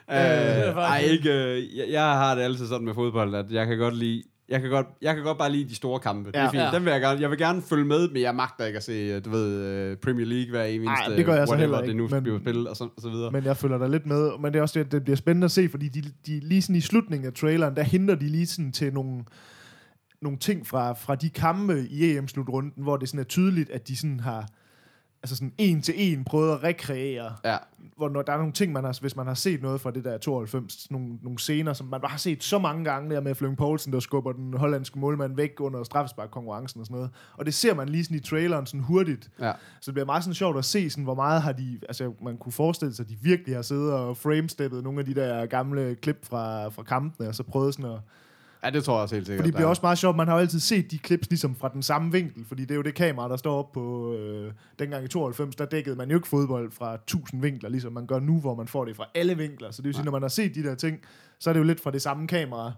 det 0.09 0.19
er 0.19 0.71
øh, 0.71 0.83
ej, 0.83 0.99
ikke... 0.99 1.33
Øh, 1.33 1.77
jeg, 1.77 1.85
jeg 1.91 2.03
har 2.03 2.35
det 2.35 2.43
altid 2.43 2.67
sådan 2.67 2.85
med 2.85 2.95
fodbold, 2.95 3.35
at 3.35 3.47
jeg 3.53 3.67
kan 3.67 3.79
godt 3.79 3.97
lide... 3.97 4.23
Jeg 4.49 4.61
kan, 4.61 4.71
godt, 4.71 4.87
jeg 5.03 5.15
kan 5.15 5.25
godt 5.25 5.39
bare 5.39 5.53
lide 5.53 5.69
de 5.69 5.75
store 5.75 6.01
kampe. 6.01 6.31
Det 6.33 6.37
er 6.39 6.43
Ja. 6.43 6.49
fint. 6.49 6.63
Ja. 6.63 6.71
Dem 6.75 6.85
vil 6.85 6.91
jeg, 6.91 7.01
gerne, 7.01 7.21
jeg 7.21 7.31
vil 7.31 7.39
gerne 7.39 7.63
følge 7.63 7.85
med, 7.85 8.09
men 8.09 8.23
jeg 8.23 8.35
magter 8.35 8.65
ikke 8.65 8.77
at 8.77 8.83
se, 8.83 8.93
øh, 8.93 9.25
du 9.25 9.31
ved, 9.31 9.61
øh, 9.67 9.97
Premier 9.97 10.27
League 10.27 10.51
hver 10.51 10.65
eneste... 10.65 10.89
Ej, 11.11 11.17
det 11.17 11.27
gør 11.27 11.35
jeg 11.35 11.49
så 11.49 11.57
heller 11.57 11.79
det 11.81 11.85
ikke, 11.89 11.99
nu 11.99 12.09
men- 12.09 12.23
bliver 12.23 12.39
spillet, 12.41 12.69
og 12.69 12.77
så, 12.77 12.85
og 12.85 13.03
så 13.03 13.11
videre. 13.11 13.31
Men 13.31 13.45
jeg 13.45 13.57
følger 13.57 13.79
der 13.79 13.89
lidt 13.89 14.07
med. 14.07 14.31
Men 14.41 14.53
det 14.53 14.59
er 14.59 14.63
også 14.63 14.79
det, 14.79 14.93
det 14.93 15.05
bliver 15.05 15.17
spændende 15.17 15.45
at 15.45 15.51
se, 15.51 15.69
fordi 15.69 15.89
de, 15.89 16.03
de 16.27 16.41
lige 16.43 16.63
sådan 16.63 16.77
i 16.77 16.81
slutningen 16.81 17.27
af 17.27 17.33
traileren, 17.33 17.77
der 17.77 17.83
henter 17.83 18.15
de 18.15 18.29
lige 18.29 18.47
sådan 18.47 18.73
til 18.73 18.93
nogle, 18.93 19.25
nogle 20.23 20.39
ting 20.39 20.67
fra, 20.67 20.93
fra 20.93 21.15
de 21.15 21.31
kampe 21.31 21.87
i 21.91 22.17
EM-slutrunden, 22.17 22.83
hvor 22.83 22.97
det 22.97 23.09
sådan 23.09 23.21
er 23.21 23.25
tydeligt, 23.25 23.71
at 23.71 23.89
de 23.89 23.97
sådan 23.97 24.21
har 24.21 24.49
altså 25.23 25.37
sådan 25.37 25.53
en 25.59 25.83
til 25.83 25.95
en 25.97 26.25
prøvet 26.25 26.53
at 26.53 26.63
rekreere 26.63 27.33
Ja. 27.45 27.57
hvor 27.97 28.09
når 28.09 28.23
der 28.23 28.33
er 28.33 28.37
nogle 28.37 28.53
ting, 28.53 28.73
man 28.73 28.85
har, 28.85 28.99
hvis 29.01 29.17
man 29.17 29.27
har 29.27 29.35
set 29.35 29.63
noget 29.63 29.81
fra 29.81 29.91
det 29.91 30.05
der 30.05 30.19
92, 30.19 30.91
nogle, 30.91 31.19
nogle 31.23 31.39
scener, 31.39 31.73
som 31.73 31.87
man 31.87 32.01
bare 32.01 32.11
har 32.11 32.19
set 32.19 32.45
så 32.45 32.59
mange 32.59 32.85
gange, 32.85 33.15
der 33.15 33.21
med 33.21 33.35
Flemming 33.35 33.59
Poulsen, 33.59 33.93
der 33.93 34.01
skubber 34.01 34.33
den 34.33 34.55
hollandske 34.55 34.99
målmand 34.99 35.37
væk 35.37 35.61
under 35.61 35.85
straffespark-konkurrencen 35.85 36.81
og 36.81 36.87
sådan 36.87 36.95
noget. 36.95 37.11
Og 37.37 37.47
det 37.47 37.55
ser 37.55 37.75
man 37.75 37.89
lige 37.89 38.05
sådan 38.05 38.17
i 38.17 38.21
traileren 38.21 38.67
sådan 38.67 38.81
hurtigt. 38.81 39.31
Ja. 39.41 39.53
Så 39.81 39.91
det 39.91 39.95
bliver 39.95 40.07
meget 40.07 40.25
sådan 40.25 40.35
sjovt 40.35 40.59
at 40.59 40.65
se, 40.65 40.91
sådan, 40.91 41.05
hvor 41.05 41.15
meget 41.15 41.43
har 41.43 41.53
de, 41.53 41.79
altså 41.89 42.13
man 42.23 42.37
kunne 42.37 42.53
forestille 42.53 42.95
sig, 42.95 43.05
at 43.05 43.11
de 43.11 43.17
virkelig 43.23 43.55
har 43.55 43.63
siddet 43.63 43.93
og 43.93 44.17
framesteppet 44.17 44.85
nogle 44.85 44.99
af 44.99 45.05
de 45.05 45.15
der 45.15 45.47
gamle 45.47 45.95
klip 45.95 46.25
fra, 46.25 46.69
fra 46.69 46.83
kampene, 46.83 47.29
og 47.29 47.35
så 47.35 47.43
prøvet 47.43 47.75
sådan 47.75 47.91
at, 47.91 47.99
ja, 48.65 48.71
det 48.71 48.85
tror 48.85 48.95
jeg 48.95 49.03
også 49.03 49.15
helt 49.15 49.27
sikkert. 49.27 49.41
fordi 49.41 49.51
det 49.51 49.55
bliver 49.55 49.69
også 49.69 49.83
meget 49.83 49.99
sjovt, 49.99 50.17
man 50.17 50.29
har 50.29 50.35
jo 50.35 50.41
altid 50.41 50.61
set 50.61 50.91
de 50.91 50.99
clips 50.99 51.31
ligesom 51.31 51.55
fra 51.55 51.69
den 51.69 51.83
samme 51.83 52.13
vinkel, 52.13 52.45
fordi 52.45 52.63
det 52.63 52.71
er 52.71 52.75
jo 52.75 52.83
det 52.83 52.95
kamera, 52.95 53.29
der 53.29 53.37
står 53.37 53.59
op 53.59 53.73
på, 53.73 54.15
øh, 54.15 54.53
dengang 54.79 55.05
i 55.05 55.09
92, 55.09 55.57
der 55.57 55.65
dækkede 55.65 55.97
man 55.97 56.11
jo 56.11 56.17
ikke 56.17 56.29
fodbold 56.29 56.71
fra 56.71 56.95
1000 56.95 57.43
vinkler, 57.43 57.71
ligesom 57.71 57.93
man 57.93 58.07
gør 58.07 58.19
nu, 58.19 58.41
hvor 58.41 58.55
man 58.55 58.69
får 58.69 58.85
det 58.85 58.97
fra 58.97 59.05
alle 59.15 59.37
vinkler. 59.37 59.71
Så 59.71 59.83
det 59.83 59.87
vil 59.87 59.95
sige, 59.95 60.05
når 60.05 60.13
man 60.13 60.23
har 60.23 60.29
set 60.29 60.55
de 60.55 60.63
der 60.63 60.75
ting, 60.75 60.99
så 61.39 61.51
er 61.51 61.55
det 61.55 61.61
jo 61.61 61.65
lidt 61.65 61.81
fra 61.81 61.91
det 61.91 62.03
samme 62.03 62.27
kamera 62.27 62.73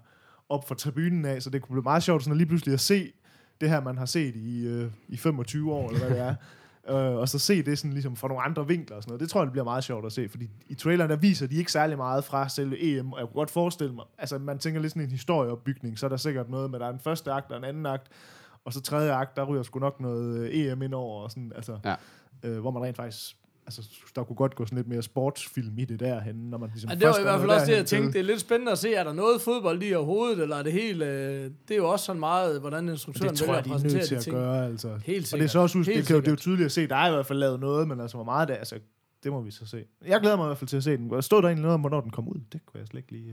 op 0.49 0.69
fra 0.69 0.75
tribunen 0.75 1.25
af, 1.25 1.43
så 1.43 1.51
det 1.51 1.63
kunne 1.63 1.75
blive 1.75 1.83
meget 1.83 2.03
sjovt 2.03 2.23
sådan 2.23 2.33
at 2.33 2.37
lige 2.37 2.49
pludselig 2.49 2.73
at 2.73 2.81
se 2.81 3.13
det 3.61 3.71
her, 3.71 3.81
man 3.81 3.99
har 3.99 4.07
set 4.07 4.37
i, 4.37 4.67
øh, 4.67 4.91
i 5.09 5.17
25 5.17 5.73
år, 5.73 5.89
eller 5.89 6.07
hvad 6.07 6.17
det 6.17 6.25
er. 6.25 6.35
Øh, 6.89 6.97
og 6.97 7.29
så 7.29 7.39
se 7.39 7.63
det 7.63 7.79
sådan 7.79 7.93
ligesom 7.93 8.17
fra 8.17 8.29
nogle 8.29 8.43
andre 8.43 8.67
vinkler 8.69 8.97
og 8.97 9.03
sådan 9.03 9.11
noget. 9.11 9.21
Det 9.21 9.31
tror 9.31 9.41
jeg, 9.41 9.47
det 9.47 9.53
bliver 9.53 9.65
meget 9.65 9.85
sjovt 9.85 10.07
at 10.07 10.13
se, 10.13 10.29
fordi 10.29 10.51
i 10.69 10.75
traileren, 10.75 11.11
der 11.11 11.17
viser 11.17 11.47
de 11.47 11.57
ikke 11.57 11.73
særlig 11.73 11.97
meget 11.97 12.25
fra 12.25 12.49
selve 12.49 12.83
EM, 12.83 13.13
og 13.13 13.19
jeg 13.19 13.27
kunne 13.29 13.35
godt 13.35 13.51
forestille 13.51 13.95
mig, 13.95 14.05
altså 14.19 14.39
man 14.39 14.59
tænker 14.59 14.81
lidt 14.81 14.93
sådan 14.93 15.03
en 15.03 15.11
historieopbygning, 15.11 15.99
så 15.99 16.07
er 16.07 16.11
der 16.11 16.17
sikkert 16.17 16.51
noget 16.51 16.71
med, 16.71 16.79
der 16.79 16.87
er 16.87 16.91
en 16.93 17.01
første 17.01 17.33
akt 17.33 17.51
og 17.53 17.59
en 17.59 17.65
anden 17.65 17.87
akt, 17.87 18.07
og 18.65 18.73
så 18.73 18.81
tredje 18.81 19.13
akt, 19.13 19.37
der 19.37 19.45
ryger 19.45 19.63
sgu 19.63 19.79
nok 19.79 20.01
noget 20.01 20.39
øh, 20.39 20.51
EM 20.73 20.83
ind 20.83 20.95
over, 20.95 21.23
og 21.23 21.31
sådan, 21.31 21.53
altså, 21.57 21.79
Ja. 21.85 21.95
øh, 22.43 22.61
hvor 22.61 22.71
man 22.71 22.83
rent 22.83 22.97
faktisk, 22.97 23.37
altså 23.67 23.83
der 24.17 24.25
kunne 24.25 24.37
godt 24.37 24.55
gå 24.55 24.67
sådan 24.67 24.77
lidt 24.77 24.89
mere 24.89 25.03
sportsfilm 25.03 25.79
i 25.79 25.85
det 25.85 26.01
derhen, 26.01 26.37
når 26.51 26.59
man 26.59 26.71
ligesom 26.71 26.91
Ja, 26.91 26.95
det 26.95 27.07
var 27.07 27.15
i 27.15 27.19
er 27.19 27.23
hvert 27.23 27.41
fald 27.41 27.51
også 27.51 27.67
det, 27.67 27.77
jeg 27.77 27.87
tænkte. 27.87 28.13
Det 28.13 28.19
er 28.19 28.23
lidt 28.23 28.41
spændende 28.41 28.73
at 28.73 28.79
se, 28.79 28.95
er 28.95 29.05
der 29.05 29.13
noget 29.13 29.41
fodbold 29.41 29.79
lige 29.79 29.91
i 29.91 29.95
overhovedet, 29.95 30.43
eller 30.43 30.57
er 30.57 30.63
det 30.63 30.73
helt... 30.73 31.03
Øh, 31.03 31.09
det 31.09 31.51
er 31.71 31.77
jo 31.77 31.91
også 31.91 32.05
sådan 32.05 32.21
meget, 32.21 32.61
hvordan 32.61 32.89
instruktøren 32.89 33.31
det 33.31 33.39
tror 33.39 33.47
vælger 33.47 33.55
jeg, 33.55 33.59
at 33.59 33.65
de 33.65 33.71
er 33.71 33.75
præsentere 33.75 33.99
nødt 34.11 34.23
til 34.23 34.31
at 34.31 34.35
gøre, 34.37 34.67
altså. 34.67 34.89
Helt 34.89 34.99
Og 34.99 35.07
det 35.09 35.23
er 35.23 35.27
sikkert. 35.49 35.51
så 35.51 35.59
også, 35.59 35.79
Helt 35.79 35.89
det, 35.99 36.07
kan 36.07 36.17
jo, 36.17 36.21
det 36.21 36.27
er 36.27 36.31
jo 36.31 36.37
sikkert. 36.37 36.39
tydeligt 36.39 36.65
at 36.67 36.73
se, 36.73 36.87
der 36.89 36.97
er 36.97 37.09
i 37.09 37.11
hvert 37.11 37.27
fald 37.27 37.39
lavet 37.39 37.61
noget, 37.61 37.89
men 37.89 38.01
altså 38.01 38.17
hvor 38.17 38.25
meget 38.25 38.49
der, 38.49 38.55
altså 38.55 38.79
det 39.23 39.33
må 39.33 39.41
vi 39.41 39.51
så 39.51 39.67
se. 39.67 39.85
Jeg 40.07 40.21
glæder 40.21 40.37
mig 40.37 40.45
i 40.45 40.47
hvert 40.49 40.59
fald 40.59 40.69
til 40.69 40.77
at 40.77 40.85
se 40.85 40.97
den. 40.97 41.23
Stod 41.23 41.43
der 41.43 41.49
egentlig 41.49 41.63
noget 41.63 41.75
om, 41.75 41.81
hvornår 41.81 42.01
den 42.01 42.11
kom 42.11 42.29
ud? 42.29 42.41
Det 42.53 42.67
kunne 42.67 42.81
jeg 42.81 42.87
slet 42.89 42.99
ikke 43.01 43.13
lige... 43.13 43.33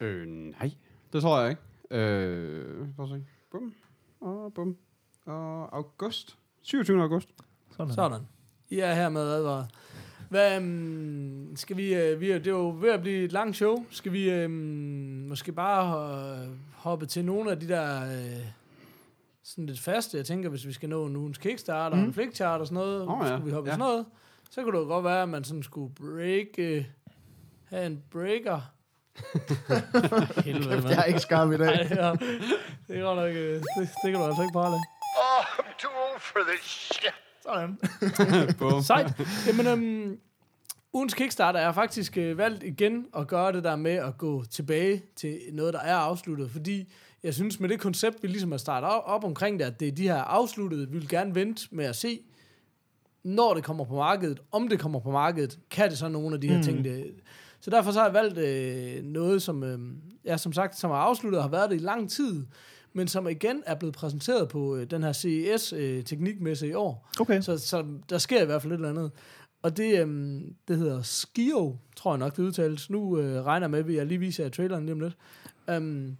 Øh... 0.00 0.20
Øh, 0.22 0.26
nej. 0.28 0.70
Det 1.12 1.22
tror 1.22 1.40
jeg 1.40 1.50
ikke. 1.50 1.62
Øh, 2.04 2.86
prøv 2.96 3.04
at 3.04 3.10
se. 3.10 3.24
Bum. 3.50 3.74
Og 4.20 4.52
bum. 4.54 4.76
Og 5.26 5.76
august. 5.76 6.38
27. 6.62 7.02
august. 7.02 7.28
Sådan. 7.70 7.90
er 7.90 7.94
Sådan. 7.94 8.20
I 8.70 8.78
er 8.78 8.94
her 8.94 9.08
med 9.08 9.22
advaret. 9.22 9.66
Hvad, 10.28 10.56
um, 10.58 11.52
skal 11.56 11.76
vi, 11.76 12.12
uh, 12.12 12.20
vi, 12.20 12.32
det 12.32 12.46
er 12.46 12.50
jo 12.50 12.76
ved 12.80 12.90
at 12.90 13.00
blive 13.00 13.24
et 13.24 13.32
langt 13.32 13.56
show. 13.56 13.84
Skal 13.90 14.12
vi 14.12 14.44
um, 14.44 14.50
måske 15.28 15.52
bare 15.52 16.42
uh, 16.46 16.48
hoppe 16.74 17.06
til 17.06 17.24
nogle 17.24 17.50
af 17.50 17.60
de 17.60 17.68
der 17.68 18.02
uh, 18.02 18.42
sådan 19.44 19.66
lidt 19.66 19.80
faste? 19.80 20.16
Jeg 20.16 20.26
tænker, 20.26 20.48
hvis 20.48 20.66
vi 20.66 20.72
skal 20.72 20.88
nå 20.88 21.06
en 21.06 21.16
ugens 21.16 21.38
Kickstarter, 21.38 21.96
mm. 21.96 22.02
en 22.04 22.14
flickchart 22.14 22.60
og 22.60 22.66
sådan 22.66 22.74
noget, 22.74 23.08
Åh, 23.08 23.18
ja. 23.22 23.26
skulle 23.28 23.44
vi 23.44 23.50
hoppe 23.50 23.68
Ja. 23.70 23.72
ja. 23.72 23.78
sådan 23.78 23.90
noget, 23.92 24.06
så 24.50 24.62
kunne 24.62 24.78
det 24.78 24.84
jo 24.84 24.88
godt 24.88 25.04
være, 25.04 25.22
at 25.22 25.28
man 25.28 25.44
sådan 25.44 25.62
skulle 25.62 25.94
break, 25.94 26.78
uh, 26.78 26.84
have 27.68 27.86
en 27.86 28.02
breaker 28.10 28.60
Helvede, 30.44 30.88
Jeg 30.88 30.98
er 30.98 31.04
ikke 31.04 31.20
skarp 31.20 31.52
i 31.52 31.56
dag. 31.56 31.66
Ej, 31.66 31.86
ja. 31.90 32.12
Det 32.88 32.98
er 32.98 33.02
godt 33.02 33.16
nok... 33.18 33.28
øh, 33.30 33.54
Det, 33.54 33.64
det 33.78 33.88
kan 34.04 34.14
du 34.14 34.24
altså 34.24 34.42
ikke 34.42 34.52
prale. 34.52 34.74
Oh, 34.74 35.44
I'm 35.58 35.78
too 35.82 35.90
old 36.04 36.20
for 36.20 36.40
this 36.48 36.64
shit. 36.92 37.14
Sådan. 37.44 37.78
Sejt. 38.82 39.12
Jamen, 39.46 39.66
øhm, 39.66 40.18
ugens 40.92 41.14
Kickstarter 41.14 41.60
er 41.60 41.72
faktisk 41.72 42.16
øh, 42.16 42.38
valgt 42.38 42.62
igen 42.62 43.06
at 43.16 43.26
gøre 43.26 43.52
det 43.52 43.64
der 43.64 43.76
med 43.76 43.92
at 43.92 44.18
gå 44.18 44.44
tilbage 44.44 45.02
til 45.16 45.40
noget, 45.52 45.74
der 45.74 45.80
er 45.80 45.96
afsluttet. 45.96 46.50
Fordi 46.50 46.92
jeg 47.22 47.34
synes, 47.34 47.60
med 47.60 47.68
det 47.68 47.80
koncept, 47.80 48.22
vi 48.22 48.28
ligesom 48.28 48.50
har 48.50 48.58
startet 48.58 48.90
op, 48.90 49.02
op 49.06 49.24
omkring 49.24 49.58
det, 49.58 49.64
at 49.64 49.80
det 49.80 49.88
er 49.88 49.92
de 49.92 50.02
her 50.02 50.16
afsluttede, 50.16 50.90
vi 50.90 50.98
vil 50.98 51.08
gerne 51.08 51.34
vente 51.34 51.68
med 51.70 51.84
at 51.84 51.96
se, 51.96 52.20
når 53.24 53.54
det 53.54 53.64
kommer 53.64 53.84
på 53.84 53.94
markedet, 53.94 54.40
om 54.52 54.68
det 54.68 54.80
kommer 54.80 55.00
på 55.00 55.10
markedet, 55.10 55.58
kan 55.70 55.90
det 55.90 55.98
så 55.98 56.08
nogle 56.08 56.34
af 56.34 56.40
de 56.40 56.48
her 56.48 56.56
mm. 56.56 56.62
ting. 56.62 56.84
Det, 56.84 57.14
så 57.60 57.70
derfor 57.70 57.92
så 57.92 57.98
har 57.98 58.06
jeg 58.06 58.14
valgt 58.14 58.38
øh, 58.38 59.04
noget, 59.04 59.42
som, 59.42 59.62
øh, 59.62 59.78
ja, 60.24 60.36
som 60.36 60.52
sagt, 60.52 60.78
som 60.78 60.90
er 60.90 60.94
afsluttet 60.94 61.38
og 61.38 61.44
har 61.44 61.50
været 61.50 61.70
det 61.70 61.76
i 61.76 61.84
lang 61.84 62.10
tid, 62.10 62.46
men 62.94 63.08
som 63.08 63.28
igen 63.28 63.62
er 63.66 63.74
blevet 63.74 63.94
præsenteret 63.94 64.48
på 64.48 64.76
øh, 64.76 64.86
den 64.90 65.02
her 65.02 65.12
CES 65.12 65.72
øh, 65.72 66.04
teknikmesse 66.04 66.68
i 66.68 66.72
år. 66.72 67.10
Okay. 67.20 67.40
Så, 67.40 67.58
så 67.58 67.84
der 68.10 68.18
sker 68.18 68.42
i 68.42 68.46
hvert 68.46 68.62
fald 68.62 68.72
et 68.72 68.76
eller 68.76 68.88
andet. 68.90 69.10
Og 69.62 69.76
det, 69.76 70.00
øhm, 70.00 70.54
det 70.68 70.78
hedder 70.78 71.02
Skio, 71.02 71.76
tror 71.96 72.12
jeg 72.12 72.18
nok, 72.18 72.36
det 72.36 72.42
udtales. 72.42 72.90
Nu 72.90 73.18
øh, 73.18 73.42
regner 73.44 73.68
med, 73.68 73.78
at 73.78 73.94
jeg 73.94 74.06
lige 74.06 74.18
viser 74.18 74.44
jer 74.44 74.50
traileren 74.50 74.84
lige 74.86 74.92
om 74.92 75.00
lidt. 75.00 75.16
Um, 75.76 76.16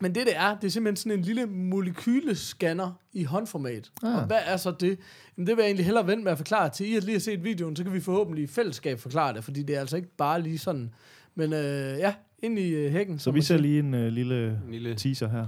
men 0.00 0.14
det, 0.14 0.26
det 0.26 0.36
er, 0.36 0.56
det 0.58 0.66
er 0.66 0.70
simpelthen 0.70 0.96
sådan 0.96 1.18
en 1.18 1.24
lille 1.24 1.46
molekylescanner 1.46 2.92
i 3.12 3.24
håndformat. 3.24 3.90
Ah. 4.02 4.14
Og 4.16 4.26
hvad 4.26 4.38
er 4.46 4.56
så 4.56 4.70
det? 4.70 4.98
Jamen, 5.36 5.46
det 5.46 5.56
vil 5.56 5.62
jeg 5.62 5.66
egentlig 5.68 5.84
hellere 5.84 6.06
vente 6.06 6.24
med 6.24 6.32
at 6.32 6.38
forklare 6.38 6.68
til 6.70 6.86
I, 6.92 6.96
at 6.96 7.04
lige 7.04 7.14
har 7.14 7.20
set 7.20 7.44
videoen, 7.44 7.76
så 7.76 7.84
kan 7.84 7.92
vi 7.92 8.00
forhåbentlig 8.00 8.44
i 8.44 8.46
fællesskab 8.46 8.98
forklare 9.00 9.34
det, 9.34 9.44
fordi 9.44 9.62
det 9.62 9.76
er 9.76 9.80
altså 9.80 9.96
ikke 9.96 10.16
bare 10.16 10.42
lige 10.42 10.58
sådan. 10.58 10.94
Men 11.34 11.52
øh, 11.52 11.98
ja, 11.98 12.14
ind 12.42 12.58
i 12.58 12.68
øh, 12.70 12.92
hækken. 12.92 13.18
Så 13.18 13.30
vi 13.30 13.42
ser 13.42 13.56
lige 13.56 13.78
en 13.78 13.94
uh, 13.94 14.00
lille, 14.00 14.46
En 14.66 14.70
lille- 14.70 14.94
teaser 14.94 15.28
her. 15.28 15.46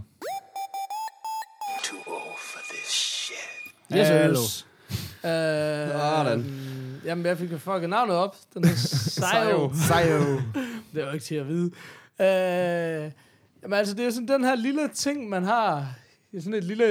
Yes, 3.97 4.09
Hallo. 4.09 4.39
Øh. 5.25 6.45
Jamen, 7.05 7.27
jeg 7.27 7.39
fik 7.39 7.53
jo 7.53 7.59
fucking 7.59 7.89
navnet 7.91 8.17
op. 8.17 8.37
Den 8.55 8.65
er 8.65 8.69
Sayo. 8.77 9.71
Sayo. 9.89 10.41
Det 10.95 11.03
er 11.03 11.07
jo 11.07 11.13
ikke 11.13 11.25
til 11.25 11.35
at 11.35 11.49
vide. 11.49 11.71
Øh, 12.21 13.11
jamen 13.63 13.79
altså, 13.79 13.95
det 13.95 14.07
er 14.07 14.11
sådan 14.11 14.29
den 14.29 14.45
her 14.45 14.55
lille 14.55 14.89
ting, 14.95 15.29
man 15.29 15.45
har. 15.45 15.95
Det 16.33 16.39
er 16.39 16.43
sådan 16.43 16.55
et 16.59 16.65
lille 16.65 16.85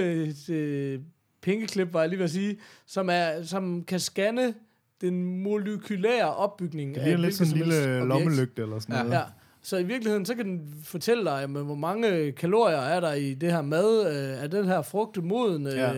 øh, 0.49 0.99
pengeklip, 1.41 1.93
var 1.93 1.99
jeg 1.99 2.09
lige 2.09 2.17
ved 2.19 2.25
at 2.25 2.31
sige, 2.31 2.57
som, 2.87 3.09
er, 3.11 3.43
som 3.43 3.83
kan 3.83 3.99
scanne 3.99 4.53
den 5.01 5.43
molekylære 5.43 6.35
opbygning 6.35 6.95
Det 6.95 7.03
ligner 7.03 7.19
lidt 7.19 7.35
sådan 7.35 7.53
en 7.53 7.57
lille 7.59 7.83
objekt. 7.95 8.07
lommelygte 8.07 8.61
eller 8.61 8.79
sådan 8.79 8.95
Ja. 8.95 9.03
noget. 9.03 9.15
Ja. 9.15 9.21
Så 9.61 9.77
i 9.77 9.83
virkeligheden, 9.83 10.25
så 10.25 10.35
kan 10.35 10.45
den 10.45 10.75
fortælle 10.83 11.25
dig, 11.25 11.37
jamen, 11.41 11.65
hvor 11.65 11.75
mange 11.75 12.31
kalorier 12.31 12.77
er 12.77 12.99
der 12.99 13.13
i 13.13 13.33
det 13.33 13.51
her 13.51 13.61
mad, 13.61 14.07
øh, 14.11 14.43
er 14.43 14.47
den 14.47 14.65
her 14.65 14.81
frugt 14.81 15.23
moden, 15.23 15.67
øh, 15.67 15.73
Ja. 15.73 15.93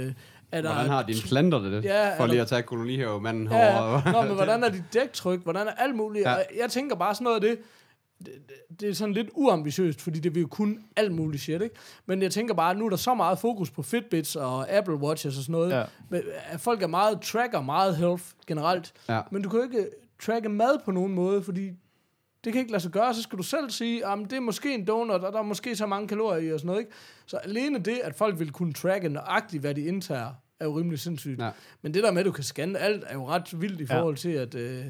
Er 0.52 0.62
der... 0.62 0.74
Hvordan 0.74 0.90
har 0.92 1.04
dine 1.04 1.20
planter 1.28 1.60
det? 1.60 1.84
Ja, 1.86 2.18
for 2.20 2.26
lige 2.28 2.36
der- 2.38 2.42
at 2.42 2.48
tage 2.48 2.62
kolonihavemanden 2.62 3.48
Ja, 3.52 3.72
herovre. 3.72 4.12
Nå, 4.12 4.22
men 4.22 4.36
hvordan 4.36 4.64
er 4.64 4.70
dit 4.70 4.84
dæktryk? 4.94 5.44
Hvordan 5.44 5.68
er 5.68 5.72
alt 5.72 5.96
muligt? 5.96 6.26
Ja. 6.26 6.32
Ja. 6.32 6.38
Jeg 6.62 6.70
tænker 6.72 6.96
bare 6.96 7.16
sådan 7.16 7.24
noget 7.24 7.36
af 7.36 7.42
det, 7.42 7.58
det, 8.20 8.34
det, 8.80 8.90
er 8.90 8.94
sådan 8.94 9.14
lidt 9.14 9.30
uambitiøst, 9.34 10.02
fordi 10.02 10.20
det 10.20 10.36
vil 10.36 10.42
jo 10.42 10.48
kun 10.48 10.80
alt 10.96 11.12
muligt 11.12 11.44
shit, 11.44 11.62
ikke? 11.62 11.76
Men 12.06 12.22
jeg 12.22 12.32
tænker 12.32 12.54
bare, 12.54 12.76
nu 12.76 12.86
er 12.86 12.90
der 12.90 12.98
så 12.98 13.14
meget 13.14 13.40
fokus 13.40 13.72
på 13.72 13.82
Fitbits 13.82 14.36
og 14.36 14.70
Apple 14.72 14.96
Watches 14.96 15.38
og 15.38 15.44
sådan 15.44 15.52
noget. 15.54 15.72
Ja. 15.72 15.84
Men, 16.10 16.22
at 16.46 16.62
folk 16.62 16.84
er 16.84 16.88
meget, 16.88 17.22
tracker 17.22 17.62
meget 17.62 17.96
health 17.98 18.24
generelt. 18.48 18.94
Ja. 19.10 19.22
Men 19.32 19.42
du 19.42 19.50
kan 19.50 19.60
jo 19.60 19.64
ikke 19.64 19.88
tracke 20.22 20.50
mad 20.50 20.80
på 20.86 20.92
nogen 20.92 21.14
måde, 21.14 21.44
fordi 21.44 21.70
det 22.44 22.54
kan 22.54 22.60
ikke 22.60 22.72
lade 22.72 22.84
sig 22.84 22.92
gøre, 22.92 23.14
så 23.14 23.22
skal 23.22 23.38
du 23.38 23.44
selv 23.44 23.70
sige, 23.70 24.08
at 24.08 24.18
det 24.30 24.34
er 24.34 24.40
måske 24.40 24.74
en 24.74 24.88
donut, 24.88 25.24
og 25.24 25.34
der 25.34 25.40
er 25.40 25.44
måske 25.44 25.76
så 25.76 25.86
mange 25.86 26.08
kalorier 26.08 26.50
i 26.50 26.54
og 26.54 26.60
sådan 26.60 26.68
noget, 26.68 26.80
ikke? 26.80 26.92
Så 27.26 27.38
alene 27.38 27.80
det, 27.80 28.00
at 28.04 28.16
folk 28.16 28.40
vil 28.40 28.52
kunne 28.52 28.74
tracke 28.74 29.10
nøjagtigt, 29.10 29.62
hvad 29.62 29.76
de 29.76 29.82
indtager, 29.82 30.30
er 30.62 30.66
jo 30.66 30.78
rimelig 30.80 31.00
sindssygt. 31.00 31.40
Ja. 31.42 31.50
Men 31.82 31.94
det 31.94 32.04
der 32.04 32.12
med, 32.12 32.20
at 32.20 32.26
du 32.26 32.32
kan 32.32 32.44
scanne 32.44 32.80
alt, 32.80 33.04
er 33.08 33.14
jo 33.14 33.28
ret 33.28 33.62
vildt 33.62 33.82
i 33.82 33.86
Ja. 33.90 34.00
forhold 34.00 34.16
til, 34.18 34.30
at 34.30 34.56
øh, 34.56 34.86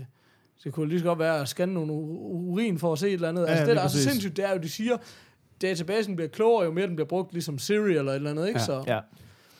det 0.63 0.73
kunne 0.73 0.89
lige 0.89 0.99
så 0.99 1.05
godt 1.05 1.19
være 1.19 1.39
at 1.41 1.47
scanne 1.47 1.73
nogle 1.73 1.93
urin 1.93 2.79
for 2.79 2.93
at 2.93 2.99
se 2.99 3.07
et 3.07 3.13
eller 3.13 3.29
andet. 3.29 3.41
Ja, 3.41 3.47
altså 3.47 3.65
det, 3.65 3.75
der 3.75 3.81
er 3.83 3.87
så 3.87 3.93
præcis. 3.95 4.11
sindssygt, 4.11 4.37
det 4.37 4.45
er 4.45 4.51
jo, 4.51 4.57
de 4.57 4.69
siger, 4.69 4.97
databasen 5.61 6.15
bliver 6.15 6.29
klogere, 6.29 6.65
jo 6.65 6.71
mere 6.71 6.87
den 6.87 6.95
bliver 6.95 7.07
brugt, 7.07 7.33
ligesom 7.33 7.59
Siri 7.59 7.95
eller 7.95 8.11
et 8.11 8.15
eller 8.15 8.29
andet, 8.29 8.47
ikke? 8.47 8.59
Ja. 8.59 8.65
Så, 8.65 8.83
Ja. 8.87 8.99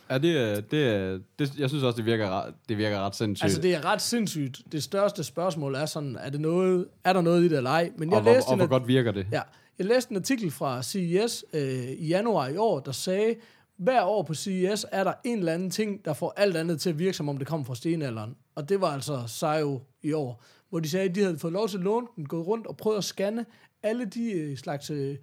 Ja, 0.10 0.18
det, 0.18 0.38
er- 0.38 0.62
det, 0.62 0.88
er- 0.88 1.20
det, 1.40 1.60
jeg 1.60 1.70
synes 1.70 1.84
også, 1.84 1.98
det 1.98 2.06
virker, 2.06 2.30
ret- 2.30 2.54
det 2.70 2.78
virker 2.78 3.00
ret 3.06 3.16
sindssygt. 3.16 3.44
Altså, 3.44 3.62
det 3.62 3.76
er 3.76 3.86
ret 3.86 4.02
sindssygt. 4.02 4.62
Det 4.72 4.84
største 4.84 5.24
spørgsmål 5.24 5.76
er 5.76 5.86
sådan, 5.86 6.18
er, 6.22 6.30
det 6.30 6.42
noget, 6.42 6.86
er 7.04 7.14
der 7.14 7.22
noget 7.22 7.42
i 7.44 7.48
det 7.50 7.58
eller 7.58 7.70
ej? 7.70 7.92
Men 7.98 8.10
jeg 8.10 8.18
og, 8.18 8.22
hvor, 8.24 8.34
læste 8.34 8.48
og 8.48 8.54
en 8.54 8.58
hvor 8.60 8.64
at- 8.64 8.70
godt 8.70 8.88
virker 8.88 9.12
det? 9.12 9.28
Ja, 9.32 9.42
jeg 9.80 9.86
læste 9.86 10.12
en 10.12 10.18
artikel 10.18 10.52
fra 10.52 10.84
CES 10.84 11.46
øh, 11.54 11.62
i 11.98 12.08
januar 12.08 12.48
i 12.48 12.58
år, 12.58 12.80
der 12.80 12.92
sagde, 12.92 13.36
hver 13.82 14.04
år 14.04 14.24
på 14.24 14.34
CES 14.34 14.86
er 14.92 15.04
der 15.04 15.14
en 15.24 15.40
eller 15.40 15.54
anden 15.54 15.70
ting, 15.70 16.06
der 16.06 16.14
får 16.14 16.34
alt 16.38 16.58
andet 16.58 16.82
til 16.82 16.90
at 16.90 17.00
virke, 17.00 17.18
som 17.18 17.30
om 17.30 17.38
det 17.38 17.48
kommer 17.48 17.66
fra 17.66 17.76
stenalderen. 17.76 18.36
Og 18.56 18.70
det 18.70 18.82
var 18.82 18.88
altså 18.88 19.24
Sayo 19.28 19.82
i 20.02 20.14
år, 20.14 20.44
hvor 20.70 20.80
de 20.80 20.90
sagde, 20.90 21.10
at 21.10 21.16
de 21.16 21.22
havde 21.22 21.40
fået 21.40 21.54
lov 21.54 21.68
til 21.68 21.78
at 21.78 21.84
låne 21.84 22.08
den, 22.16 22.26
gået 22.26 22.48
rundt 22.48 22.68
og 22.68 22.78
prøvet 22.78 22.98
at 22.98 23.04
scanne 23.04 23.46
alle 23.84 24.06
de 24.06 24.32
øh, 24.32 24.58
slags... 24.58 24.90
Øh, 24.90 25.18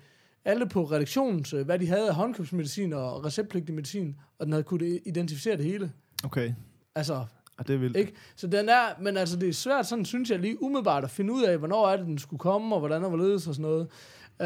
alle 0.44 0.68
på 0.68 0.84
redaktions, 0.84 1.52
øh, 1.52 1.64
hvad 1.64 1.78
de 1.78 1.86
havde 1.86 2.08
af 2.08 2.14
håndkøbsmedicin 2.14 2.92
og 2.92 3.24
receptpligtig 3.24 3.74
medicin, 3.74 4.16
og 4.38 4.46
den 4.46 4.52
havde 4.52 4.62
kunnet 4.62 5.00
identificere 5.06 5.56
det 5.56 5.64
hele. 5.64 5.92
Okay. 6.24 6.54
Altså, 6.94 7.24
Ja, 7.58 7.62
det 7.62 7.74
er 7.74 7.78
vildt. 7.78 7.96
ikke? 7.96 8.12
Så 8.36 8.46
den 8.46 8.68
er, 8.68 9.00
men 9.00 9.16
altså 9.16 9.36
det 9.36 9.48
er 9.48 9.52
svært, 9.52 9.86
sådan 9.86 10.04
synes 10.04 10.30
jeg 10.30 10.38
lige 10.38 10.62
umiddelbart 10.62 11.04
at 11.04 11.10
finde 11.10 11.32
ud 11.32 11.42
af, 11.42 11.58
hvornår 11.58 11.88
er 11.88 11.96
det, 11.96 12.06
den 12.06 12.18
skulle 12.18 12.40
komme, 12.40 12.74
og 12.74 12.78
hvordan 12.78 13.02
og 13.02 13.08
hvorledes 13.08 13.46
og 13.46 13.54
sådan 13.54 13.70
noget. 13.70 13.88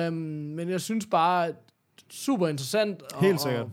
Um, 0.08 0.12
men 0.12 0.68
jeg 0.68 0.80
synes 0.80 1.06
bare, 1.06 1.52
super 2.10 2.48
interessant. 2.48 3.02
Og, 3.02 3.20
Helt 3.20 3.40
sikkert. 3.40 3.62
Og, 3.62 3.72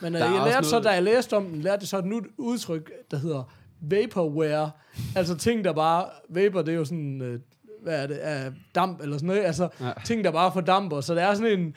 men 0.00 0.14
Der 0.14 0.24
er 0.24 0.34
jeg 0.34 0.44
lærte 0.46 0.66
så, 0.66 0.80
da 0.80 0.88
jeg 0.90 1.02
læste 1.02 1.36
om 1.36 1.44
den, 1.44 1.60
lærte 1.62 1.80
jeg 1.82 1.88
så 1.88 1.98
et 1.98 2.04
nyt 2.04 2.24
udtryk, 2.38 2.90
der 3.10 3.16
hedder 3.16 3.52
vaporware. 3.80 4.70
altså 5.16 5.36
ting, 5.36 5.64
der 5.64 5.72
bare, 5.72 6.06
vapor, 6.28 6.62
det 6.62 6.72
er 6.74 6.76
jo 6.78 6.84
sådan, 6.84 7.20
uh, 7.22 7.40
hvad 7.82 8.02
er 8.02 8.06
det, 8.06 8.46
uh, 8.48 8.54
damp 8.74 9.00
eller 9.02 9.16
sådan 9.16 9.26
noget. 9.26 9.44
Altså 9.44 9.68
Ja. 9.80 9.92
ting, 10.04 10.24
der 10.24 10.30
bare 10.30 10.52
fordamper. 10.52 11.00
Så 11.00 11.14
det 11.14 11.22
er 11.22 11.34
sådan 11.34 11.58
en, 11.60 11.74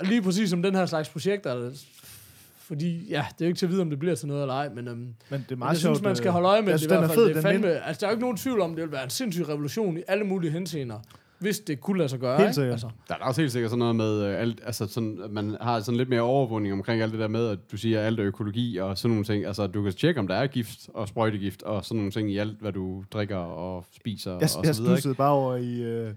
lige 0.00 0.22
præcis 0.22 0.50
som 0.50 0.62
den 0.62 0.74
her 0.74 0.86
slags 0.86 1.08
projekter, 1.08 1.70
fordi, 2.58 3.06
ja, 3.08 3.24
det 3.38 3.44
er 3.44 3.46
jo 3.46 3.48
ikke 3.48 3.58
til 3.58 3.66
at 3.66 3.70
vide, 3.72 3.82
om 3.82 3.90
det 3.90 3.98
bliver 3.98 4.14
til 4.14 4.28
noget 4.28 4.42
eller 4.42 4.54
ej, 4.54 4.68
men 4.68 4.88
um, 4.88 4.94
Men 4.94 5.14
det 5.30 5.32
er 5.32 5.44
men 5.50 5.58
meget 5.58 5.68
jeg 5.70 5.76
synes, 5.76 5.98
sjovt, 5.98 6.02
man 6.04 6.16
skal 6.16 6.28
øh, 6.28 6.32
holde 6.32 6.48
øje 6.48 6.62
med 6.62 6.68
jeg 6.68 6.78
det 6.78 6.84
i 6.84 6.88
synes, 6.88 6.90
den 6.90 6.98
hvert 6.98 7.10
er 7.10 7.14
fald. 7.14 7.26
fed, 7.26 7.34
det 7.34 7.36
er 7.36 7.50
fandme, 7.52 7.68
altså, 7.86 8.00
der 8.00 8.06
er 8.06 8.10
jo 8.10 8.14
ikke 8.14 8.20
nogen 8.22 8.36
tvivl 8.36 8.60
om, 8.60 8.74
det 8.74 8.84
vil 8.84 8.92
være 8.92 9.04
en 9.04 9.10
sindssyg 9.10 9.48
revolution 9.48 9.96
i 9.98 10.02
alle 10.08 10.24
mulige 10.24 10.50
henseender, 10.50 10.98
hvis 11.42 11.58
det 11.60 11.80
kunne 11.80 11.98
lade 11.98 12.08
sig 12.08 12.18
gøre. 12.18 12.36
Helt 12.36 12.46
ikke? 12.48 12.54
sikkert. 12.54 12.72
Altså, 12.72 12.88
Der 13.08 13.14
er 13.14 13.18
da 13.18 13.24
også 13.24 13.40
helt 13.40 13.52
sikkert 13.52 13.70
sådan 13.70 13.78
noget 13.78 13.96
med, 13.96 14.22
øh, 14.22 14.40
alt, 14.40 14.60
altså 14.66 14.86
sådan, 14.86 15.20
at 15.24 15.30
man 15.30 15.56
har 15.60 15.80
sådan 15.80 15.98
lidt 15.98 16.08
mere 16.08 16.20
overvågning 16.20 16.72
omkring 16.74 17.02
alt 17.02 17.12
det 17.12 17.20
der 17.20 17.28
med, 17.28 17.48
at 17.48 17.58
du 17.72 17.76
siger, 17.76 18.00
alt 18.00 18.20
er 18.20 18.26
økologi 18.26 18.76
og 18.76 18.98
sådan 18.98 19.10
nogle 19.10 19.24
ting. 19.24 19.46
Altså, 19.46 19.66
du 19.66 19.82
kan 19.82 19.92
tjekke, 19.92 20.20
om 20.20 20.28
der 20.28 20.34
er 20.34 20.46
gift 20.46 20.88
og 20.94 21.08
sprøjtegift 21.08 21.62
og 21.62 21.84
sådan 21.84 21.96
nogle 21.96 22.10
ting 22.12 22.30
i 22.30 22.38
alt, 22.38 22.60
hvad 22.60 22.72
du 22.72 23.04
drikker 23.12 23.36
og 23.36 23.84
spiser 23.96 24.30
Jeg, 24.30 24.48
og 24.58 24.64
jeg 24.64 24.74
så 24.74 24.82
videre. 24.82 24.92
Ikke? 24.94 25.00
stussede 25.00 25.14
bare 25.14 25.32
over 25.32 25.56
i, 25.56 25.82
øh, 25.82 26.14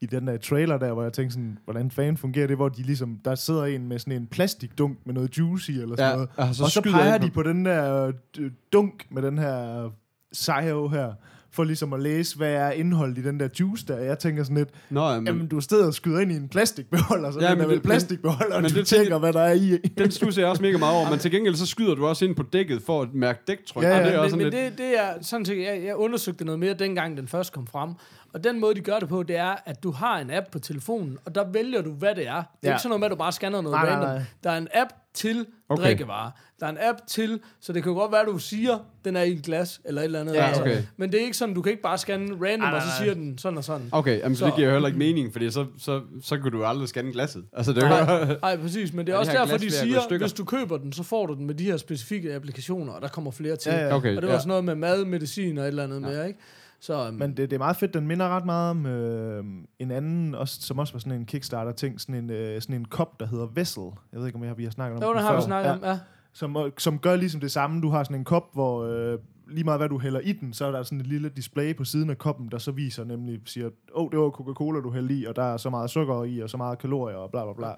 i 0.00 0.06
den 0.06 0.26
der 0.26 0.36
trailer 0.36 0.78
der, 0.78 0.92
hvor 0.92 1.02
jeg 1.02 1.12
tænkte 1.12 1.34
sådan, 1.34 1.58
hvordan 1.64 1.90
fanden 1.90 2.16
fungerer 2.16 2.46
det, 2.46 2.56
hvor 2.56 2.68
de 2.68 2.82
ligesom, 2.82 3.18
der 3.24 3.34
sidder 3.34 3.64
en 3.64 3.88
med 3.88 3.98
sådan 3.98 4.12
en 4.22 4.26
plastikdunk 4.26 4.98
med 5.06 5.14
noget 5.14 5.38
juicy 5.38 5.70
eller 5.70 5.96
sådan 5.96 6.10
Ja, 6.10 6.14
noget. 6.14 6.28
og 6.36 6.54
så 6.54 6.64
og 6.64 6.70
så 6.70 6.80
skyder 6.80 6.96
peger 6.96 7.18
de 7.18 7.30
på- 7.30 7.42
den 7.42 7.64
der 7.64 8.12
øh, 8.38 8.50
dunk 8.72 9.06
med 9.10 9.22
den 9.22 9.38
her 9.38 9.90
Sayo 10.32 10.88
her, 10.88 11.12
for 11.56 11.64
ligesom 11.64 11.92
at 11.92 12.00
læse, 12.02 12.36
hvad 12.36 12.52
er 12.52 12.70
indholdet 12.70 13.18
i 13.18 13.22
den 13.22 13.40
der 13.40 13.48
juice 13.60 13.86
der. 13.86 13.98
Jeg 13.98 14.18
tænker 14.18 14.42
sådan 14.44 14.56
lidt, 14.56 14.68
Nå, 14.90 15.08
jamen, 15.08 15.26
jamen 15.26 15.46
du 15.48 15.60
stedet 15.60 15.86
og 15.86 15.94
skyder 15.94 16.20
ind 16.20 16.32
i 16.32 16.36
en 16.36 16.48
plastikbeholder, 16.48 17.30
så 17.30 17.38
Ja, 17.40 17.44
ja, 17.44 17.50
den 17.50 17.58
men 17.58 17.64
er 17.64 17.68
vel 17.68 17.76
det- 17.76 17.82
plastikbeholder, 17.84 18.56
og 18.56 18.62
men 18.62 18.70
du 18.70 18.76
det 18.78 18.86
tænker- 18.86 19.18
hvad 19.18 19.32
der 19.32 19.40
er 19.40 19.52
i. 19.52 19.76
den 19.98 20.10
stusser 20.10 20.42
jeg 20.42 20.50
også 20.50 20.62
mega 20.62 20.78
meget 20.78 20.96
over, 20.96 21.10
men 21.10 21.18
til 21.18 21.30
gengæld 21.30 21.54
så 21.54 21.66
skyder 21.66 21.94
du 21.94 22.06
også 22.06 22.24
ind 22.24 22.36
på 22.36 22.42
dækket 22.42 22.82
for 22.82 23.02
at 23.02 23.08
mærke 23.14 23.38
dæktryk. 23.48 23.82
Ja, 23.82 23.88
ja. 23.88 23.98
og 23.98 24.04
det 24.04 24.14
er 24.14 24.18
også 24.18 24.36
men 24.36 24.44
sådan 24.44 24.60
men 24.60 24.62
lidt... 24.68 24.78
det, 24.78 24.86
det 24.90 24.98
er 25.00 25.12
sådan 25.22 25.44
set, 25.46 25.58
jeg, 25.58 25.82
jeg 25.84 25.96
undersøgte 25.96 26.44
noget 26.44 26.58
mere, 26.58 26.74
dengang 26.74 27.16
den 27.16 27.28
først 27.28 27.52
kom 27.52 27.66
frem. 27.66 27.90
Og 28.34 28.44
den 28.44 28.60
måde, 28.60 28.74
de 28.74 28.80
gør 28.80 28.98
det 28.98 29.08
på, 29.08 29.22
det 29.22 29.36
er, 29.36 29.54
at 29.66 29.82
du 29.82 29.90
har 29.90 30.18
en 30.18 30.30
app 30.30 30.46
på 30.52 30.58
telefonen, 30.58 31.18
og 31.24 31.34
der 31.34 31.44
vælger 31.52 31.82
du, 31.82 31.92
hvad 31.92 32.14
det 32.14 32.26
er. 32.28 32.32
Det 32.34 32.42
er 32.42 32.42
Ja. 32.62 32.70
ikke 32.70 32.82
sådan 32.82 32.88
noget 32.88 33.00
med, 33.00 33.06
at 33.06 33.10
du 33.10 33.16
bare 33.16 33.32
scanner 33.32 33.60
noget 33.60 33.74
Nej, 33.74 33.84
nej, 33.86 33.94
random. 33.94 34.10
nej. 34.14 34.22
Der 34.44 34.50
er 34.50 34.58
en 34.58 34.68
app 34.74 34.90
til 35.16 35.46
Okay. 35.68 35.82
drikkevarer. 35.82 36.30
Der 36.60 36.66
er 36.66 36.70
en 36.70 36.78
app 36.80 36.98
til, 37.08 37.40
så 37.60 37.72
det 37.72 37.82
kan 37.82 37.92
jo 37.92 37.98
godt 37.98 38.12
være, 38.12 38.20
at 38.20 38.26
du 38.26 38.38
siger, 38.38 38.78
den 39.04 39.16
er 39.16 39.22
i 39.22 39.32
et 39.32 39.42
glas, 39.42 39.80
eller 39.84 40.00
et 40.00 40.04
eller 40.04 40.20
andet. 40.20 40.34
Ja, 40.34 40.46
altså. 40.46 40.62
okay. 40.62 40.82
Men 40.96 41.12
det 41.12 41.20
er 41.20 41.24
ikke 41.24 41.36
sådan, 41.36 41.54
du 41.54 41.62
kan 41.62 41.70
ikke 41.70 41.82
bare 41.82 41.98
scanne 41.98 42.26
random, 42.26 42.40
Nej, 42.40 42.56
nej, 42.70 42.74
og 42.76 42.82
så 42.82 42.88
siger 42.98 43.14
den 43.14 43.38
sådan 43.38 43.58
og 43.58 43.64
sådan. 43.64 43.88
Okay, 43.92 44.18
jamen, 44.18 44.36
så, 44.36 44.38
Så- 44.38 44.46
det 44.46 44.54
giver 44.54 44.66
jo 44.66 44.72
heller 44.72 44.86
ikke 44.86 44.98
mening, 44.98 45.32
fordi 45.32 45.50
så, 45.50 45.66
så, 45.78 46.00
så 46.22 46.38
kunne 46.38 46.50
du 46.50 46.58
jo 46.58 46.68
aldrig 46.68 46.88
scanne 46.88 47.12
glasset. 47.12 47.44
Altså, 47.52 47.72
det 47.72 47.82
er 47.82 47.98
jo... 48.00 48.04
Nej, 48.04 48.36
nej, 48.42 48.56
præcis. 48.56 48.92
Men 48.92 49.06
det 49.06 49.12
er 49.12 49.16
Ja, 49.16 49.20
også 49.20 49.32
de 49.32 49.36
derfor, 49.38 49.56
de 49.56 49.70
siger, 49.70 50.18
hvis 50.18 50.32
du 50.32 50.44
køber 50.44 50.76
den, 50.76 50.92
så 50.92 51.02
får 51.02 51.26
du 51.26 51.34
den 51.34 51.46
med 51.46 51.54
de 51.54 51.64
her 51.64 51.76
specifikke 51.76 52.34
applikationer, 52.34 52.92
og 52.92 53.02
der 53.02 53.08
kommer 53.08 53.30
flere 53.30 53.56
til. 53.56 53.72
Ja, 53.72 53.86
ja. 53.86 53.94
Okay, 53.96 54.16
Og 54.16 54.22
det 54.22 54.28
var 54.28 54.34
ja. 54.34 54.40
sådan 54.40 54.48
noget 54.48 54.64
med 54.64 54.74
mad, 54.74 55.04
medicin 55.04 55.58
og 55.58 55.64
et 55.64 55.68
eller 55.68 55.84
andet 55.84 56.00
ja. 56.02 56.06
mere, 56.06 56.26
ikke? 56.28 56.40
Så, 56.80 57.08
um, 57.08 57.14
Men 57.14 57.30
det, 57.30 57.50
det 57.50 57.52
er 57.52 57.58
meget 57.58 57.76
fedt. 57.76 57.94
Den 57.94 58.06
minder 58.06 58.28
ret 58.28 58.44
meget 58.44 58.70
om 58.70 58.86
øh, 58.86 59.44
en 59.78 59.90
anden, 59.90 60.34
også, 60.34 60.62
som 60.62 60.78
også 60.78 60.92
var 60.92 61.00
sådan 61.00 61.12
en 61.20 61.26
Kickstarter-ting, 61.26 62.00
sådan 62.00 62.14
en, 62.14 62.30
øh, 62.30 62.62
sådan 62.62 62.76
en 62.76 62.84
kop, 62.84 63.20
der 63.20 63.26
hedder 63.26 63.46
Vessel. 63.46 63.82
Jeg 64.12 64.20
ved 64.20 64.26
ikke, 64.26 64.36
om 64.36 64.44
jeg, 64.44 64.58
vi 64.58 64.64
har 64.64 64.70
snakket 64.70 64.96
om 64.96 65.08
jo, 65.08 65.14
den 65.14 65.22
har 65.22 65.32
vi 65.32 65.36
før. 65.36 65.44
snakket 65.46 65.68
Ja. 65.68 65.74
om, 65.74 65.80
ja. 65.84 65.98
Som, 66.32 66.56
som 66.78 66.98
gør 66.98 67.16
ligesom 67.16 67.40
det 67.40 67.52
samme. 67.52 67.82
Du 67.82 67.88
har 67.90 68.04
sådan 68.04 68.16
en 68.16 68.24
kop, 68.24 68.44
hvor, 68.52 68.84
øh, 68.84 69.18
lige 69.48 69.64
meget 69.64 69.80
hvad 69.80 69.88
du 69.88 69.98
hælder 69.98 70.20
i 70.20 70.32
den, 70.32 70.52
så 70.52 70.66
er 70.66 70.70
der 70.70 70.82
sådan 70.82 71.00
et 71.00 71.06
lille 71.06 71.28
display 71.28 71.76
på 71.76 71.84
siden 71.84 72.10
af 72.10 72.18
koppen, 72.18 72.48
der 72.50 72.58
så 72.58 72.70
viser 72.72 73.04
nemlig, 73.04 73.40
siger, 73.44 73.66
åh, 73.66 74.04
oh, 74.04 74.10
det 74.10 74.18
var 74.18 74.30
Coca-Cola, 74.30 74.80
du 74.80 74.92
hældte 74.92 75.14
i, 75.14 75.24
og 75.24 75.36
der 75.36 75.42
er 75.42 75.56
så 75.56 75.70
meget 75.70 75.90
sukker 75.90 76.24
i, 76.24 76.40
og 76.40 76.50
så 76.50 76.56
meget 76.56 76.78
kalorier, 76.78 77.16
og 77.16 77.30
bla 77.30 77.44
bla 77.44 77.52
bla. 77.52 77.68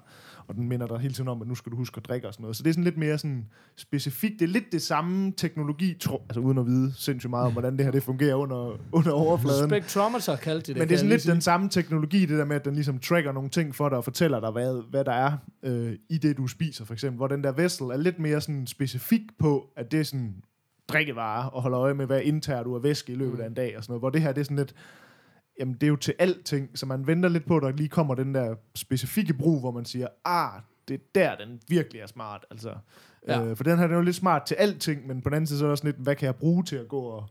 Og 0.49 0.55
den 0.55 0.69
minder 0.69 0.87
dig 0.87 0.99
hele 0.99 1.13
tiden 1.13 1.27
om, 1.27 1.41
at 1.41 1.47
nu 1.47 1.55
skal 1.55 1.71
du 1.71 1.77
huske 1.77 1.97
at 1.97 2.05
drikke 2.05 2.27
og 2.27 2.33
sådan 2.33 2.43
noget. 2.43 2.55
Så 2.55 2.63
det 2.63 2.69
er 2.69 2.73
sådan 2.73 2.83
lidt 2.83 2.97
mere 2.97 3.17
sådan 3.17 3.45
specifikt. 3.75 4.39
Det 4.39 4.45
er 4.45 4.49
lidt 4.49 4.71
det 4.71 4.81
samme 4.81 5.33
teknologi, 5.37 5.93
tro, 5.99 6.21
altså 6.29 6.39
uden 6.39 6.57
at 6.57 6.65
vide 6.65 6.93
sindssygt 6.95 7.29
meget 7.29 7.45
om, 7.45 7.51
hvordan 7.51 7.77
det 7.77 7.85
her 7.85 7.91
det 7.91 8.03
fungerer 8.03 8.35
under, 8.35 8.77
under 8.91 9.11
overfladen. 9.11 9.69
Spektrometer 9.69 10.35
kaldte 10.35 10.67
de 10.67 10.73
det. 10.73 10.79
Men 10.79 10.87
det 10.89 10.93
er 10.93 10.97
sådan 10.97 11.09
lidt 11.09 11.27
den 11.27 11.41
samme 11.41 11.69
teknologi, 11.69 12.25
det 12.25 12.37
der 12.37 12.45
med, 12.45 12.55
at 12.55 12.65
den 12.65 12.73
ligesom 12.73 12.99
tracker 12.99 13.31
nogle 13.31 13.49
ting 13.49 13.75
for 13.75 13.89
dig 13.89 13.97
og 13.97 14.03
fortæller 14.03 14.39
dig, 14.39 14.51
hvad, 14.51 14.89
hvad 14.89 15.05
der 15.05 15.11
er 15.11 15.37
øh, 15.63 15.93
i 16.09 16.17
det, 16.17 16.37
du 16.37 16.47
spiser, 16.47 16.85
for 16.85 16.93
eksempel. 16.93 17.17
Hvor 17.17 17.27
den 17.27 17.43
der 17.43 17.51
vessel 17.51 17.85
er 17.85 17.97
lidt 17.97 18.19
mere 18.19 18.41
sådan 18.41 18.67
specifik 18.67 19.21
på, 19.39 19.69
at 19.77 19.91
det 19.91 19.99
er 19.99 20.03
sådan 20.03 20.35
drikkevarer, 20.87 21.45
og 21.45 21.61
holder 21.61 21.79
øje 21.79 21.93
med, 21.93 22.05
hvad 22.05 22.21
indtager 22.21 22.63
du 22.63 22.75
af 22.75 22.83
væske 22.83 23.13
i 23.13 23.15
løbet 23.15 23.39
af 23.39 23.47
en 23.47 23.53
dag 23.53 23.77
og 23.77 23.83
sådan 23.83 23.91
noget. 23.91 24.01
Hvor 24.01 24.09
det 24.09 24.21
her, 24.21 24.31
det 24.31 24.41
er 24.41 24.45
sådan 24.45 24.57
lidt, 24.57 24.73
jamen 25.59 25.73
det 25.73 25.83
er 25.83 25.87
jo 25.87 25.95
til 25.95 26.13
alting, 26.19 26.69
så 26.75 26.85
man 26.85 27.07
venter 27.07 27.29
lidt 27.29 27.45
på, 27.45 27.57
at 27.57 27.63
der 27.63 27.71
lige 27.71 27.89
kommer 27.89 28.15
den 28.15 28.35
der 28.35 28.55
specifikke 28.75 29.33
brug, 29.33 29.59
hvor 29.59 29.71
man 29.71 29.85
siger, 29.85 30.07
ah, 30.25 30.49
det 30.87 30.93
er 30.93 30.99
der, 31.15 31.35
den 31.45 31.59
virkelig 31.67 32.01
er 32.01 32.07
smart. 32.07 32.45
Altså, 32.51 32.73
Ja. 33.27 33.43
øh, 33.45 33.55
for 33.57 33.63
den 33.63 33.77
her, 33.77 33.83
den 33.85 33.93
er 33.93 33.97
jo 33.97 34.03
lidt 34.03 34.15
smart 34.15 34.43
til 34.43 34.55
alting, 34.55 35.07
men 35.07 35.21
på 35.21 35.29
den 35.29 35.35
anden 35.35 35.47
side, 35.47 35.59
så 35.59 35.65
er 35.65 35.67
det 35.67 35.71
også 35.71 35.85
lidt, 35.85 35.95
hvad 35.95 36.15
kan 36.15 36.25
jeg 36.25 36.35
bruge 36.35 36.63
til 36.63 36.75
at 36.75 36.87
gå 36.87 36.99
og 36.99 37.29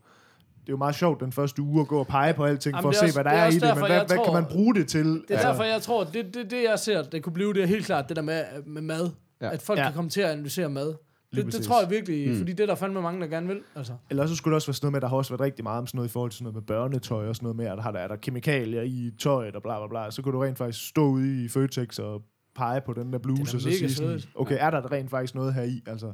det 0.60 0.72
er 0.72 0.74
jo 0.74 0.78
meget 0.78 0.94
sjovt 0.94 1.20
den 1.20 1.32
første 1.32 1.62
uge 1.62 1.80
at 1.80 1.88
gå 1.88 1.98
og 1.98 2.06
pege 2.06 2.34
på 2.34 2.44
alting 2.44 2.72
Jamen, 2.72 2.82
for 2.82 2.88
at 2.88 2.94
se, 2.96 3.04
også- 3.04 3.16
hvad 3.16 3.24
der 3.24 3.30
er 3.30 3.44
er, 3.44 3.48
i 3.48 3.54
det, 3.54 3.62
men 3.62 3.86
hvad, 3.86 4.06
hvad 4.06 4.24
kan 4.24 4.32
man 4.32 4.44
bruge 4.50 4.74
det 4.74 4.88
til? 4.88 5.04
Det 5.06 5.24
er 5.28 5.40
derfor, 5.48 5.62
jeg 5.64 5.82
tror, 5.82 6.04
det, 6.04 6.34
det, 6.34 6.50
det 6.50 6.62
jeg 6.70 6.78
ser, 6.78 7.02
det 7.02 7.22
kunne 7.22 7.32
blive 7.32 7.52
det 7.54 7.68
helt 7.68 7.86
klart, 7.86 8.08
det 8.08 8.16
der 8.16 8.22
med, 8.22 8.44
med 8.66 8.82
mad. 8.82 9.10
Ja. 9.40 9.50
At 9.52 9.62
folk 9.62 9.78
ja. 9.78 9.84
kan 9.84 9.92
komme 9.94 10.10
til 10.10 10.20
at 10.20 10.30
analysere 10.30 10.68
mad. 10.68 10.94
Lige 11.32 11.44
Det, 11.46 11.52
det 11.52 11.62
tror 11.62 11.80
jeg 11.82 11.90
virkelig, 11.90 12.28
Mm. 12.30 12.36
fordi 12.38 12.52
det 12.52 12.60
er 12.60 12.66
der 12.66 12.74
fandme 12.74 13.02
mange, 13.02 13.20
der 13.20 13.26
gerne 13.26 13.46
vil. 13.46 13.60
Altså. 13.74 13.92
Eller 14.10 14.26
så 14.26 14.36
skulle 14.36 14.52
det 14.52 14.56
også 14.56 14.68
være 14.68 14.74
sådan 14.74 14.84
noget 14.86 14.92
med, 14.92 14.98
at 14.98 15.02
der 15.02 15.08
har 15.08 15.16
også 15.16 15.30
været 15.32 15.40
rigtig 15.40 15.62
meget 15.62 15.78
om 15.78 15.86
sådan 15.86 15.96
noget 15.98 16.08
i 16.08 16.12
forhold 16.12 16.30
til 16.30 16.38
sådan 16.38 16.44
noget 16.44 16.54
med 16.54 16.62
børnetøj 16.62 17.28
og 17.28 17.36
sådan 17.36 17.44
noget 17.44 17.56
med, 17.56 17.66
at 17.66 17.76
der 17.76 17.82
har 17.82 17.90
der, 17.92 17.98
er 17.98 18.08
der 18.08 18.16
kemikalier 18.16 18.82
i 18.82 19.10
tøjet 19.18 19.56
og 19.56 19.62
bla 19.62 19.78
bla 19.78 19.86
bla. 19.88 20.10
Så 20.10 20.22
kunne 20.22 20.32
du 20.32 20.38
rent 20.42 20.58
faktisk 20.58 20.88
stå 20.88 21.06
ude 21.08 21.44
i 21.44 21.48
Føtex 21.48 21.98
og 21.98 22.22
pege 22.54 22.80
på 22.80 22.92
den 22.92 23.12
der 23.12 23.18
bluse 23.18 23.42
og 23.56 23.60
så 23.60 23.70
sige 23.70 23.90
sådan, 23.92 24.20
okay, 24.34 24.56
er 24.60 24.70
der 24.70 24.92
rent 24.92 25.10
faktisk 25.10 25.34
noget 25.34 25.54
her 25.54 25.62
i? 25.62 25.82
Altså, 25.86 26.06
Ja. 26.06 26.12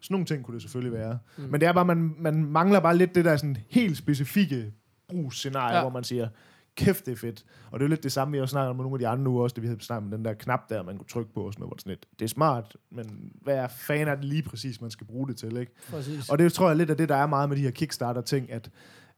sådan 0.00 0.14
nogle 0.14 0.26
ting 0.26 0.44
kunne 0.44 0.54
det 0.54 0.62
selvfølgelig 0.62 0.98
være. 0.98 1.18
Mm. 1.38 1.44
Men 1.44 1.60
det 1.60 1.68
er 1.68 1.72
bare, 1.72 1.84
man, 1.84 2.14
man 2.18 2.44
mangler 2.44 2.80
bare 2.80 2.96
lidt 2.96 3.14
det 3.14 3.24
der 3.24 3.36
sådan 3.36 3.56
helt 3.68 3.96
specifikke 3.96 4.72
brugsscenarie. 5.08 5.76
Ja. 5.76 5.80
hvor 5.82 5.90
man 5.90 6.04
siger, 6.04 6.28
kæft 6.76 7.06
det 7.06 7.12
er 7.12 7.16
fedt. 7.16 7.44
Og 7.70 7.80
det 7.80 7.84
er 7.84 7.88
lidt 7.88 8.02
det 8.02 8.12
samme, 8.12 8.32
vi 8.32 8.38
har 8.38 8.46
snakket 8.46 8.70
om 8.70 8.76
med 8.76 8.84
nogle 8.84 8.94
af 8.94 8.98
de 8.98 9.08
andre 9.08 9.24
nu 9.24 9.42
også, 9.42 9.54
det 9.54 9.62
vi 9.62 9.68
havde 9.68 9.80
snakket 9.80 10.10
med 10.10 10.18
den 10.18 10.24
der 10.24 10.34
knap 10.34 10.68
der, 10.68 10.82
man 10.82 10.96
kunne 10.96 11.06
trykke 11.06 11.34
på 11.34 11.40
og 11.40 11.52
sådan 11.52 11.60
noget, 11.60 11.68
hvor 11.68 11.74
det 11.74 11.80
er 11.80 11.82
sådan 11.82 11.90
lidt, 11.90 12.18
det 12.18 12.24
er 12.24 12.28
smart, 12.28 12.76
men 12.90 13.32
hvad 13.42 13.56
er 13.56 13.68
fan 13.68 14.08
er 14.08 14.14
det 14.14 14.24
lige 14.24 14.42
præcis, 14.42 14.80
man 14.80 14.90
skal 14.90 15.06
bruge 15.06 15.28
det 15.28 15.36
til, 15.36 15.56
ikke? 15.56 15.72
Præcis. 15.90 16.28
Og 16.28 16.38
det 16.38 16.52
tror 16.52 16.68
jeg 16.68 16.76
lidt 16.76 16.90
af 16.90 16.96
det, 16.96 17.08
der 17.08 17.16
er 17.16 17.26
meget 17.26 17.48
med 17.48 17.56
de 17.56 17.62
her 17.62 17.70
Kickstarter-ting, 17.70 18.52
at, 18.52 18.70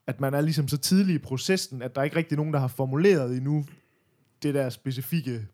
at 0.07 0.21
man 0.21 0.35
er 0.35 0.41
ligesom 0.41 0.69
så 0.69 0.79
tidlig 0.79 1.15
i 1.15 1.19
processen, 1.19 1.83
at 1.83 1.95
der 1.95 2.01
er 2.01 2.05
ikke 2.05 2.17
rigtig 2.17 2.37
nogen, 2.37 2.53
der 2.53 2.61
har 2.61 2.69
formuleret 2.69 3.37
endnu 3.37 3.65
det 4.43 4.55
der 4.55 4.71
specifikke 4.71 5.47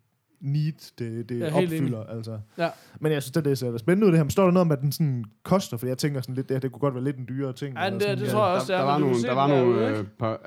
need, 0.44 0.92
det, 0.98 1.28
det 1.28 1.52
helt 1.52 1.72
opfylder. 1.72 2.04
Altså. 2.04 2.38
Ja. 2.58 2.68
Men 3.00 3.12
jeg 3.12 3.22
synes, 3.22 3.32
det, 3.32 3.44
det 3.44 3.58
ser 3.58 3.76
spændende 3.78 4.06
ud 4.06 4.12
det 4.12 4.18
her. 4.18 4.24
Men 4.24 4.30
står 4.30 4.44
der 4.44 4.50
noget 4.52 4.66
om, 4.66 4.72
at 4.72 4.80
den 4.80 4.92
sådan 4.92 5.24
koster? 5.42 5.76
For 5.76 5.86
jeg 5.86 5.98
tænker 5.98 6.20
sådan 6.20 6.34
lidt, 6.34 6.48
det, 6.48 6.54
her, 6.54 6.60
det 6.60 6.72
kunne 6.72 6.80
godt 6.80 6.94
være 6.94 7.04
lidt 7.04 7.16
en 7.16 7.26
dyrere 7.28 7.52
ting. 7.52 7.76
Ja, 7.78 7.90
det- 7.90 8.02
sådan, 8.02 8.18
det 8.18 8.26
ja. 8.26 8.30
tror 8.32 8.46
jeg 8.46 8.54
også, 8.54 8.72
der, 8.72 8.78
der 8.78 8.84
er, 8.86 8.90
var 8.92 8.98
nogle, 8.98 9.22
der 9.22 9.34
var 9.34 9.46
nogle 9.46 9.88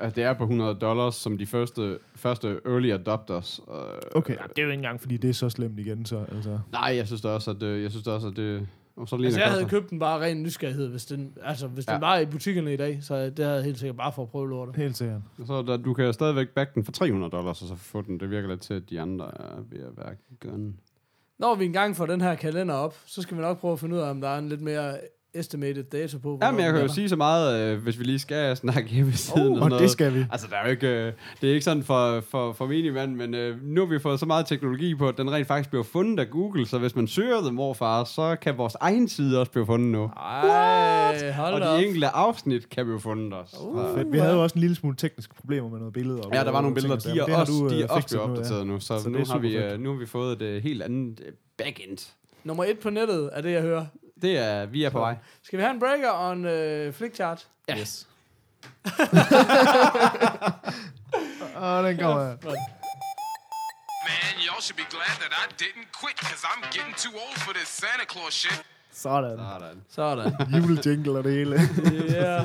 øh, 0.02 0.14
det 0.14 0.24
er 0.24 0.32
på 0.32 0.42
100 0.44 0.74
dollars, 0.74 1.14
som 1.14 1.38
de 1.38 1.46
første, 1.46 1.98
første 2.16 2.60
early 2.66 2.90
adopters. 2.92 3.60
Øh, 3.70 3.74
Okay, 4.14 4.34
ja, 4.34 4.42
det 4.48 4.58
er 4.58 4.62
jo 4.62 4.68
ikke 4.68 4.78
engang, 4.78 5.00
fordi 5.00 5.16
det 5.16 5.30
er 5.30 5.34
så 5.34 5.48
slemt 5.48 5.78
igen. 5.78 6.04
Så, 6.06 6.24
altså. 6.34 6.58
Nej, 6.72 6.92
jeg 6.96 7.06
synes 7.06 7.22
da 7.22 7.28
også, 7.28 7.50
at, 7.50 7.62
øh, 7.62 7.82
jeg 7.82 7.90
synes 7.90 8.04
da 8.04 8.10
også, 8.10 8.26
at 8.28 8.36
det... 8.36 8.66
Og 8.98 9.08
så 9.08 9.16
lige 9.16 9.26
Altså, 9.26 9.40
jeg 9.40 9.50
havde 9.50 9.64
købt 9.64 9.90
den 9.90 9.98
bare 9.98 10.20
ren 10.20 10.42
nysgerrighed, 10.42 10.88
hvis 10.88 11.04
den, 11.06 11.32
altså, 11.42 11.66
hvis 11.66 11.84
den 11.86 11.94
Ja. 11.94 11.98
var 12.00 12.18
i 12.18 12.26
butikkerne 12.26 12.74
i 12.74 12.76
dag, 12.76 12.98
så 13.02 13.24
det 13.30 13.38
havde 13.38 13.56
jeg 13.56 13.64
helt 13.64 13.78
sikkert 13.78 13.96
bare 13.96 14.12
for 14.12 14.22
at 14.22 14.28
prøve 14.28 14.48
lortet. 14.48 14.76
Helt 14.76 14.96
sikkert. 14.96 15.20
Så 15.46 15.62
der, 15.62 15.76
du 15.76 15.94
kan 15.94 16.12
stadigvæk 16.12 16.48
back 16.48 16.74
den 16.74 16.84
for 16.84 16.92
300 16.92 17.30
dollars, 17.32 17.62
og 17.62 17.68
så 17.68 17.74
få 17.76 18.02
den. 18.02 18.20
Det 18.20 18.30
virker 18.30 18.48
lidt 18.48 18.60
til, 18.60 18.74
at 18.74 18.90
de 18.90 19.00
andre 19.00 19.24
er 19.24 19.62
ved 19.70 19.80
at 19.80 19.96
være 19.96 20.14
gønne. 20.40 20.72
Når 21.38 21.54
vi 21.54 21.64
engang 21.64 21.96
får 21.96 22.06
den 22.06 22.20
her 22.20 22.34
kalender 22.34 22.74
op, 22.74 22.96
så 23.06 23.22
skal 23.22 23.36
vi 23.36 23.42
nok 23.42 23.58
prøve 23.60 23.72
at 23.72 23.80
finde 23.80 23.96
ud 23.96 24.00
af, 24.00 24.10
om 24.10 24.20
der 24.20 24.28
er 24.28 24.38
en 24.38 24.48
lidt 24.48 24.60
mere 24.60 24.96
estimated 25.38 25.82
dato 25.84 26.18
på. 26.18 26.28
Ja, 26.30 26.36
hvornår 26.36 26.52
men 26.52 26.64
jeg 26.64 26.72
kan 26.72 26.82
jo 26.82 26.88
sige 26.88 27.08
så 27.08 27.16
meget, 27.16 27.60
øh, 27.60 27.82
hvis 27.82 27.98
vi 27.98 28.04
lige 28.04 28.18
skal 28.18 28.56
snakke 28.56 28.88
hjemmesiden 28.88 29.42
Oh, 29.46 29.52
og 29.56 29.60
Og 29.62 29.68
noget. 29.68 29.82
det 29.82 29.90
skal 29.90 30.14
vi. 30.14 30.24
Altså, 30.32 30.46
der 30.50 30.56
er 30.56 30.64
jo 30.64 30.70
ikke, 30.70 30.86
øh, 30.88 31.12
det 31.40 31.48
er 31.50 31.52
ikke 31.54 31.64
sådan 31.64 31.82
for, 31.82 32.20
for, 32.20 32.52
for 32.52 32.66
minimand, 32.66 33.14
men 33.16 33.34
øh, 33.34 33.56
nu 33.62 33.80
har 33.80 33.86
vi 33.92 33.98
fået 33.98 34.20
så 34.20 34.26
meget 34.26 34.46
teknologi 34.46 34.94
på, 34.94 35.08
at 35.08 35.18
den 35.18 35.30
rent 35.32 35.46
faktisk 35.46 35.70
bliver 35.70 35.84
fundet 35.84 36.20
af 36.20 36.30
Google, 36.30 36.66
så 36.66 36.78
hvis 36.78 36.96
man 36.96 37.06
søger 37.06 37.40
The 37.40 37.50
Morfar, 37.52 38.04
så 38.04 38.36
kan 38.42 38.58
vores 38.58 38.74
egen 38.80 39.08
side 39.08 39.40
også 39.40 39.52
blive 39.52 39.66
fundet 39.66 39.88
nu. 39.88 40.10
Ej, 40.16 41.32
hold 41.32 41.54
Og 41.54 41.60
de 41.60 41.68
op. 41.70 41.80
enkelte 41.82 42.06
afsnit 42.08 42.68
kan 42.70 42.86
vi 42.86 42.92
jo 42.92 42.98
fundet 42.98 43.34
os. 43.34 43.54
Uh. 43.62 43.94
Fedt. 43.94 44.12
Vi 44.12 44.18
havde 44.18 44.34
jo 44.34 44.42
også 44.42 44.54
en 44.54 44.60
lille 44.60 44.76
smule 44.76 44.96
tekniske 44.96 45.34
problemer 45.34 45.68
med 45.68 45.78
nogle 45.78 45.92
billeder. 45.92 46.22
og 46.22 46.30
Ja, 46.34 46.44
der 46.44 46.50
var 46.50 46.60
nogle 46.60 46.74
billeder, 46.74 46.96
de 46.96 47.18
er, 47.20 47.24
det 47.24 47.34
også, 47.36 47.52
du, 47.52 47.68
de 47.68 47.74
øh, 47.74 47.80
er 47.80 47.86
også 47.88 47.94
fikset 48.02 48.20
blevet 48.20 48.28
nu, 48.28 48.34
ja. 48.34 48.40
opdateret 48.40 48.66
nu, 48.66 48.80
så, 48.80 48.98
Så 49.02 49.08
nu, 49.08 49.18
har 49.30 49.38
vi, 49.38 49.56
øh, 49.56 49.80
nu 49.80 49.90
har 49.92 49.98
vi 49.98 50.06
fået 50.06 50.32
et 50.32 50.42
øh, 50.42 50.62
helt 50.62 50.82
andet 50.82 51.20
øh, 51.26 51.32
backend. 51.58 52.14
Nummer 52.44 52.64
et 52.64 52.78
på 52.78 52.90
nettet 52.90 53.30
er 53.32 53.40
det, 53.40 53.52
jeg 53.52 53.62
hører. 53.62 53.86
Det 54.22 54.38
er, 54.38 54.66
vi 54.66 54.84
er 54.84 54.90
på 54.90 54.98
vej. 54.98 55.16
Skal 55.42 55.56
vi 55.56 55.62
have 55.62 55.74
en 55.74 55.80
breaker 55.80 56.10
og 56.10 56.32
en 56.32 56.44
øh, 56.44 56.92
flickchart? 56.92 57.46
Yes. 57.78 58.08
Åh, 61.62 61.84
den 61.84 61.98
kommer 61.98 62.24
her. 62.24 62.36
Man, 64.08 64.34
y'all 64.46 64.62
should 64.62 64.76
be 64.76 64.86
glad 64.96 65.14
that 65.22 65.32
I 65.42 65.44
didn't 65.64 65.88
quit, 66.00 66.16
cause 66.28 66.42
I'm 66.50 66.62
getting 66.76 66.94
too 67.04 67.12
old 67.24 67.36
for 67.46 67.52
this 67.52 67.68
Santa 67.68 68.06
Claus 68.12 68.34
shit. 68.34 68.62
Sådan. 68.92 69.38
Sådan. 69.38 69.82
Sådan. 69.88 70.32
Julejingle 70.60 71.18
og 71.18 71.24
det 71.24 71.32
hele. 71.32 71.60
Ja. 72.18 72.40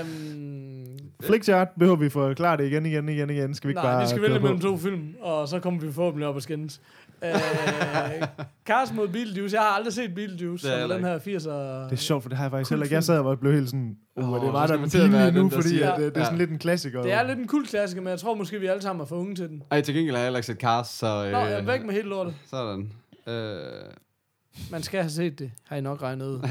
Um, 0.00 0.98
Flickchart 1.22 1.68
behøver 1.78 1.96
vi 1.96 2.10
forklare 2.10 2.56
det 2.56 2.66
igen, 2.66 2.86
igen, 2.86 3.08
igen, 3.08 3.30
igen. 3.30 3.54
Skal 3.54 3.68
vi 3.68 3.70
ikke 3.70 3.82
nej, 3.82 3.92
bare 3.92 4.02
vi 4.02 4.08
skal 4.08 4.22
vælge 4.22 4.40
på? 4.40 4.42
mellem 4.42 4.60
to 4.60 4.76
film, 4.78 5.14
og 5.20 5.48
så 5.48 5.60
kommer 5.60 5.80
vi 5.80 5.92
forhåbentlig 5.92 6.28
op 6.28 6.36
og 6.36 6.42
skændes. 6.42 6.80
Uh, 7.22 7.28
Cars 8.66 8.92
mod 8.92 9.08
Beetlejuice. 9.08 9.56
Jeg 9.56 9.62
har 9.62 9.68
aldrig 9.70 9.92
set 9.92 10.14
Beetlejuice, 10.14 10.68
Det 10.68 10.74
er 10.76 10.80
som 10.80 10.90
den 10.90 11.04
her 11.04 11.18
80'er... 11.18 11.84
Det 11.84 11.92
er 11.92 11.96
sjovt, 11.96 12.22
for 12.22 12.28
det 12.28 12.38
har 12.38 12.44
jeg 12.44 12.50
faktisk 12.50 12.70
heller 12.70 12.84
ikke. 12.84 12.94
Jeg 12.94 13.04
sad 13.04 13.18
og 13.18 13.40
blev 13.40 13.52
helt 13.52 13.68
sådan, 13.68 13.96
uh, 14.16 14.32
Åh, 14.32 14.44
det 14.44 14.52
var 14.52 14.66
der 14.66 14.78
man 14.78 14.88
til 14.90 14.98
at 14.98 15.12
være 15.12 15.26
pinligt 15.26 15.34
nu, 15.34 15.42
den, 15.42 15.50
der 15.50 15.56
fordi 15.56 15.68
siger- 15.68 15.92
at, 15.92 16.00
øh, 16.00 16.06
det 16.06 16.16
er 16.16 16.24
sådan 16.24 16.38
Ja. 16.38 16.42
lidt 16.42 16.50
en 16.50 16.58
klassiker. 16.58 17.02
Det 17.02 17.12
er 17.12 17.22
lidt 17.22 17.38
en 17.38 17.46
kul 17.46 17.66
klassiker, 17.66 18.02
men 18.02 18.10
jeg 18.10 18.18
tror 18.20 18.34
måske, 18.34 18.60
vi 18.60 18.66
alle 18.66 18.82
sammen 18.82 19.00
er 19.02 19.06
for 19.06 19.16
unge 19.16 19.34
til 19.34 19.48
den. 19.48 19.62
Ej, 19.70 19.80
til 19.80 19.94
gengæld 19.94 20.14
har 20.16 20.20
jeg 20.20 20.26
heller 20.26 20.38
ikke 20.38 20.46
set 20.46 20.56
Cars, 20.60 20.88
så... 20.88 21.06
Øh, 21.06 21.32
Nå, 21.32 21.38
jeg 21.38 21.52
er 21.52 21.62
væk 21.62 21.84
med 21.84 21.94
hele 21.94 22.08
lortet. 22.08 22.34
Sådan. 22.50 22.92
Øh, 23.26 23.60
Man 24.70 24.82
skal 24.82 25.00
have 25.00 25.10
set 25.10 25.38
det, 25.38 25.50
har 25.68 25.76
I 25.76 25.80
nok 25.80 26.02
regnet 26.02 26.26
ud. 26.26 26.40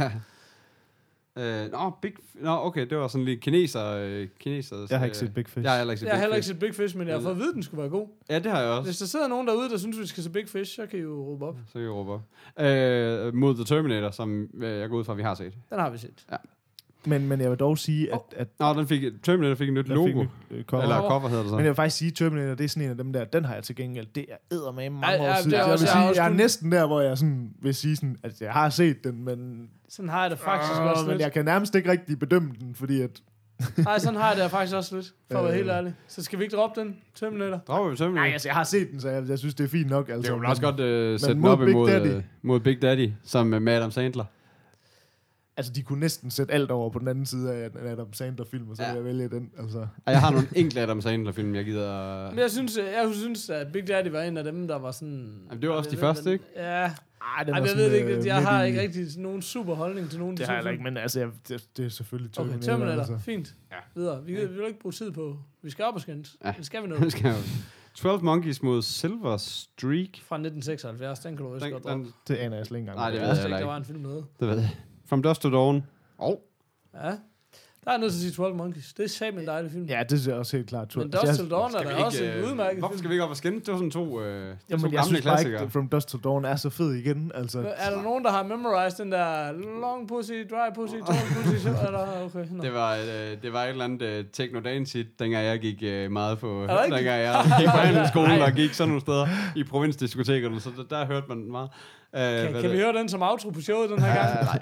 øh, 1.38 1.72
nå, 1.72 1.92
Big... 2.02 2.14
Nå, 2.34 2.50
okay, 2.52 2.90
det 2.90 2.98
var 2.98 3.08
sådan 3.08 3.26
lidt 3.26 3.42
kineser... 3.42 3.92
Øh, 3.92 4.28
kineser 4.40 4.88
Jeg 4.90 5.00
har 5.00 5.06
ikke 5.06 5.18
set 5.18 5.34
Big 5.34 5.46
Fish. 5.50 5.64
Jeg 5.64 5.72
har 5.72 5.78
heller 5.78 5.92
ikke 5.92 6.00
set 6.00 6.06
Jeg 6.08 6.14
har 6.14 6.18
Big 6.18 6.22
heller 6.22 6.36
ikke 6.36 6.44
Fish. 6.46 6.54
set 6.54 6.60
Big 6.60 6.76
Fish, 6.76 6.98
men 6.98 7.08
jeg 7.08 7.16
har 7.16 7.22
fået 7.22 7.32
at 7.32 7.38
vide, 7.38 7.50
at 7.50 7.54
den 7.56 7.64
skulle 7.64 7.82
være 7.82 7.90
god. 7.90 8.08
Ja, 8.30 8.40
det 8.40 8.52
har 8.52 8.62
jeg 8.62 8.70
også. 8.70 8.88
Hvis 8.88 8.98
der 8.98 9.06
sidder 9.06 9.28
nogen 9.28 9.48
derude, 9.48 9.70
der 9.70 9.78
synes, 9.78 10.00
vi 10.00 10.06
skal 10.08 10.24
se 10.24 10.30
Big 10.30 10.50
Fish, 10.50 10.76
så 10.76 10.86
kan 10.86 11.00
I 11.00 11.02
jo 11.02 11.24
råbe 11.24 11.46
op. 11.46 11.58
Så 11.68 11.74
kan 11.74 11.82
vi 11.82 11.88
råbe 11.88 12.12
op. 12.12 12.22
Øh, 12.66 13.34
mod 13.34 13.56
The 13.56 13.64
Terminator, 13.66 14.12
som 14.12 14.50
øh, 14.54 14.80
jeg 14.80 14.90
går 14.90 14.98
ud 14.98 15.04
fra, 15.04 15.14
vi 15.14 15.22
har 15.22 15.36
set. 15.36 15.54
Den 15.70 15.80
har 15.80 15.90
vi 15.90 15.98
set. 15.98 16.26
Men, 17.08 17.28
men 17.28 17.42
jeg 17.42 17.50
vil 17.50 17.58
dog 17.60 17.78
sige, 17.78 18.14
at, 18.14 18.20
at 18.36 18.48
Nå, 18.60 18.74
den 18.74 18.88
fik, 18.88 19.02
Terminator 19.24 19.56
fik 19.56 19.68
et 19.68 19.74
nyt 19.74 19.88
der 19.88 19.96
logo. 19.96 20.08
fik 20.08 20.16
vi, 20.16 20.56
øh, 20.56 20.64
cover. 20.64 20.84
Eller 20.84 21.02
Cover. 21.02 21.28
hedder 21.28 21.42
det 21.44 21.50
så. 21.50 21.56
Men 21.56 21.66
jeg 21.66 21.70
vil 21.70 21.76
faktisk 21.76 21.98
sige, 21.98 22.10
at 22.10 22.16
Terminator, 22.16 22.56
det 22.56 22.64
er 22.64 22.68
sådan 22.70 22.84
en 22.84 22.90
af 22.90 22.98
dem 22.98 23.14
der, 23.14 23.24
den 23.24 23.46
har 23.46 23.54
jeg 23.54 23.64
til 23.64 23.76
gengæld, 23.76 24.06
det 24.16 24.26
er 24.30 24.56
eddermame 24.56 24.90
mange 25.00 25.08
Ja, 25.16 25.24
ja, 25.24 25.30
år 25.30 25.34
det 25.36 25.44
siden. 25.44 25.54
er 25.54 25.58
Jeg 25.58 25.66
vil 25.66 25.72
også- 25.74 25.86
jeg 25.86 25.92
sige, 25.94 26.10
også 26.10 26.22
jeg 26.22 26.30
er 26.30 26.34
næsten 26.34 26.72
der, 26.72 26.88
hvor 26.88 27.02
jeg 27.02 27.18
sådan 27.18 27.50
vil 27.62 27.76
sige 27.76 27.96
sådan, 27.96 28.18
at 28.24 28.42
jeg 28.42 28.52
har 28.54 28.70
set 28.70 29.04
den, 29.04 29.26
men, 29.26 29.70
Sådan 29.90 30.10
har 30.10 30.22
jeg 30.22 30.32
det 30.32 30.40
faktisk 30.40 30.74
Åh, 30.74 30.86
også 30.88 31.04
men 31.04 31.12
lidt. 31.12 31.22
jeg 31.22 31.32
kan 31.34 31.46
nærmest 31.46 31.76
ikke 31.76 31.92
rigtig 31.92 32.20
bedømme 32.20 32.52
den, 32.60 32.76
fordi 32.76 33.02
at, 33.02 33.10
Nej, 33.78 34.00
sådan 34.00 34.20
har 34.20 34.34
jeg 34.34 34.44
det 34.44 34.52
faktisk 34.52 34.76
også 34.76 34.96
lidt, 34.96 35.14
for 35.32 35.38
at 35.38 35.44
være 35.44 35.52
Øh. 35.54 35.58
helt 35.58 35.70
ærlig. 35.70 35.94
Så 36.08 36.24
skal 36.24 36.40
vi 36.40 36.44
ikke 36.44 36.56
droppe 36.56 36.82
den, 36.82 36.96
Terminator? 37.16 37.58
Dropper 37.68 37.90
vi 37.92 37.98
Terminator? 37.98 38.24
nej, 38.26 38.34
altså, 38.34 38.48
jeg 38.48 38.56
har 38.56 38.64
set 38.64 38.92
den, 38.92 39.00
så 39.02 39.10
jeg, 39.10 39.30
jeg 39.30 39.40
synes, 39.40 39.56
det 39.56 39.64
er 39.64 39.68
fint 39.68 39.90
nok. 39.90 40.10
Altså, 40.10 40.22
Det 40.22 40.28
er 40.30 40.34
jo 40.34 40.38
men- 40.38 40.50
også 40.50 40.62
godt 40.62 40.80
uh, 40.80 41.20
sætte 41.20 41.34
den 41.34 41.42
mod 41.42 41.50
op 41.50 41.60
Big 41.60 41.70
imod, 41.70 41.90
Daddy. 41.90 42.16
uh, 42.16 42.22
mod 42.42 42.60
Big 42.60 42.82
Daddy, 42.82 43.12
som 43.24 43.54
uh, 43.54 43.62
med 43.62 43.74
Adam 43.74 43.92
Sandler. 43.92 44.26
Altså, 45.58 45.72
de 45.74 45.82
kunne 45.82 46.00
næsten 46.00 46.32
sætte 46.32 46.54
alt 46.54 46.72
over 46.72 46.90
på 46.90 47.00
den 47.00 47.08
anden 47.08 47.26
side 47.26 47.54
af 47.54 47.70
en 47.70 47.88
Adam 47.88 48.14
Sandler-film, 48.14 48.70
og 48.70 48.76
så 48.78 48.84
Ja. 48.84 48.90
vil 48.90 48.96
jeg 48.96 49.06
vælge 49.06 49.30
den. 49.30 49.50
Altså. 49.60 49.80
Og 50.06 50.12
jeg 50.12 50.22
har 50.22 50.32
nogle 50.32 50.48
enkelte 50.56 50.82
Adam 50.82 51.02
Sandler-film, 51.02 51.56
jeg 51.56 51.66
gider... 51.66 52.30
Men 52.30 52.40
jeg 52.40 52.52
synes, 52.52 52.78
jeg 52.78 53.10
synes, 53.14 53.50
at 53.50 53.72
Big 53.72 53.88
Daddy 53.88 54.08
var 54.08 54.22
en 54.22 54.38
af 54.38 54.44
dem, 54.44 54.68
der 54.68 54.76
var 54.76 54.92
sådan... 54.92 55.42
Jamen, 55.50 55.62
det 55.62 55.70
var 55.70 55.76
også 55.76 55.90
de 55.90 55.96
ved, 55.96 56.02
første, 56.02 56.32
ikke? 56.32 56.46
Ja, 56.56 56.62
Ej, 57.38 57.44
den 57.44 57.54
Ej, 57.54 57.60
var 57.60 57.60
men 57.60 57.62
jeg 57.62 57.70
sådan, 57.70 57.78
ved 57.78 57.92
det 57.92 57.98
ikke. 57.98 58.18
øh, 58.20 58.26
Jeg 58.26 58.42
har 58.44 58.64
i- 58.64 58.68
ikke 58.68 58.82
rigtig 58.82 59.06
nogen 59.18 59.42
super 59.42 59.76
holdning 59.76 60.10
til 60.10 60.20
nogen 60.20 60.38
Det 60.38 60.48
har 60.48 60.62
jeg 60.62 60.72
ikke, 60.72 60.84
men 60.84 60.98
altså, 60.98 61.20
jeg, 61.20 61.30
det, 61.48 61.68
det 61.78 61.86
er 61.86 61.90
selvfølgelig 61.90 62.40
Okay, 62.40 62.50
Terminator. 62.50 62.72
Terminator. 62.72 63.00
Altså. 63.00 63.18
Fint. 63.18 63.56
Ja. 63.72 63.76
Videre. 63.96 64.24
Vi, 64.26 64.34
vi 64.34 64.46
vil 64.46 64.68
ikke 64.68 64.80
bruge 64.80 64.94
tid 64.94 65.12
på... 65.12 65.38
Vi 65.62 65.70
skal 65.70 65.86
op 65.86 65.94
og 65.96 66.02
skændes. 66.02 66.36
Ja. 66.46 66.54
Det 66.58 66.66
skal 66.66 66.84
vi 66.84 66.88
nu. 66.88 66.96
Nu 67.04 67.10
skal 67.10 67.26
jeg 67.28 67.36
jo- 67.36 67.64
12 67.96 68.24
Monkeys 68.24 68.62
mod 68.64 68.82
Silver 68.82 69.38
Streak. 69.38 70.10
Fra 70.24 70.36
1976, 70.36 71.20
den 71.20 71.38
kan 71.38 71.46
du 71.46 71.54
også 71.54 71.66
Den, 71.66 71.74
godt 71.74 71.84
droppe. 71.84 72.04
den, 72.04 72.14
Det 72.28 72.36
aner 72.36 72.58
jeg 72.58 72.66
slet 72.66 72.78
ikke 72.78 72.82
engang. 72.82 72.98
Nej, 72.98 73.10
det 73.12 73.22
ved 73.22 73.28
Jeg 73.28 73.46
ikke, 73.46 73.58
der 73.58 73.66
var 73.66 73.78
en 73.78 73.86
film 73.86 74.00
med. 74.02 74.16
det 74.40 74.48
ved 74.48 74.56
jeg. 74.60 74.70
From 75.10 75.22
Dusk 75.24 75.42
to 75.42 75.50
Dawn. 75.50 75.84
Oh. 76.18 76.36
Ja. 77.04 77.12
Der 77.86 77.92
er 77.92 77.98
nødt 77.98 78.12
til 78.12 78.18
at 78.20 78.22
sige 78.22 78.32
12 78.32 78.56
Monkeys. 78.56 78.94
Det 78.94 79.04
er 79.04 79.08
sammen 79.10 79.42
en 79.42 79.48
dejlig 79.48 79.72
film. 79.72 79.86
Ja, 79.86 80.04
det 80.10 80.22
ser 80.22 80.34
også 80.34 80.58
helt 80.58 80.70
klart. 80.70 80.96
Men 80.96 81.04
Altså, 81.04 81.20
Dust 81.20 81.28
jeg- 81.28 81.36
Till 81.36 81.50
Dawn 81.52 81.76
er 81.76 81.84
da 81.84 82.04
også 82.06 82.24
ikke, 82.24 82.34
en 82.38 82.44
øh, 82.44 82.50
udmærket 82.50 82.80
Hvorfor 82.80 82.92
film. 82.94 82.98
skal 82.98 83.10
vi 83.10 83.14
ikke 83.14 83.24
op 83.24 83.30
og 83.30 83.38
skænde? 83.38 83.60
Det 83.60 83.68
var 83.68 83.74
sådan 83.78 83.92
to, 83.92 84.22
øh, 84.22 84.26
Jamen, 84.70 84.82
to 84.82 84.88
jeg 84.88 84.92
gamle 84.92 85.06
synes 85.08 85.22
klassikere. 85.22 85.62
ikke, 85.62 85.72
From 85.72 85.88
Dust 85.88 86.10
to 86.10 86.18
Dawn 86.18 86.46
er 86.46 86.56
så 86.56 86.70
fed 86.70 86.94
igen. 86.94 87.32
Altså, 87.36 87.60
Er 87.78 87.90
der 87.90 88.02
nogen, 88.02 88.24
der 88.24 88.32
har 88.32 88.44
memorized 88.44 89.04
den 89.04 89.12
der 89.12 89.52
long 89.82 90.08
pussy, 90.08 90.32
dry 90.32 90.74
pussy, 90.76 90.96
tall 90.96 91.20
pussy? 91.44 91.68
Eller, 91.68 92.24
okay, 92.26 92.46
no. 92.52 92.64
Det 92.64 92.74
var, 92.74 92.96
øh, 92.96 93.42
det 93.42 93.54
var 93.54 93.64
et 93.64 93.70
eller 93.70 93.84
andet 93.86 94.20
uh, 94.20 94.26
techno 94.34 94.60
dance 94.60 94.98
hit, 94.98 95.08
dengang 95.20 95.46
jeg 95.46 95.60
gik 95.60 95.78
øh, 95.84 96.12
meget 96.12 96.40
på, 96.40 96.62
dengang 96.62 97.06
jeg 97.06 97.44
gik 97.60 97.66
på 97.68 97.78
handelsskolen 97.88 98.42
og 98.42 98.52
gik 98.52 98.74
sådan 98.74 98.88
nogle 98.90 99.02
steder 99.02 99.28
i 99.56 99.64
provinsdiskotekerne, 99.64 100.60
så 100.62 100.70
der, 100.78 100.84
der 100.98 101.06
hørte 101.06 101.26
man 101.30 101.52
meget. 101.52 101.70
Uh, 102.16 102.22
Kan, 102.22 102.62
kan 102.62 102.72
vi 102.72 102.78
høre 102.78 102.94
den 102.94 103.10
som 103.10 103.22
outro 103.22 103.50
på 103.50 103.62
showet 103.62 103.90
den 103.90 104.00
her 104.02 104.16
gang? 104.16 104.62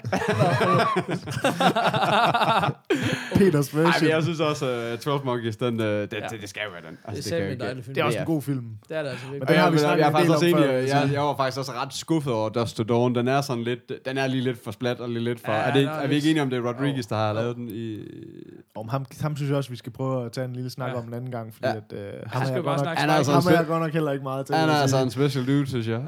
Peters 3.38 3.74
Nej, 3.74 3.82
version. 3.82 4.02
men 4.02 4.10
jeg 4.10 4.22
synes 4.22 4.40
også, 4.40 4.92
uh, 4.92 4.98
12 4.98 5.24
Monkeys, 5.24 5.56
den, 5.56 5.80
uh, 5.80 5.86
det, 5.86 6.12
Ja. 6.12 6.18
det, 6.30 6.40
det 6.40 6.48
skal 6.48 6.62
jo 6.66 6.70
være 6.70 6.82
den. 6.90 6.98
Det 7.16 7.32
er 7.32 7.38
kan 7.38 7.52
en 7.52 7.60
dejlig 7.60 7.84
film. 7.84 7.94
det 7.94 8.00
er 8.00 8.04
også 8.04 8.18
en 8.18 8.24
god 8.24 8.42
film. 8.42 8.64
Det 8.88 8.96
er 8.96 9.02
det 9.02 9.08
altså 9.10 9.24
Men 9.26 9.32
virkelig. 9.32 9.48
den 9.48 9.56
har 9.56 9.64
Ja, 9.64 9.68
vi 9.70 9.72
men 9.74 9.78
snakket 9.78 9.98
jeg, 9.98 10.04
er 10.04 10.08
en 10.10 10.14
faktisk 10.14 10.32
også 10.32 10.46
enig, 10.46 10.88
jeg, 10.88 11.10
jeg 11.12 11.22
var 11.22 11.36
faktisk 11.36 11.58
også 11.58 11.72
ret 11.72 11.94
skuffet 11.94 12.32
over 12.32 12.48
Dust 12.48 12.76
to 12.76 12.82
Dawn. 12.82 13.14
Den 13.14 13.28
er 13.28 13.40
sådan 13.40 13.62
lidt, 13.64 13.92
den 14.04 14.18
er 14.18 14.26
lige 14.26 14.42
lidt 14.42 14.64
for 14.64 14.70
splat 14.70 15.00
og 15.00 15.08
lige 15.08 15.24
lidt 15.24 15.40
for... 15.40 15.52
Ja, 15.52 15.58
er, 15.58 15.72
det, 15.72 15.80
ikke- 15.80 15.92
er 15.92 16.06
vi 16.06 16.14
ikke 16.14 16.30
enige 16.30 16.42
om, 16.42 16.50
det 16.50 16.58
er 16.58 16.68
Rodriguez, 16.68 17.06
der 17.06 17.16
har 17.16 17.28
Jo. 17.28 17.34
lavet 17.34 17.56
den 17.56 17.68
i... 17.68 17.98
Om 18.76 18.88
ham, 18.88 19.04
ham 19.20 19.36
synes 19.36 19.48
jeg 19.50 19.56
også, 19.56 19.70
vi 19.70 19.76
skal 19.76 19.92
prøve 19.92 20.24
at 20.26 20.32
tage 20.32 20.44
en 20.44 20.52
lille 20.52 20.70
snak 20.70 20.90
Ja. 20.90 20.98
om 20.98 21.08
en 21.08 21.14
anden 21.14 21.30
gang, 21.30 21.54
fordi 21.54 21.66
Ja. 21.68 21.74
at, 21.76 21.92
øh, 21.92 22.12
ham, 22.26 22.42
er 22.42 22.46
jeg 22.46 22.64
bare 22.64 22.76
godt 22.76 22.84
nok, 22.86 22.96
Han 22.98 23.10
er 23.10 23.14
altså 23.14 23.32
jeg 23.50 23.64
godt 23.66 23.82
nok 23.82 23.92
heller 23.92 24.12
ikke 24.12 24.22
meget 24.22 24.46
til. 24.46 24.54
Han 24.54 24.68
er 24.68 24.72
jeg 24.72 24.82
altså 24.82 24.96
en 25.02 25.10
special 25.10 25.46
dude, 25.46 25.66
synes 25.66 25.88
jeg. 25.88 26.02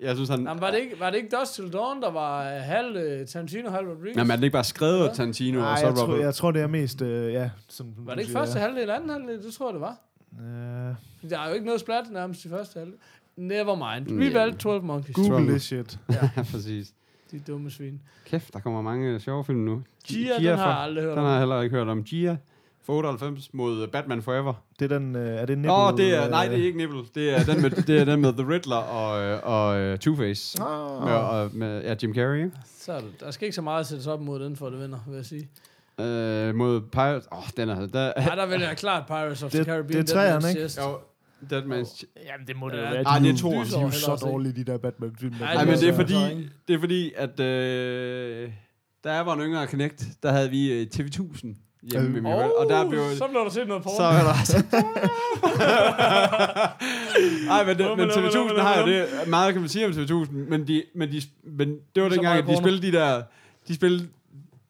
Uh, 0.00 0.04
jeg 0.06 0.14
synes, 0.16 0.28
han... 0.28 0.42
Jamen, 0.46 0.60
var, 0.60 0.70
det 0.70 0.78
ikke, 0.78 1.00
var 1.00 1.10
det 1.10 1.16
ikke 1.16 1.36
Dust 1.40 1.54
Till 1.54 1.72
Dawn, 1.72 2.02
der 2.02 2.10
var 2.10 2.44
øh, 2.54 2.60
halv 2.62 2.96
øh, 2.96 3.26
Tarantino, 3.26 3.70
halv 3.70 3.88
Rodriguez? 3.88 4.16
Jamen, 4.16 4.30
er 4.30 4.36
det 4.36 4.44
ikke 4.44 4.52
bare 4.52 4.64
skrevet 4.64 5.08
af 5.08 5.14
Tarantino, 5.14 5.60
Nej, 5.60 5.70
og 5.72 5.78
så 5.78 5.86
jeg, 5.86 5.94
tror, 5.94 6.16
jeg 6.16 6.34
tror, 6.34 6.50
det 6.50 6.62
er 6.62 6.66
mest, 6.66 7.02
øh, 7.02 7.32
ja, 7.32 7.50
som 7.68 7.86
var 7.98 8.12
det 8.14 8.20
ikke 8.20 8.30
siger, 8.32 8.38
første 8.40 8.58
ja. 8.58 8.64
halvdel, 8.66 8.90
anden 8.90 9.10
halvdel? 9.10 9.42
Det 9.42 9.52
tror 9.54 9.66
jeg, 9.68 9.74
det 9.74 9.80
var. 9.80 9.96
Øh, 10.40 11.30
Der 11.30 11.38
er 11.38 11.48
jo 11.48 11.54
ikke 11.54 11.66
noget 11.66 11.80
splat 11.80 12.04
nærmest 12.10 12.44
i 12.44 12.48
første 12.48 12.78
halvdel. 12.78 12.98
Never 13.36 13.94
mind. 13.94 14.18
Vi 14.18 14.26
Ja. 14.26 14.32
valgte 14.32 14.58
12 14.58 14.82
Monkeys. 14.82 15.14
Google 15.14 15.48
this 15.48 15.62
shit. 15.62 15.98
ja, 16.08 16.30
præcis. 16.52 16.92
De 17.30 17.40
dumme 17.46 17.70
svin. 17.70 18.00
Kæft, 18.26 18.52
der 18.54 18.60
kommer 18.60 18.82
mange 18.82 19.20
sjove 19.20 19.44
film 19.44 19.58
nu. 19.58 19.82
Gia, 20.08 20.34
den 20.38 20.58
har 20.58 20.68
jeg 20.70 20.78
aldrig 20.78 21.04
hørt 21.04 21.16
Den 21.16 21.24
har 21.24 21.30
jeg 21.30 21.36
om. 21.36 21.40
heller 21.40 21.60
ikke 21.62 21.76
hørt 21.76 21.88
om. 21.88 22.04
Gia 22.04 22.36
for 22.86 22.92
98 22.92 23.54
mod 23.54 23.86
Batman 23.88 24.22
Forever. 24.22 24.54
Det 24.78 24.92
er 24.92 24.98
den, 24.98 25.16
øh, 25.16 25.28
er 25.36 25.46
det 25.46 25.56
Åh, 25.56 25.58
nipple, 25.58 25.72
oh, 25.72 25.96
det 25.98 26.14
er, 26.14 26.24
øh, 26.24 26.30
nej, 26.30 26.48
det 26.48 26.58
er 26.60 26.64
ikke 26.64 26.78
Nibble. 26.78 27.02
Det 27.14 27.30
er 27.38 27.44
den 27.44 27.62
med, 27.62 27.70
det 27.70 28.00
er 28.00 28.04
den 28.04 28.20
med 28.20 28.32
The 28.32 28.48
Riddler 28.48 28.76
og, 28.76 29.22
øh, 29.22 29.40
og 29.42 29.92
uh, 29.92 29.94
Two-Face. 29.94 30.62
Ah. 30.62 31.04
Med, 31.04 31.12
og, 31.12 31.50
med, 31.54 31.82
ja, 31.82 31.94
Jim 32.02 32.14
Carrey. 32.14 32.50
Så 32.78 32.92
er 32.92 33.00
det, 33.00 33.20
der 33.20 33.30
skal 33.30 33.46
ikke 33.46 33.54
så 33.54 33.62
meget 33.62 33.80
at 33.80 33.86
sættes 33.86 34.06
op 34.06 34.20
mod 34.20 34.40
den, 34.44 34.56
for 34.56 34.70
det 34.70 34.80
vinder, 34.80 34.98
vil 35.08 35.16
jeg 35.16 35.24
sige. 35.26 35.48
Øh, 36.00 36.54
mod 36.54 36.80
Pirates. 36.80 37.28
Åh, 37.32 37.38
oh, 37.38 37.44
den 37.56 37.68
er... 37.68 37.86
Der, 37.86 38.12
Nej, 38.16 38.34
der 38.34 38.46
vælger 38.46 38.68
jeg 38.68 38.76
klart 38.76 39.06
Pirates 39.06 39.42
of 39.42 39.50
the 39.50 39.58
Det- 39.58 39.66
Caribbean. 39.66 40.02
det 40.02 40.10
er 40.10 40.14
træerne, 40.14 40.40
Dead 40.42 40.44
Man's 40.44 40.48
ikke? 40.58 40.60
Chest. 40.68 40.78
jo, 40.78 40.98
Deadman's... 41.52 42.04
Jamen, 42.26 42.46
det 42.46 42.56
må 42.56 42.68
det 42.68 42.76
jo 42.76 42.82
Ja, 42.82 42.90
være. 42.90 43.02
nej, 43.02 43.18
De 43.18 43.24
det 43.24 43.32
er 43.32 43.36
toeren. 43.38 43.66
De 43.66 43.76
er 43.76 43.80
jo 43.82 43.90
så 43.90 44.16
dårlige, 44.16 44.52
de 44.52 44.64
der 44.64 44.78
Batman-film. 44.78 45.34
Ej, 45.42 45.54
Nej, 45.54 45.64
men 45.64 45.74
det 45.74 45.88
er 45.88 45.92
fordi, 45.94 46.14
det 46.68 46.74
er 46.74 46.78
fordi, 46.80 47.12
at 47.16 47.40
øh, 47.40 48.50
da 49.04 49.12
jeg 49.12 49.26
var 49.26 49.34
en 49.34 49.40
yngre 49.40 49.66
knægt, 49.66 50.04
der 50.22 50.30
havde 50.32 50.50
vi 50.50 50.72
øh, 50.72 50.86
TV1000 50.94 51.46
hjemme 51.82 52.06
Øh. 52.06 52.12
med 52.12 52.20
min 52.20 52.32
oh, 52.32 52.50
og 52.58 52.66
der 52.68 52.88
blev... 52.88 53.00
så 53.16 53.28
blev 53.28 53.44
der 53.44 53.50
set 53.50 53.68
noget 53.68 53.82
porno. 53.82 53.96
Så 53.96 54.02
er 54.02 54.22
der 54.22 54.30
også... 54.40 54.56
Ej, 57.50 57.64
men, 57.64 57.78
det, 57.78 57.78
men 57.78 57.80
Lumme, 57.88 58.04
lumme, 58.04 58.28
TV1000 58.28 58.36
lumme, 58.36 58.60
har 58.60 58.80
jo 58.80 58.86
det... 58.86 59.08
Meget 59.26 59.52
kan 59.52 59.60
man 59.62 59.68
sige 59.68 59.86
om 59.86 59.92
TV1000, 59.92 60.32
men, 60.32 60.68
de, 60.68 60.82
men, 60.94 61.12
de, 61.12 61.22
men 61.44 61.78
det 61.94 62.02
var 62.02 62.08
dengang, 62.08 62.38
at 62.38 62.46
de 62.46 62.56
spillede 62.56 62.86
de 62.86 62.92
der... 62.92 63.22
De 63.68 63.74
spillede 63.74 64.08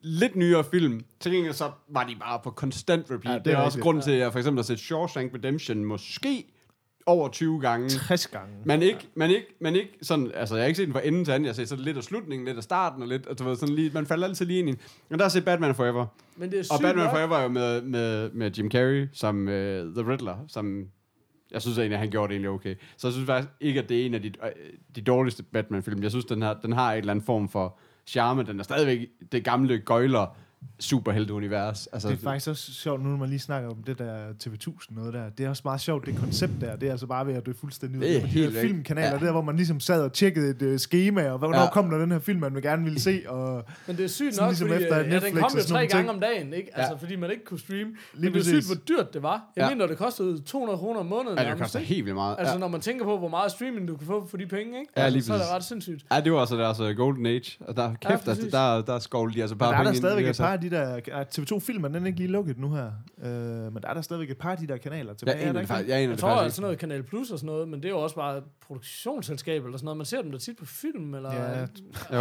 lidt 0.03 0.37
nyere 0.37 0.65
film. 0.65 1.05
Til 1.21 1.33
gengæld 1.33 1.55
så 1.55 1.71
var 1.89 2.05
de 2.05 2.17
bare 2.21 2.41
på 2.45 2.51
konstant 2.51 3.07
repeat. 3.11 3.33
Ja, 3.33 3.35
det 3.35 3.45
det, 3.45 3.53
er 3.53 3.57
også 3.57 3.81
grund 3.81 4.03
til, 4.03 4.11
at 4.11 4.19
jeg 4.19 4.33
for 4.33 4.39
eksempel 4.39 4.59
har 4.59 4.63
set 4.63 4.81
Shawshank 4.81 5.35
Redemption 5.35 5.85
måske 5.85 6.45
over 7.07 7.29
20 7.29 7.61
gange. 7.61 7.89
60 7.89 8.27
gange. 8.27 8.55
Men 8.65 8.83
ikke, 8.83 9.09
men 9.15 9.31
ikke, 9.31 9.47
men 9.61 9.77
ikke 9.77 9.99
sådan, 10.03 10.31
altså 10.35 10.55
jeg 10.55 10.63
har 10.63 10.67
ikke 10.67 10.77
set 10.77 10.87
den 10.87 10.93
fra 10.95 11.07
enden 11.07 11.25
til 11.25 11.33
anden, 11.33 11.45
jeg 11.45 11.51
har 11.51 11.55
set 11.55 11.69
sådan 11.69 11.85
lidt 11.85 11.97
af 11.97 12.03
slutningen, 12.03 12.47
lidt 12.47 12.57
af 12.57 12.63
starten, 12.63 13.03
og 13.03 13.09
lidt, 13.09 13.27
og 13.27 13.39
du 13.39 13.45
ved, 13.45 13.57
sådan 13.57 13.75
lige, 13.75 13.91
man 13.95 14.07
falder 14.07 14.27
altid 14.27 14.47
lige 14.47 14.59
ind 14.59 14.69
i 14.69 14.73
den. 14.73 14.81
Men 15.09 15.19
der 15.19 15.25
har 15.25 15.31
set 15.31 15.45
Batman 15.45 15.75
Forever. 15.75 16.07
Men 16.37 16.51
det 16.51 16.59
er 16.59 16.75
Og 16.75 16.81
Batman 16.81 17.05
nok. 17.05 17.15
Forever 17.15 17.37
er 17.37 17.43
jo 17.43 17.49
med, 17.49 17.83
med, 17.83 18.31
med 18.31 18.51
Jim 18.51 18.71
Carrey 18.71 19.09
som 19.13 19.41
uh, 19.41 19.55
The 19.55 20.11
Riddler, 20.11 20.37
som 20.49 20.87
jeg 21.51 21.63
synes 21.63 21.79
egentlig, 21.79 21.95
at 21.95 22.01
han 22.01 22.11
gjorde 22.11 22.29
det 22.29 22.35
egentlig 22.35 22.51
okay. 22.51 22.75
Så 22.97 23.07
jeg 23.07 23.13
synes 23.13 23.27
faktisk 23.27 23.49
ikke, 23.61 23.83
at 23.83 23.89
det 23.89 24.01
er 24.01 24.07
en 24.07 24.15
af 24.15 24.23
de, 24.23 24.29
øh, 24.29 24.51
de 24.97 25.01
dårligste 25.01 25.43
Batman-film. 25.43 26.03
Jeg 26.03 26.11
synes, 26.11 26.25
den, 26.25 26.43
har, 26.43 26.55
den 26.63 26.73
har 26.73 26.93
et 26.93 26.99
eller 26.99 27.13
andet 27.13 27.27
form 27.27 27.49
for 27.49 27.79
charme. 28.07 28.43
Den 28.43 28.59
er 28.59 28.65
stadigvæk 28.65 29.09
det 29.33 29.45
gamle 29.45 29.79
gøjler 29.79 30.37
superhelte-univers. 30.81 31.87
Altså, 31.87 32.09
Det 32.09 32.19
er 32.19 32.23
faktisk 32.23 32.49
også 32.49 32.73
sjovt, 32.73 33.03
nu 33.03 33.09
når 33.09 33.17
man 33.17 33.29
lige 33.29 33.39
snakker 33.39 33.69
om 33.71 33.77
det 33.87 33.99
der 33.99 34.29
TV1000 34.45 34.95
noget 34.95 35.15
der. 35.15 35.29
Det 35.39 35.47
er 35.47 35.51
også 35.51 35.63
meget 35.65 35.81
sjovt, 35.81 36.07
det 36.07 36.17
koncept 36.17 36.53
der. 36.61 36.77
Det 36.77 36.87
er 36.87 36.91
altså 36.91 37.07
bare 37.07 37.27
ved 37.27 37.35
at 37.35 37.47
dø 37.47 37.53
fuldstændig 37.61 37.99
ud. 38.01 38.05
Det 38.05 38.17
er 38.17 38.21
De 38.21 38.27
helt 38.27 38.55
væk. 38.55 38.61
filmkanaler, 38.63 39.09
Ja. 39.09 39.19
ja. 39.21 39.25
der 39.27 39.33
hvor 39.33 39.43
man 39.43 39.57
ligesom 39.57 39.81
sad 39.81 40.03
og 40.03 40.13
tjekkede 40.13 40.51
et 40.51 40.63
uh, 40.73 40.77
schema, 40.77 41.31
og 41.31 41.39
hvornår 41.39 41.57
Ja. 41.59 41.63
ja. 41.65 41.71
kom 41.71 41.91
der 41.91 41.99
den 41.99 42.13
her 42.13 42.19
film, 42.19 42.41
man 42.41 42.55
gerne 42.55 42.85
ville 42.85 43.01
se. 43.01 43.23
Og 43.29 43.65
Men 43.87 43.97
det 43.97 44.05
er 44.05 44.09
sygt 44.09 44.35
Sådan 44.35 44.45
nok, 44.47 44.51
ligesom 44.51 44.69
fordi 44.69 44.83
efter 44.83 44.99
øh, 45.01 45.07
ja, 45.07 45.15
den 45.15 45.23
Netflix 45.23 45.43
kom 45.43 45.59
jo 45.59 45.65
tre 45.65 45.87
gange 45.87 46.11
om 46.11 46.21
dagen, 46.21 46.53
ikke? 46.53 46.79
Altså, 46.79 46.93
Ja. 46.93 46.99
fordi 46.99 47.17
man 47.17 47.31
ikke 47.31 47.45
kunne 47.45 47.61
streame. 47.61 47.85
Men 47.85 47.97
Lige 48.15 48.33
det 48.33 48.41
er 48.41 48.45
sygt, 48.61 48.67
hvor 48.67 48.75
dyrt 48.97 49.15
det 49.15 49.23
var. 49.23 49.45
Jeg 49.57 49.63
Ja. 49.65 49.69
mener, 49.75 49.87
det 49.87 49.99
kostede 49.99 50.41
200 50.43 50.79
kroner 50.79 51.01
om 51.01 51.07
måneden. 51.07 51.39
ja, 51.39 51.51
det 51.51 51.59
koster 51.59 51.79
helt 51.79 52.05
vildt 52.05 52.15
meget. 52.17 52.37
Altså, 52.39 52.53
ja. 52.55 52.59
når 52.59 52.69
man 52.69 52.81
tænker 52.81 53.05
på, 53.05 53.19
hvor 53.19 53.29
meget 53.29 53.53
streaming 53.53 53.89
du 53.89 53.97
kan 53.97 54.07
få 54.07 54.27
for 54.31 54.37
de 54.37 54.47
penge, 54.47 54.79
ikke? 54.81 54.93
Ja, 54.97 55.03
altså, 55.03 55.13
lige 55.17 55.25
så 55.25 55.33
er 55.35 55.39
det 55.39 55.47
ret 55.55 55.65
sindssygt. 55.65 56.05
Ja, 56.13 56.21
det 56.21 56.33
var 56.33 56.41
altså 56.41 56.57
deres 56.57 56.81
uh, 56.81 56.89
golden 56.91 57.27
age. 57.27 57.59
Og 57.61 57.77
der, 57.77 57.89
kæft, 57.95 58.05
altså, 58.13 58.25
præcis. 58.31 58.53
der, 58.53 58.83
der 58.83 58.99
skovlede 58.99 59.37
de 59.37 59.43
altså 59.43 59.57
bare 59.57 59.73
der 59.73 59.79
er 59.79 59.83
der 59.83 59.85
penge 59.85 59.97
ind 59.97 59.97
i 59.97 60.01
stadigvæk 60.01 60.31
et 60.31 60.37
par 60.39 60.50
altså. 60.53 60.77
af 60.77 61.01
de 61.01 61.11
der... 61.11 61.17
ah, 61.21 61.27
TV2-film 61.39 61.85
er 61.85 61.89
den 61.89 62.07
ikke 62.07 62.19
lige 62.19 62.31
lukket 62.31 62.59
nu 62.59 62.71
her. 62.75 62.91
Uh, 63.17 63.25
men 63.73 63.83
der 63.83 63.89
er 63.89 63.95
der 63.95 64.01
stadigvæk 64.01 64.31
et 64.31 64.39
par 64.39 64.51
af 64.51 64.59
de 64.59 64.67
der 64.67 64.77
kanaler 64.77 65.15
tilbage. 65.15 65.37
Jeg 65.37 65.45
er 65.45 65.49
aner 65.49 65.61
der 65.61 65.67
faktisk, 65.67 65.89
jeg 65.89 65.99
aner 65.99 66.09
Jeg 66.11 66.19
tror, 66.19 66.29
at 66.31 66.53
sådan 66.53 66.63
noget 66.63 66.79
Kanal 66.79 67.03
Plus 67.03 67.31
og 67.31 67.39
sådan 67.39 67.47
noget, 67.47 67.69
men 67.69 67.81
det 67.83 67.89
er 67.89 67.93
jo 67.93 67.99
også 67.99 68.17
bare 68.17 68.39
et 68.39 68.45
produktionsselskab 68.67 69.65
eller 69.65 69.79
sådan 69.79 69.85
noget. 69.85 69.97
Man 69.97 70.07
ser 70.07 70.23
dem 70.23 70.33
da 70.33 70.39
tit 70.39 70.57
på 70.57 70.65
film, 70.67 71.15
eller... 71.15 71.35
Ja, 71.35 71.65
I 71.65 71.67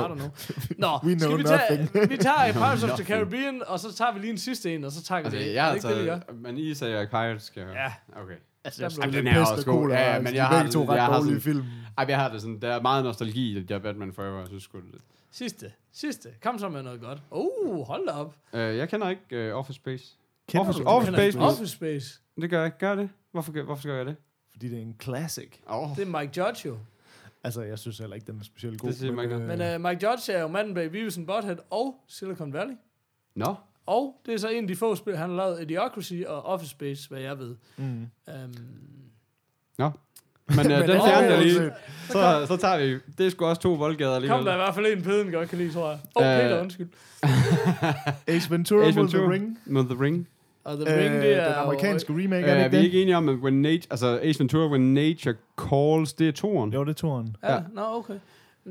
don't 0.05 0.15
know. 0.15 0.29
Nå, 0.77 0.87
We 1.03 1.15
know 1.15 1.29
skal 1.29 1.37
vi 1.37 1.43
tage, 1.43 1.81
nothing. 1.93 2.09
vi 2.11 2.17
tager 2.17 2.53
Pirates 2.61 2.83
of 2.83 2.89
the. 2.89 3.05
Caribbean, 3.05 3.61
og 3.67 3.79
så 3.79 3.93
tager 3.93 4.13
vi 4.13 4.19
lige 4.19 4.31
en 4.31 4.37
sidste 4.37 4.75
en, 4.75 4.83
og 4.83 4.91
så 4.91 5.03
tager 5.03 5.21
vi 5.21 5.25
Altså, 5.25 5.39
det. 5.39 5.45
jeg 5.45 5.53
det 5.53 5.83
har 5.83 5.89
ikke 5.89 5.99
det, 5.99 6.03
vi 6.03 6.09
taget, 6.09 6.41
men 6.41 6.57
I 6.57 6.73
sagde, 6.73 6.97
at 6.97 7.09
Pirates 7.09 7.43
skal 7.43 7.61
jeg 7.61 7.73
Ja. 7.73 8.21
Okay. 8.21 8.33
Altså, 8.63 8.81
Der 8.81 8.89
synes, 8.89 9.15
den 9.15 9.25
det 9.25 9.33
er 9.33 9.39
også 9.51 9.65
god. 9.65 9.89
Ja, 9.89 10.13
Ja, 10.13 10.17
men 10.19 10.25
jeg 10.27 10.35
jeg 10.35 10.45
har 10.47 10.69
to 10.69 10.89
ret 10.89 10.95
jeg 10.95 11.05
har 11.05 11.21
sådan- 11.21 11.41
film. 11.41 11.63
Ej, 11.97 12.05
jeg 12.09 12.17
har 12.19 12.31
det 12.31 12.41
sådan, 12.41 12.59
der 12.61 12.67
er 12.75 12.81
meget 12.81 13.03
nostalgi 13.03 13.51
i 13.51 13.55
det 13.55 13.69
der 13.69 13.79
Batman 13.79 14.13
Forever, 14.13 14.39
jeg 14.39 14.47
synes 14.47 14.63
sgu 14.63 14.77
det. 14.77 15.01
Sidste. 15.31 15.71
Sidste. 15.91 16.29
Kom 16.41 16.59
så 16.59 16.69
med 16.69 16.83
noget 16.83 17.01
godt. 17.01 17.21
Uh, 17.31 17.87
hold 17.87 18.07
da 18.07 18.11
op. 18.13 18.35
Uh, 18.53 18.59
jeg 18.59 18.89
kender 18.89 19.09
ikke 19.09 19.51
uh, 19.53 19.59
Office 19.59 19.75
Space. 19.75 20.17
Kender 20.47 20.67
Office, 20.67 20.83
du 20.83 20.87
Office 20.89 21.11
Space. 21.13 21.39
Office 21.39 21.73
Space. 21.75 22.21
Det 22.41 22.49
gør 22.49 22.57
jeg 22.57 22.65
ikke. 22.65 22.77
Gør 22.77 22.95
det? 22.95 23.09
Hvorfor, 23.31 23.51
gør- 23.51 23.63
hvorfor 23.63 23.81
skal 23.81 23.91
jeg 23.93 24.05
det? 24.05 24.15
Fordi 24.51 24.69
det 24.69 24.77
er 24.77 24.81
en 24.81 24.95
classic. 25.01 25.49
Oh. 25.67 25.89
Det 25.95 26.07
er 26.07 26.19
Mike 26.19 26.41
Judge 26.41 26.67
jo. 26.69 26.77
Altså, 27.43 27.61
jeg 27.61 27.79
synes 27.79 27.97
heller 27.97 28.15
ikke, 28.15 28.27
den 28.27 28.39
er 28.39 28.43
specielt 28.43 28.81
god. 28.81 28.89
Det 28.89 28.97
siger 28.97 29.11
Mike 29.11 29.37
Men 29.37 29.75
uh, 29.75 29.81
Mike 29.89 30.07
Judge 30.09 30.31
er 30.33 30.41
jo 30.41 30.47
manden 30.47 30.73
bag 30.73 30.91
Beavis 30.91 31.17
and 31.17 31.27
Butthead 31.27 31.57
og 31.69 32.03
Silicon 32.07 32.53
Valley. 32.53 32.75
Nå. 33.35 33.55
Og 33.85 34.21
det 34.25 34.33
er 34.33 34.37
så 34.37 34.49
en 34.49 34.63
af 34.63 34.67
de 34.67 34.75
få 34.75 34.95
spil, 34.95 35.17
han 35.17 35.29
har 35.29 35.35
lavet, 35.37 35.61
Idiocracy 35.61 36.13
og 36.27 36.43
Office 36.45 36.71
Space, 36.71 37.09
hvad 37.09 37.19
jeg 37.19 37.39
ved. 37.39 37.55
mm. 37.77 38.07
Um, 38.27 38.53
Nå. 39.77 39.91
Men 40.55 40.65
uh, 40.71 40.77
den 40.79 40.87
fjerner 40.87 41.19
jeg 41.21 41.29
det 41.29 41.37
er 41.37 41.41
lige. 41.41 41.71
Så, 42.09 42.45
så 42.47 42.57
tager 42.57 42.77
vi... 42.85 42.97
Det 43.17 43.25
er 43.25 43.29
sgu 43.29 43.45
også 43.45 43.61
to 43.61 43.73
voldgader 43.73 44.11
kom 44.11 44.15
alligevel. 44.15 44.45
der 44.45 44.53
i 44.53 44.57
hvert 44.57 44.75
fald 44.75 44.85
en 44.97 45.01
pæden 45.03 45.31
godt 45.31 45.49
kan 45.49 45.57
lide, 45.57 45.73
tror 45.73 45.89
jeg. 45.89 45.99
Åh, 46.15 46.23
oh, 46.23 46.27
Øh, 46.35 46.39
Peter, 46.41 46.61
undskyld. 46.61 46.87
Ace 48.35 48.51
Ventura, 48.51 48.79
Ace 48.81 48.87
Ace 48.89 48.93
The 48.95 49.01
Ventura. 49.01 49.31
Ring. 49.31 49.59
Med 49.65 49.83
The 49.83 50.03
Ring. 50.03 50.27
Og 50.63 50.77
The 50.77 50.97
Ring, 50.99 51.13
det 51.13 51.33
er 51.37 51.43
den 51.45 51.53
jo- 51.53 51.59
amerikanske 51.61 52.13
remake, 52.13 52.43
Uh, 52.45 52.49
er 52.49 52.53
det 52.53 52.61
er 52.61 52.63
ikke 52.65 52.69
vi 52.71 52.77
det? 52.77 52.83
ikke 52.83 53.01
enige 53.01 53.17
om, 53.17 53.29
at 53.29 53.35
when 53.35 53.61
nature, 53.61 53.87
altså 53.91 54.19
Ace 54.23 54.39
Ventura, 54.39 54.67
When 54.67 54.93
Nature 54.93 55.35
Calls, 55.69 56.13
det 56.13 56.27
er 56.27 56.31
toren? 56.31 56.73
Jo, 56.73 56.83
det 56.83 56.89
er 56.89 56.93
toren. 56.93 57.35
Ja, 57.43 57.53
Ja. 57.53 57.59
nå, 57.73 57.81
okay. 57.85 58.13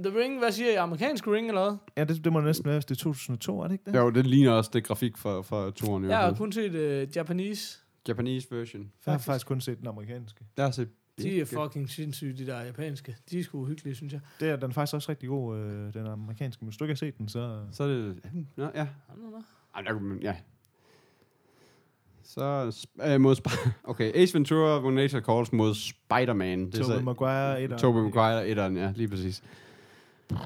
The 0.05 0.21
Ring, 0.21 0.39
hvad 0.39 0.53
siger 0.53 0.71
I? 0.71 0.75
Amerikansk 0.75 1.27
Ring 1.29 1.49
eller 1.49 1.63
hvad? 1.63 1.77
Ja, 1.97 2.05
det, 2.05 2.25
det 2.25 2.33
må 2.33 2.41
næsten 2.41 2.65
være, 2.67 2.75
hvis 2.75 2.85
det 2.85 2.95
er 2.95 2.99
2002, 3.03 3.61
er 3.61 3.65
det 3.67 3.73
ikke 3.73 3.85
det? 3.91 3.95
Jo, 3.99 4.11
det 4.11 4.27
ligner 4.27 4.53
også 4.53 4.71
det 4.73 4.85
grafik 4.85 5.17
fra, 5.17 5.41
fra 5.43 5.71
toren. 5.71 6.05
Jeg 6.11 6.19
har 6.19 6.33
kun 6.35 6.53
set 6.53 6.75
uh, 7.09 7.17
Japanese. 7.17 7.79
Japanese 8.09 8.47
version. 8.51 8.83
Jeg 9.07 9.15
har 9.15 9.19
faktisk 9.19 9.47
kun 9.47 9.61
set 9.61 9.79
den 9.79 9.87
amerikanske. 9.89 10.41
Der 10.57 10.65
er 10.67 10.71
set 10.71 10.89
De 11.23 11.41
er 11.41 11.45
fucking 11.45 11.91
sindssyge, 11.91 12.33
de 12.33 12.47
der 12.47 12.61
japanske. 12.61 13.17
De 13.31 13.39
er 13.39 13.45
sgu 13.45 13.59
uhyggelige, 13.61 13.95
synes 13.95 14.13
jeg. 14.13 14.21
Det 14.41 14.49
er 14.51 14.57
den 14.57 14.71
er 14.71 14.75
faktisk 14.75 14.95
også 14.95 15.11
rigtig 15.11 15.29
god, 15.29 15.57
øh, 15.59 15.95
den 15.95 16.07
amerikanske. 16.07 16.65
Men 16.65 16.69
hvis 16.69 16.77
du 16.77 16.85
ikke 16.85 16.93
har 16.93 16.97
set 16.97 17.19
den, 17.19 17.29
så... 17.29 17.61
Så 17.73 17.83
er 17.85 17.89
det... 17.89 18.17
Nå, 18.57 18.65
ja. 18.75 18.87
Nå. 19.17 19.43
Ej, 19.75 19.83
der, 19.83 19.93
kunne 19.93 20.09
man- 20.09 20.23
ja. 20.23 20.37
Så 22.23 22.73
øh, 23.05 23.21
mod... 23.21 23.37
Sp- 23.37 23.69
okay, 23.91 24.13
Ace 24.15 24.35
Ventura, 24.35 24.81
When 24.83 24.95
Nature 24.95 25.23
Calls 25.23 25.53
mod 25.53 25.75
Spider-Man. 25.75 26.67
Det 26.67 26.75
er 26.75 26.83
Tobey 26.83 26.97
så- 26.99 27.03
Maguire, 27.05 27.63
et 27.63 27.71
Tobey 27.71 28.01
Maguire, 28.01 28.49
etteren, 28.49 28.77
ja, 28.77 28.93
lige 28.97 29.09
præcis. 29.09 29.43
Uh, 30.33 30.39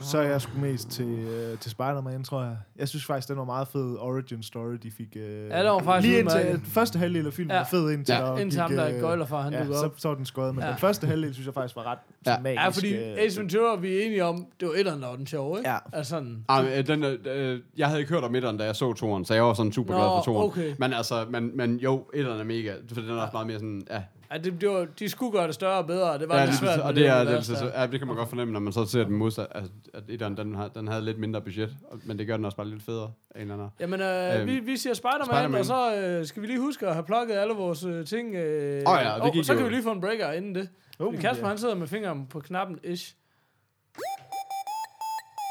Så 0.00 0.18
er 0.18 0.22
jeg 0.22 0.40
sgu 0.40 0.58
mest 0.60 0.90
til, 0.90 1.06
øh, 1.08 1.58
til 1.58 1.70
Spider-Man, 1.70 2.24
tror 2.24 2.42
jeg. 2.42 2.56
Jeg 2.78 2.88
synes 2.88 3.04
faktisk, 3.04 3.28
den 3.28 3.36
var 3.36 3.44
meget 3.44 3.68
fed 3.68 3.96
origin 4.00 4.42
story, 4.42 4.74
de 4.82 4.90
fik. 4.90 5.16
Øh, 5.16 5.48
Ja, 5.48 5.62
det 5.62 5.70
var 5.70 5.78
faktisk 5.78 6.08
Lige 6.08 6.20
indtil 6.20 6.60
første 6.64 6.98
halvdel 6.98 7.26
af 7.26 7.32
filmen 7.32 7.50
Ja. 7.50 7.56
var 7.58 7.64
fed 7.64 7.90
indtil 7.90 8.12
Ja. 8.14 8.20
der 8.20 8.36
Indtil 8.38 8.60
ham, 8.60 8.70
gik, 8.70 8.78
der 8.78 8.94
øh, 8.94 9.00
gøjler 9.00 9.26
for, 9.26 9.38
han 9.40 9.52
ja, 9.52 9.58
dukker 9.60 9.74
så, 9.76 9.84
op. 9.84 9.94
så 9.96 10.08
var 10.08 10.14
den 10.14 10.26
skøjet. 10.26 10.54
Men 10.54 10.64
Ja. 10.64 10.70
den 10.70 10.78
første 10.78 11.06
halvdel 11.06 11.34
synes 11.34 11.46
jeg 11.46 11.54
faktisk 11.54 11.76
var 11.76 11.86
ret 11.86 11.98
Ja. 12.26 12.32
ja. 12.32 12.38
magisk. 12.40 12.62
Ja, 12.62 12.68
fordi 12.68 12.94
øh, 13.12 13.18
Ace 13.18 13.40
Ventura, 13.40 13.76
vi 13.76 13.96
er 13.96 14.02
enige 14.06 14.24
om, 14.24 14.46
det 14.60 14.68
var 14.68 14.74
etteren, 14.74 15.02
der 15.02 15.08
var 15.08 15.16
den 15.16 15.26
sjove, 15.26 15.58
ikke? 15.58 15.70
Ja. 15.70 15.78
Altså 15.92 16.10
sådan, 16.10 16.44
Ah, 16.48 16.64
men, 16.64 16.72
øh, 16.72 16.86
den, 16.86 17.04
øh, 17.04 17.18
øh, 17.26 17.60
jeg 17.76 17.86
havde 17.88 18.00
ikke 18.00 18.12
hørt 18.12 18.24
om 18.24 18.34
etteren, 18.34 18.56
da 18.56 18.64
jeg 18.64 18.76
så 18.76 18.92
toren, 18.92 19.24
så 19.24 19.34
jeg 19.34 19.44
var 19.44 19.54
sådan 19.54 19.72
super 19.72 19.94
glad 19.94 20.04
Nå, 20.06 20.16
for 20.16 20.22
toren. 20.22 20.44
okay. 20.50 20.74
Men 20.78 20.92
altså, 20.92 21.26
men, 21.30 21.56
men 21.56 21.76
jo, 21.76 22.04
etteren 22.14 22.40
er 22.40 22.44
mega, 22.44 22.72
for 22.92 23.00
den 23.00 23.10
er 23.10 23.14
også 23.14 23.32
meget 23.32 23.46
mere 23.46 23.58
sådan, 23.58 23.82
ja. 23.90 24.02
Ja, 24.32 24.38
det, 24.38 24.60
det 24.60 24.68
var, 24.68 24.84
de 24.98 25.08
skulle 25.08 25.32
gøre 25.32 25.46
det 25.46 25.54
større 25.54 25.78
og 25.78 25.86
bedre, 25.86 26.10
og 26.12 26.20
det 26.20 26.28
var 26.28 26.38
ja, 26.38 26.44
lidt 26.44 26.54
svært. 26.56 26.68
præcis, 26.68 26.82
og 26.82 26.94
med 26.94 27.02
det, 27.02 27.06
er, 27.08 27.18
det, 27.18 27.26
univers 27.26 27.46
det, 27.46 27.72
ja, 27.74 27.86
det 27.86 27.98
kan 28.00 28.06
man 28.06 28.16
godt 28.16 28.28
fornemme, 28.28 28.52
når 28.52 28.60
man 28.60 28.72
så 28.72 28.84
ser 28.86 29.04
den 29.04 29.12
modsat, 29.16 29.46
altså, 29.50 29.72
at 29.94 30.02
etteren, 30.08 30.36
den, 30.36 30.54
har, 30.54 30.68
den 30.68 30.88
havde 30.88 31.04
lidt 31.04 31.18
mindre 31.18 31.40
budget, 31.40 31.76
og- 31.90 32.00
men 32.04 32.18
det 32.18 32.26
gør 32.26 32.36
den 32.36 32.44
også 32.44 32.56
bare 32.56 32.68
lidt 32.68 32.82
federe 32.82 33.12
af 33.30 33.36
en 33.42 33.50
eller 33.50 33.54
anden. 33.54 33.70
Jamen, 33.80 34.00
øh, 34.00 34.40
Øhm, 34.40 34.46
vi, 34.48 34.58
vi 34.58 34.76
siger 34.76 34.94
Spider-Man, 34.94 35.26
Spider-Man. 35.26 35.60
og 35.60 35.66
så 35.66 35.96
øh, 35.96 36.26
skal 36.26 36.42
vi 36.42 36.46
lige 36.46 36.60
huske 36.60 36.86
at 36.86 36.92
have 36.94 37.04
plukket 37.04 37.34
alle 37.34 37.54
vores 37.54 37.84
øh, 37.84 38.06
ting. 38.06 38.34
Øh, 38.34 38.82
Åh 38.86 38.98
ja, 39.02 39.14
det 39.14 39.22
og 39.22 39.32
gik 39.32 39.44
så 39.44 39.52
kan 39.52 39.60
jo. 39.62 39.68
vi 39.68 39.74
lige 39.74 39.82
få 39.82 39.92
en 39.92 40.00
breaker 40.00 40.32
inden 40.32 40.54
det. 40.54 40.68
Oh, 40.98 41.20
Kasper, 41.20 41.44
ja. 41.46 41.48
han 41.48 41.58
sidder 41.58 41.74
med 41.74 41.86
fingeren 41.86 42.26
på 42.26 42.40
knappen, 42.40 42.78
ish. 42.84 43.14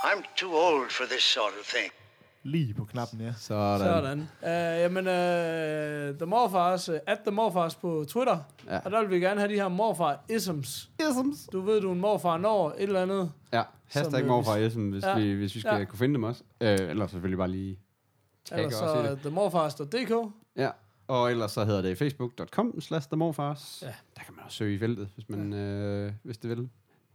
I'm 0.04 0.36
too 0.36 0.52
old 0.56 0.90
for 0.90 1.04
this 1.12 1.24
sort 1.24 1.54
of 1.60 1.66
thing. 1.66 1.92
Lige 2.44 2.74
på 2.74 2.86
knappen, 2.86 3.22
ja. 3.22 3.34
Sådan. 3.38 3.80
Sådan. 3.80 4.20
Uh, 4.20 4.48
jamen, 4.82 5.08
uh, 5.08 6.18
The 6.18 6.26
Morfars, 6.26 6.90
uh, 6.90 6.96
at 7.08 7.20
The 7.26 7.32
Morfars 7.32 7.76
på 7.76 8.06
Twitter. 8.08 8.38
Ja. 8.68 8.80
Og 8.80 8.92
der 8.92 9.02
vil 9.02 9.10
vi 9.10 9.20
gerne 9.20 9.40
have 9.42 9.52
de 9.54 9.58
her 9.60 9.68
morfar-isms. 9.68 10.90
Isms. 11.10 11.48
Du 11.52 11.62
ved, 11.62 11.82
du 11.82 11.90
er 11.90 11.94
en 11.94 12.00
morfar 12.02 12.38
når 12.38 12.70
et 12.70 12.76
eller 12.84 13.02
andet. 13.02 13.32
Ja, 13.54 13.64
hashtag 13.88 14.26
morfar 14.26 14.56
Essen, 14.56 14.92
hvis, 14.92 15.04
Ja. 15.04 15.20
vi, 15.20 15.34
hvis 15.34 15.56
vi 15.56 15.60
skal 15.60 15.78
Ja. 15.80 15.86
kunne 15.86 16.00
finde 16.00 16.14
dem 16.14 16.24
også. 16.24 16.44
Øh, 16.62 16.78
eller 16.90 17.08
selvfølgelig 17.08 17.38
bare 17.38 17.48
lige 17.52 17.80
tagge 18.46 18.68
i 18.68 18.72
så 18.72 19.02
det. 19.10 19.20
themorfars.dk. 19.20 20.32
Ja, 20.56 20.70
og 21.08 21.32
ellers 21.32 21.52
så 21.52 21.66
hedder 21.66 21.82
det 21.82 21.98
facebook.com 21.98 22.82
slash 22.82 23.08
themorfars. 23.10 23.80
Ja. 23.82 23.88
Der 23.88 24.24
kan 24.26 24.34
man 24.36 24.46
også 24.46 24.58
søge 24.58 24.76
i 24.76 24.80
feltet, 24.80 25.10
hvis 25.16 25.30
man 25.30 25.54
øh, 25.54 26.12
hvis 26.24 26.38
det 26.38 26.50
vil. 26.50 26.70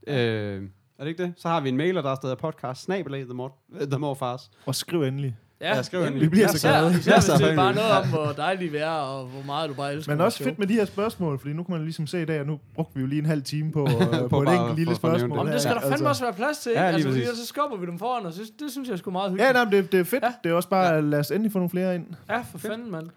Øh, 0.06 0.68
er 0.98 1.04
det 1.04 1.10
ikke 1.10 1.22
det? 1.22 1.32
Så 1.36 1.48
har 1.48 1.60
vi 1.60 1.68
en 1.68 1.76
mailer, 1.76 2.02
der 2.02 2.10
er 2.30 2.34
podcast 2.34 2.82
snabelag 2.82 3.24
the, 3.24 3.34
mor, 3.34 3.56
øh, 3.80 3.86
the 3.86 3.98
morfars. 3.98 4.50
Og 4.66 4.74
skriv 4.74 5.02
endelig. 5.02 5.36
Ja, 5.60 5.76
Ja, 5.76 5.82
skriv 5.82 6.00
endelig. 6.00 6.20
Vi 6.20 6.28
bliver 6.28 6.48
så 6.48 6.68
glade. 6.68 6.98
Især 6.98 7.12
Ja, 7.12 7.16
hvis 7.18 7.24
det 7.24 7.50
er 7.50 7.56
bare 7.56 7.74
noget 7.74 7.90
om, 7.90 8.08
hvor 8.08 8.32
dejligt 8.36 8.72
vi 8.72 8.78
er, 8.78 8.88
og 8.88 9.26
hvor 9.26 9.42
meget 9.46 9.70
du 9.70 9.74
bare 9.74 9.92
elsker 9.94 10.12
Men 10.12 10.20
også 10.20 10.44
fedt 10.44 10.58
med 10.58 10.66
de 10.66 10.74
her 10.74 10.84
spørgsmål, 10.84 11.38
fordi 11.38 11.52
nu 11.52 11.62
kan 11.62 11.72
man 11.72 11.84
ligesom 11.84 12.06
se 12.06 12.22
i 12.22 12.24
dag, 12.24 12.40
og 12.40 12.46
nu 12.46 12.60
brugte 12.74 12.94
vi 12.94 13.00
jo 13.00 13.06
lige 13.06 13.18
en 13.18 13.26
halv 13.26 13.42
time 13.42 13.72
på, 13.72 13.82
øh, 13.90 14.30
på, 14.30 14.40
et 14.42 14.46
bare 14.46 14.56
enkelt 14.56 14.76
lille 14.76 14.90
at 14.90 14.96
spørgsmål. 14.96 15.30
det. 15.30 15.36
Jamen, 15.36 15.52
det 15.52 15.62
skal 15.62 15.74
der 15.74 15.80
fandme 15.80 15.94
altså. 15.94 16.08
også 16.08 16.24
være 16.24 16.32
plads 16.32 16.58
til? 16.58 16.72
Ja, 16.72 16.90
lige 16.90 16.94
altså, 16.94 17.08
fordi 17.08 17.24
så 17.24 17.46
skubber 17.46 17.76
vi 17.76 17.86
dem 17.86 17.98
foran, 17.98 18.26
og 18.26 18.32
synes, 18.32 18.50
det 18.50 18.70
synes 18.70 18.88
jeg 18.88 18.98
sgu 18.98 19.10
meget 19.10 19.30
hyggeligt. 19.30 19.56
Ja, 19.56 19.64
nej, 19.64 19.70
det, 19.70 19.92
det 19.92 20.00
er 20.00 20.04
fedt. 20.04 20.24
Ja. 20.24 20.32
Det 20.44 20.50
er 20.50 20.54
også 20.54 20.68
bare, 20.68 20.94
ja. 20.94 21.00
lad 21.00 21.18
os 21.18 21.30
endelig 21.30 21.52
få 21.52 21.58
nogle 21.58 21.70
flere 21.70 21.94
ind. 21.94 22.06
Ja, 22.30 22.40
for 22.50 22.58
fanden, 22.58 22.90
mand. 22.90 23.08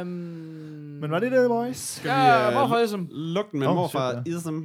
Um, 0.00 0.06
Men 0.06 1.10
var 1.10 1.18
det 1.18 1.32
det, 1.32 1.48
boys? 1.48 1.76
Skal 1.76 2.08
Ja, 2.08 2.48
vi, 2.48 2.54
øh, 2.54 2.60
morfar 2.60 2.78
ism. 2.78 3.02
Luk 3.10 3.50
den 3.50 3.60
med 3.60 3.66
oh, 3.66 3.74
morfar 3.74 4.12
shit, 4.12 4.36
ism. 4.36 4.58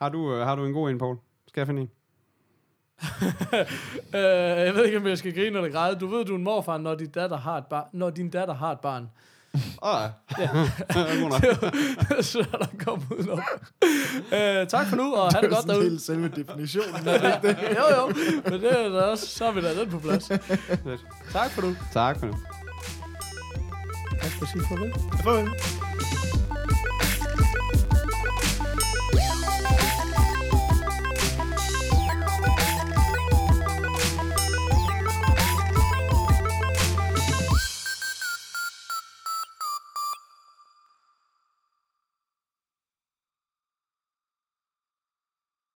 Har 0.00 0.08
du, 0.08 0.34
øh, 0.34 0.46
har 0.46 0.54
du 0.54 0.64
en 0.64 0.72
god 0.72 0.90
en, 0.90 0.98
Poul? 0.98 1.16
Skal 1.48 1.60
jeg 1.60 1.66
finde 1.66 1.82
en? 1.82 1.90
Øh, 4.14 4.20
jeg 4.66 4.74
ved 4.74 4.84
ikke, 4.84 4.98
om 4.98 5.06
jeg 5.06 5.18
skal 5.18 5.34
grine 5.34 5.56
eller 5.56 5.70
græde. 5.70 5.96
Du 5.96 6.06
ved, 6.06 6.24
du 6.24 6.32
er 6.32 6.36
en 6.36 6.44
morfar, 6.44 6.78
når 6.78 6.94
din 6.94 7.10
datter 7.10 7.36
har 7.36 7.58
et 7.58 7.66
barn. 7.66 7.86
Når 7.92 8.10
din 8.10 8.30
datter 8.30 8.54
har 8.54 8.72
et 8.72 8.80
barn. 8.80 9.08
Åh, 9.54 10.02
oh, 10.02 10.10
ja. 10.38 10.48
Nok. 11.28 11.40
så 12.24 12.38
er 12.52 12.58
der 12.58 12.66
kommet 12.84 13.06
udenom. 13.10 13.42
øh, 14.32 14.66
tak 14.66 14.86
for 14.86 14.96
nu, 14.96 15.14
og 15.14 15.32
have 15.32 15.42
det 15.42 15.50
godt 15.50 15.66
derude. 15.66 15.82
helt 15.82 16.00
selve 16.02 16.28
definitionen. 16.28 17.06
jo, 17.78 17.96
jo. 17.96 18.12
Men 18.44 18.60
det 18.60 18.84
er 18.84 18.88
da 18.88 19.00
også, 19.00 19.26
så 19.26 19.44
har 19.44 19.52
vi 19.52 19.60
da 19.60 19.80
den 19.80 19.90
på 19.90 19.98
plads. 19.98 20.28
tak 21.32 21.50
for 21.50 21.62
nu. 21.62 21.76
tak 21.92 22.18
for 22.18 22.26
nu. 22.26 22.32
Tak 24.22 24.30
for 24.30 24.46
sige 24.46 24.64
farvel. 24.68 24.92
Farvel. 25.24 25.48